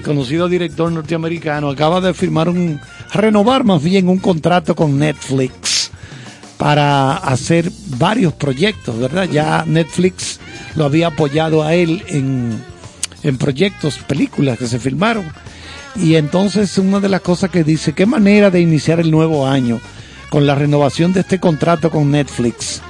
conocido 0.04 0.50
director 0.50 0.92
norteamericano, 0.92 1.70
acaba 1.70 2.02
de 2.02 2.12
firmar 2.12 2.50
un 2.50 2.78
renovar 3.14 3.64
más 3.64 3.82
bien 3.82 4.06
un 4.06 4.18
contrato 4.18 4.76
con 4.76 4.98
Netflix 4.98 5.90
para 6.58 7.16
hacer 7.16 7.72
varios 7.96 8.34
proyectos, 8.34 8.98
¿verdad? 8.98 9.30
Ya 9.32 9.64
Netflix 9.66 10.40
lo 10.76 10.84
había 10.84 11.06
apoyado 11.06 11.62
a 11.62 11.72
él 11.72 12.04
en, 12.08 12.62
en 13.22 13.38
proyectos, 13.38 13.96
películas 13.96 14.58
que 14.58 14.66
se 14.66 14.78
filmaron. 14.78 15.24
Y 15.96 16.16
entonces 16.16 16.78
una 16.78 17.00
de 17.00 17.08
las 17.08 17.20
cosas 17.20 17.50
que 17.50 17.64
dice, 17.64 17.92
qué 17.92 18.06
manera 18.06 18.50
de 18.50 18.60
iniciar 18.60 19.00
el 19.00 19.10
nuevo 19.10 19.46
año 19.46 19.80
con 20.30 20.46
la 20.46 20.54
renovación 20.54 21.12
de 21.12 21.20
este 21.20 21.40
contrato 21.40 21.90
con 21.90 22.10
Netflix 22.10 22.80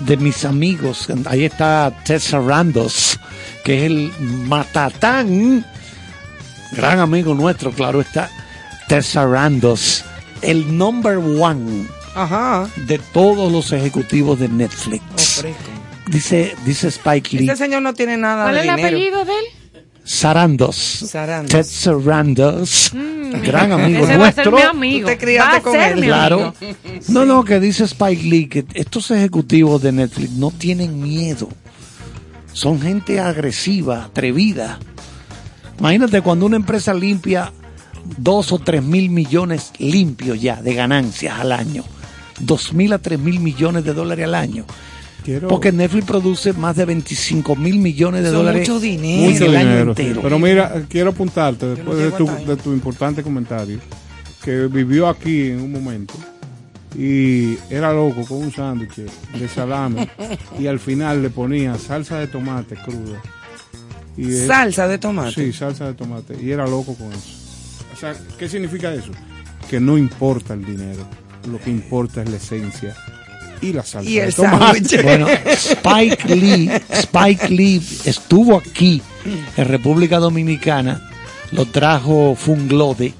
de 0.00 0.16
mis 0.16 0.44
amigos. 0.44 1.06
Ahí 1.26 1.44
está 1.44 1.92
Ted 2.04 2.18
Sarandos, 2.18 3.18
que 3.64 3.78
es 3.78 3.82
el 3.84 4.12
matatán, 4.46 5.64
gran 6.72 6.98
amigo 6.98 7.34
nuestro, 7.34 7.70
claro 7.70 8.00
está, 8.00 8.28
Ted 8.88 9.02
Sarandos, 9.02 10.04
el 10.42 10.76
number 10.76 11.18
one 11.18 11.86
de 12.88 12.98
todos 13.12 13.52
los 13.52 13.72
ejecutivos 13.72 14.38
de 14.40 14.48
Netflix. 14.48 15.44
Dice, 16.08 16.56
dice 16.64 16.88
Spike 16.88 17.36
Lee. 17.36 17.44
Este 17.48 17.64
señor 17.64 17.82
no 17.82 17.94
tiene 17.94 18.16
nada 18.16 18.44
¿Cuál 18.44 18.54
de 18.56 18.60
es 18.62 18.66
el 18.68 18.76
dinero. 18.76 18.88
apellido 18.96 19.24
de 19.24 19.32
él? 19.32 19.44
Sarandos. 20.04 20.76
Sarandos. 20.76 21.50
Ted 21.52 21.64
Sarandos, 21.64 22.90
gran 23.44 23.72
amigo 23.72 24.04
Ese 24.04 24.16
va 24.16 24.28
a 24.28 24.32
ser 24.32 24.50
nuestro. 24.50 24.56
mi 24.56 24.62
amigo. 24.62 25.00
Tú 25.08 25.12
te 25.14 25.18
criaste 25.18 25.52
Va 25.52 25.58
a 25.58 25.62
con 25.62 25.72
ser 25.72 25.92
él. 25.92 26.00
mi 26.00 26.06
Claro. 26.06 26.54
amigo. 26.60 26.76
No, 27.08 27.24
no, 27.24 27.44
que 27.44 27.60
dice 27.60 27.84
Spike 27.84 28.22
Lee 28.24 28.48
que 28.48 28.64
estos 28.74 29.10
ejecutivos 29.10 29.80
de 29.82 29.92
Netflix 29.92 30.30
no 30.32 30.50
tienen 30.50 31.00
miedo. 31.00 31.48
Son 32.52 32.80
gente 32.80 33.20
agresiva, 33.20 34.04
atrevida. 34.04 34.78
Imagínate 35.78 36.20
cuando 36.22 36.46
una 36.46 36.56
empresa 36.56 36.92
limpia 36.92 37.52
dos 38.16 38.50
o 38.52 38.58
tres 38.58 38.82
mil 38.82 39.10
millones 39.10 39.70
limpios 39.78 40.40
ya 40.40 40.56
de 40.60 40.74
ganancias 40.74 41.38
al 41.38 41.52
año. 41.52 41.84
Dos 42.40 42.72
mil 42.72 42.92
a 42.92 42.98
tres 42.98 43.18
mil 43.20 43.38
millones 43.38 43.84
de 43.84 43.92
dólares 43.94 44.24
al 44.24 44.34
año. 44.34 44.64
Quiero- 45.24 45.48
Porque 45.48 45.70
Netflix 45.72 46.06
produce 46.06 46.52
más 46.52 46.76
de 46.76 46.84
25 46.86 47.56
mil 47.56 47.78
millones 47.78 48.22
de 48.22 48.28
Eso 48.28 48.38
dólares 48.38 48.60
mucho 48.68 48.80
dinero. 48.80 49.30
Mucho 49.30 49.44
el 49.44 49.56
año 49.56 49.68
dinero, 49.68 49.94
sí. 49.94 50.02
entero. 50.02 50.22
Pero 50.22 50.38
mira, 50.38 50.82
quiero 50.88 51.10
apuntarte 51.10 51.66
después 51.66 51.98
de 51.98 52.10
tu, 52.12 52.26
de 52.26 52.74
importante 52.74 53.22
comentario, 53.22 53.78
que 54.42 54.66
vivió 54.66 55.08
aquí 55.08 55.48
en 55.50 55.60
un 55.60 55.72
momento 55.72 56.14
y 56.98 57.56
era 57.70 57.92
loco 57.92 58.24
con 58.26 58.38
un 58.38 58.52
sándwich 58.52 58.96
de 58.96 59.48
salame 59.48 60.08
y 60.58 60.66
al 60.66 60.80
final 60.80 61.22
le 61.22 61.30
ponía 61.30 61.76
salsa 61.78 62.18
de 62.18 62.26
tomate 62.26 62.76
cruda. 62.76 63.20
Y 64.16 64.32
Salsa 64.32 64.88
de 64.88 64.98
tomate. 64.98 65.32
Sí, 65.32 65.52
salsa 65.52 65.86
de 65.86 65.94
tomate. 65.94 66.36
Y 66.42 66.50
era 66.50 66.66
loco 66.66 66.94
con 66.94 67.12
eso. 67.12 67.30
O 67.94 67.96
sea, 67.96 68.14
¿qué 68.38 68.48
significa 68.48 68.92
eso? 68.92 69.12
Que 69.70 69.78
no 69.80 69.96
importa 69.96 70.52
el 70.54 70.64
dinero, 70.64 71.06
lo 71.50 71.58
que 71.60 71.70
importa 71.70 72.22
es 72.22 72.28
la 72.30 72.36
esencia 72.36 72.94
y 73.60 73.72
la 73.72 73.82
salsa 73.82 74.10
Y 74.10 74.16
de 74.16 74.32
tomate. 74.32 75.02
Bueno, 75.02 75.26
Spike 75.28 76.34
Lee, 76.34 76.70
Spike 76.90 77.48
Lee 77.48 77.82
estuvo 78.04 78.56
aquí 78.56 79.02
en 79.56 79.64
República 79.66 80.18
Dominicana, 80.18 81.08
lo 81.52 81.66
trajo 81.66 82.34
Funglode 82.34 83.14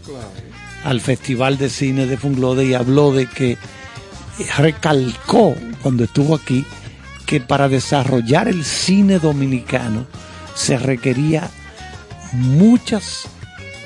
al 0.85 1.01
Festival 1.01 1.59
de 1.59 1.69
Cine 1.69 2.07
de 2.07 2.17
Funglode 2.17 2.65
y 2.65 2.75
habló 2.75 3.13
de 3.13 3.27
que 3.27 3.59
recalcó 4.57 5.55
cuando 5.83 6.05
estuvo 6.05 6.35
aquí 6.35 6.65
que 7.27 7.41
para 7.41 7.69
desarrollar 7.69 8.49
el 8.49 8.65
cine 8.65 9.19
dominicano 9.19 10.07
se 10.55 10.79
requería 10.79 11.49
muchas 12.33 13.29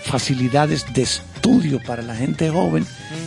facilidades 0.05 0.87
de 0.95 1.03
estudio 1.03 1.81
para 1.83 2.03
la 2.03 2.15
gente 2.15 2.51
joven 2.51 2.87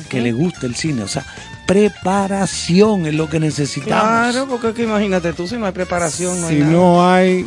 que 0.09 0.21
le 0.21 0.31
gusta 0.31 0.65
el 0.65 0.75
cine, 0.75 1.03
o 1.03 1.07
sea, 1.07 1.25
preparación 1.67 3.05
es 3.05 3.13
lo 3.13 3.29
que 3.29 3.39
necesitamos. 3.39 4.01
Claro, 4.03 4.47
porque 4.49 4.69
es 4.69 4.73
que 4.73 4.83
imagínate 4.83 5.33
tú, 5.33 5.47
si 5.47 5.57
no 5.57 5.65
hay 5.65 5.71
preparación, 5.73 6.41
no 6.41 6.47
hay 6.47 6.55
si 6.55 6.61
nada. 6.61 6.71
no 6.73 7.07
hay 7.11 7.45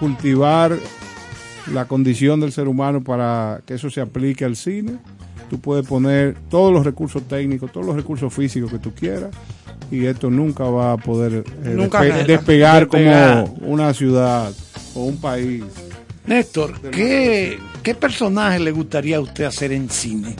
cultivar 0.00 0.76
la 1.72 1.84
condición 1.86 2.40
del 2.40 2.52
ser 2.52 2.66
humano 2.68 3.02
para 3.04 3.60
que 3.66 3.74
eso 3.74 3.90
se 3.90 4.00
aplique 4.00 4.44
al 4.44 4.56
cine, 4.56 4.96
tú 5.50 5.60
puedes 5.60 5.86
poner 5.86 6.36
todos 6.50 6.72
los 6.72 6.84
recursos 6.84 7.22
técnicos, 7.28 7.70
todos 7.70 7.86
los 7.86 7.94
recursos 7.96 8.32
físicos 8.32 8.70
que 8.70 8.78
tú 8.78 8.92
quieras 8.94 9.30
y 9.90 10.06
esto 10.06 10.30
nunca 10.30 10.64
va 10.64 10.92
a 10.92 10.96
poder 10.96 11.44
eh, 11.64 11.74
Nunca 11.74 12.00
despe- 12.02 12.08
nada. 12.08 12.24
despegar, 12.24 12.80
Despegar. 12.88 13.44
como 13.44 13.72
una 13.72 13.92
ciudad 13.94 14.50
o 14.94 15.04
un 15.04 15.18
país. 15.18 15.62
Néstor, 16.26 16.80
¿qué, 16.90 17.58
¿qué 17.82 17.94
personaje 17.94 18.58
le 18.60 18.70
gustaría 18.70 19.16
a 19.16 19.20
usted 19.20 19.44
hacer 19.44 19.72
en 19.72 19.90
cine? 19.90 20.34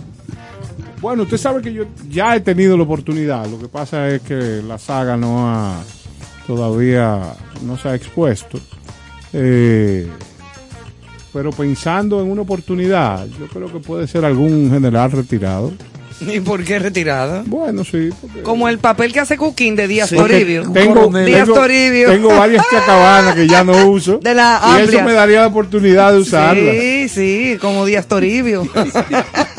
Bueno, 1.02 1.24
usted 1.24 1.36
sabe 1.36 1.60
que 1.60 1.72
yo 1.74 1.84
ya 2.08 2.34
he 2.36 2.40
tenido 2.40 2.76
la 2.76 2.84
oportunidad. 2.84 3.44
Lo 3.46 3.58
que 3.58 3.68
pasa 3.68 4.08
es 4.08 4.22
que 4.22 4.62
la 4.66 4.78
saga 4.78 5.16
no 5.16 5.48
ha 5.50 5.80
todavía 6.46 7.34
no 7.66 7.76
se 7.76 7.88
ha 7.88 7.94
expuesto. 7.94 8.58
Eh, 9.32 10.06
pero 11.32 11.50
pensando 11.50 12.20
en 12.22 12.30
una 12.30 12.42
oportunidad, 12.42 13.26
yo 13.38 13.46
creo 13.48 13.72
que 13.72 13.78
puede 13.80 14.06
ser 14.06 14.24
algún 14.24 14.70
general 14.70 15.10
retirado. 15.10 15.72
¿Y 16.20 16.38
por 16.38 16.62
qué 16.62 16.78
retirada? 16.78 17.42
Bueno, 17.46 17.82
sí. 17.82 18.10
porque- 18.20 18.42
Como 18.42 18.68
el 18.68 18.78
papel 18.78 19.12
que 19.12 19.18
hace 19.20 19.36
Cooking 19.36 19.74
de 19.74 19.88
Díaz 19.88 20.10
Sí, 20.10 20.14
Toribio. 20.16 20.70
tengo, 20.72 21.08
Díaz 21.08 21.42
tengo, 21.44 21.54
Toribio. 21.54 22.10
tengo 22.10 22.28
varias 22.28 22.64
chacabanas 22.70 23.34
que 23.34 23.48
ya 23.48 23.64
no 23.64 23.88
uso. 23.88 24.18
De 24.18 24.32
la 24.34 24.60
y 24.78 24.82
eso 24.82 25.02
me 25.02 25.14
daría 25.14 25.40
la 25.40 25.46
oportunidad 25.48 26.12
de 26.12 26.18
usarla. 26.20 26.70
Sí, 26.72 27.08
sí, 27.08 27.58
como 27.60 27.84
Díaz 27.86 28.06
Toribio. 28.06 28.62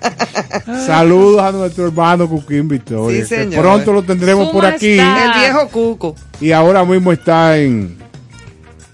Saludos 0.86 1.40
a 1.42 1.52
nuestro 1.52 1.86
hermano 1.86 2.28
Cuquín 2.28 2.68
Victoria. 2.68 3.22
Sí, 3.24 3.28
que 3.28 3.42
señor. 3.42 3.60
pronto 3.62 3.92
lo 3.92 4.02
tendremos 4.02 4.48
por 4.50 4.62
¿Cómo 4.64 4.74
aquí. 4.74 4.92
está? 4.98 5.24
El 5.34 5.40
viejo 5.40 5.68
Cuco. 5.68 6.14
y 6.40 6.52
ahora 6.52 6.84
mismo 6.84 7.12
está 7.12 7.58
en 7.58 7.98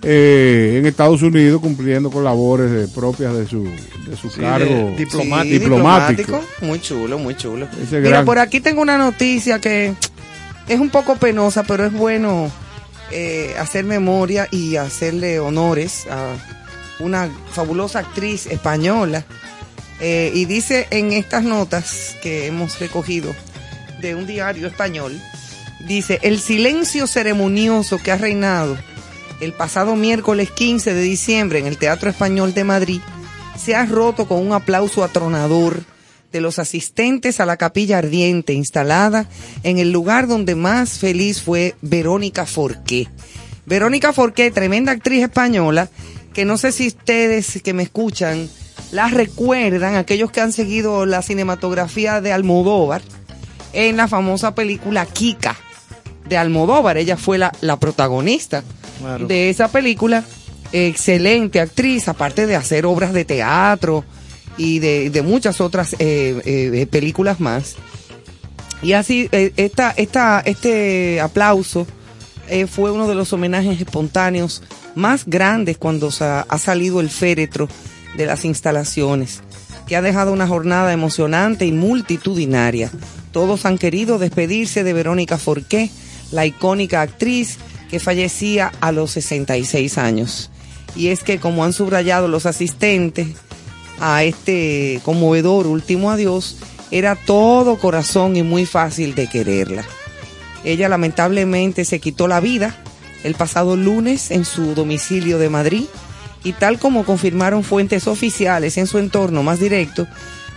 eh, 0.03 0.77
en 0.79 0.87
Estados 0.87 1.23
Unidos 1.23 1.61
cumpliendo 1.61 2.11
con 2.11 2.23
labores 2.23 2.71
de- 2.71 2.89
propias 2.89 3.35
de 3.35 3.47
su 3.47 3.65
de 3.65 4.17
su 4.17 4.31
cargo 4.41 4.93
diplomático. 4.97 5.59
diplomático. 5.59 6.41
Muy 6.63 6.81
chulo, 6.81 7.19
muy 7.19 7.37
chulo. 7.37 7.67
Ese 7.83 7.97
Mira, 7.99 8.11
gran- 8.11 8.25
por 8.25 8.39
aquí 8.39 8.61
tengo 8.61 8.83
una 8.83 8.99
noticia 8.99 9.59
que 9.61 9.95
es 10.69 10.79
un 10.81 10.91
poco 10.91 11.17
penosa, 11.17 11.65
pero 11.65 11.85
es 11.87 11.93
bueno 11.93 12.51
eh, 13.11 13.55
hacer 13.59 13.85
memoria 13.85 14.47
y 14.51 14.77
hacerle 14.77 15.41
honores 15.41 16.07
a 16.11 16.35
una 17.01 17.29
fabulosa 17.51 18.01
actriz 18.01 18.47
española. 18.47 19.25
Eh, 20.01 20.31
y 20.35 20.45
dice 20.45 20.87
en 20.91 21.13
estas 21.13 21.43
notas 21.43 22.17
que 22.23 22.47
hemos 22.47 22.79
recogido 22.79 23.35
de 24.01 24.15
un 24.15 24.27
diario 24.27 24.67
español, 24.67 25.21
dice, 25.87 26.19
el 26.23 26.39
silencio 26.39 27.07
ceremonioso 27.07 27.99
que 27.99 28.13
ha 28.13 28.19
reinado 28.19 28.77
el 29.41 29.53
pasado 29.53 29.97
miércoles 29.97 30.51
15 30.51 30.95
de 30.95 31.03
diciembre 31.03 31.59
en 31.59 31.67
el 31.67 31.79
Teatro 31.79 32.11
Español 32.11 32.55
de 32.55 32.65
Madrid 32.65 33.01
se 33.57 33.75
ha 33.75 33.85
roto 33.87 34.27
con 34.27 34.47
un 34.47 34.53
aplauso 34.53 35.05
atronador 35.05 35.85
de 36.33 36.41
los 36.41 36.59
asistentes 36.59 37.41
a 37.41 37.47
la 37.47 37.57
capilla 37.57 37.99
ardiente 37.99 38.53
instalada 38.53 39.29
en 39.63 39.79
el 39.79 39.93
lugar 39.93 40.27
donde 40.27 40.55
más 40.55 40.99
feliz 40.99 41.41
fue 41.41 41.75
Verónica 41.81 42.47
Forqué. 42.47 43.09
Verónica 43.65 44.13
Forqué, 44.13 44.51
tremenda 44.51 44.93
actriz 44.93 45.23
española, 45.23 45.89
que 46.33 46.45
no 46.45 46.59
sé 46.59 46.73
si 46.73 46.89
ustedes 46.89 47.63
que 47.63 47.73
me 47.73 47.83
escuchan 47.83 48.49
la 48.93 49.09
recuerdan, 49.09 49.97
aquellos 49.97 50.31
que 50.31 50.41
han 50.41 50.53
seguido 50.53 51.07
la 51.07 51.23
cinematografía 51.23 52.21
de 52.21 52.33
Almodóvar, 52.33 53.03
en 53.73 53.97
la 53.97 54.09
famosa 54.09 54.55
película 54.55 55.05
Kika 55.07 55.57
de 56.29 56.37
Almodóvar. 56.39 56.97
Ella 56.97 57.17
fue 57.17 57.39
la, 57.39 57.53
la 57.61 57.79
protagonista 57.79 58.63
Claro. 58.99 59.27
de 59.27 59.51
esa 59.51 59.69
película. 59.69 60.25
Excelente 60.73 61.61
actriz, 61.61 62.09
aparte 62.09 62.47
de 62.47 62.57
hacer 62.57 62.87
obras 62.87 63.13
de 63.13 63.25
teatro 63.25 64.05
y 64.57 64.79
de, 64.79 65.11
de 65.11 65.23
muchas 65.23 65.61
otras 65.61 65.95
eh, 65.99 66.41
eh, 66.45 66.87
películas 66.91 67.39
más. 67.41 67.77
Y 68.83 68.93
así, 68.95 69.29
eh, 69.33 69.53
esta, 69.57 69.91
esta, 69.97 70.41
este 70.45 71.21
aplauso 71.21 71.87
eh, 72.49 72.67
fue 72.67 72.91
uno 72.91 73.07
de 73.07 73.15
los 73.15 73.33
homenajes 73.33 73.81
espontáneos 73.81 74.63
más 74.95 75.25
grandes 75.27 75.77
cuando 75.79 76.11
ha 76.21 76.59
salido 76.59 77.01
el 77.01 77.11
féretro 77.11 77.69
de 78.17 78.27
las 78.27 78.45
instalaciones, 78.45 79.41
que 79.87 79.97
ha 79.97 80.03
dejado 80.03 80.33
una 80.33 80.49
jornada 80.49 80.93
emocionante 80.93 81.67
y 81.67 81.73
multitudinaria. 81.73 82.91
Todos 83.33 83.67
han 83.67 83.79
querido 83.79 84.19
despedirse 84.19 84.85
de 84.85 84.93
Verónica 84.93 85.39
Forqué, 85.39 85.91
la 86.33 86.47
icónica 86.47 87.03
actriz 87.03 87.59
que 87.91 88.01
fallecía 88.01 88.73
a 88.81 88.93
los 88.93 89.13
66 89.13 89.99
años. 89.99 90.51
Y 90.97 91.09
es 91.09 91.23
que, 91.23 91.39
como 91.39 91.65
han 91.65 91.73
subrayado 91.73 92.27
los 92.29 92.47
asistentes 92.47 93.29
a 94.01 94.25
este 94.25 95.01
conmovedor 95.05 95.67
último 95.67 96.11
adiós, 96.11 96.57
era 96.91 97.15
todo 97.15 97.79
corazón 97.79 98.37
y 98.37 98.43
muy 98.43 98.67
fácil 98.67 99.15
de 99.15 99.29
quererla. 99.29 99.85
Ella 100.65 100.89
lamentablemente 100.89 101.85
se 101.85 102.01
quitó 102.01 102.27
la 102.27 102.41
vida 102.41 102.77
el 103.25 103.35
pasado 103.35 103.77
lunes 103.77 104.31
en 104.31 104.45
su 104.45 104.75
domicilio 104.75 105.39
de 105.39 105.49
Madrid 105.49 105.85
y 106.47 106.53
tal 106.53 106.79
como 106.79 107.05
confirmaron 107.05 107.65
fuentes 107.65 108.07
oficiales 108.07 108.77
en 108.79 108.87
su 108.87 108.99
entorno 108.99 109.43
más 109.43 109.59
directo, 109.61 110.07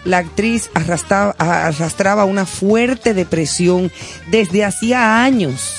la 0.06 0.20
actriz 0.20 0.70
arrastraba, 0.76 1.32
arrastraba 1.40 2.26
una 2.26 2.46
fuerte 2.46 3.14
depresión 3.14 3.92
desde 4.32 4.64
hacía 4.64 5.24
años 5.24 5.74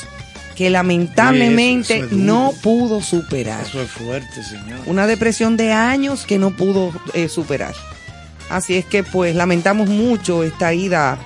que 0.56 0.68
lamentablemente 0.68 1.94
Eso- 1.96 2.04
eso 2.04 2.04
es 2.04 2.10
duro. 2.10 2.24
no 2.24 2.52
pudo 2.62 3.00
superar. 3.02 3.62
Eso 3.64 3.80
es 3.80 3.90
fuerte, 3.90 4.42
señor. 4.42 4.80
Una 4.86 5.06
depresión 5.06 5.56
de 5.56 5.72
años 5.72 6.26
que 6.26 6.38
no 6.38 6.54
pudo 6.54 6.92
eh, 7.14 7.28
superar. 7.28 7.74
Así 8.50 8.74
es 8.76 8.84
que 8.84 9.02
pues 9.02 9.34
lamentamos 9.34 9.88
mucho 9.88 10.44
esta 10.44 10.74
ida 10.74 11.18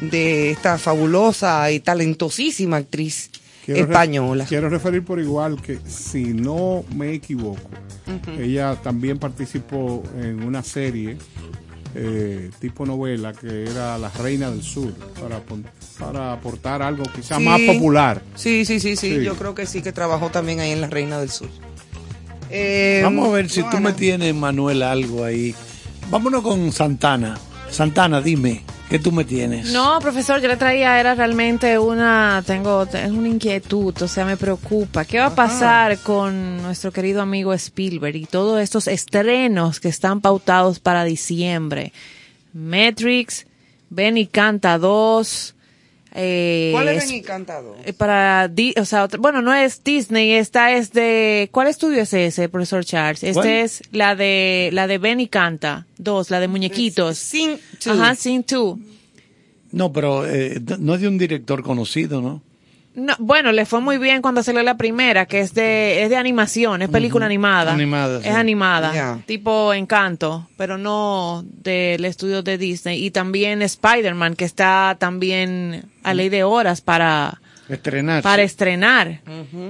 de 0.00 0.50
esta 0.50 0.78
fabulosa 0.78 1.70
y 1.72 1.80
talentosísima 1.80 2.76
actriz 2.76 3.30
Quiero 3.66 3.80
española. 3.92 4.46
quiero 4.48 4.68
referir 4.70 5.04
por 5.04 5.18
igual 5.20 5.60
que, 5.60 5.78
si 5.86 6.24
no 6.32 6.84
me 6.94 7.12
equivoco, 7.12 7.68
ella 8.38 8.76
también 8.76 9.18
participó 9.18 10.02
en 10.18 10.42
una 10.44 10.62
serie 10.62 11.18
eh, 11.96 12.50
tipo 12.60 12.86
novela 12.86 13.32
que 13.32 13.64
era 13.64 13.98
La 13.98 14.08
Reina 14.10 14.50
del 14.50 14.62
Sur, 14.62 14.92
para, 15.20 15.40
para 15.98 16.32
aportar 16.34 16.80
algo 16.82 17.02
quizás 17.14 17.38
Sí. 17.38 17.44
más 17.44 17.60
popular. 17.62 18.22
Sí, 18.36 18.64
sí, 18.64 18.78
sí, 18.80 18.96
sí, 18.96 19.16
Sí. 19.18 19.24
Yo 19.24 19.34
creo 19.34 19.54
que 19.54 19.66
sí 19.66 19.82
que 19.82 19.92
trabajó 19.92 20.28
también 20.30 20.60
ahí 20.60 20.70
en 20.70 20.80
la 20.82 20.88
Reina 20.88 21.18
del 21.18 21.30
Sur. 21.30 21.48
Eh, 22.50 23.00
Vamos 23.02 23.28
a 23.28 23.32
ver 23.32 23.50
si 23.50 23.62
tú 23.64 23.78
me 23.80 23.92
tienes, 23.92 24.34
Manuel, 24.34 24.82
algo 24.82 25.24
ahí. 25.24 25.54
Vámonos 26.10 26.42
con 26.42 26.70
Santana. 26.70 27.36
Santana, 27.70 28.20
dime, 28.20 28.62
¿qué 28.88 28.98
tú 28.98 29.12
me 29.12 29.24
tienes? 29.24 29.72
No, 29.72 29.98
profesor, 30.00 30.40
yo 30.40 30.48
le 30.48 30.56
traía, 30.56 31.00
era 31.00 31.14
realmente 31.14 31.78
una, 31.78 32.42
tengo, 32.46 32.84
es 32.84 33.10
una 33.10 33.28
inquietud, 33.28 33.94
o 34.00 34.08
sea, 34.08 34.24
me 34.24 34.36
preocupa. 34.36 35.04
¿Qué 35.04 35.18
va 35.18 35.26
a 35.26 35.34
pasar 35.34 35.98
con 35.98 36.62
nuestro 36.62 36.92
querido 36.92 37.22
amigo 37.22 37.52
Spielberg 37.52 38.16
y 38.16 38.26
todos 38.26 38.60
estos 38.60 38.88
estrenos 38.88 39.80
que 39.80 39.88
están 39.88 40.20
pautados 40.20 40.78
para 40.78 41.04
diciembre? 41.04 41.92
Matrix, 42.52 43.46
Ben 43.90 44.16
y 44.16 44.26
Canta 44.26 44.78
2. 44.78 45.55
Eh, 46.18 46.70
¿Cuál 46.72 46.88
es 46.88 47.04
es- 47.04 47.10
Ben 47.10 47.18
Encantador? 47.18 47.76
eh, 47.84 47.92
para 47.92 48.48
Di- 48.48 48.74
o 48.80 48.84
sea, 48.86 49.06
bueno, 49.18 49.42
no 49.42 49.52
es 49.54 49.84
Disney, 49.84 50.32
esta 50.32 50.72
es 50.72 50.92
de 50.92 51.48
¿cuál 51.52 51.68
estudio 51.68 52.00
es 52.02 52.12
ese, 52.14 52.48
profesor 52.48 52.84
Charles? 52.84 53.34
¿Cuál? 53.34 53.46
es 53.46 53.82
la 53.92 54.16
de 54.16 54.70
la 54.72 54.86
de 54.86 54.96
Ben 54.98 55.20
y 55.20 55.28
Canta, 55.28 55.86
dos, 55.98 56.30
la 56.30 56.40
de 56.40 56.48
muñequitos. 56.48 57.18
Sin 57.18 57.58
Ajá, 57.86 58.14
Sin 58.14 58.44
2. 58.48 58.78
No, 59.72 59.92
pero 59.92 60.26
eh, 60.26 60.60
no 60.78 60.94
es 60.94 61.00
de 61.02 61.08
un 61.08 61.18
director 61.18 61.62
conocido, 61.62 62.22
¿no? 62.22 62.40
No, 62.96 63.14
bueno, 63.18 63.52
le 63.52 63.66
fue 63.66 63.80
muy 63.82 63.98
bien 63.98 64.22
cuando 64.22 64.42
salió 64.42 64.62
la 64.62 64.78
primera, 64.78 65.26
que 65.26 65.40
es 65.40 65.52
de 65.52 66.02
es 66.02 66.08
de 66.08 66.16
animación, 66.16 66.80
es 66.80 66.88
película 66.88 67.26
animada. 67.26 67.72
Animada, 67.74 68.22
sí. 68.22 68.28
Es 68.28 68.34
animada, 68.34 68.94
Ya. 68.94 69.18
tipo 69.26 69.74
Encanto, 69.74 70.48
pero 70.56 70.78
no 70.78 71.44
del 71.46 72.06
estudio 72.06 72.42
de 72.42 72.56
Disney 72.56 73.04
y 73.04 73.10
también 73.10 73.60
Spider-Man 73.60 74.34
que 74.34 74.46
está 74.46 74.96
también 74.98 75.84
a 76.04 76.14
ley 76.14 76.30
de 76.30 76.42
horas 76.42 76.80
para 76.80 77.42
Estrenar. 77.68 78.22
para 78.22 78.42
estrenar. 78.42 79.20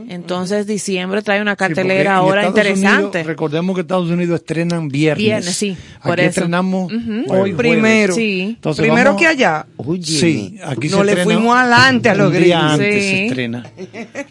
Entonces 0.08 0.66
diciembre 0.66 1.22
trae 1.22 1.40
una 1.40 1.56
cartelera 1.56 2.16
ahora 2.16 2.46
interesante. 2.46 3.18
Unidos, 3.20 3.26
recordemos 3.26 3.74
que 3.74 3.80
Estados 3.80 4.10
Unidos 4.10 4.40
estrenan 4.40 4.88
viernes. 4.88 5.24
Viernes, 5.24 5.56
sí, 5.56 5.76
por 6.02 6.12
Aquí 6.12 6.20
eso. 6.22 6.28
estrenamos 6.30 6.92
hoy 7.28 7.54
Primero. 7.54 8.14
Sí. 8.14 8.40
Entonces 8.56 8.82
Primero 8.82 9.10
vamos- 9.10 9.20
que 9.22 9.26
allá. 9.28 9.66
Oye, 9.76 10.02
Sí, 10.04 10.58
aquí 10.64 10.88
no 10.90 10.98
se 10.98 11.04
le 11.04 11.12
estrena 11.12 11.34
fuimos 11.34 11.56
adelante 11.56 12.08
a 12.10 12.14
los 12.14 12.32
gringos. 12.32 12.62
antes 12.72 12.94
Sí. 13.04 13.10
se 13.10 13.26
estrena. 13.26 13.70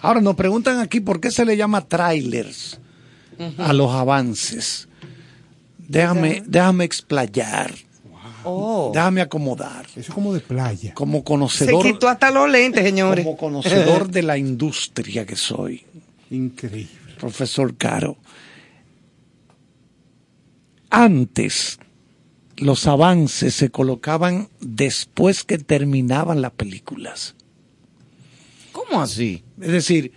Ahora 0.02 0.22
nos 0.22 0.36
preguntan 0.36 0.80
aquí 0.80 1.00
por 1.00 1.20
qué 1.20 1.32
se 1.32 1.44
le 1.46 1.58
llama 1.58 1.82
trailers 1.82 2.80
a 3.58 3.74
los 3.74 3.92
avances. 3.92 4.88
Déjame, 5.88 6.44
déjame 6.46 6.84
explayar. 6.86 7.72
Oh. 8.45 8.91
Déjame 8.93 9.22
acomodar. 9.22 9.85
Eso 9.91 9.99
es 9.99 10.09
como 10.09 10.34
de 10.34 10.39
playa. 10.39 10.93
Como 10.93 11.19
Se 11.19 11.23
conocedor, 11.23 11.84
quitó 11.85 12.07
hasta 12.07 12.31
los 12.31 12.49
lentes, 12.49 12.84
señores. 12.84 13.26
como 13.26 13.38
conocedor 13.38 14.09
de 14.09 14.23
la 14.23 14.38
industria 14.38 15.26
que 15.26 15.35
soy, 15.35 15.84
Increíble. 16.30 16.89
profesor 17.19 17.76
Caro. 17.76 18.17
Antes, 20.89 21.80
los 22.57 22.88
avances 22.88 23.53
se 23.55 23.69
colocaban 23.69 24.49
después 24.61 25.43
que 25.43 25.57
terminaban 25.57 26.41
las 26.41 26.51
películas. 26.51 27.35
¿Cómo 28.72 29.01
así? 29.01 29.43
Es 29.59 29.72
decir, 29.72 30.13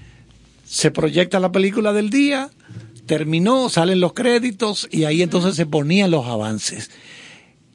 se 0.65 0.91
proyecta 0.91 1.41
la 1.41 1.51
película 1.51 1.93
del 1.93 2.11
día, 2.11 2.51
terminó, 3.07 3.69
salen 3.71 4.01
los 4.01 4.13
créditos 4.13 4.87
y 4.91 5.05
ahí 5.05 5.23
entonces 5.23 5.57
se 5.57 5.67
ponían 5.67 6.11
los 6.11 6.27
avances. 6.27 6.91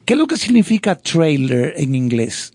¿Qué 0.04 0.14
es 0.14 0.18
lo 0.18 0.26
que 0.26 0.36
significa 0.36 0.94
trailer 0.96 1.74
en 1.76 1.94
inglés? 1.94 2.52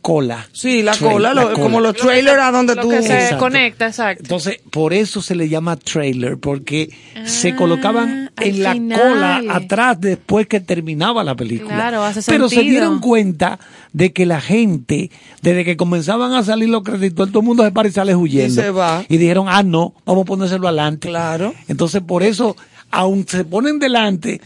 Cola. 0.00 0.46
Sí, 0.52 0.80
la 0.82 0.92
Trail- 0.92 1.12
cola, 1.12 1.34
lo- 1.34 1.52
como 1.54 1.80
los 1.80 1.94
trailers 1.94 2.38
a 2.40 2.50
donde 2.52 2.76
Lo 2.76 2.82
tú... 2.82 2.88
que 2.90 3.02
se 3.02 3.12
Exacto. 3.14 3.38
conecta, 3.38 3.88
exacto. 3.88 4.22
Entonces, 4.22 4.58
por 4.70 4.94
eso 4.94 5.20
se 5.20 5.34
le 5.34 5.48
llama 5.50 5.76
trailer, 5.76 6.38
porque 6.38 6.88
se 7.26 7.54
colocaban 7.56 8.30
al 8.36 8.46
en 8.46 8.62
la 8.62 8.72
final. 8.72 9.00
cola 9.00 9.42
atrás 9.50 10.00
después 10.00 10.46
que 10.46 10.60
terminaba 10.60 11.24
la 11.24 11.34
película. 11.34 11.74
Claro, 11.74 12.04
hace 12.04 12.22
Pero 12.30 12.48
se 12.48 12.62
dieron 12.62 13.00
cuenta 13.00 13.58
de 13.92 14.12
que 14.12 14.24
la 14.24 14.40
gente, 14.40 15.10
desde 15.42 15.64
que 15.64 15.76
comenzaban 15.76 16.32
a 16.32 16.42
salir 16.44 16.70
los 16.70 16.84
créditos, 16.84 17.28
todo 17.30 17.40
el 17.40 17.46
mundo 17.46 17.64
se 17.64 17.72
para 17.72 17.88
y 17.88 17.92
sale 17.92 18.14
huyendo. 18.14 18.62
Y 18.62 18.64
se 18.64 18.70
va. 18.70 19.04
Y 19.10 19.18
dijeron, 19.18 19.46
ah, 19.48 19.62
no, 19.64 19.94
vamos 20.06 20.22
a 20.22 20.26
ponérselo 20.26 20.68
adelante. 20.68 21.08
Claro. 21.08 21.52
Entonces, 21.66 22.00
por 22.00 22.22
eso, 22.22 22.56
aun 22.90 23.26
se 23.28 23.44
ponen 23.44 23.78
delante, 23.78 24.40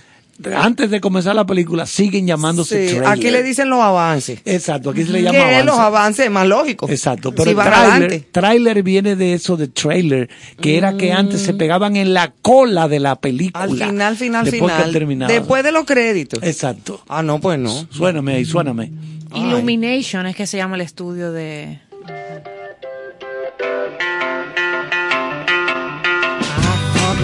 antes 0.56 0.90
de 0.90 1.00
comenzar 1.00 1.34
la 1.36 1.46
película, 1.46 1.86
siguen 1.86 2.26
llamándose 2.26 2.88
Sí, 2.88 2.94
trailer. 2.96 3.08
aquí 3.08 3.30
le 3.30 3.42
dicen 3.42 3.68
los 3.70 3.80
avances. 3.80 4.40
Exacto, 4.44 4.90
aquí 4.90 5.04
se 5.04 5.12
le 5.12 5.22
llama 5.22 5.38
Que 5.38 5.58
es 5.60 5.64
los 5.64 5.74
avance. 5.74 5.96
avances 5.96 6.30
más 6.30 6.46
lógicos. 6.46 6.90
Exacto, 6.90 7.30
pero 7.32 7.44
Si 7.44 7.50
el 7.50 7.56
van 7.56 7.70
trailer, 7.98 8.24
trailer 8.32 8.82
viene 8.82 9.14
de 9.16 9.34
eso 9.34 9.56
de 9.56 9.68
trailer, 9.68 10.28
que 10.60 10.76
era 10.78 10.96
que 10.96 11.12
antes 11.12 11.42
se 11.42 11.54
pegaban 11.54 11.96
en 11.96 12.12
la 12.14 12.32
cola 12.42 12.88
de 12.88 13.00
la 13.00 13.16
película. 13.16 13.66
Mm. 13.66 13.70
Al 13.72 13.88
final, 13.88 14.16
final, 14.16 14.44
después 14.44 14.72
final. 14.72 14.86
Que 14.86 14.92
terminaba. 14.92 15.32
Después 15.32 15.62
de 15.62 15.72
los 15.72 15.84
créditos. 15.84 16.42
Exacto. 16.42 17.02
Ah, 17.08 17.22
no, 17.22 17.38
pues 17.40 17.58
no. 17.58 17.86
Suéname 17.90 18.34
ahí, 18.34 18.44
suéname. 18.44 18.90
Illumination 19.34 20.26
es 20.26 20.36
que 20.36 20.46
se 20.46 20.56
llama 20.58 20.74
el 20.76 20.82
estudio 20.82 21.32
de 21.32 21.78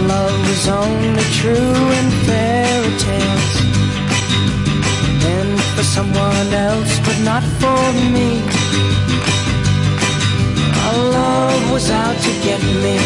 love 0.08 0.40
was 0.48 0.68
only 0.68 1.26
true 1.40 1.82
in 1.98 2.06
fairy 2.26 2.92
tales. 3.06 3.54
And 5.34 5.60
for 5.74 5.84
someone 5.96 6.48
else, 6.68 6.92
but 7.06 7.18
not 7.30 7.44
for 7.60 7.82
me. 8.14 8.30
Our 10.84 10.98
love 11.18 11.62
was 11.74 11.86
out 11.90 12.16
to 12.26 12.32
get 12.46 12.60
me. 12.84 12.96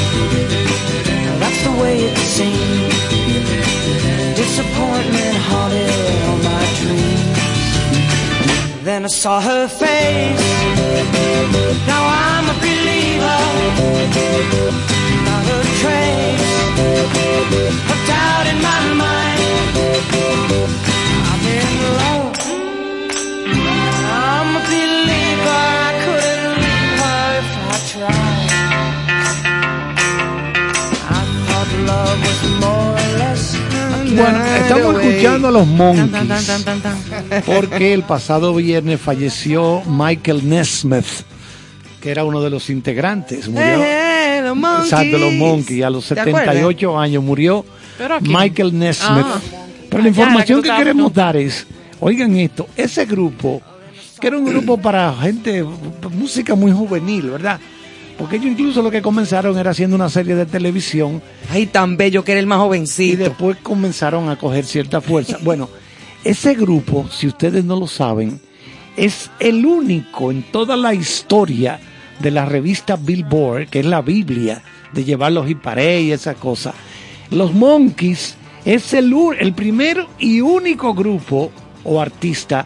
That's 1.42 1.60
the 1.66 1.74
way 1.82 1.94
it 2.08 2.16
seemed. 2.36 2.92
Disappointment 4.42 5.36
haunted 5.48 6.20
all 6.26 6.40
my 6.50 6.64
dreams. 6.80 7.40
Then 8.88 9.00
I 9.04 9.12
saw 9.22 9.40
her 9.40 9.64
face. 9.68 10.46
Now 11.90 12.02
I'm 12.24 12.46
a 12.54 12.56
believer 12.64 13.02
a 15.52 15.64
trace 15.80 16.50
of 17.92 17.98
doubt 18.08 18.46
in 18.52 18.58
my 18.62 18.80
mind. 19.02 19.40
I've 21.30 21.40
been 21.44 21.74
alone. 21.90 22.32
I'm 24.12 24.48
a 24.56 24.62
believer. 24.70 25.62
I 25.86 25.92
couldn't 26.04 26.54
leave 26.64 26.94
her 27.02 27.24
if 27.40 27.50
I 27.68 27.78
tried. 27.92 28.50
I 31.08 31.22
thought 31.46 31.70
love 31.90 32.18
was 32.26 32.40
more 32.60 32.92
or 32.92 33.10
less. 33.18 33.44
Bueno, 34.14 34.38
estamos 34.56 34.90
escuchando 35.02 35.48
a 35.48 35.50
los 35.50 35.66
Monkeys. 35.66 36.10
Porque 37.46 37.94
el 37.94 38.02
pasado 38.02 38.54
viernes 38.54 39.00
falleció 39.00 39.82
Michael 39.86 40.48
Nesmith, 40.48 41.24
que 42.00 42.10
era 42.10 42.24
uno 42.24 42.42
de 42.42 42.50
los 42.50 42.68
integrantes. 42.68 43.48
Murió. 43.48 44.01
Los 44.54 44.62
monkeys. 44.62 44.92
Exacto, 44.92 45.18
los 45.18 45.32
Monkeys. 45.34 45.84
A 45.84 45.90
los 45.90 46.08
¿Te 46.08 46.20
acuerdas? 46.20 46.40
78 46.54 46.98
años 46.98 47.22
murió 47.22 47.64
Michael 48.22 48.78
Nesmith. 48.78 49.26
Ah. 49.26 49.40
Pero 49.88 50.02
Ah, 50.02 50.06
la 50.06 50.10
ya, 50.12 50.22
información 50.22 50.62
que 50.62 50.70
que 50.70 50.76
queremos 50.76 51.12
dar 51.12 51.36
es, 51.36 51.66
oigan 52.00 52.36
esto, 52.36 52.66
ese 52.76 53.04
grupo, 53.04 53.60
que 54.20 54.26
era 54.28 54.38
un 54.38 54.44
grupo 54.44 54.78
para 54.78 55.12
gente, 55.14 55.64
música 56.12 56.54
muy 56.54 56.72
juvenil, 56.72 57.30
¿verdad? 57.30 57.60
Porque 58.16 58.36
ellos 58.36 58.48
incluso 58.52 58.82
lo 58.82 58.90
que 58.90 59.02
comenzaron 59.02 59.58
era 59.58 59.70
haciendo 59.70 59.96
una 59.96 60.08
serie 60.08 60.34
de 60.34 60.46
televisión 60.46 61.20
Ay, 61.50 61.66
tan 61.66 61.96
bello 61.96 62.22
que 62.24 62.32
era 62.32 62.40
el 62.40 62.46
más 62.46 62.58
y 62.58 62.60
jovencito. 62.62 63.24
después 63.24 63.56
comenzaron 63.62 64.28
a 64.28 64.36
coger 64.36 64.64
cierta 64.64 65.00
fuerza. 65.00 65.38
Bueno, 65.42 65.68
ese 66.24 66.54
grupo, 66.54 67.08
si 67.10 67.26
ustedes 67.26 67.64
no 67.64 67.78
lo 67.78 67.86
saben, 67.88 68.40
es 68.96 69.30
el 69.40 69.66
único 69.66 70.30
en 70.30 70.42
toda 70.44 70.76
la 70.76 70.94
historia 70.94 71.80
de 72.20 72.30
la 72.30 72.44
revista 72.44 72.96
Billboard, 72.96 73.68
que 73.68 73.80
es 73.80 73.86
la 73.86 74.02
Biblia 74.02 74.62
de 74.92 75.04
llevar 75.04 75.32
los 75.32 75.48
hiparé 75.48 76.02
y 76.02 76.12
esa 76.12 76.34
cosa. 76.34 76.74
Los 77.30 77.52
Monkeys 77.54 78.34
es 78.64 78.92
el, 78.94 79.12
el 79.38 79.52
primer 79.54 80.06
y 80.18 80.40
único 80.40 80.94
grupo 80.94 81.50
o 81.84 82.00
artista 82.00 82.64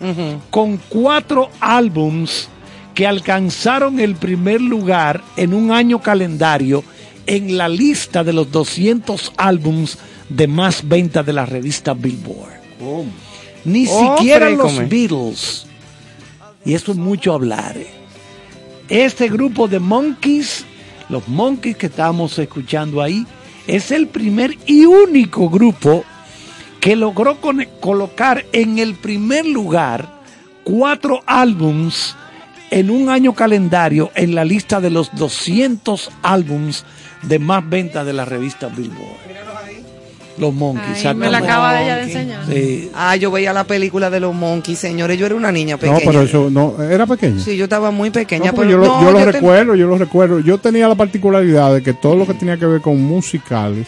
con 0.51 0.79
cuatro 0.89 1.51
álbums 1.61 2.49
que 2.95 3.07
alcanzaron 3.07 4.01
el 4.01 4.15
primer 4.17 4.61
lugar 4.61 5.23
en 5.37 5.55
un 5.55 5.71
año 5.71 6.01
calendario 6.01 6.83
en 7.27 7.57
la 7.57 7.69
lista 7.69 8.25
de 8.25 8.33
los 8.33 8.51
200 8.51 9.33
álbums 9.37 9.99
de 10.29 10.47
más 10.49 10.87
venta 10.87 11.23
de 11.23 11.33
la 11.33 11.47
revista 11.47 11.95
Billboard. 11.95 12.55
Ni 13.65 13.87
Oh, 13.89 14.17
siquiera 14.17 14.49
los 14.51 14.73
frécome. 14.75 14.87
Beatles. 14.89 15.67
Y 16.65 16.75
esto 16.75 16.93
es 16.93 16.99
mucho 16.99 17.33
hablar. 17.33 17.77
eh. 17.77 17.87
Este 18.89 19.29
grupo 19.29 19.67
de 19.67 19.81
Monkeys, 19.81 20.65
los 21.09 21.27
Monkeys 21.27 21.77
que 21.77 21.87
estábamos 21.87 22.39
escuchando 22.39 23.03
ahí, 23.03 23.27
es 23.67 23.91
el 23.91 24.07
primer 24.07 24.57
y 24.65 24.85
único 24.85 25.51
grupo 25.51 26.05
que 26.81 26.95
logró 26.95 27.39
colocar 27.81 28.45
en 28.53 28.79
el 28.79 28.95
primer 28.95 29.45
lugar 29.45 30.09
cuatro 30.63 31.23
álbums 31.27 32.15
en 32.71 32.91
un 32.91 33.09
año 33.09 33.35
calendario 33.35 34.13
en 34.15 34.37
la 34.37 34.45
lista 34.45 34.81
de 34.81 34.91
los 34.91 35.13
200 35.17 36.11
álbums 36.23 36.85
de 37.23 37.41
más 37.41 37.69
venta 37.69 38.05
de 38.05 38.13
la 38.13 38.25
revista 38.25 38.69
Billboard. 38.69 39.46
Los 40.39 40.53
Monkeys. 40.55 41.05
Ay, 41.07 41.15
me 41.15 41.31
la 41.31 41.39
acaba 41.39 41.83
ella 41.83 41.97
de 41.97 42.03
enseñar. 42.05 42.47
Sí. 42.47 42.91
Ah, 42.95 43.17
yo 43.17 43.31
veía 43.31 43.53
la 43.53 43.65
película 43.65 44.11
de 44.11 44.21
los 44.21 44.35
Monkeys, 44.35 44.79
señores. 44.79 45.19
Yo 45.19 45.27
era 45.27 45.35
una 45.35 45.51
niña 45.51 45.75
No, 45.77 45.81
pequeña. 45.81 46.01
pero 46.05 46.23
eso 46.23 46.51
no, 46.51 46.83
era 46.83 47.07
pequeño. 47.07 47.41
Sí, 47.41 47.57
yo 47.57 47.65
estaba 47.65 47.91
muy 47.91 48.11
pequeña. 48.11 48.51
No, 48.53 48.57
pero 48.59 48.71
yo 48.71 48.79
lo, 48.79 48.87
no, 48.87 49.03
yo 49.03 49.13
lo 49.13 49.19
ten- 49.19 49.33
recuerdo, 49.33 49.75
yo 49.75 49.87
lo 49.87 49.97
recuerdo. 49.99 50.41
Yo 50.41 50.59
tenía 50.59 50.89
la 50.89 50.95
particularidad 50.95 51.73
de 51.75 51.83
que 51.83 51.95
todo 51.95 52.17
lo 52.17 52.27
que 52.27 52.35
tenía 52.35 52.57
que 52.57 52.67
ver 52.67 52.81
con 52.81 53.01
musicales 53.01 53.87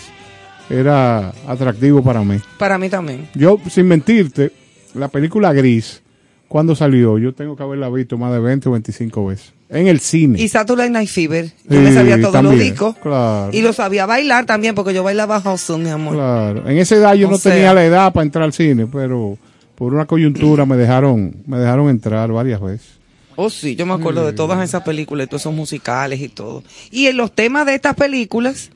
era 0.70 1.32
atractivo 1.46 2.02
para 2.02 2.22
mí. 2.22 2.38
Para 2.58 2.78
mí 2.78 2.88
también. 2.88 3.28
Yo, 3.34 3.58
sin 3.70 3.86
mentirte, 3.86 4.52
la 4.94 5.08
película 5.08 5.52
Gris, 5.52 6.02
cuando 6.48 6.74
salió, 6.74 7.18
yo 7.18 7.34
tengo 7.34 7.56
que 7.56 7.62
haberla 7.62 7.88
visto 7.90 8.16
más 8.18 8.32
de 8.32 8.40
20 8.40 8.68
o 8.68 8.72
25 8.72 9.26
veces. 9.26 9.52
En 9.68 9.86
el 9.86 10.00
cine. 10.00 10.40
Y 10.40 10.48
Saturday 10.48 10.88
Night 10.88 11.08
Fever. 11.10 11.44
Yo 11.68 11.76
Sí, 11.76 11.76
me 11.76 11.92
sabía 11.92 12.16
todos 12.16 12.32
los 12.32 12.42
también, 12.42 12.58
discos. 12.58 12.96
Claro. 12.96 13.50
Y 13.52 13.60
lo 13.60 13.72
sabía 13.74 14.06
bailar 14.06 14.46
también, 14.46 14.74
porque 14.74 14.94
yo 14.94 15.02
bailaba 15.02 15.40
house, 15.42 15.70
mi 15.78 15.90
amor. 15.90 16.14
Claro. 16.14 16.66
En 16.68 16.78
esa 16.78 16.96
edad 16.96 17.14
yo 17.14 17.28
O 17.28 17.30
no 17.32 17.36
sea. 17.38 17.52
tenía 17.52 17.74
la 17.74 17.84
edad 17.84 18.12
para 18.14 18.24
entrar 18.24 18.44
al 18.44 18.54
cine, 18.54 18.86
pero 18.90 19.36
por 19.74 19.92
una 19.92 20.06
coyuntura 20.06 20.64
me 20.64 20.76
dejaron, 20.78 21.36
me 21.46 21.58
dejaron 21.58 21.90
entrar 21.90 22.32
varias 22.32 22.60
veces. 22.62 22.98
Oh, 23.36 23.50
sí, 23.50 23.76
yo 23.76 23.84
me 23.86 23.92
acuerdo 23.92 24.26
de 24.26 24.32
todas 24.32 24.64
esas 24.66 24.82
películas, 24.82 25.24
de 25.24 25.28
todos 25.28 25.42
esos 25.42 25.54
musicales 25.54 26.20
y 26.20 26.28
todo. 26.28 26.64
Y 26.90 27.06
en 27.06 27.16
los 27.18 27.32
temas 27.32 27.66
de 27.66 27.74
estas 27.74 27.94
películas, 27.94 28.70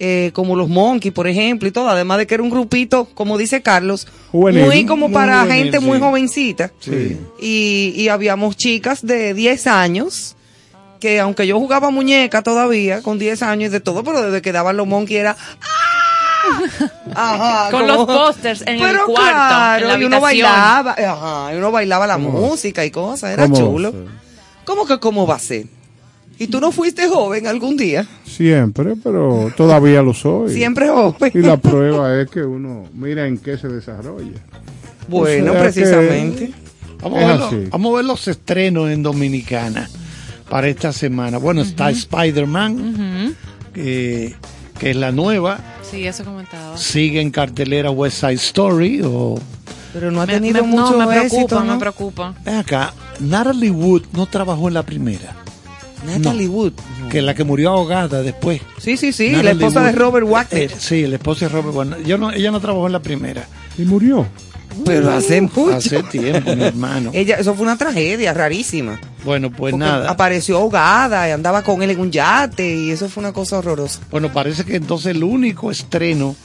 eh, 0.00 0.30
como 0.32 0.54
los 0.56 0.68
Monkeys, 0.68 1.12
por 1.12 1.26
ejemplo, 1.26 1.68
y 1.68 1.72
todo, 1.72 1.88
además 1.88 2.18
de 2.18 2.26
que 2.26 2.34
era 2.34 2.42
un 2.42 2.50
grupito, 2.50 3.06
como 3.14 3.36
dice 3.38 3.62
Carlos, 3.62 4.06
Juvenil. 4.30 4.64
muy 4.64 4.86
como 4.86 5.08
Muy 5.08 5.14
para 5.14 5.40
juvenil, 5.42 5.64
gente 5.64 5.80
muy 5.80 5.98
sí. 5.98 6.02
jovencita. 6.04 6.72
Sí. 6.78 7.18
Y, 7.40 7.92
y 7.96 8.08
habíamos 8.08 8.56
chicas 8.56 9.04
de 9.04 9.34
10 9.34 9.66
años, 9.66 10.36
que 11.00 11.18
aunque 11.20 11.46
yo 11.46 11.58
jugaba 11.58 11.90
muñeca 11.90 12.42
todavía, 12.42 13.02
con 13.02 13.18
10 13.18 13.42
años 13.42 13.68
y 13.70 13.72
de 13.72 13.80
todo, 13.80 14.02
pero 14.04 14.22
desde 14.22 14.40
que 14.42 14.52
daban 14.52 14.76
los 14.76 14.86
Monkeys 14.86 15.18
era... 15.20 15.36
¡ah! 15.38 15.84
Ajá, 17.14 17.70
Con 17.70 17.80
como- 17.86 17.92
los 17.92 18.06
pósters 18.06 18.62
en 18.62 18.74
el 18.76 18.80
Pero 18.80 19.04
cuarto, 19.06 19.32
claro, 19.32 19.82
en 19.84 19.88
la 19.92 19.98
y 19.98 20.04
uno 20.04 20.20
bailaba, 20.20 20.92
ajá, 20.92 21.52
y 21.52 21.56
uno 21.56 21.70
bailaba 21.72 22.06
la 22.06 22.16
música 22.18 22.84
y 22.84 22.90
cosas, 22.90 23.32
era 23.32 23.42
¿Cómo 23.44 23.54
va 23.54 23.60
a 23.60 23.64
chulo. 23.64 23.94
¿Cómo 24.64 24.86
que 24.86 24.98
cómo 24.98 25.26
va 25.26 25.34
a 25.34 25.38
ser? 25.40 25.66
¿Y 26.38 26.46
tú 26.46 26.60
no 26.60 26.70
fuiste 26.72 27.08
joven 27.08 27.46
algún 27.46 27.76
día? 27.76 28.06
Siempre, 28.24 28.94
pero 29.02 29.52
todavía 29.56 30.02
lo 30.02 30.14
soy. 30.14 30.54
Siempre 30.54 30.88
joven. 30.88 31.32
Y 31.34 31.38
la 31.38 31.56
prueba 31.60 32.20
es 32.20 32.30
que 32.30 32.42
uno 32.42 32.84
mira 32.94 33.26
en 33.26 33.38
qué 33.38 33.58
se 33.58 33.68
desarrolla. 33.68 34.38
Bueno, 35.08 35.52
O 35.52 35.54
sea 35.54 35.62
que 35.62 35.72
precisamente. 35.72 36.52
Vamos 37.02 37.22
a, 37.22 37.26
ver 37.26 37.38
los, 37.38 37.70
vamos 37.70 37.92
a 37.92 37.96
ver 37.96 38.04
los 38.04 38.28
estrenos 38.28 38.90
en 38.90 39.02
Dominicana 39.02 39.88
para 40.48 40.68
esta 40.68 40.92
semana. 40.92 41.38
Bueno, 41.38 41.60
está 41.62 41.90
Spider-Man, 41.90 43.34
que, 43.72 44.34
que 44.78 44.90
es 44.90 44.96
la 44.96 45.12
nueva. 45.12 45.58
Sí, 45.88 46.06
eso 46.06 46.24
comentaba. 46.24 46.76
Sigue 46.76 47.20
en 47.20 47.30
cartelera 47.30 47.90
West 47.90 48.20
Side 48.20 48.32
Story. 48.34 49.00
O, 49.04 49.38
Pero 49.92 50.10
no 50.10 50.22
ha 50.22 50.26
Me- 50.26 50.34
tenido 50.34 50.62
me- 50.64 50.68
mucho 50.70 50.92
no, 50.98 51.06
me 51.08 51.18
preocupa, 51.20 51.64
¿no? 51.64 51.72
me 51.74 51.78
preocupa. 51.78 52.34
acá, 52.44 52.92
Natalie 53.20 53.70
Wood 53.70 54.02
no 54.12 54.26
trabajó 54.26 54.68
en 54.68 54.74
la 54.74 54.82
primera. 54.82 55.36
Natalie 56.06 56.48
Wood. 56.48 56.72
Que 57.10 57.22
la 57.22 57.34
que 57.34 57.44
murió 57.44 57.70
ahogada 57.70 58.22
después. 58.22 58.60
Sí, 58.78 58.96
sí, 58.96 59.12
sí, 59.12 59.30
Natalie 59.30 59.44
la 59.44 59.50
esposa 59.52 59.82
de. 59.82 59.92
Robert 59.92 60.26
Wagner. 60.26 60.70
Eh, 60.70 60.74
sí, 60.78 61.06
la 61.06 61.16
esposa 61.16 61.46
de 61.46 61.52
Robert 61.52 61.74
Wagner. 61.74 62.04
Yo 62.04 62.18
no, 62.18 62.30
ella 62.30 62.50
no 62.50 62.60
trabajó 62.60 62.86
en 62.86 62.92
la 62.92 63.02
primera. 63.02 63.46
Y 63.76 63.82
murió. 63.82 64.26
Pero 64.84 65.10
hace 65.10 65.40
mucho. 65.40 65.74
Hace 65.74 66.02
tiempo, 66.04 66.54
mi 66.54 66.64
hermano. 66.64 67.10
Ella, 67.14 67.36
eso 67.36 67.54
fue 67.54 67.64
una 67.64 67.76
tragedia 67.76 68.32
rarísima. 68.32 69.00
Bueno, 69.24 69.50
pues 69.50 69.72
Porque 69.72 69.84
nada. 69.84 70.10
Apareció 70.10 70.58
ahogada 70.58 71.28
y 71.28 71.32
andaba 71.32 71.62
con 71.62 71.82
él 71.82 71.90
en 71.90 72.00
un 72.00 72.10
yate 72.12 72.74
y 72.74 72.90
eso 72.90 73.08
fue 73.08 73.22
una 73.22 73.32
cosa 73.32 73.58
horrorosa. 73.58 74.00
Bueno, 74.10 74.32
parece 74.32 74.64
que 74.64 74.76
entonces 74.76 75.16
el 75.16 75.24
único 75.24 75.70
estreno 75.70 76.36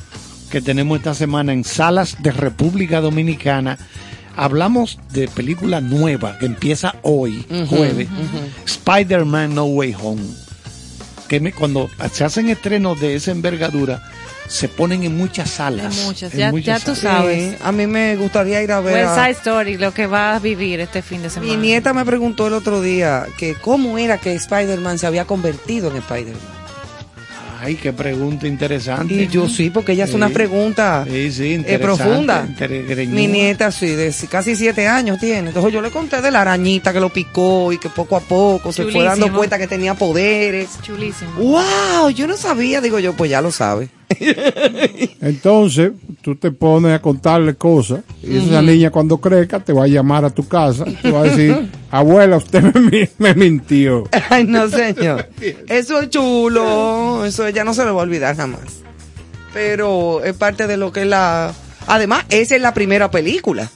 que 0.49 0.61
tenemos 0.61 0.97
esta 0.97 1.13
semana 1.13 1.53
en 1.53 1.63
salas 1.63 2.17
de 2.21 2.31
República 2.31 3.01
Dominicana, 3.01 3.77
hablamos 4.35 4.99
de 5.11 5.27
película 5.27 5.81
nueva 5.81 6.37
que 6.39 6.45
empieza 6.45 6.95
hoy, 7.03 7.45
jueves. 7.69 8.07
Spider-Man 8.65 9.55
No 9.55 9.65
Way 9.65 9.95
Home. 10.01 10.21
Que 11.27 11.39
me- 11.39 11.51
cuando 11.53 11.89
se 12.11 12.23
hacen 12.23 12.49
estrenos 12.49 12.99
de 12.99 13.15
esa 13.15 13.31
envergadura, 13.31 14.03
se 14.47 14.67
ponen 14.67 15.03
en 15.03 15.17
muchas 15.17 15.49
salas. 15.49 15.97
En 15.97 16.05
muchas, 16.05 16.33
en 16.33 16.39
ya- 16.39 16.51
muchas 16.51 16.81
ya 16.81 16.85
tú 16.85 16.95
salas. 16.99 17.21
sabes. 17.21 17.51
Sí, 17.51 17.57
a 17.63 17.71
mí 17.71 17.87
me 17.87 18.15
gustaría 18.17 18.61
ir 18.61 18.71
a 18.71 18.81
ver. 18.81 18.93
West 18.95 19.07
a- 19.17 19.25
Side 19.25 19.31
Story, 19.37 19.77
lo 19.77 19.93
que 19.93 20.05
va 20.05 20.35
a 20.35 20.39
vivir 20.39 20.79
este 20.81 21.01
fin 21.01 21.21
de 21.23 21.29
semana. 21.29 21.51
Mi 21.51 21.57
nieta 21.57 21.93
me 21.93 22.05
preguntó 22.05 22.47
el 22.47 22.53
otro 22.53 22.81
día 22.81 23.25
que 23.37 23.55
cómo 23.55 23.97
era 23.97 24.17
que 24.19 24.33
Spider-Man 24.33 24.99
se 24.99 25.07
había 25.07 25.25
convertido 25.25 25.89
en 25.89 25.97
Spider-Man. 25.97 26.62
Ay, 27.63 27.75
qué 27.75 27.93
pregunta 27.93 28.45
interesante. 28.47 29.13
Y 29.13 29.27
yo 29.27 29.47
sí, 29.47 29.69
porque 29.69 29.93
ella 29.93 30.03
hace 30.03 30.11
Sí. 30.13 30.17
una 30.17 30.29
pregunta 30.29 31.05
Sí, 31.09 31.31
sí, 31.31 31.63
eh, 31.65 31.79
profunda. 31.79 32.47
Mi 33.07 33.27
nieta, 33.27 33.71
sí, 33.71 33.87
de 33.87 34.11
si- 34.11 34.27
casi 34.27 34.55
siete 34.55 34.87
años 34.87 35.17
tiene. 35.19 35.47
Entonces 35.49 35.71
yo 35.71 35.81
le 35.81 35.89
conté 35.89 36.21
de 36.21 36.29
la 36.31 36.41
arañita 36.41 36.91
que 36.91 36.99
lo 36.99 37.09
picó 37.09 37.71
y 37.71 37.77
que 37.77 37.89
poco 37.89 38.15
a 38.17 38.19
poco 38.19 38.71
se 38.73 38.83
fue 38.85 39.03
dando 39.03 39.31
cuenta 39.33 39.57
que 39.57 39.67
tenía 39.67 39.93
poderes. 39.93 40.69
Chulísimo. 40.81 41.31
¡Wow! 41.37 42.09
Yo 42.13 42.27
no 42.27 42.35
sabía. 42.37 42.81
Digo 42.81 42.99
yo, 42.99 43.13
pues 43.13 43.31
ya 43.31 43.41
lo 43.41 43.51
sabe. 43.51 43.87
Entonces, 45.21 45.91
tú 46.21 46.35
te 46.35 46.51
pones 46.51 46.93
a 46.93 47.01
contarle 47.01 47.55
cosas 47.55 48.01
y 48.21 48.37
esa 48.37 48.61
niña 48.61 48.89
cuando 48.91 49.17
crezca 49.19 49.59
te 49.59 49.73
va 49.73 49.83
a 49.85 49.87
llamar 49.87 50.25
a 50.25 50.29
tu 50.29 50.47
casa 50.47 50.85
y 50.87 50.93
te 50.95 51.11
va 51.11 51.21
a 51.21 51.23
decir, 51.23 51.69
abuela, 51.91 52.37
usted 52.37 52.61
me, 52.63 52.79
mi- 52.81 53.09
me 53.17 53.33
mintió. 53.35 54.03
Ay, 54.29 54.45
no, 54.45 54.67
señor. 54.69 55.29
Eso 55.67 56.01
es 56.01 56.09
chulo. 56.09 57.25
Eso 57.25 57.45
ella 57.47 57.63
no 57.63 57.73
se 57.73 57.85
lo 57.85 57.95
va 57.95 58.01
a 58.01 58.03
olvidar 58.03 58.35
jamás. 58.35 58.61
Pero 59.53 60.23
es 60.23 60.33
parte 60.33 60.67
de 60.67 60.77
lo 60.77 60.91
que 60.91 61.01
es 61.01 61.07
la. 61.07 61.53
Además, 61.87 62.25
esa 62.29 62.55
es 62.55 62.61
la 62.61 62.73
primera 62.73 63.11
película 63.11 63.69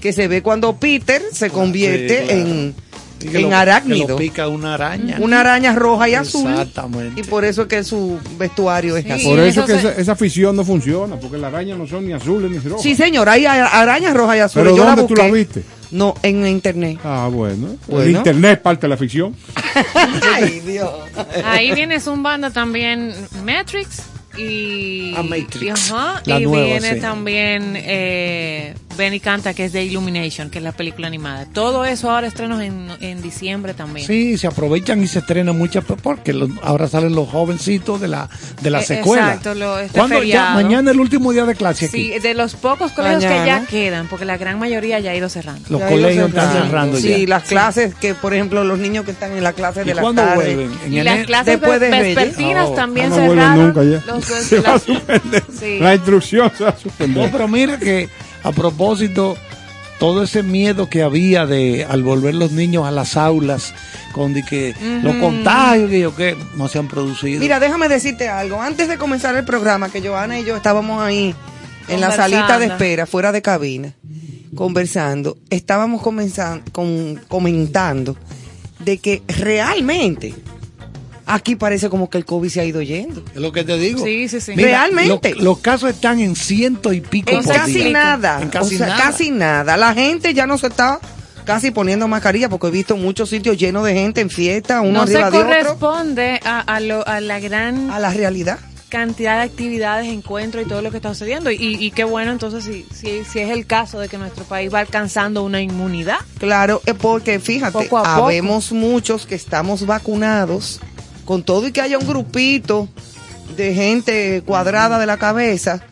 que 0.00 0.12
se 0.12 0.28
ve 0.28 0.42
cuando 0.42 0.76
Peter 0.76 1.20
se 1.32 1.50
convierte 1.50 2.20
Sí, 2.20 2.26
claro. 2.26 2.40
en, 2.40 2.74
Que 3.18 3.38
en 3.38 3.42
lo- 3.44 3.48
que 3.48 3.54
arácnido. 3.54 4.08
lo 4.08 4.16
pica 4.16 4.46
una 4.48 4.74
araña. 4.74 5.16
Una 5.20 5.40
araña 5.40 5.74
roja 5.74 6.08
y 6.08 6.14
azul. 6.14 6.50
Exactamente. 6.50 7.20
Y 7.20 7.24
por 7.24 7.44
eso 7.44 7.62
es 7.62 7.68
que 7.68 7.82
su 7.82 8.18
vestuario 8.38 8.96
es 8.96 9.10
así. 9.10 9.24
Por 9.24 9.38
eso 9.40 9.64
que 9.64 9.74
esa, 9.74 9.92
esa 9.92 10.12
afición 10.12 10.54
no 10.56 10.64
funciona, 10.64 11.16
porque 11.16 11.38
las 11.38 11.52
arañas 11.52 11.78
no 11.78 11.86
son 11.86 12.06
ni 12.06 12.12
azules 12.12 12.50
ni 12.50 12.58
rojas. 12.58 12.82
Sí, 12.82 12.94
señor, 12.94 13.28
hay 13.28 13.46
a- 13.46 13.66
arañas 13.66 14.14
rojas 14.14 14.36
y 14.36 14.40
azules. 14.40 14.64
¿Pero 14.64 14.76
Yo 14.76 14.84
la 14.84 14.94
dónde 14.96 15.08
tú 15.08 15.14
la 15.16 15.24
busqué. 15.24 15.38
viste? 15.38 15.62
No, 15.92 16.14
en 16.22 16.46
internet. 16.46 16.98
Ah, 17.04 17.28
bueno. 17.32 17.76
Bueno. 17.86 18.02
El 18.02 18.10
internet 18.16 18.52
es 18.54 18.58
parte 18.58 18.82
de 18.82 18.88
la 18.88 18.96
ficción. 18.96 19.34
Ay, 20.34 20.60
Dios. 20.66 20.90
Ahí 21.44 21.72
viene 21.74 22.00
zumbando 22.00 22.50
también 22.50 23.12
Matrix 23.44 24.02
y, 24.36 25.14
Ah, 25.16 25.22
Matrix. 25.22 25.62
y, 25.62 25.68
ajá, 25.68 26.22
La 26.26 26.40
y 26.40 26.44
nueva, 26.44 26.66
viene 26.66 26.94
sí. 26.94 27.00
también 27.00 27.72
eh, 27.76 28.74
Benny 28.96 29.20
Canta 29.20 29.54
que 29.54 29.64
es 29.66 29.72
de 29.72 29.84
Illumination 29.84 30.50
que 30.50 30.58
es 30.58 30.64
la 30.64 30.72
película 30.72 31.06
animada 31.06 31.46
todo 31.52 31.84
eso 31.84 32.10
ahora 32.10 32.26
estrenos 32.26 32.60
en, 32.62 32.88
en 33.00 33.22
diciembre 33.22 33.74
también 33.74 34.06
Sí, 34.06 34.36
se 34.38 34.46
aprovechan 34.46 35.02
y 35.02 35.06
se 35.06 35.18
estrenan 35.20 35.56
muchas 35.56 35.84
pe- 35.84 35.96
porque 35.96 36.32
los- 36.32 36.50
ahora 36.62 36.88
salen 36.88 37.14
los 37.14 37.28
jovencitos 37.28 38.00
de 38.00 38.08
la 38.08 38.28
de 38.62 38.70
la 38.70 38.80
Eh, 38.80 38.84
secuela. 38.84 39.26
exacto, 39.28 39.54
lo- 39.54 39.78
este 39.78 39.98
¿Cuándo? 39.98 40.22
Ya, 40.22 40.50
mañana 40.54 40.90
el 40.90 41.00
último 41.00 41.32
día 41.32 41.44
de 41.44 41.54
clase 41.54 41.86
aquí. 41.86 42.12
Sí, 42.14 42.18
de 42.18 42.34
los 42.34 42.54
pocos 42.54 42.92
colegios 42.92 43.22
que 43.24 43.46
ya 43.46 43.64
quedan 43.66 44.06
porque 44.08 44.24
la 44.24 44.36
gran 44.36 44.58
mayoría 44.58 44.98
ya 45.00 45.10
ha 45.10 45.14
ido 45.16 45.28
cerrando 45.28 45.62
Los 45.68 45.80
Ya 45.80 45.88
colegios 45.88 46.28
están 46.28 46.52
cerrando. 46.52 46.96
Sí, 46.98 47.22
ya. 47.22 47.28
las 47.28 47.42
clases 47.44 47.94
que, 47.94 48.14
por 48.14 48.34
ejemplo, 48.34 48.64
los 48.64 48.78
niños 48.78 49.04
que 49.04 49.10
están 49.12 49.32
en 49.32 49.42
la 49.44 49.52
clase 49.52 49.82
¿Y 49.82 49.84
de 49.86 49.94
la 49.94 50.02
cuándo 50.02 50.22
tarde. 50.22 50.34
vuelven? 50.56 50.70
En 50.86 50.92
y 50.94 51.02
las 51.02 51.26
clases 51.26 51.60
Después 51.60 51.80
de 51.80 51.90
vespertinas 51.90 52.68
Oh, 52.68 52.74
también 52.74 53.10
no 53.10 53.16
vuelven 53.16 53.38
cerraron 53.38 53.66
nunca 53.66 53.82
ya. 53.84 54.02
Los- 54.12 54.24
Se 54.46 54.60
va 54.60 54.68
a 54.70 54.72
las- 54.74 54.82
suspender. 54.82 55.44
Sí. 55.58 55.78
La 55.80 55.94
instrucción 55.94 56.50
se 56.56 56.64
va 56.64 56.70
a 56.70 56.76
suspender. 56.78 57.24
No, 57.24 57.30
pero 57.30 57.46
mira 57.48 57.78
que 57.78 58.08
a 58.46 58.52
propósito, 58.52 59.36
todo 59.98 60.22
ese 60.22 60.42
miedo 60.42 60.88
que 60.88 61.02
había 61.02 61.46
de 61.46 61.84
al 61.88 62.02
volver 62.02 62.34
los 62.34 62.52
niños 62.52 62.86
a 62.86 62.90
las 62.90 63.16
aulas, 63.16 63.74
con 64.12 64.34
de 64.34 64.42
que 64.44 64.74
los 65.02 65.16
contagios 65.16 65.90
que 65.90 66.00
yo 66.00 66.14
que 66.14 66.36
no 66.56 66.68
se 66.68 66.78
han 66.78 66.86
producido. 66.88 67.40
Mira, 67.40 67.58
déjame 67.60 67.88
decirte 67.88 68.28
algo. 68.28 68.60
Antes 68.60 68.88
de 68.88 68.98
comenzar 68.98 69.34
el 69.36 69.44
programa, 69.44 69.88
que 69.90 70.00
Joana 70.06 70.38
y 70.38 70.44
yo 70.44 70.54
estábamos 70.56 71.02
ahí 71.02 71.34
en 71.88 72.00
la 72.00 72.10
salita 72.12 72.58
de 72.58 72.66
espera, 72.66 73.06
fuera 73.06 73.32
de 73.32 73.42
cabina. 73.42 73.92
conversando, 74.54 75.36
estábamos 75.50 76.00
comenzan- 76.02 76.62
con- 76.72 77.20
comentando 77.28 78.16
de 78.78 78.98
que 78.98 79.22
realmente 79.28 80.34
aquí 81.26 81.56
parece 81.56 81.88
como 81.90 82.08
que 82.08 82.18
el 82.18 82.24
COVID 82.24 82.48
se 82.48 82.60
ha 82.60 82.64
ido 82.64 82.80
yendo. 82.82 83.22
Es 83.34 83.40
lo 83.40 83.52
que 83.52 83.64
te 83.64 83.76
digo. 83.78 84.04
Sí, 84.04 84.28
sí, 84.28 84.40
sí. 84.40 84.52
Mira, 84.56 84.68
Realmente. 84.86 85.34
lo- 85.34 85.42
los 85.42 85.58
casos 85.58 85.90
están 85.90 86.20
en 86.20 86.34
ciento 86.36 86.92
y 86.92 87.00
pico 87.00 87.30
En 87.32 87.42
por 87.44 87.54
casi 87.54 87.74
día. 87.74 87.90
nada. 87.90 88.40
En 88.42 88.48
casi 88.48 88.76
o 88.76 88.78
sea, 88.78 88.86
nada. 88.88 89.02
casi 89.02 89.30
nada. 89.30 89.76
La 89.76 89.92
gente 89.94 90.32
ya 90.34 90.46
no 90.46 90.56
se 90.58 90.68
está 90.68 90.98
casi 91.44 91.70
poniendo 91.70 92.08
mascarilla 92.08 92.48
porque 92.48 92.68
he 92.68 92.70
visto 92.70 92.96
muchos 92.96 93.28
sitios 93.28 93.56
llenos 93.56 93.84
de 93.84 93.94
gente 93.94 94.20
en 94.20 94.30
fiesta, 94.30 94.80
uno 94.80 95.00
no 95.02 95.06
se 95.06 95.16
arriba 95.18 95.30
de 95.30 95.36
otro. 95.38 95.48
corresponde 95.78 96.40
a, 96.44 96.60
a 96.60 96.80
lo- 96.80 97.06
a 97.06 97.20
la 97.20 97.38
gran 97.40 97.90
a 97.90 97.98
la 98.00 98.12
realidad 98.12 98.58
cantidad 98.88 99.38
de 99.38 99.42
actividades, 99.42 100.06
encuentros 100.06 100.64
y 100.64 100.68
todo 100.68 100.80
lo 100.80 100.90
que 100.92 100.98
está 100.98 101.08
sucediendo. 101.12 101.50
Y, 101.50 101.56
y 101.58 101.90
qué 101.90 102.04
bueno 102.04 102.30
entonces 102.30 102.64
si, 102.64 102.86
si, 102.94 103.24
si 103.24 103.40
es 103.40 103.50
el 103.50 103.66
caso 103.66 103.98
de 103.98 104.08
que 104.08 104.16
nuestro 104.16 104.44
país 104.44 104.72
va 104.72 104.78
alcanzando 104.78 105.42
una 105.42 105.60
inmunidad. 105.60 106.18
Claro, 106.38 106.80
porque 107.02 107.40
fíjate, 107.40 107.72
Poco 107.72 107.98
a 107.98 108.04
poco. 108.14 108.26
habemos 108.26 108.70
muchos 108.70 109.26
que 109.26 109.34
estamos 109.34 109.84
vacunados, 109.86 110.80
con 111.26 111.42
todo 111.42 111.66
y 111.66 111.72
que 111.72 111.82
haya 111.82 111.98
un 111.98 112.06
grupito 112.06 112.88
de 113.56 113.74
gente 113.74 114.42
cuadrada 114.46 114.98
de 114.98 115.04
la 115.06 115.18
cabeza 115.18 115.82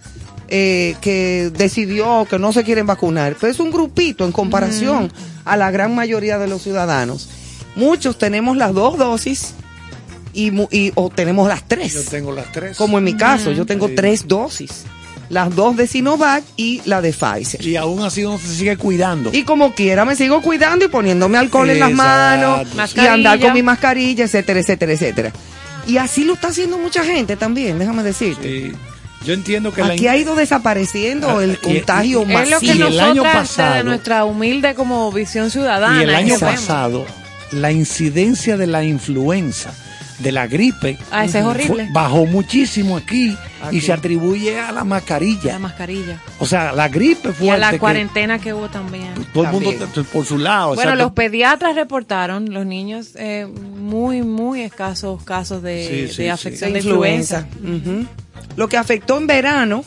eh, 0.48 0.96
que 1.02 1.50
decidió 1.56 2.26
que 2.28 2.38
no 2.38 2.52
se 2.52 2.64
quieren 2.64 2.86
vacunar, 2.86 3.36
pero 3.38 3.52
es 3.52 3.60
un 3.60 3.70
grupito 3.70 4.24
en 4.24 4.32
comparación 4.32 5.12
a 5.44 5.56
la 5.56 5.70
gran 5.70 5.94
mayoría 5.94 6.38
de 6.38 6.46
los 6.48 6.62
ciudadanos. 6.62 7.28
Muchos 7.76 8.16
tenemos 8.18 8.56
las 8.56 8.72
dos 8.72 8.96
dosis 8.96 9.54
y, 10.32 10.52
o 10.94 11.10
tenemos 11.10 11.48
las 11.48 11.66
tres. 11.68 11.92
Yo 11.94 12.02
tengo 12.10 12.32
las 12.32 12.50
tres. 12.52 12.76
Como 12.76 12.98
en 12.98 13.04
mi 13.04 13.14
caso, 13.14 13.52
yo 13.52 13.66
tengo 13.66 13.88
Sí. 13.88 13.94
tres 13.94 14.26
dosis. 14.28 14.84
Las 15.30 15.54
dos 15.56 15.76
de 15.76 15.86
Sinovac 15.86 16.44
y 16.56 16.82
la 16.84 17.00
de 17.00 17.12
Pfizer. 17.12 17.64
Y 17.66 17.76
aún 17.76 18.02
así 18.02 18.24
uno 18.24 18.38
se 18.38 18.54
sigue 18.54 18.76
cuidando. 18.76 19.30
Y 19.32 19.42
como 19.44 19.74
quiera 19.74 20.04
me 20.04 20.16
sigo 20.16 20.42
cuidando 20.42 20.84
y 20.84 20.88
poniéndome 20.88 21.38
alcohol 21.38 21.70
en 21.70 21.80
las 21.80 21.92
manos 21.92 22.66
y 22.94 23.00
andar 23.00 23.40
con 23.40 23.52
mi 23.54 23.62
mascarilla, 23.62 24.24
etcétera, 24.24 24.60
etcétera, 24.60 24.92
etcétera. 24.92 25.32
Y 25.86 25.96
así 25.98 26.24
lo 26.24 26.34
está 26.34 26.48
haciendo 26.48 26.78
mucha 26.78 27.04
gente 27.04 27.36
también, 27.36 27.78
déjame 27.78 28.02
decirte. 28.02 28.42
Sí. 28.70 28.72
Yo 29.26 29.32
entiendo 29.32 29.72
que 29.72 29.80
la 29.82 29.94
Aquí 29.94 30.06
ha 30.06 30.16
ido 30.18 30.34
desapareciendo 30.34 31.38
Ah, 31.38 31.42
el 31.44 31.52
y- 31.52 31.56
contagio 31.56 32.26
y- 32.28 32.34
Es 32.34 32.50
lo 32.50 32.60
que 32.60 32.66
Y 32.66 32.68
masivo. 32.70 32.88
el 32.88 33.00
año 33.00 33.14
nosotras 33.14 33.36
pasado- 33.48 33.72
desde 33.74 33.84
nuestra 33.84 34.24
humilde 34.26 34.74
como 34.74 35.10
visión 35.12 35.50
ciudadana. 35.50 36.00
Y 36.00 36.04
el 36.04 36.14
año 36.14 36.34
vemos. 36.38 36.40
pasado, 36.54 37.06
la 37.50 37.72
incidencia 37.72 38.58
de 38.58 38.66
la 38.66 38.84
influenza, 38.84 39.72
de 40.18 40.32
la 40.32 40.46
gripe, 40.46 40.96
Ah, 41.10 41.24
ese 41.24 41.38
es 41.38 41.44
fue- 41.44 41.52
horrible. 41.52 41.88
bajó 41.92 42.24
muchísimo 42.26 42.96
aquí, 42.96 43.36
Aquí. 43.62 43.78
y 43.78 43.80
se 43.80 43.92
atribuye 43.92 44.58
a 44.60 44.66
la 44.66 44.72
La 44.72 44.84
mascarilla. 44.84 45.58
mascarilla. 45.58 46.20
O 46.38 46.46
sea, 46.46 46.72
la 46.72 46.88
gripe 46.88 47.32
Y 47.40 47.48
a 47.48 47.58
la 47.58 47.76
cuarentena 47.78 48.38
que 48.38 48.54
hubo 48.54 48.68
también. 48.68 49.12
todo 49.32 49.44
el 49.44 49.50
mundo 49.50 49.70
por 50.12 50.24
su 50.24 50.38
lado. 50.38 50.74
Bueno, 50.74 50.94
los 50.94 51.12
pediatras 51.12 51.74
reportaron, 51.74 52.52
los 52.52 52.64
niños, 52.64 53.10
eh, 53.16 53.46
muy, 53.46 54.22
muy 54.22 54.62
escasos 54.62 55.22
casos 55.24 55.62
de, 55.62 56.06
Sí, 56.08 56.14
sí, 56.14 56.22
de 56.22 56.30
afección 56.30 56.72
de 56.72 56.80
de 56.80 56.86
influenza. 56.86 57.46
Lo 58.56 58.68
que 58.68 58.76
afectó 58.76 59.18
en 59.18 59.26
verano 59.26 59.84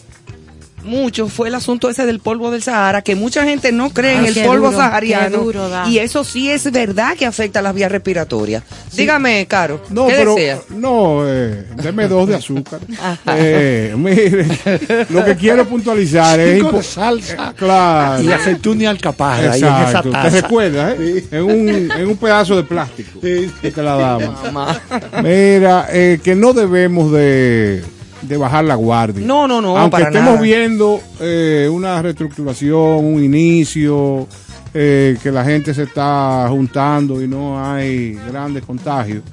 mucho 0.88 1.28
fue 1.28 1.50
el 1.50 1.56
asunto 1.56 1.90
ese 1.90 2.06
del 2.06 2.20
polvo 2.20 2.50
del 2.50 2.64
Sahara, 2.64 3.02
que 3.04 3.16
mucha 3.16 3.44
gente 3.44 3.72
no 3.72 3.92
cree 3.92 4.18
en 4.18 4.26
el 4.26 4.34
polvo 4.34 4.68
duro, 4.72 4.78
sahariano. 4.78 5.44
y 5.88 6.00
eso 6.00 6.24
sí 6.24 6.50
es 6.50 6.72
verdad 6.72 7.16
que 7.16 7.26
afecta 7.26 7.62
las 7.62 7.76
vías 7.76 7.92
respiratorias. 7.92 8.64
Dígame, 8.96 9.46
Caro, 9.48 9.82
No, 9.90 10.08
¿qué 10.08 10.14
pero 10.18 10.34
desea? 10.36 10.60
no, 10.70 11.22
eh, 11.28 11.66
deme 11.76 12.08
dos 12.08 12.28
de 12.28 12.36
azúcar. 12.36 12.80
Eh, 13.36 13.94
mire, 13.98 14.46
lo 15.10 15.24
que 15.24 15.36
quiero 15.36 15.66
puntualizar 15.66 16.40
es 16.40 16.62
impo- 16.62 16.82
salsa 16.82 17.50
eh, 17.52 17.54
claro. 17.56 18.24
y 18.24 18.32
aceituna 18.32 18.84
y 18.84 18.86
alcaparra 18.86 19.52
ahí 19.52 19.62
en 19.62 19.68
esa 19.68 19.84
Exacto. 19.88 20.12
¿Te 20.12 20.30
recuerdas, 20.30 20.96
eh? 21.00 21.26
En, 21.32 21.44
un, 21.44 21.70
en 21.92 22.08
un 22.08 22.18
pedazo 22.18 22.56
de 22.56 22.64
plástico 22.64 23.20
Sí, 23.22 23.52
que 23.62 23.72
te 23.72 23.84
la 23.84 23.96
damos. 23.96 24.42
Mamá. 24.44 24.80
Mira, 25.24 25.88
eh, 25.92 26.20
que 26.24 26.36
no 26.36 26.54
debemos 26.54 27.12
de, 27.12 27.84
de 28.22 28.38
bajar 28.38 28.66
la 28.66 28.76
guardia. 28.76 29.26
No, 29.26 29.48
no, 29.48 29.62
no, 29.62 29.78
Aunque 29.78 29.92
para 29.92 30.06
estemos 30.08 30.32
nada. 30.34 30.42
viendo 30.42 31.00
eh, 31.20 31.70
una 31.72 32.02
reestructuración, 32.02 33.06
un 33.06 33.24
inicio, 33.24 34.28
eh, 34.74 35.18
que 35.22 35.32
la 35.32 35.44
gente 35.44 35.74
se 35.74 35.84
está 35.84 36.46
juntando 36.50 37.22
y 37.22 37.28
no 37.28 37.64
hay 37.64 38.14
grandes 38.30 38.64
contagios, 38.64 39.24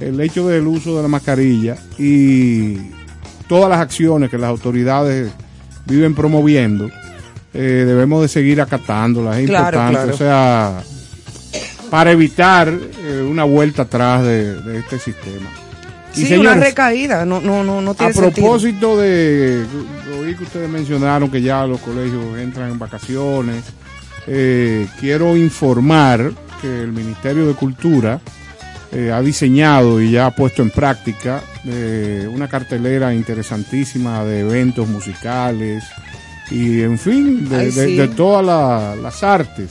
el 0.00 0.20
hecho 0.20 0.46
del 0.48 0.66
uso 0.66 0.96
de 0.96 1.02
la 1.02 1.08
mascarilla 1.08 1.76
y 1.98 2.76
todas 3.48 3.68
las 3.68 3.80
acciones 3.80 4.30
que 4.30 4.38
las 4.38 4.48
autoridades 4.50 5.30
viven 5.86 6.14
promoviendo, 6.14 6.88
eh, 7.54 7.84
debemos 7.86 8.22
de 8.22 8.28
seguir 8.28 8.60
acatándolas. 8.60 9.38
Es 9.38 9.46
Claro, 9.48 9.78
importante, 9.78 9.92
claro. 9.94 10.14
o 10.14 10.16
sea, 10.16 10.82
para 11.90 12.12
evitar 12.12 12.68
eh, 12.68 13.26
una 13.28 13.44
vuelta 13.44 13.82
atrás 13.82 14.22
de, 14.22 14.60
de 14.62 14.78
este 14.78 14.98
sistema. 14.98 15.48
Y, 16.18 16.26
Sí, 16.26 16.34
una 16.34 16.50
señores, 16.50 16.60
recaída, 16.60 17.24
no, 17.24 17.40
no, 17.40 17.62
no, 17.62 17.80
no 17.80 17.94
tiene 17.94 18.10
a 18.10 18.14
sentido. 18.14 18.46
propósito 18.46 18.96
de, 18.98 19.64
oí 20.20 20.34
que 20.34 20.44
ustedes 20.44 20.68
mencionaron 20.68 21.30
que 21.30 21.40
ya 21.42 21.66
los 21.66 21.80
colegios 21.80 22.38
entran 22.38 22.70
en 22.70 22.78
vacaciones, 22.78 23.64
eh, 24.26 24.86
quiero 25.00 25.36
informar 25.36 26.32
que 26.60 26.82
el 26.82 26.92
Ministerio 26.92 27.46
de 27.46 27.54
Cultura 27.54 28.20
eh, 28.92 29.10
ha 29.12 29.20
diseñado 29.20 30.00
y 30.00 30.10
ya 30.12 30.26
ha 30.26 30.30
puesto 30.34 30.62
en 30.62 30.70
práctica 30.70 31.42
eh, 31.66 32.28
una 32.32 32.48
cartelera 32.48 33.12
interesantísima 33.14 34.24
de 34.24 34.40
eventos 34.40 34.88
musicales 34.88 35.84
y 36.50 36.80
en 36.82 36.98
fin, 36.98 37.48
de, 37.48 37.56
Ay, 37.56 37.70
de- 37.96 38.08
todas 38.08 38.44
la- 38.44 38.96
las 38.96 39.22
artes. 39.22 39.70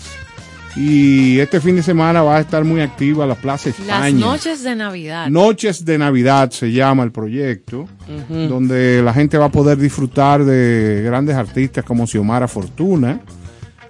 Y 0.78 1.40
este 1.40 1.60
fin 1.60 1.76
de 1.76 1.82
semana 1.82 2.22
va 2.22 2.38
a 2.38 2.42
estar 2.42 2.64
muy 2.64 2.82
activa 2.82 3.26
la 3.26 3.34
Plaza 3.34 3.70
España. 3.70 4.00
Las 4.02 4.14
noches 4.14 4.64
de 4.64 4.76
Navidad. 4.76 5.28
Noches 5.28 5.84
de 5.84 5.98
Navidad 5.98 6.52
se 6.52 6.72
llama 6.72 7.04
el 7.04 7.12
proyecto, 7.12 7.88
donde 8.30 9.02
la 9.02 9.14
gente 9.14 9.38
va 9.40 9.46
a 9.46 9.52
poder 9.52 9.78
disfrutar 9.80 10.46
de 10.46 11.02
grandes 11.04 11.36
artistas 11.36 11.84
como 11.84 12.06
Xiomara 12.06 12.48
Fortuna, 12.48 13.20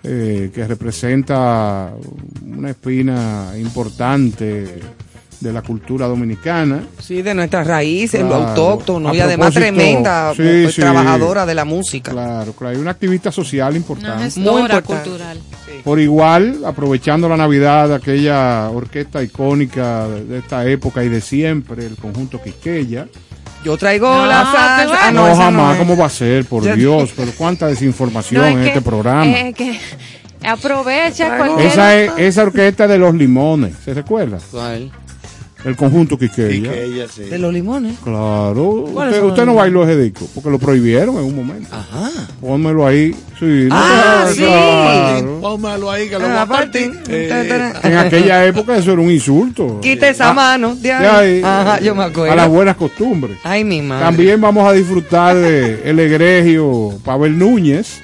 eh, 0.01 0.49
que 0.53 0.65
representa 0.65 1.91
una 2.45 2.69
espina 2.69 3.51
importante 3.59 4.79
de 5.39 5.53
la 5.53 5.61
cultura 5.61 6.07
dominicana. 6.07 6.83
Sí, 6.99 7.21
de 7.21 7.33
nuestras 7.33 7.67
raíces, 7.67 8.21
lo 8.21 8.27
Claro. 8.29 8.45
autóctono 8.47 9.09
A 9.09 9.15
y 9.15 9.19
además 9.19 9.53
tremenda 9.53 10.31
sí, 10.35 10.41
pues, 10.41 10.73
sí. 10.75 10.81
trabajadora 10.81 11.45
de 11.45 11.53
la 11.53 11.63
música. 11.65 12.11
Claro, 12.11 12.53
claro, 12.53 12.75
hay 12.75 12.81
una 12.81 12.91
activista 12.91 13.31
social 13.31 13.69
Una 13.69 13.77
importante. 13.77 14.23
gestora 14.23 14.59
importante. 14.61 14.93
cultural. 15.09 15.37
Por 15.83 15.99
igual, 15.99 16.61
aprovechando 16.65 17.29
la 17.29 17.37
Navidad, 17.37 17.93
aquella 17.93 18.69
orquesta 18.71 19.21
icónica 19.23 20.07
de, 20.07 20.39
esta 20.39 20.65
época 20.65 21.03
y 21.03 21.09
de 21.09 21.21
siempre, 21.21 21.85
el 21.85 21.95
conjunto 21.95 22.41
Quisqueya. 22.41 23.07
Yo 23.63 23.77
traigo 23.77 24.07
No, 24.07 24.25
la 24.25 24.43
salsa. 24.43 25.07
Ah, 25.07 25.11
No, 25.11 25.27
no, 25.27 25.35
jamás, 25.35 25.73
es. 25.73 25.79
¿cómo 25.79 25.95
va 25.97 26.05
a 26.07 26.09
ser? 26.09 26.45
Por 26.45 26.73
Dios, 26.75 27.11
pero 27.17 27.31
cuánta 27.37 27.67
desinformación 27.67 28.41
No, 28.41 28.47
es 28.47 28.55
en 28.55 28.61
que- 28.61 28.67
este 28.69 28.81
programa. 28.81 29.25
es 29.31 29.55
que 29.55 29.79
aprovecha 30.43 31.37
cualquier... 31.37 31.67
esa 31.67 31.95
es 31.95 32.11
esa 32.17 32.43
orquesta 32.43 32.87
de 32.87 32.97
los 32.97 33.13
limones, 33.15 33.75
¿se 33.83 33.93
recuerda? 33.93 34.39
¿Cuál? 34.51 34.91
El 35.65 35.75
conjunto 35.75 36.17
Quisqueya. 36.17 36.55
Y 36.55 36.61
que 36.61 36.83
ella 36.85 37.05
sí. 37.13 37.23
De 37.23 37.37
los 37.39 37.51
limones. 37.51 37.97
Claro. 38.03 38.85
¿Cuáles 38.93 39.15
Usted, 39.15 39.27
usted 39.27 39.45
los 39.45 39.47
no 39.47 39.55
bailó 39.55 39.83
ese 39.83 39.97
disco, 40.01 40.27
porque 40.35 40.49
lo 40.51 40.59
prohibieron 40.59 41.15
en 41.17 41.23
un 41.23 41.35
momento. 41.35 41.67
Ajá. 41.75 42.09
Pónmelo 42.39 42.85
ahí. 42.85 43.13
Sí, 43.39 43.67
Ah, 43.71 44.23
no, 44.27 44.31
sí. 44.33 44.37
claro. 44.39 45.39
Póngalo 45.41 45.91
ahí 45.91 46.07
que 46.07 46.13
lo 46.13 46.19
voy 46.21 46.29
Ah, 46.29 46.47
a. 46.49 46.69
Eh, 46.73 47.71
En 47.83 47.97
aquella 47.97 48.45
época 48.45 48.77
eso 48.77 48.91
era 48.93 49.01
un 49.01 49.11
insulto. 49.11 49.79
Quita 49.81 50.07
esa 50.09 50.29
Ah, 50.29 50.33
mano 50.33 50.75
de 50.75 50.91
ahí. 50.93 51.01
de 51.03 51.09
ahí. 51.09 51.41
Ajá, 51.43 51.79
yo 51.79 51.95
me 51.95 52.03
A 52.03 52.35
las 52.35 52.47
buenas 52.49 52.75
costumbres. 52.77 53.37
Ay, 53.43 53.63
mi 53.63 53.81
madre. 53.81 54.05
También 54.05 54.39
vamos 54.39 54.67
a 54.67 54.73
disfrutar 54.73 55.35
de 55.35 55.81
el 55.89 55.99
egregio 55.99 56.93
Pavel 57.03 57.37
Núñez, 57.37 57.99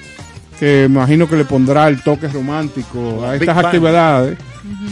que 0.58 0.84
imagino 0.84 1.28
que 1.28 1.36
le 1.36 1.44
pondrá 1.44 1.88
el 1.88 2.02
toque 2.02 2.28
romántico 2.28 3.24
a 3.24 3.32
Big 3.32 3.42
estas 3.42 3.56
Band. 3.56 3.66
actividades. 3.66 4.38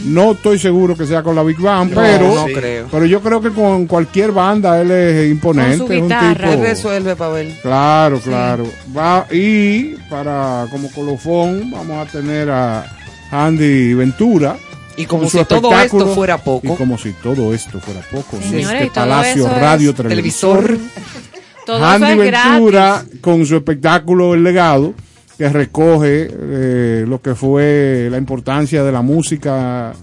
No 0.05 0.33
estoy 0.33 0.59
seguro 0.59 0.95
que 0.95 1.05
sea 1.07 1.23
con 1.23 1.35
la 1.35 1.41
Big 1.43 1.59
Band, 1.59 1.93
No, 1.93 2.01
pero, 2.01 2.35
no 2.35 2.45
Sí. 2.47 2.53
creo. 2.53 2.87
pero 2.91 3.05
yo 3.05 3.21
creo 3.21 3.41
que 3.41 3.49
con 3.49 3.87
cualquier 3.87 4.31
banda 4.31 4.79
él 4.79 4.91
es 4.91 5.31
imponente. 5.31 5.77
Con 5.79 5.87
su 5.87 5.93
es 5.93 5.99
un 6.01 6.07
guitarra. 6.07 6.33
tipo- 6.33 6.51
Él 6.51 6.59
resuelve, 6.61 7.15
Pavel. 7.15 7.57
Claro, 7.61 8.19
claro. 8.19 8.65
Va, 8.95 9.25
y 9.31 9.95
para 10.09 10.67
como 10.69 10.91
colofón 10.91 11.71
vamos 11.71 12.07
a 12.07 12.11
tener 12.11 12.49
a 12.51 12.85
Andy 13.31 13.93
Ventura. 13.95 14.57
Y 14.95 15.05
como 15.07 15.25
si 15.27 15.43
todo 15.45 15.71
espectáculo. 15.71 16.03
esto 16.03 16.15
fuera 16.15 16.35
Y 16.35 16.45
poco. 16.45 16.75
como 16.75 16.97
si 16.99 17.13
todo 17.13 17.51
esto 17.53 17.79
fuera 17.79 18.01
poco. 18.11 18.37
en 18.37 18.59
este 18.59 18.85
y 18.85 18.89
todo 18.89 18.93
Palacio 18.93 19.45
eso 19.47 19.55
es 19.55 19.61
Radio 19.61 19.93
Televisor. 19.95 20.61
Televisor. 20.65 20.77
Todo 21.65 21.77
eso 21.77 21.85
Andy 21.85 22.11
es 22.11 22.17
Ventura 22.17 22.69
gratis. 23.05 23.19
con 23.21 23.45
su 23.45 23.55
espectáculo 23.55 24.33
El 24.33 24.43
Legado, 24.43 24.93
que 25.37 25.49
recoge 25.49 26.29
eh, 26.31 27.05
lo 27.07 27.21
que 27.21 27.35
fue 27.35 28.07
la 28.11 28.17
importancia 28.17 28.83
de 28.83 28.91
la 28.91 29.01
música 29.01 29.93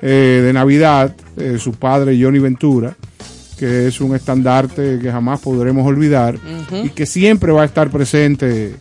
eh, 0.00 0.42
de 0.44 0.52
Navidad, 0.52 1.14
eh, 1.36 1.56
su 1.58 1.72
padre 1.72 2.20
Johnny 2.20 2.40
Ventura, 2.40 2.94
que 3.58 3.86
es 3.86 4.00
un 4.00 4.14
estandarte 4.14 4.98
que 5.00 5.12
jamás 5.12 5.40
podremos 5.40 5.86
olvidar 5.86 6.36
y 6.82 6.90
que 6.90 7.06
siempre 7.06 7.52
va 7.52 7.62
a 7.62 7.66
estar 7.66 7.90
presente 7.90 8.74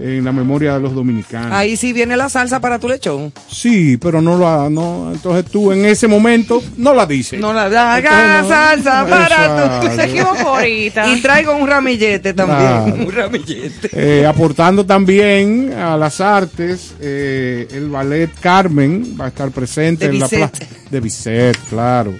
en 0.00 0.24
la 0.24 0.32
memoria 0.32 0.74
de 0.74 0.80
los 0.80 0.94
dominicanos. 0.94 1.52
Ahí 1.52 1.76
sí 1.76 1.92
viene 1.92 2.16
la 2.16 2.28
salsa 2.28 2.58
para 2.60 2.78
tu 2.78 2.88
lechón. 2.88 3.32
Sí, 3.48 3.96
pero 3.98 4.22
no 4.22 4.36
lo 4.38 4.48
ha- 4.48 4.70
no, 4.70 5.10
entonces 5.12 5.44
tú 5.50 5.72
en 5.72 5.84
ese 5.84 6.08
momento 6.08 6.62
no 6.78 6.94
la 6.94 7.04
dices. 7.06 7.38
No 7.38 7.52
la 7.52 7.64
haga 7.66 7.98
Entonces, 7.98 8.42
no- 8.42 8.48
salsa 8.48 9.06
para 9.06 9.80
tu. 9.82 9.86
Se 9.96 10.04
equivocó 10.04 10.48
ahorita. 10.56 11.08
Y 11.12 11.20
traigo 11.20 11.54
un 11.56 11.68
ramillete 11.68 12.32
también. 12.34 12.58
Claro. 12.60 12.94
Un 13.06 13.12
ramillete. 13.12 13.90
Eh, 13.92 14.26
aportando 14.26 14.84
también 14.86 15.72
a 15.74 15.96
las 15.96 16.20
artes, 16.20 16.94
eh, 17.00 17.68
el 17.72 17.88
ballet 17.90 18.30
Carmen 18.40 19.16
va 19.20 19.26
a 19.26 19.28
estar 19.28 19.50
presente 19.50 20.06
De 20.08 20.14
en 20.14 20.20
la 20.20 20.28
plaza 20.28 20.52
de 20.90 21.00
Bizet, 21.00 21.56
claro. 21.68 22.12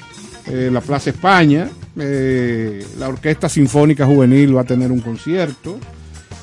Eh, 0.47 0.69
la 0.73 0.81
Plaza 0.81 1.11
España, 1.11 1.69
eh, 1.99 2.85
la 2.99 3.09
Orquesta 3.09 3.49
Sinfónica 3.49 4.05
Juvenil 4.07 4.57
va 4.57 4.63
a 4.63 4.65
tener 4.65 4.91
un 4.91 5.01
concierto. 5.01 5.79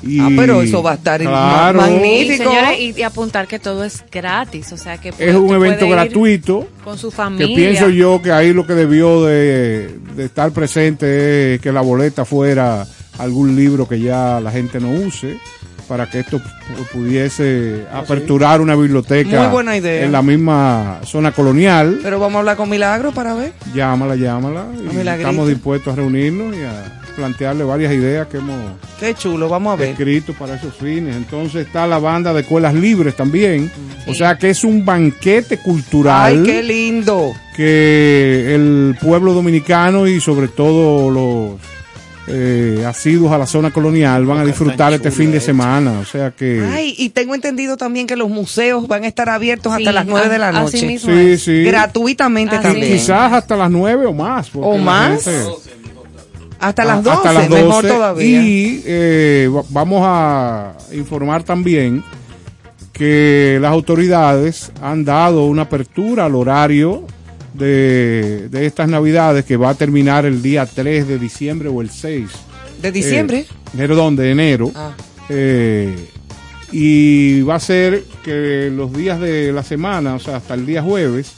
Y, 0.02 0.20
Ah, 0.20 0.28
pero 0.36 0.62
eso 0.62 0.82
va 0.82 0.92
a 0.92 0.94
estar 0.94 1.20
claro, 1.20 1.80
ma- 1.80 1.88
Y, 1.90 1.92
magnífico. 1.94 2.44
señores, 2.50 2.78
y, 2.78 2.98
y 2.98 3.02
apuntar 3.02 3.46
que 3.48 3.58
todo 3.58 3.82
es 3.84 4.04
gratis, 4.12 4.72
o 4.72 4.76
sea 4.76 4.98
que 4.98 5.08
Es 5.18 5.34
un 5.34 5.52
evento 5.54 5.88
gratuito. 5.88 6.68
con 6.84 6.96
su 6.98 7.10
Que 7.10 7.16
familia. 7.16 7.56
pienso 7.56 7.88
yo 7.88 8.22
que 8.22 8.30
ahí 8.30 8.52
lo 8.52 8.64
que 8.66 8.74
debió 8.74 9.24
de, 9.24 9.98
de 10.14 10.24
estar 10.24 10.52
presente 10.52 11.54
es 11.54 11.60
que 11.60 11.72
la 11.72 11.80
boleta 11.80 12.24
fuera 12.24 12.86
algún 13.18 13.56
libro 13.56 13.88
que 13.88 13.98
ya 14.00 14.40
la 14.40 14.52
gente 14.52 14.78
no 14.78 14.90
use 14.92 15.36
para 15.88 16.08
que 16.08 16.20
esto 16.20 16.38
pu- 16.38 16.86
pudiese 16.92 17.84
aperturar 17.92 18.60
una 18.60 18.76
biblioteca 18.76 19.40
Muy 19.42 19.48
buena 19.50 19.76
idea. 19.76 20.04
en 20.04 20.12
la 20.12 20.22
misma 20.22 21.00
zona 21.04 21.32
colonial. 21.32 21.98
Pero 22.02 22.20
vamos 22.20 22.36
a 22.36 22.38
hablar 22.40 22.56
con 22.56 22.68
Milagro 22.68 23.10
para 23.12 23.34
ver. 23.34 23.52
Llámala, 23.74 24.14
llámala. 24.14 24.66
y 24.74 24.82
Milagrito. 24.94 25.28
estamos 25.28 25.48
dispuestos 25.48 25.92
a 25.92 25.96
reunirnos 25.96 26.54
y 26.56 26.60
a 26.62 27.00
plantearle 27.18 27.64
varias 27.64 27.92
ideas 27.92 28.28
que 28.28 28.36
hemos 28.38 28.56
Qué 29.00 29.12
chulo, 29.14 29.48
vamos 29.48 29.72
a 29.72 29.76
ver. 29.76 29.88
escrito 29.90 30.32
para 30.34 30.54
esos 30.54 30.72
fines. 30.74 31.16
Entonces 31.16 31.66
está 31.66 31.86
la 31.86 31.98
banda 31.98 32.32
de 32.32 32.42
escuelas 32.42 32.72
libres 32.74 33.16
también. 33.16 33.70
O 34.06 34.14
sea 34.14 34.38
que 34.38 34.50
es 34.50 34.62
un 34.62 34.84
banquete 34.84 35.58
cultural 35.58 36.38
Ay, 36.38 36.42
qué 36.44 36.62
lindo. 36.62 37.32
que 37.56 38.54
el 38.54 38.96
pueblo 39.00 39.32
dominicano 39.34 40.06
y 40.06 40.20
sobre 40.20 40.46
todo 40.48 41.10
los 41.10 41.60
eh, 42.30 42.84
asiduos 42.86 43.32
a 43.32 43.38
la 43.38 43.46
zona 43.46 43.70
colonial 43.70 44.26
van 44.26 44.38
a 44.38 44.44
disfrutar 44.44 44.92
este 44.92 45.10
fin 45.10 45.32
de 45.32 45.40
semana. 45.40 45.98
O 45.98 46.04
sea 46.04 46.30
que... 46.30 46.62
Ay, 46.72 46.94
y 46.98 47.08
tengo 47.08 47.34
entendido 47.34 47.76
también 47.76 48.06
que 48.06 48.16
los 48.16 48.28
museos 48.28 48.86
van 48.86 49.04
a 49.04 49.08
estar 49.08 49.28
abiertos 49.28 49.72
Sí, 49.74 49.82
hasta 49.82 49.92
las 49.92 50.06
9 50.06 50.28
de 50.28 50.38
la 50.38 50.48
a- 50.48 50.60
así 50.62 50.76
noche. 50.76 50.86
mismo 50.86 51.12
Sí, 51.12 51.18
es. 51.30 51.42
sí. 51.42 51.64
Gratuitamente 51.64 52.54
Así 52.56 52.62
también. 52.64 52.92
Quizás 52.92 53.32
hasta 53.32 53.56
las 53.56 53.70
9 53.70 54.06
o 54.06 54.12
más. 54.12 54.50
¿O 54.54 54.76
más? 54.76 55.24
gente- 55.24 55.40
Hasta 56.60 56.84
las 56.84 56.98
Ah, 56.98 57.02
12, 57.02 57.16
hasta 57.16 57.32
las 57.32 57.50
mejor 57.50 57.82
12, 57.84 57.88
todavía. 57.88 58.42
Y 58.42 58.82
eh, 58.84 59.48
va- 59.54 59.62
vamos 59.70 60.00
a 60.04 60.72
informar 60.92 61.42
también 61.44 62.02
que 62.92 63.58
las 63.60 63.70
autoridades 63.72 64.72
han 64.82 65.04
dado 65.04 65.44
una 65.46 65.62
apertura 65.62 66.24
al 66.24 66.34
horario 66.34 67.04
de, 67.54 68.48
de 68.50 68.66
estas 68.66 68.88
navidades 68.88 69.44
que 69.44 69.56
va 69.56 69.70
a 69.70 69.74
terminar 69.74 70.26
el 70.26 70.42
día 70.42 70.66
3 70.66 71.06
de 71.06 71.18
diciembre 71.18 71.68
o 71.68 71.80
el 71.80 71.90
6. 71.90 72.26
¿De 72.82 72.90
diciembre? 72.92 73.40
Eh, 73.40 73.46
perdón, 73.76 74.16
de 74.16 74.30
enero. 74.32 74.70
Ah. 74.74 74.92
Eh, 75.28 76.08
y 76.72 77.40
va 77.42 77.54
a 77.56 77.60
ser 77.60 78.04
que 78.24 78.70
los 78.74 78.92
días 78.92 79.20
de 79.20 79.52
la 79.52 79.62
semana, 79.62 80.14
o 80.14 80.18
sea, 80.18 80.36
hasta 80.36 80.54
el 80.54 80.66
día 80.66 80.82
jueves, 80.82 81.32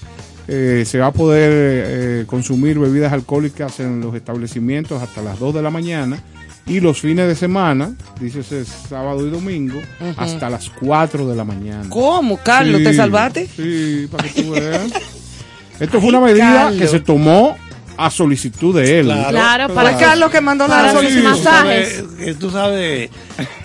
eh, 0.53 0.85
se 0.85 0.99
va 0.99 1.07
a 1.07 1.13
poder 1.13 1.53
eh, 1.53 2.25
consumir 2.27 2.77
bebidas 2.77 3.13
alcohólicas 3.13 3.79
en 3.79 4.01
los 4.01 4.17
establecimientos 4.17 5.01
hasta 5.01 5.23
las 5.23 5.39
2 5.39 5.55
de 5.55 5.63
la 5.63 5.71
mañana 5.71 6.21
y 6.67 6.81
los 6.81 7.01
fines 7.01 7.29
de 7.29 7.37
semana, 7.37 7.95
dice 8.21 8.41
ese 8.41 8.65
sábado 8.65 9.25
y 9.25 9.31
domingo, 9.31 9.81
hasta 10.17 10.51
las 10.51 10.69
4 10.71 11.29
de 11.29 11.37
la 11.37 11.45
mañana. 11.45 11.89
¿Cómo, 11.89 12.37
Carlos? 12.39 12.79
Sí, 12.79 12.85
¿Te 12.85 12.95
salvaste? 12.95 13.47
Sí, 13.47 14.09
para 14.11 14.29
que 14.29 14.43
tú 14.43 14.51
veas. 14.51 14.91
Esto 15.81 16.01
fue 16.01 16.09
una 16.11 16.21
medida 16.21 16.65
Carlos. 16.65 16.81
que 16.81 16.89
se 16.89 16.99
tomó 16.99 17.57
a 17.97 18.11
solicitud 18.11 18.75
de 18.75 18.99
él. 18.99 19.07
Claro. 19.07 19.31
Claro, 19.31 19.75
para 19.75 19.97
Carlos 19.97 20.33
que 20.33 20.41
mandó 20.41 20.67
la 20.67 20.83
los 20.83 20.93
solicitud. 20.95 21.23
masajes. 21.29 21.97
Tú 21.97 22.09
sabes, 22.09 22.29
eh, 22.29 22.37
tú 22.39 22.51
sabes, 22.51 23.11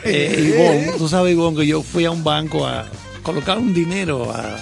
eh, 0.04 0.54
Ivonne, 0.54 0.98
tú 1.00 1.08
sabes, 1.08 1.34
Ivonne, 1.34 1.58
que 1.58 1.66
yo 1.66 1.82
fui 1.82 2.06
a 2.06 2.12
un 2.12 2.24
banco 2.24 2.68
a 2.68 2.86
colocar 3.24 3.58
un 3.58 3.74
dinero 3.74 4.32
a, 4.32 4.58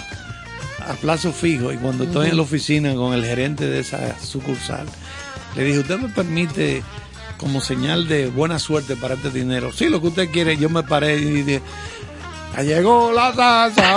a 0.88 0.94
plazo 0.94 1.32
fijo 1.32 1.72
y 1.72 1.76
cuando 1.76 2.04
estoy 2.04 2.28
en 2.30 2.36
la 2.36 2.42
oficina 2.42 2.94
con 2.94 3.14
el 3.14 3.24
gerente 3.24 3.66
de 3.66 3.80
esa 3.80 4.18
sucursal, 4.20 4.86
le 5.56 5.64
dije, 5.64 5.78
¿usted 5.80 5.98
me 5.98 6.08
permite 6.08 6.82
como 7.38 7.60
señal 7.60 8.08
de 8.08 8.26
buena 8.26 8.58
suerte 8.58 8.96
para 8.96 9.14
este 9.14 9.30
dinero? 9.30 9.72
Sí, 9.72 9.88
lo 9.88 10.00
que 10.00 10.08
usted 10.08 10.30
quiere. 10.30 10.56
Yo 10.56 10.68
me 10.70 10.82
paré 10.82 11.16
y 11.16 11.42
dije, 11.42 11.62
"Ya 12.56 12.62
llegó 12.62 13.12
la 13.12 13.32
taza. 13.32 13.96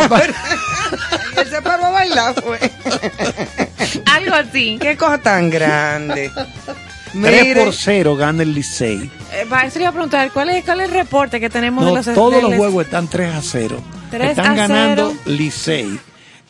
Él 1.38 1.48
se 1.50 1.62
paró 1.62 1.86
a 1.86 1.92
bailar, 1.92 2.36
fue. 2.42 2.60
Algo 4.06 4.36
así. 4.36 4.78
Qué 4.82 4.98
cosa 4.98 5.20
tan 5.20 5.50
grande. 5.50 6.32
3 6.34 7.14
Mire, 7.14 7.64
por 7.64 7.74
0 7.74 8.16
gana 8.16 8.44
el 8.44 8.54
Licey. 8.54 9.10
Eh, 9.34 9.46
maestro, 9.46 9.82
iba 9.82 9.90
a 9.90 9.94
preguntar, 9.94 10.32
¿cuál 10.32 10.50
es, 10.50 10.64
¿cuál 10.66 10.82
es 10.82 10.90
el 10.90 10.94
reporte 10.94 11.40
que 11.40 11.50
tenemos 11.50 11.84
No, 11.84 11.92
de 11.92 11.96
los 11.98 12.06
todos 12.14 12.42
los 12.44 12.54
juegos 12.56 12.86
están 12.86 13.08
3 13.08 13.34
a 13.34 13.42
0. 13.42 13.82
3 14.12 14.30
están 14.32 14.52
a 14.52 14.56
ganando 14.56 15.14
0. 15.24 15.36
Licey, 15.38 16.00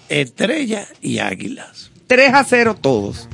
Estrella 0.09 0.87
y 1.01 1.19
Águilas. 1.19 1.91
3 2.07 2.33
a 2.33 2.43
0 2.43 2.75
todos. 2.79 3.27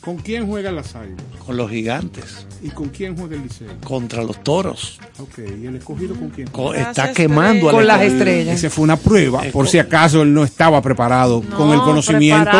¿Con 0.00 0.16
quién 0.16 0.46
juega 0.46 0.72
las 0.72 0.94
águilas? 0.94 1.22
Con 1.44 1.56
los 1.58 1.70
gigantes. 1.70 2.46
¿Y 2.62 2.68
con 2.70 2.88
quién 2.88 3.16
juega 3.16 3.36
el 3.36 3.42
Liceo? 3.42 3.68
Contra 3.84 4.22
los 4.22 4.42
toros. 4.42 4.98
Ok, 5.18 5.38
¿y 5.60 5.66
el 5.66 5.76
escogido 5.76 6.14
con 6.14 6.30
quién? 6.30 6.48
Co- 6.48 6.72
Las 6.72 6.80
está 6.88 6.90
estrellas. 7.10 7.16
quemando 7.16 7.68
al 7.68 7.74
Con 7.74 7.86
las 7.86 8.00
estrellas. 8.02 8.56
Esa 8.56 8.70
fue 8.70 8.84
una 8.84 8.96
prueba, 8.96 9.42
por 9.52 9.68
si 9.68 9.78
acaso 9.78 10.22
él 10.22 10.32
no 10.32 10.44
estaba 10.44 10.80
preparado 10.80 11.42
No, 11.46 11.56
con 11.56 11.70
el 11.72 11.80
conocimiento 11.80 12.50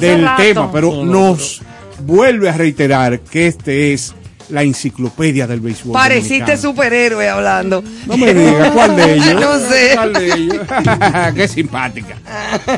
del 0.00 0.22
rato. 0.24 0.42
tema, 0.42 0.72
pero 0.72 0.90
No, 0.92 1.04
no, 1.04 1.12
nos 1.30 1.60
vuelve 2.06 2.48
a 2.48 2.52
reiterar 2.56 3.20
que 3.20 3.48
este 3.48 3.92
es 3.92 4.14
la 4.50 4.62
enciclopedia 4.62 5.46
del 5.46 5.60
béisbol. 5.60 5.92
Pareciste 5.92 6.34
dominicano. 6.38 6.62
superhéroe 6.62 7.28
hablando. 7.28 7.84
No 8.06 8.16
me 8.16 8.32
digas, 8.34 8.70
¿cuál 8.72 8.96
de 8.96 9.14
ellos? 9.14 9.34
No 9.40 9.58
sé. 9.68 9.90
¿Cuál 9.94 10.12
de 10.14 10.32
ellos? 10.32 10.58
Qué 11.34 11.48
simpática. 11.48 12.16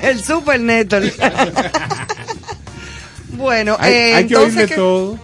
El 0.02 0.22
super 0.22 0.60
Neto. 0.60 0.98
bueno, 3.32 3.76
Hay, 3.78 3.92
eh, 3.92 4.14
hay 4.14 4.26
que 4.26 4.34
entonces 4.34 4.56
oírle 4.56 4.66
que- 4.68 4.74
todo. 4.74 5.18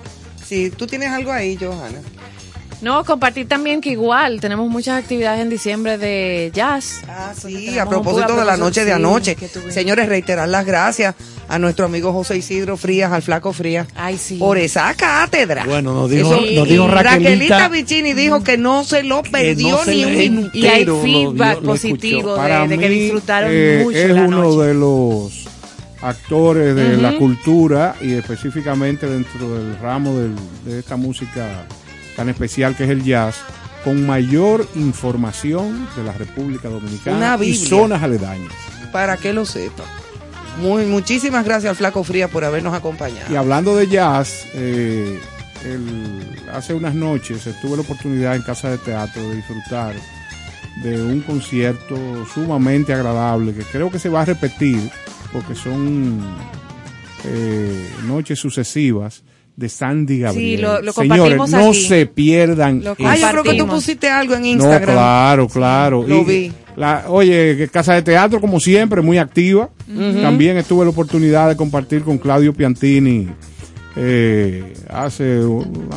Sí, 0.46 0.70
tú 0.70 0.86
tienes 0.86 1.10
algo 1.10 1.32
ahí, 1.32 1.56
Johanna. 1.60 1.98
No, 2.82 3.02
compartir 3.04 3.48
también 3.48 3.80
que 3.80 3.90
igual 3.90 4.38
tenemos 4.40 4.68
muchas 4.68 5.02
actividades 5.02 5.40
en 5.40 5.48
diciembre 5.48 5.96
de 5.96 6.50
jazz. 6.54 7.00
Ah, 7.08 7.32
sí, 7.34 7.78
a 7.78 7.86
propósito 7.88 8.36
de 8.36 8.44
la 8.44 8.56
noche 8.58 8.84
de 8.84 8.92
anoche. 8.92 9.34
Señores, 9.70 10.08
reiterar 10.08 10.48
las 10.48 10.66
gracias 10.66 11.14
a 11.48 11.58
nuestro 11.58 11.86
amigo 11.86 12.12
José 12.12 12.36
Isidro 12.36 12.76
Frías, 12.76 13.12
al 13.12 13.22
Flaco 13.22 13.52
Frías, 13.54 13.86
Ay, 13.94 14.18
sí. 14.18 14.36
por 14.36 14.58
esa 14.58 14.92
cátedra. 14.94 15.64
Bueno, 15.64 15.94
nos 15.94 16.10
dijo, 16.10 16.34
Eso- 16.34 16.54
nos 16.54 16.68
dijo 16.68 16.86
Raquelita 16.86 17.12
Raquelita. 17.12 17.68
Vicini 17.68 18.12
dijo 18.12 18.44
que 18.44 18.58
no 18.58 18.84
se 18.84 19.02
lo 19.04 19.22
perdió 19.22 19.70
no 19.78 19.84
se 19.84 19.94
ni 19.94 20.04
un 20.04 20.16
minuto. 20.16 20.50
Y 20.58 20.66
hay 20.66 20.84
lo 20.84 21.00
feedback 21.00 21.54
lo 21.56 21.62
positivo 21.62 22.36
de, 22.36 22.68
que 22.78 22.88
mí, 22.90 22.98
disfrutaron 22.98 23.50
eh, 23.52 23.80
mucho 23.84 23.96
es 23.98 24.10
la 24.10 24.22
uno 24.22 24.42
noche. 24.42 24.62
de 24.68 24.74
los 24.74 25.32
actores 26.02 26.74
de 26.76 26.96
la 26.98 27.16
cultura 27.16 27.96
y 28.02 28.12
específicamente 28.12 29.08
dentro 29.08 29.48
del 29.54 29.78
ramo 29.78 30.14
del- 30.18 30.34
de 30.66 30.78
esta 30.80 30.96
música 30.96 31.66
tan 32.16 32.28
especial 32.28 32.74
que 32.76 32.84
es 32.84 32.90
el 32.90 33.04
jazz, 33.04 33.36
con 33.84 34.04
mayor 34.06 34.66
información 34.74 35.86
de 35.96 36.02
la 36.02 36.12
República 36.12 36.68
Dominicana 36.68 37.36
y 37.40 37.54
zonas 37.54 38.02
aledañas. 38.02 38.52
Para 38.92 39.16
que 39.16 39.32
lo 39.32 39.44
sepa. 39.44 39.84
Muy, 40.60 40.86
muchísimas 40.86 41.44
gracias 41.44 41.70
al 41.70 41.76
Flaco 41.76 42.02
Frías 42.02 42.30
por 42.30 42.44
habernos 42.44 42.72
acompañado. 42.74 43.30
Y 43.32 43.36
hablando 43.36 43.76
de 43.76 43.86
jazz, 43.88 44.46
eh, 44.54 45.20
el- 45.64 46.48
hace 46.52 46.72
unas 46.74 46.94
noches 46.94 47.42
tuve 47.60 47.76
la 47.76 47.82
oportunidad 47.82 48.34
en 48.34 48.42
Casa 48.42 48.70
de 48.70 48.78
Teatro 48.78 49.22
de 49.28 49.36
disfrutar 49.36 49.94
de 50.82 51.02
un 51.02 51.20
concierto 51.20 51.96
sumamente 52.34 52.92
agradable 52.94 53.54
que 53.54 53.62
creo 53.64 53.90
que 53.90 53.98
se 53.98 54.08
va 54.08 54.22
a 54.22 54.24
repetir 54.24 54.90
porque 55.32 55.54
son 55.54 56.20
eh, 57.24 57.90
noches 58.04 58.38
sucesivas 58.38 59.22
de 59.56 59.68
Sandy 59.70 60.18
Gabriel. 60.20 60.60
lo- 60.60 60.82
lo 60.82 60.92
Señores, 60.92 61.50
no 61.50 61.68
aquí. 61.70 61.82
se 61.84 62.06
pierdan. 62.06 62.82
Ah, 63.04 63.16
yo 63.16 63.28
creo 63.30 63.42
que 63.42 63.54
tú 63.54 63.66
pusiste 63.66 64.08
algo 64.08 64.34
en 64.34 64.42
No, 64.42 64.46
Instagram. 64.48 64.94
claro, 64.94 65.48
claro. 65.48 66.04
lo 66.06 66.20
Y 66.20 66.24
vi. 66.24 66.52
la- 66.76 67.04
oye, 67.08 67.56
que 67.56 67.68
Casa 67.68 67.94
de 67.94 68.02
Teatro, 68.02 68.40
como 68.40 68.60
siempre, 68.60 69.00
muy 69.00 69.16
activa. 69.18 69.70
También 70.22 70.62
tuve 70.64 70.84
la 70.84 70.90
oportunidad 70.90 71.48
de 71.48 71.56
compartir 71.56 72.02
con 72.02 72.18
Claudio 72.18 72.52
Piantini 72.52 73.28
eh, 73.96 74.74
hace, 74.90 75.40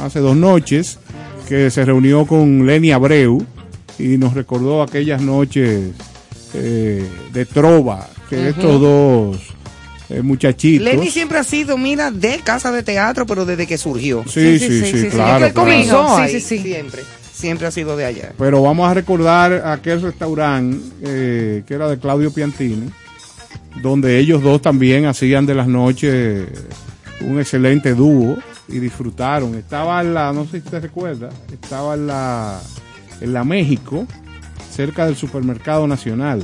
hace 0.01 0.19
dos 0.19 0.35
noches, 0.37 0.99
que 1.49 1.69
se 1.69 1.83
reunió 1.83 2.25
con 2.25 2.65
Lenny 2.65 2.91
Abreu 2.91 3.43
y 3.97 4.17
nos 4.17 4.33
recordó 4.35 4.81
aquellas 4.81 5.21
noches 5.21 5.91
eh, 6.53 7.05
de 7.33 7.45
trova 7.45 8.07
que 8.29 8.49
estos 8.49 8.79
dos 8.79 9.37
eh, 10.09 10.21
muchachitos. 10.21 10.83
Lenny 10.85 11.09
siempre 11.09 11.37
ha 11.37 11.43
sido, 11.43 11.77
mira, 11.77 12.11
de 12.11 12.39
casa 12.39 12.71
de 12.71 12.83
teatro, 12.83 13.25
pero 13.25 13.45
desde 13.45 13.67
que 13.67 13.77
surgió. 13.77 14.23
Sí, 14.27 14.57
sí, 14.59 14.67
sí, 14.67 14.91
sí, 14.91 15.01
sí, 15.01 15.07
claro. 15.09 15.45
él 15.45 15.53
comenzó 15.53 16.15
Sí, 16.17 16.21
ahí, 16.21 16.31
sí, 16.33 16.39
sí. 16.41 16.59
siempre. 16.59 17.01
siempre 17.33 17.67
ha 17.67 17.71
sido 17.71 17.95
de 17.95 18.05
allá. 18.05 18.33
Pero 18.37 18.61
vamos 18.61 18.89
a 18.89 18.93
recordar 18.93 19.53
aquel 19.67 20.01
restaurante 20.01 20.77
eh, 21.03 21.63
que 21.67 21.73
era 21.73 21.87
de 21.89 21.97
Claudio 21.99 22.31
Piantini, 22.33 22.89
donde 23.81 24.17
ellos 24.19 24.41
dos 24.41 24.61
también 24.61 25.05
hacían 25.05 25.45
de 25.45 25.55
las 25.55 25.67
noches 25.67 26.47
un 27.21 27.39
excelente 27.39 27.93
dúo 27.93 28.37
y 28.67 28.79
disfrutaron. 28.79 29.55
Estaba 29.55 30.01
en 30.01 30.13
la, 30.13 30.31
no 30.33 30.45
sé 30.45 30.61
si 30.61 30.69
te 30.69 30.79
recuerda, 30.79 31.29
estaba 31.51 31.93
en 31.95 32.07
la, 32.07 32.59
en 33.21 33.33
la 33.33 33.43
México, 33.43 34.05
cerca 34.73 35.05
del 35.05 35.15
supermercado 35.15 35.85
nacional. 35.87 36.41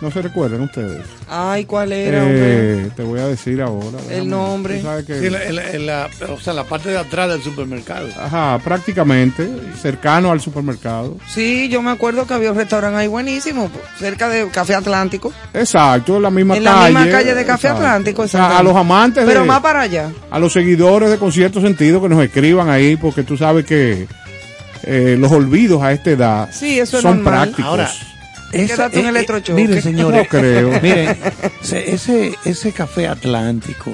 ¿No 0.00 0.10
se 0.10 0.22
recuerdan 0.22 0.62
ustedes? 0.62 1.04
Ay, 1.28 1.66
¿cuál 1.66 1.92
era? 1.92 2.22
Eh, 2.26 2.90
te 2.96 3.02
voy 3.02 3.20
a 3.20 3.26
decir 3.26 3.60
ahora. 3.60 3.98
El 4.10 4.30
nombre. 4.30 4.82
Que- 5.06 5.18
Sí, 5.20 5.26
en 5.26 5.32
la- 5.34 5.44
en 5.44 5.56
la- 5.56 5.70
en 5.72 5.86
la- 5.86 6.08
o 6.30 6.40
sea, 6.40 6.54
la 6.54 6.64
parte 6.64 6.88
de 6.88 6.96
atrás 6.96 7.28
del 7.28 7.42
supermercado. 7.42 8.08
Ajá, 8.18 8.58
prácticamente, 8.64 9.46
cercano 9.82 10.32
al 10.32 10.40
supermercado. 10.40 11.18
Sí, 11.28 11.68
yo 11.68 11.82
me 11.82 11.90
acuerdo 11.90 12.26
que 12.26 12.32
había 12.32 12.50
un 12.50 12.56
restaurante 12.56 12.96
ahí 12.98 13.08
buenísimo, 13.08 13.70
cerca 13.98 14.30
de 14.30 14.48
Café 14.48 14.74
Atlántico. 14.74 15.34
Exacto, 15.52 16.16
en 16.16 16.22
la 16.22 16.30
misma 16.30 16.56
En 16.56 16.64
calle. 16.64 16.92
la 16.94 17.00
misma 17.00 17.12
calle 17.18 17.34
de 17.34 17.44
Café 17.44 17.66
Exacto. 17.68 17.86
Atlántico, 17.86 18.22
O 18.22 18.28
sea, 18.28 18.58
a 18.58 18.62
los 18.62 18.74
amantes 18.74 19.24
Pero 19.26 19.40
de- 19.40 19.46
más 19.46 19.60
para 19.60 19.82
allá. 19.82 20.10
a 20.30 20.38
los 20.38 20.50
seguidores 20.54 21.10
de 21.10 21.18
Concierto 21.18 21.60
Sentido 21.60 22.00
que 22.00 22.08
nos 22.08 22.24
escriban 22.24 22.70
ahí, 22.70 22.96
porque 22.96 23.22
tú 23.22 23.36
sabes 23.36 23.66
que 23.66 24.06
eh, 24.82 25.16
los 25.18 25.30
olvidos 25.30 25.82
a 25.82 25.92
esta 25.92 26.10
edad 26.10 26.48
Sí, 26.50 26.78
eso 26.80 26.96
es 26.96 27.02
son 27.02 27.16
normal. 27.22 27.34
prácticos. 27.50 27.64
Ahora, 27.66 27.90
Quédate 28.50 29.00
un 29.00 29.06
electrochoque. 29.06 29.54
Miren, 29.62 29.82
señores, 29.82 30.22
No 30.22 30.28
creo. 30.28 30.70
miren, 30.82 31.16
se- 31.62 31.92
ese, 31.94 32.34
ese 32.44 32.72
café 32.72 33.06
atlántico, 33.08 33.92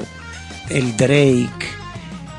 el 0.70 0.96
Drake, 0.96 1.66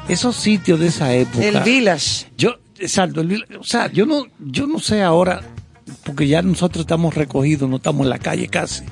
esos 0.10 0.36
sitios 0.36 0.80
de 0.80 0.88
esa 0.88 1.14
época. 1.14 1.46
El 1.46 1.60
Village. 1.62 2.26
Yo, 2.38 2.56
exacto, 2.80 3.22
el 3.22 3.46
o 3.60 3.64
sea, 3.64 3.92
yo 3.92 4.06
no, 4.06 4.26
yo 4.40 4.68
no 4.68 4.80
sé 4.80 5.02
ahora, 5.04 5.42
porque 6.04 6.28
ya 6.28 6.42
nosotros 6.42 6.82
estamos 6.84 7.14
recogidos, 7.16 7.70
no 7.70 7.78
estamos 7.78 8.04
en 8.06 8.10
la 8.10 8.20
calle 8.20 8.48
casi. 8.48 8.84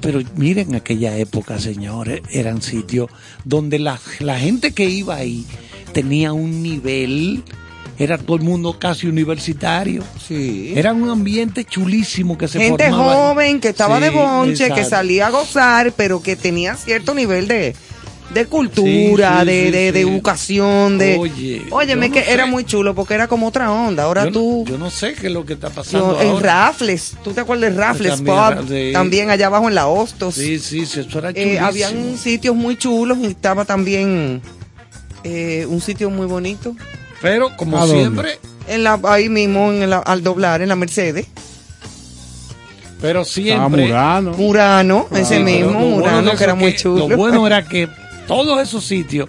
Pero 0.00 0.20
miren 0.36 0.74
aquella 0.74 1.16
época, 1.16 1.58
señores, 1.58 2.20
eran 2.30 2.60
sitios 2.62 3.08
donde 3.44 3.78
la, 3.78 3.98
la 4.20 4.38
gente 4.38 4.72
que 4.72 4.84
iba 4.84 5.14
ahí 5.16 5.46
tenía 5.92 6.32
un 6.34 6.62
nivel, 6.62 7.42
era 7.98 8.18
todo 8.18 8.36
el 8.36 8.42
mundo 8.42 8.76
casi 8.78 9.06
universitario. 9.06 10.02
Sí. 10.26 10.72
Era 10.76 10.92
un 10.92 11.08
ambiente 11.08 11.64
chulísimo 11.64 12.36
que 12.36 12.48
se 12.48 12.58
Gente 12.58 12.88
formaba 12.90 13.14
joven 13.14 13.60
que 13.60 13.68
estaba 13.68 14.00
de 14.00 14.10
bonche, 14.10 14.70
que 14.72 14.84
salía 14.84 15.28
a 15.28 15.30
gozar, 15.30 15.92
pero 15.92 16.20
que 16.22 16.34
tenía 16.36 16.74
cierto 16.76 17.14
nivel 17.14 17.46
de, 17.46 17.74
de 18.32 18.46
cultura, 18.46 19.44
Sí, 19.44 19.46
sí, 19.46 19.70
de, 19.70 19.92
de, 19.92 20.00
educación, 20.00 20.98
de... 20.98 21.16
Oye, 21.18 21.62
Óyeme, 21.70 22.08
yo 22.08 22.14
que 22.14 22.20
no 22.20 22.26
era 22.26 22.46
muy 22.46 22.64
chulo 22.64 22.94
porque 22.96 23.14
era 23.14 23.28
como 23.28 23.46
otra 23.46 23.70
onda. 23.70 24.02
Ahora 24.04 24.24
yo, 24.24 24.32
tú... 24.32 24.64
no, 24.66 24.72
yo 24.72 24.78
no 24.78 24.90
sé 24.90 25.14
qué 25.14 25.28
es 25.28 25.32
lo 25.32 25.44
que 25.46 25.52
está 25.52 25.70
pasando 25.70 26.16
yo- 26.16 26.20
en 26.22 26.28
ahora. 26.30 26.66
Raffles, 26.66 27.16
¿tú 27.22 27.30
te 27.32 27.42
acuerdas 27.42 27.72
de 27.74 27.80
Raffles 27.80 28.24
También, 28.24 28.68
sí. 28.68 28.92
También 28.92 29.30
allá 29.30 29.46
abajo 29.46 29.68
en 29.68 29.76
la 29.76 29.86
Hostos. 29.86 30.34
Sí, 30.34 30.58
sí, 30.58 30.84
sí, 30.84 31.00
eso 31.00 31.18
era 31.20 31.30
Eh, 31.30 31.60
habían 31.60 32.18
sitios 32.18 32.56
muy 32.56 32.76
chulos 32.76 33.18
y 33.22 33.26
estaba 33.26 33.64
también 33.64 34.42
eh, 35.22 35.64
un 35.68 35.80
sitio 35.80 36.10
muy 36.10 36.26
bonito. 36.26 36.74
Pero 37.24 37.56
como 37.56 37.84
siempre, 37.86 38.38
En 38.68 38.84
la, 38.84 39.00
ahí 39.08 39.28
mismo, 39.28 39.72
en 39.72 39.88
la- 39.90 39.98
al 39.98 40.22
doblar, 40.22 40.62
en 40.62 40.68
la 40.68 40.76
Mercedes. 40.76 41.26
pero 43.00 43.22
Estaba 43.22 43.34
siempre. 43.46 43.86
Murano. 43.86 44.30
Murano, 44.32 45.06
ese 45.10 45.24
Sí, 45.24 45.30
pero 45.30 45.44
mismo, 45.44 45.72
lo 45.80 45.86
Murano, 45.96 46.36
que 46.36 46.44
era 46.44 46.54
muy 46.54 46.76
chulo. 46.76 47.08
Lo 47.08 47.16
bueno 47.16 47.46
era 47.46 47.64
que 47.68 47.88
todos 48.28 48.60
esos 48.60 48.84
sitios, 48.84 49.28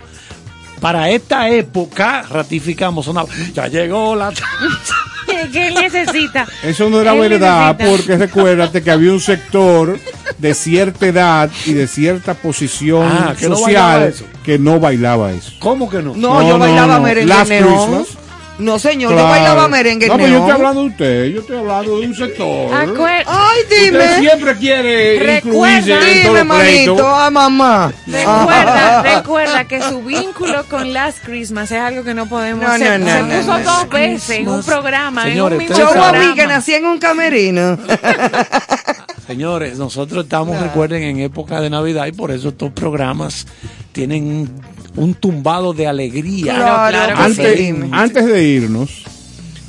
para 0.79 1.09
esta 1.09 1.49
época, 1.49 2.23
ratificamos, 2.29 3.05
sonaba, 3.05 3.29
ya 3.53 3.67
llegó 3.67 4.15
la... 4.15 4.31
¿Qué 5.51 5.67
él 5.67 5.73
necesita? 5.75 6.45
Eso 6.63 6.89
no 6.89 7.01
era 7.01 7.13
Él 7.13 7.19
verdad, 7.29 7.75
necesita- 7.77 7.91
porque 7.97 8.17
recuérdate 8.17 8.81
que 8.83 8.91
había 8.91 9.11
un 9.11 9.19
sector 9.21 9.97
de 10.37 10.53
cierta 10.53 11.05
edad 11.07 11.49
y 11.65 11.73
de 11.73 11.87
cierta 11.87 12.33
posición 12.33 13.05
Ah, 13.09 13.33
que 13.37 13.47
no 13.49 13.59
bailaba 13.61 14.11
social 14.11 14.29
que 14.43 14.59
no 14.59 14.79
bailaba 14.79 15.31
eso. 15.31 15.53
¿Cómo 15.59 15.89
que 15.89 15.97
no? 16.03 16.13
No, 16.15 16.35
No, 16.35 16.41
yo 16.43 16.49
no, 16.53 16.59
bailaba 16.59 16.95
no. 16.97 17.01
merengue 17.01 17.27
Las 17.33 17.49
neón. 17.49 17.67
Christmas. 17.73 18.24
No, 18.57 18.79
señor, 18.79 19.11
yo 19.11 19.17
Claro. 19.17 19.29
bailaba 19.31 19.67
merengue 19.67 20.07
No, 20.07 20.15
pero 20.15 20.27
yo 20.27 20.33
neón. 20.33 20.41
estoy 20.43 20.55
hablando 20.55 20.81
de 20.83 20.87
usted, 20.87 21.25
yo 21.25 21.39
estoy 21.41 21.57
hablando 21.57 21.99
de 21.99 22.07
un 22.07 22.15
sector. 22.15 22.71
Acuer- 22.71 23.23
Ay, 23.27 23.59
Usted 23.63 23.91
dime. 23.91 24.19
siempre 24.19 24.55
quiere 24.55 25.19
Recuerda- 25.19 25.37
incluirse 25.37 25.93
en 25.93 26.23
Dime, 26.23 26.33
los 26.37 26.45
manito, 26.45 27.07
a 27.09 27.29
mamá. 27.31 27.93
Recuerda, 28.07 29.01
recuerda 29.17 29.65
que 29.65 29.81
su 29.81 30.01
vínculo 30.03 30.63
con 30.69 30.93
Last 30.93 31.17
Christmas 31.25 31.69
es 31.71 31.79
algo 31.79 32.03
que 32.03 32.13
no 32.13 32.27
podemos 32.27 32.63
No, 32.65 32.77
se, 32.77 32.97
no, 32.97 33.05
no, 33.05 33.11
se 33.11 33.21
no, 33.23 33.27
puso 33.41 33.57
no. 33.59 33.63
dos 33.63 33.89
veces 33.89 34.29
en 34.39 34.47
un 34.47 34.63
programa, 34.63 35.23
Señores, 35.23 35.59
en 35.59 35.63
un 35.63 35.69
mismo 35.69 35.89
ustedes 35.89 36.25
Yo 36.29 36.35
que 36.35 36.47
nací 36.47 36.73
en 36.75 36.85
un 36.85 36.97
camerino. 36.97 37.77
Señores, 39.27 39.77
nosotros 39.77 40.23
estamos, 40.25 40.59
recuerden, 40.61 41.01
en 41.03 41.19
época 41.19 41.59
de 41.59 41.69
Navidad 41.69 42.05
y 42.05 42.11
por 42.11 42.31
eso 42.31 42.49
estos 42.49 42.71
programas 42.71 43.47
tienen 43.91 44.49
un, 44.95 45.13
tumbado 45.13 45.73
de 45.73 45.87
alegría. 45.87 46.55
Claro, 46.55 46.91
claro 46.91 47.15
que 47.15 47.21
Antes, 47.23 47.57
sí. 47.57 47.89
antes 47.91 48.25
de 48.25 48.43
irnos, 48.43 49.03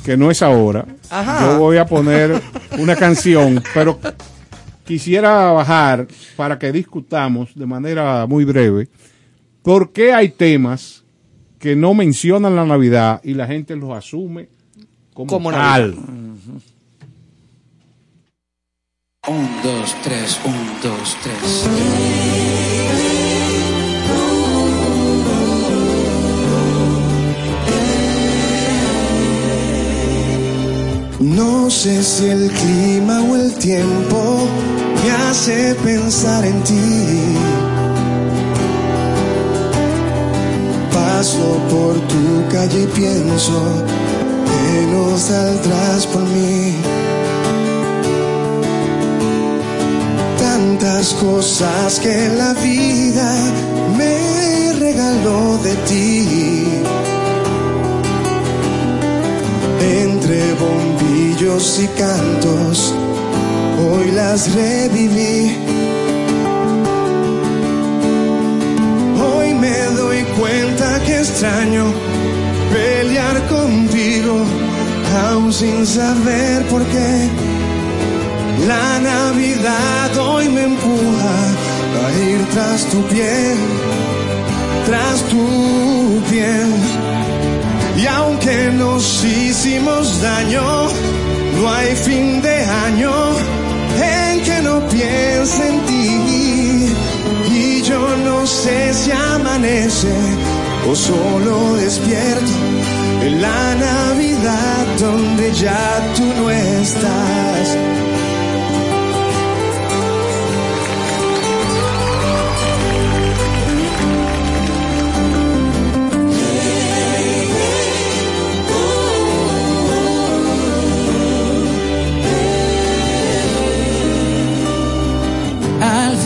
que 0.03 0.17
no 0.17 0.31
es 0.31 0.41
ahora, 0.41 0.85
Ajá. 1.09 1.41
yo 1.41 1.59
voy 1.59 1.77
a 1.77 1.85
poner 1.85 2.41
una 2.77 2.95
canción, 2.95 3.63
pero 3.73 3.99
quisiera 4.85 5.51
bajar 5.51 6.07
para 6.35 6.57
que 6.57 6.71
discutamos 6.71 7.53
de 7.55 7.65
manera 7.65 8.25
muy 8.25 8.45
breve 8.45 8.87
por 9.61 9.91
qué 9.91 10.13
hay 10.13 10.29
temas 10.29 11.03
que 11.59 11.75
no 11.75 11.93
mencionan 11.93 12.55
la 12.55 12.65
Navidad 12.65 13.19
y 13.23 13.33
la 13.33 13.47
gente 13.47 13.75
los 13.75 13.91
asume 13.91 14.47
como, 15.13 15.27
Como 15.27 15.51
tal. 15.51 15.95
Un, 19.27 19.49
dos, 19.61 19.95
tres, 20.03 20.39
un, 20.45 20.55
dos, 20.81 21.17
tres. 21.21 22.56
No 31.19 31.67
sé 31.71 32.03
si 32.03 32.27
el 32.27 32.51
clima 32.51 33.23
o 33.23 33.35
el 33.35 33.51
tiempo 33.55 34.47
me 35.03 35.11
hace 35.11 35.73
pensar 35.83 36.45
en 36.45 36.61
ti. 36.63 37.35
Paso 40.93 41.57
por 41.71 41.95
tu 42.07 42.47
calle 42.51 42.83
y 42.83 42.87
pienso 42.87 43.83
que 44.45 44.87
no 44.91 45.17
saldrás 45.17 46.05
por 46.05 46.21
mí. 46.21 46.75
Tantas 50.37 51.13
cosas 51.15 51.99
que 51.99 52.29
la 52.37 52.53
vida 52.53 53.33
me 53.97 54.71
regaló 54.73 55.57
de 55.63 55.75
ti. 55.87 56.66
Entre 59.79 60.53
bombillos 60.53 61.79
y 61.79 61.87
cantos, 61.99 62.93
hoy 63.79 64.11
las 64.11 64.53
reviví. 64.53 65.55
Hoy 69.21 69.53
me 69.53 69.77
doy 69.95 70.23
cuenta 70.39 70.99
que 71.05 71.19
extraño 71.19 71.85
pelear 72.73 73.47
contigo, 73.47 74.43
aún 75.29 75.53
sin 75.53 75.85
saber 75.85 76.65
por 76.67 76.83
qué. 76.85 77.29
La 78.67 78.99
Navidad 78.99 80.17
hoy 80.17 80.49
me 80.49 80.63
empuja 80.63 81.35
a 82.03 82.19
ir 82.29 82.45
tras 82.51 82.85
tu 82.85 83.01
piel, 83.03 83.57
tras 84.87 85.21
tu 85.29 86.21
piel. 86.29 87.06
Y 87.97 88.05
aunque 88.05 88.71
nos 88.73 89.23
hicimos 89.23 90.21
daño, 90.21 90.87
no 91.55 91.73
hay 91.73 91.95
fin 91.95 92.41
de 92.41 92.63
año 92.63 93.11
en 93.99 94.43
que 94.43 94.61
no 94.61 94.87
piense 94.87 95.67
en 95.67 95.85
ti. 95.87 96.95
Y 97.51 97.81
yo 97.81 97.99
no 98.17 98.45
sé 98.45 98.93
si 98.93 99.11
amanece 99.11 100.13
o 100.87 100.95
solo 100.95 101.75
despierto 101.75 102.51
en 103.23 103.41
la 103.41 103.75
Navidad 103.75 104.85
donde 104.99 105.51
ya 105.53 106.13
tú 106.15 106.23
no 106.39 106.51
estás. 106.51 107.77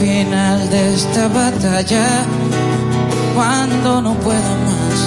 Final 0.01 0.67
de 0.71 0.95
esta 0.95 1.27
batalla, 1.27 2.07
cuando 3.35 4.01
no 4.01 4.13
pueda 4.15 4.53
más, 4.67 4.97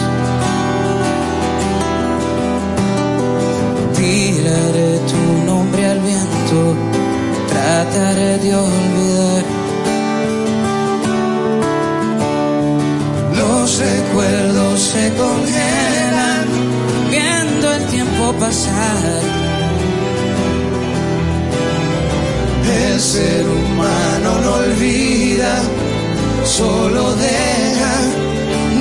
tiraré 3.97 4.93
tu 5.11 5.23
nombre 5.51 5.85
al 5.85 5.99
viento, 5.99 6.59
trataré 7.49 8.39
de 8.39 8.55
olvidar. 8.55 9.45
Los 13.41 13.79
recuerdos 13.79 14.81
se 14.81 15.13
congelan 15.23 16.47
viendo 17.11 17.73
el 17.73 17.85
tiempo 17.87 18.33
pasar. 18.39 19.44
El 22.95 23.01
ser 23.01 23.45
humano 23.45 24.41
no 24.41 24.55
olvida, 24.55 25.61
solo 26.45 27.13
deja 27.17 27.97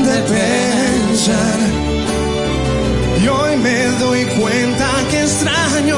de 0.07 0.17
pensar. 0.35 1.59
Y 3.23 3.27
hoy 3.27 3.57
me 3.57 3.85
doy 3.97 4.23
cuenta 4.39 4.87
que 5.09 5.23
extraño 5.23 5.97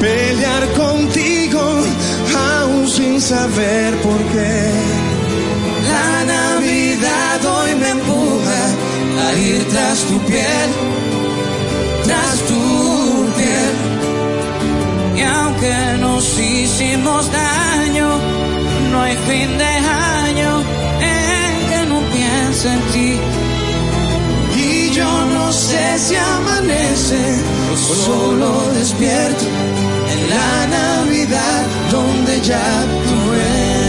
pelear 0.00 0.72
contigo, 0.72 1.62
aún 2.36 2.88
sin 2.88 3.20
saber 3.20 3.94
por 3.98 4.18
qué. 4.32 4.72
La 5.92 6.24
Navidad 6.24 7.44
hoy 7.44 7.74
me 7.76 7.90
empuja 7.90 8.60
a 9.24 9.34
ir 9.38 9.64
tras 9.68 10.00
tu 10.00 10.18
piel, 10.26 10.68
nos 16.26 16.38
hicimos 16.40 17.30
daño, 17.30 18.08
no 18.90 19.02
hay 19.02 19.16
fin 19.28 19.58
de 19.58 19.64
año 19.64 20.62
en 21.00 21.68
que 21.68 21.86
no 21.86 22.00
piense 22.12 22.68
en 22.68 22.80
ti. 22.92 23.12
Y 24.56 24.90
yo 24.90 25.26
no 25.26 25.52
sé 25.52 25.98
si 25.98 26.16
amanece 26.16 27.22
o 27.72 27.94
solo 27.94 28.72
despierto 28.74 29.44
en 30.12 30.30
la 30.30 30.66
Navidad 30.78 31.62
donde 31.90 32.40
ya 32.40 32.84
tú 33.06 33.18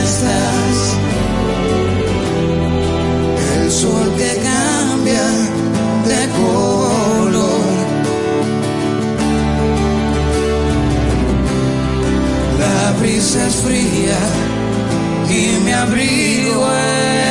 estás. 0.03 0.77
El 3.55 3.71
sol 3.71 4.13
que 4.17 4.46
La 13.37 13.43
brisa 13.43 13.47
es 13.47 13.55
fría 13.61 14.17
y 15.29 15.63
mi 15.63 15.71
abrigo 15.71 16.71
era 16.71 17.26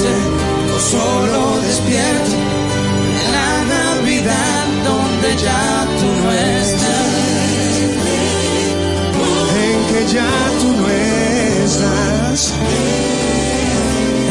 amanece 0.00 0.72
o 0.74 0.78
solo 0.78 1.60
despierto 1.60 2.32
en 2.32 3.32
la 3.32 3.64
Navidad 3.64 4.66
donde 4.84 5.36
ya 5.42 5.86
tú 6.00 6.06
no 6.06 6.32
estás. 6.32 7.10
En 9.62 9.78
que 9.92 10.00
ya 10.12 10.32
tú 10.60 10.68
no 10.76 10.88
estás. 11.64 12.52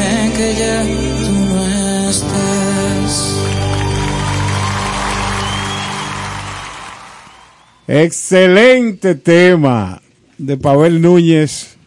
En 0.01 0.31
que 0.33 0.55
ya 0.55 0.83
tú 1.25 1.31
no 1.53 2.09
estás. 2.09 3.11
Excelente 7.87 9.15
tema 9.15 10.01
de 10.37 10.57
Pavel 10.57 11.01
Núñez 11.01 11.78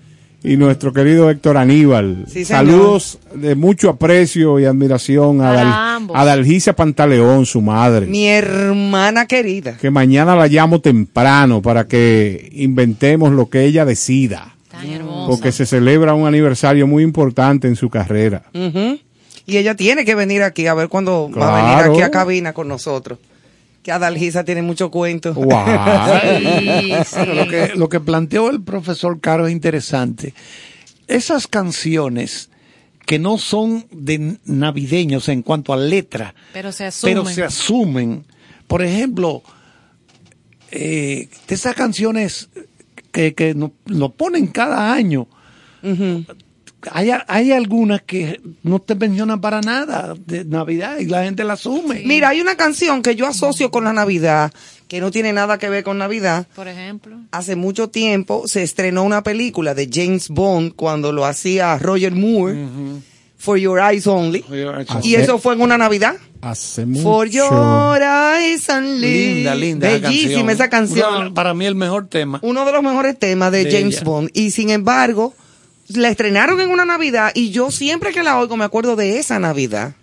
y 0.44 0.56
nuestro 0.56 0.92
querido 0.92 1.30
Héctor 1.30 1.56
Aníbal. 1.56 2.24
Sí. 2.28 2.44
Saludos 2.44 3.18
de 3.34 3.54
mucho 3.54 3.90
aprecio 3.90 4.58
y 4.58 4.64
admiración 4.64 5.40
a, 5.40 5.44
Para 5.54 5.64
Dal- 5.64 6.10
a 6.14 6.24
Dalgisa 6.24 6.72
Pantaleón, 6.74 7.46
su 7.46 7.60
madre. 7.60 8.06
Mi 8.06 8.26
hermana 8.28 9.26
querida. 9.26 9.76
Que 9.76 9.90
mañana 9.90 10.34
la 10.36 10.48
llamo 10.48 10.80
temprano 10.80 11.62
para 11.62 11.86
que 11.86 12.48
inventemos 12.52 13.32
lo 13.32 13.48
que 13.48 13.64
ella 13.64 13.84
decida. 13.84 14.54
Porque 15.28 15.52
se 15.52 15.64
celebra 15.66 16.14
un 16.14 16.26
aniversario 16.26 16.86
muy 16.88 17.04
importante 17.04 17.68
en 17.68 17.76
su 17.76 17.88
carrera. 17.88 18.42
Y 19.46 19.56
ella 19.56 19.74
tiene 19.76 20.04
que 20.04 20.14
venir 20.14 20.42
aquí 20.42 20.66
a 20.66 20.74
ver 20.74 20.88
cuándo 20.88 21.30
va 21.38 21.58
a 21.58 21.62
venir 21.62 21.92
aquí 21.92 22.02
a 22.02 22.10
cabina 22.10 22.52
con 22.52 22.66
nosotros. 22.68 23.18
Que 23.82 23.90
Adalgisa 23.92 24.44
tiene 24.44 24.62
mucho 24.62 24.90
cuento. 24.90 25.34
lo, 25.34 25.48
que, 27.48 27.72
lo 27.74 27.88
que 27.88 28.00
planteó 28.00 28.48
el 28.50 28.62
profesor 28.62 29.20
Caro 29.20 29.46
es 29.46 29.52
interesante. 29.52 30.34
Esas 31.08 31.46
canciones 31.48 32.48
que 33.06 33.18
no 33.18 33.38
son 33.38 33.86
de 33.90 34.38
navideños 34.44 35.28
en 35.28 35.42
cuanto 35.42 35.72
a 35.72 35.76
letra, 35.76 36.34
Pero 36.52 36.70
se 36.70 36.86
asumen. 36.86 37.14
pero 37.14 37.26
se 37.34 37.42
asumen. 37.42 38.24
Por 38.68 38.82
ejemplo, 38.82 39.42
eh, 40.70 41.28
de 41.48 41.54
esas 41.54 41.74
canciones 41.74 42.48
que, 43.10 43.34
que 43.34 43.54
no- 43.54 43.72
lo 43.86 44.10
ponen 44.10 44.46
cada 44.46 44.92
año. 44.92 45.26
Hay, 46.90 47.10
hay 47.28 47.52
algunas 47.52 48.02
que 48.02 48.40
no 48.62 48.80
te 48.80 48.94
mencionan 48.94 49.40
para 49.40 49.60
nada 49.60 50.14
de 50.26 50.44
Navidad 50.44 50.98
y 50.98 51.06
la 51.06 51.22
gente 51.24 51.44
la 51.44 51.52
asume. 51.52 52.02
Mira, 52.04 52.30
hay 52.30 52.40
una 52.40 52.56
canción 52.56 53.02
que 53.02 53.14
yo 53.14 53.26
asocio 53.26 53.70
con 53.70 53.84
la 53.84 53.92
Navidad, 53.92 54.52
que 54.88 55.00
no 55.00 55.10
tiene 55.10 55.32
nada 55.32 55.58
que 55.58 55.68
ver 55.68 55.84
con 55.84 55.98
Navidad. 55.98 56.46
Por 56.56 56.68
ejemplo. 56.68 57.16
Hace 57.30 57.54
mucho 57.56 57.88
tiempo 57.90 58.48
se 58.48 58.62
estrenó 58.62 59.04
una 59.04 59.22
película 59.22 59.74
de 59.74 59.88
James 59.92 60.28
Bond 60.28 60.74
cuando 60.74 61.12
lo 61.12 61.24
hacía 61.24 61.78
Roger 61.78 62.12
Moore, 62.12 62.66
For 63.38 63.58
Your 63.58 63.78
Eyes 63.80 64.06
Only. 64.06 64.44
Y 65.02 65.14
Hace- 65.14 65.22
eso 65.22 65.38
fue 65.38 65.54
en 65.54 65.60
una 65.62 65.78
Navidad. 65.78 66.14
Hace 66.42 66.86
mucho. 66.86 67.02
For 67.04 67.28
Your 67.28 68.00
Eyes 68.02 68.68
Only. 68.68 69.34
Linda, 69.34 69.54
linda. 69.54 69.88
Bellísima 69.88 70.50
esa 70.52 70.68
canción. 70.68 71.14
Uno- 71.14 71.34
para 71.34 71.54
mí 71.54 71.64
el 71.66 71.74
mejor 71.76 72.08
tema. 72.08 72.40
Uno 72.42 72.64
de 72.64 72.72
los 72.72 72.82
mejores 72.82 73.16
temas 73.18 73.52
de, 73.52 73.64
De 73.64 73.70
James 73.78 73.96
ella. 73.96 74.04
Bond. 74.04 74.30
Y 74.34 74.50
sin 74.50 74.70
embargo, 74.70 75.34
la 75.88 76.08
estrenaron 76.08 76.60
en 76.60 76.70
una 76.70 76.84
Navidad 76.84 77.32
y 77.34 77.50
yo 77.50 77.70
siempre 77.70 78.12
que 78.12 78.22
la 78.22 78.38
oigo 78.38 78.56
me 78.56 78.64
acuerdo 78.64 78.96
de 78.96 79.18
esa 79.18 79.38
Navidad. 79.38 79.94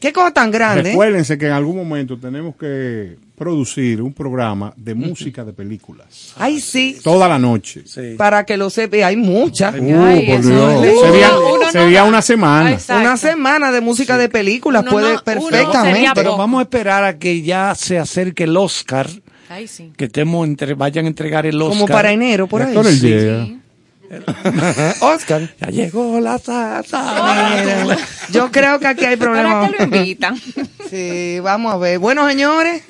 Qué 0.00 0.14
cosa 0.14 0.32
tan 0.32 0.50
grande. 0.50 0.90
Recuérdense 0.90 1.36
que 1.36 1.46
en 1.46 1.52
algún 1.52 1.76
momento 1.76 2.18
tenemos 2.18 2.56
que 2.56 3.18
producir 3.36 4.00
un 4.00 4.14
programa 4.14 4.72
de 4.76 4.94
música 4.94 5.44
de 5.44 5.52
películas. 5.52 6.32
Ay, 6.36 6.58
sí. 6.58 6.98
Toda 7.02 7.28
la 7.28 7.38
noche. 7.38 7.84
Para 8.16 8.44
que 8.46 8.56
lo 8.56 8.70
sepa, 8.70 9.06
hay 9.06 9.16
muchas. 9.16 9.74
Uh, 9.74 9.78
por 9.78 10.42
Dios. 10.42 11.00
Sería, 11.00 11.30
sería 11.70 12.04
una 12.04 12.22
semana. 12.22 12.78
Una 12.88 13.16
semana 13.18 13.72
de 13.72 13.82
música 13.82 14.16
de 14.16 14.30
películas 14.30 14.84
puede 14.84 15.18
perfectamente. 15.18 16.10
Pero 16.14 16.36
vamos 16.36 16.60
a 16.60 16.62
esperar 16.62 17.04
a 17.04 17.18
que 17.18 17.42
ya 17.42 17.74
se 17.74 17.98
acerque 17.98 18.44
el 18.44 18.56
Oscar, 18.56 19.08
Ay, 19.50 19.68
sí. 19.68 19.92
que 19.98 20.06
estemos 20.06 20.46
entre, 20.46 20.72
vayan 20.74 21.04
a 21.04 21.08
entregar 21.08 21.44
el 21.44 21.60
Oscar. 21.60 21.78
Como 21.78 21.86
para 21.86 22.12
enero, 22.12 22.46
por 22.46 22.62
ahí. 22.62 22.74
Sí. 22.94 23.00
llega. 23.00 23.59
Oscar. 25.00 25.48
Ya 25.60 25.68
llegó 25.68 26.18
la 26.20 26.38
salsa. 26.38 27.96
Yo 28.32 28.50
creo 28.50 28.78
que 28.80 28.86
aquí 28.88 29.04
hay 29.04 29.16
problemas. 29.16 29.70
¿Para 29.70 29.78
qué 29.78 29.86
lo 29.90 29.96
invitan? 29.98 30.36
Sí, 30.90 31.38
vamos 31.38 31.72
a 31.72 31.76
ver. 31.76 32.00
Bueno, 32.00 32.26
señores. 32.28 32.82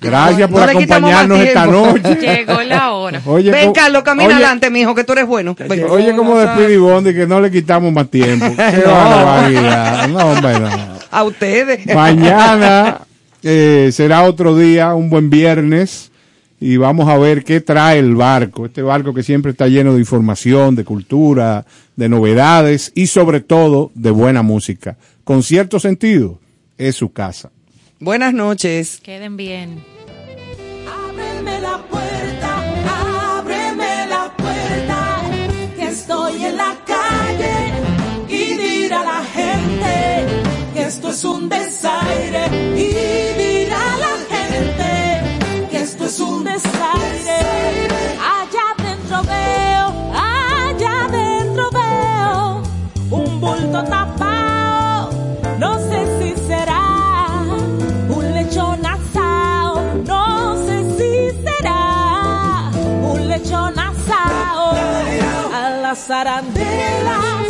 Gracias 0.00 0.50
por 0.50 0.60
No 0.60 0.66
acompañarnos 0.70 1.40
esta 1.40 1.66
noche. 1.66 2.14
Llegó 2.18 2.62
la 2.62 2.92
hora. 2.92 3.20
Oye, 3.26 3.50
Ven, 3.50 3.74
Carlos, 3.74 4.02
camina 4.02 4.24
oye, 4.28 4.34
adelante, 4.36 4.70
mijo, 4.70 4.94
que 4.94 5.04
tú 5.04 5.12
eres 5.12 5.26
bueno. 5.26 5.54
Ven. 5.58 5.84
Oye, 5.90 6.16
como 6.16 6.38
de 6.38 6.46
Speedy 6.46 6.78
Bond, 6.78 7.12
que 7.12 7.26
no 7.26 7.38
le 7.42 7.50
quitamos 7.50 7.92
más 7.92 8.08
tiempo. 8.08 8.46
Qué 8.56 8.82
No. 8.86 8.92
barbaridad. 8.94 10.08
No, 10.08 10.18
hombre, 10.20 10.58
no. 10.58 10.70
A 11.10 11.24
ustedes. 11.24 11.84
Mañana 11.94 13.00
eh, 13.42 13.90
será 13.92 14.22
otro 14.22 14.56
día, 14.56 14.94
un 14.94 15.10
buen 15.10 15.28
viernes, 15.28 16.11
y 16.62 16.76
vamos 16.76 17.08
a 17.08 17.18
ver 17.18 17.42
qué 17.42 17.60
trae 17.60 17.98
el 17.98 18.14
barco. 18.14 18.66
Este 18.66 18.82
barco 18.82 19.12
que 19.12 19.24
siempre 19.24 19.50
está 19.50 19.66
lleno 19.66 19.94
de 19.94 19.98
información, 19.98 20.76
de 20.76 20.84
cultura, 20.84 21.66
de 21.96 22.08
novedades 22.08 22.92
y 22.94 23.08
sobre 23.08 23.40
todo 23.40 23.90
de 23.96 24.12
buena 24.12 24.42
música. 24.42 24.96
Con 25.24 25.42
cierto 25.42 25.80
sentido, 25.80 26.38
es 26.78 26.94
su 26.94 27.12
casa. 27.12 27.50
Buenas 27.98 28.32
noches. 28.32 29.00
Queden 29.02 29.36
bien. 29.36 29.82
Ábreme 30.86 31.60
la 31.60 31.78
puerta, 31.90 33.38
ábreme 33.38 34.06
la 34.08 34.32
puerta, 34.36 35.20
que 35.76 35.88
estoy 35.88 36.44
en 36.44 36.56
la 36.56 36.76
calle 36.86 37.54
y 38.28 38.54
dirá 38.54 39.02
la 39.02 39.24
gente 39.24 40.42
que 40.74 40.82
esto 40.84 41.10
es 41.10 41.24
un 41.24 41.48
desaire 41.48 42.41
zarandela. 66.06 67.41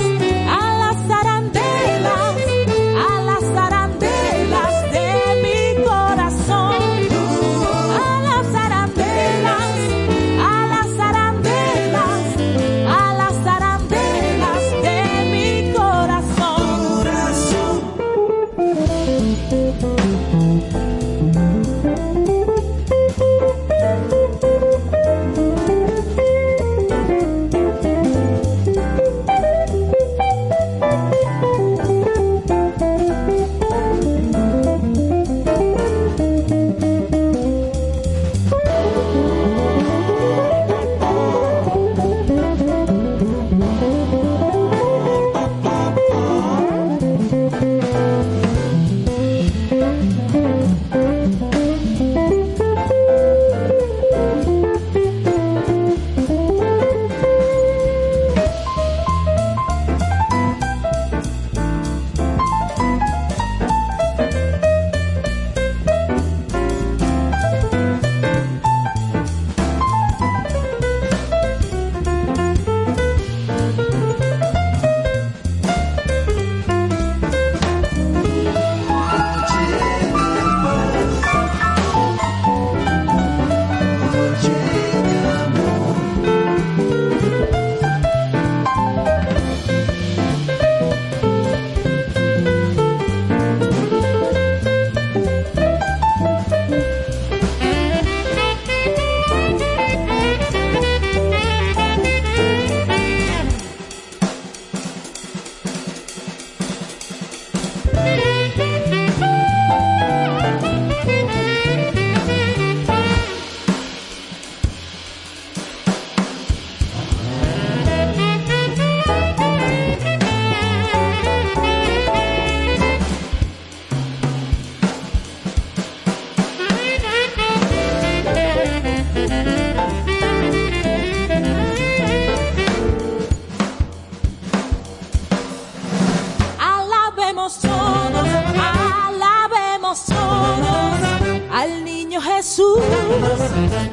Jesús 142.53 142.81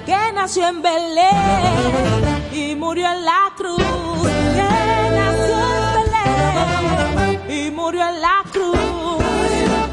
que 0.05 0.17
nació 0.33 0.67
en 0.67 0.81
Belén 0.81 2.51
y 2.51 2.75
murió 2.75 3.09
en 3.09 3.23
la 3.23 3.53
cruz. 3.55 3.77
Que 3.79 4.69
nació 5.17 5.59
en 5.77 5.87
Belén 5.95 7.51
y 7.57 7.71
murió 7.71 8.01
en 8.09 8.19
la 8.19 8.43
cruz. 8.51 9.23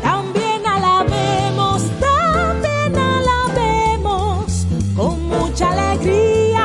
También 0.03 0.67
alabemos, 0.67 1.83
también 2.01 2.97
alabemos 2.97 4.67
con 4.97 5.29
mucha 5.29 5.71
alegría 5.71 6.65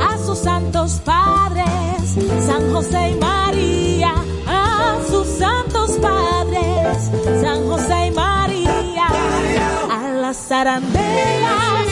a 0.00 0.18
sus 0.24 0.38
santos 0.38 1.02
padres, 1.04 2.16
San 2.46 2.72
José 2.72 3.10
y 3.10 3.14
María. 3.16 3.29
zarandelas 10.50 11.89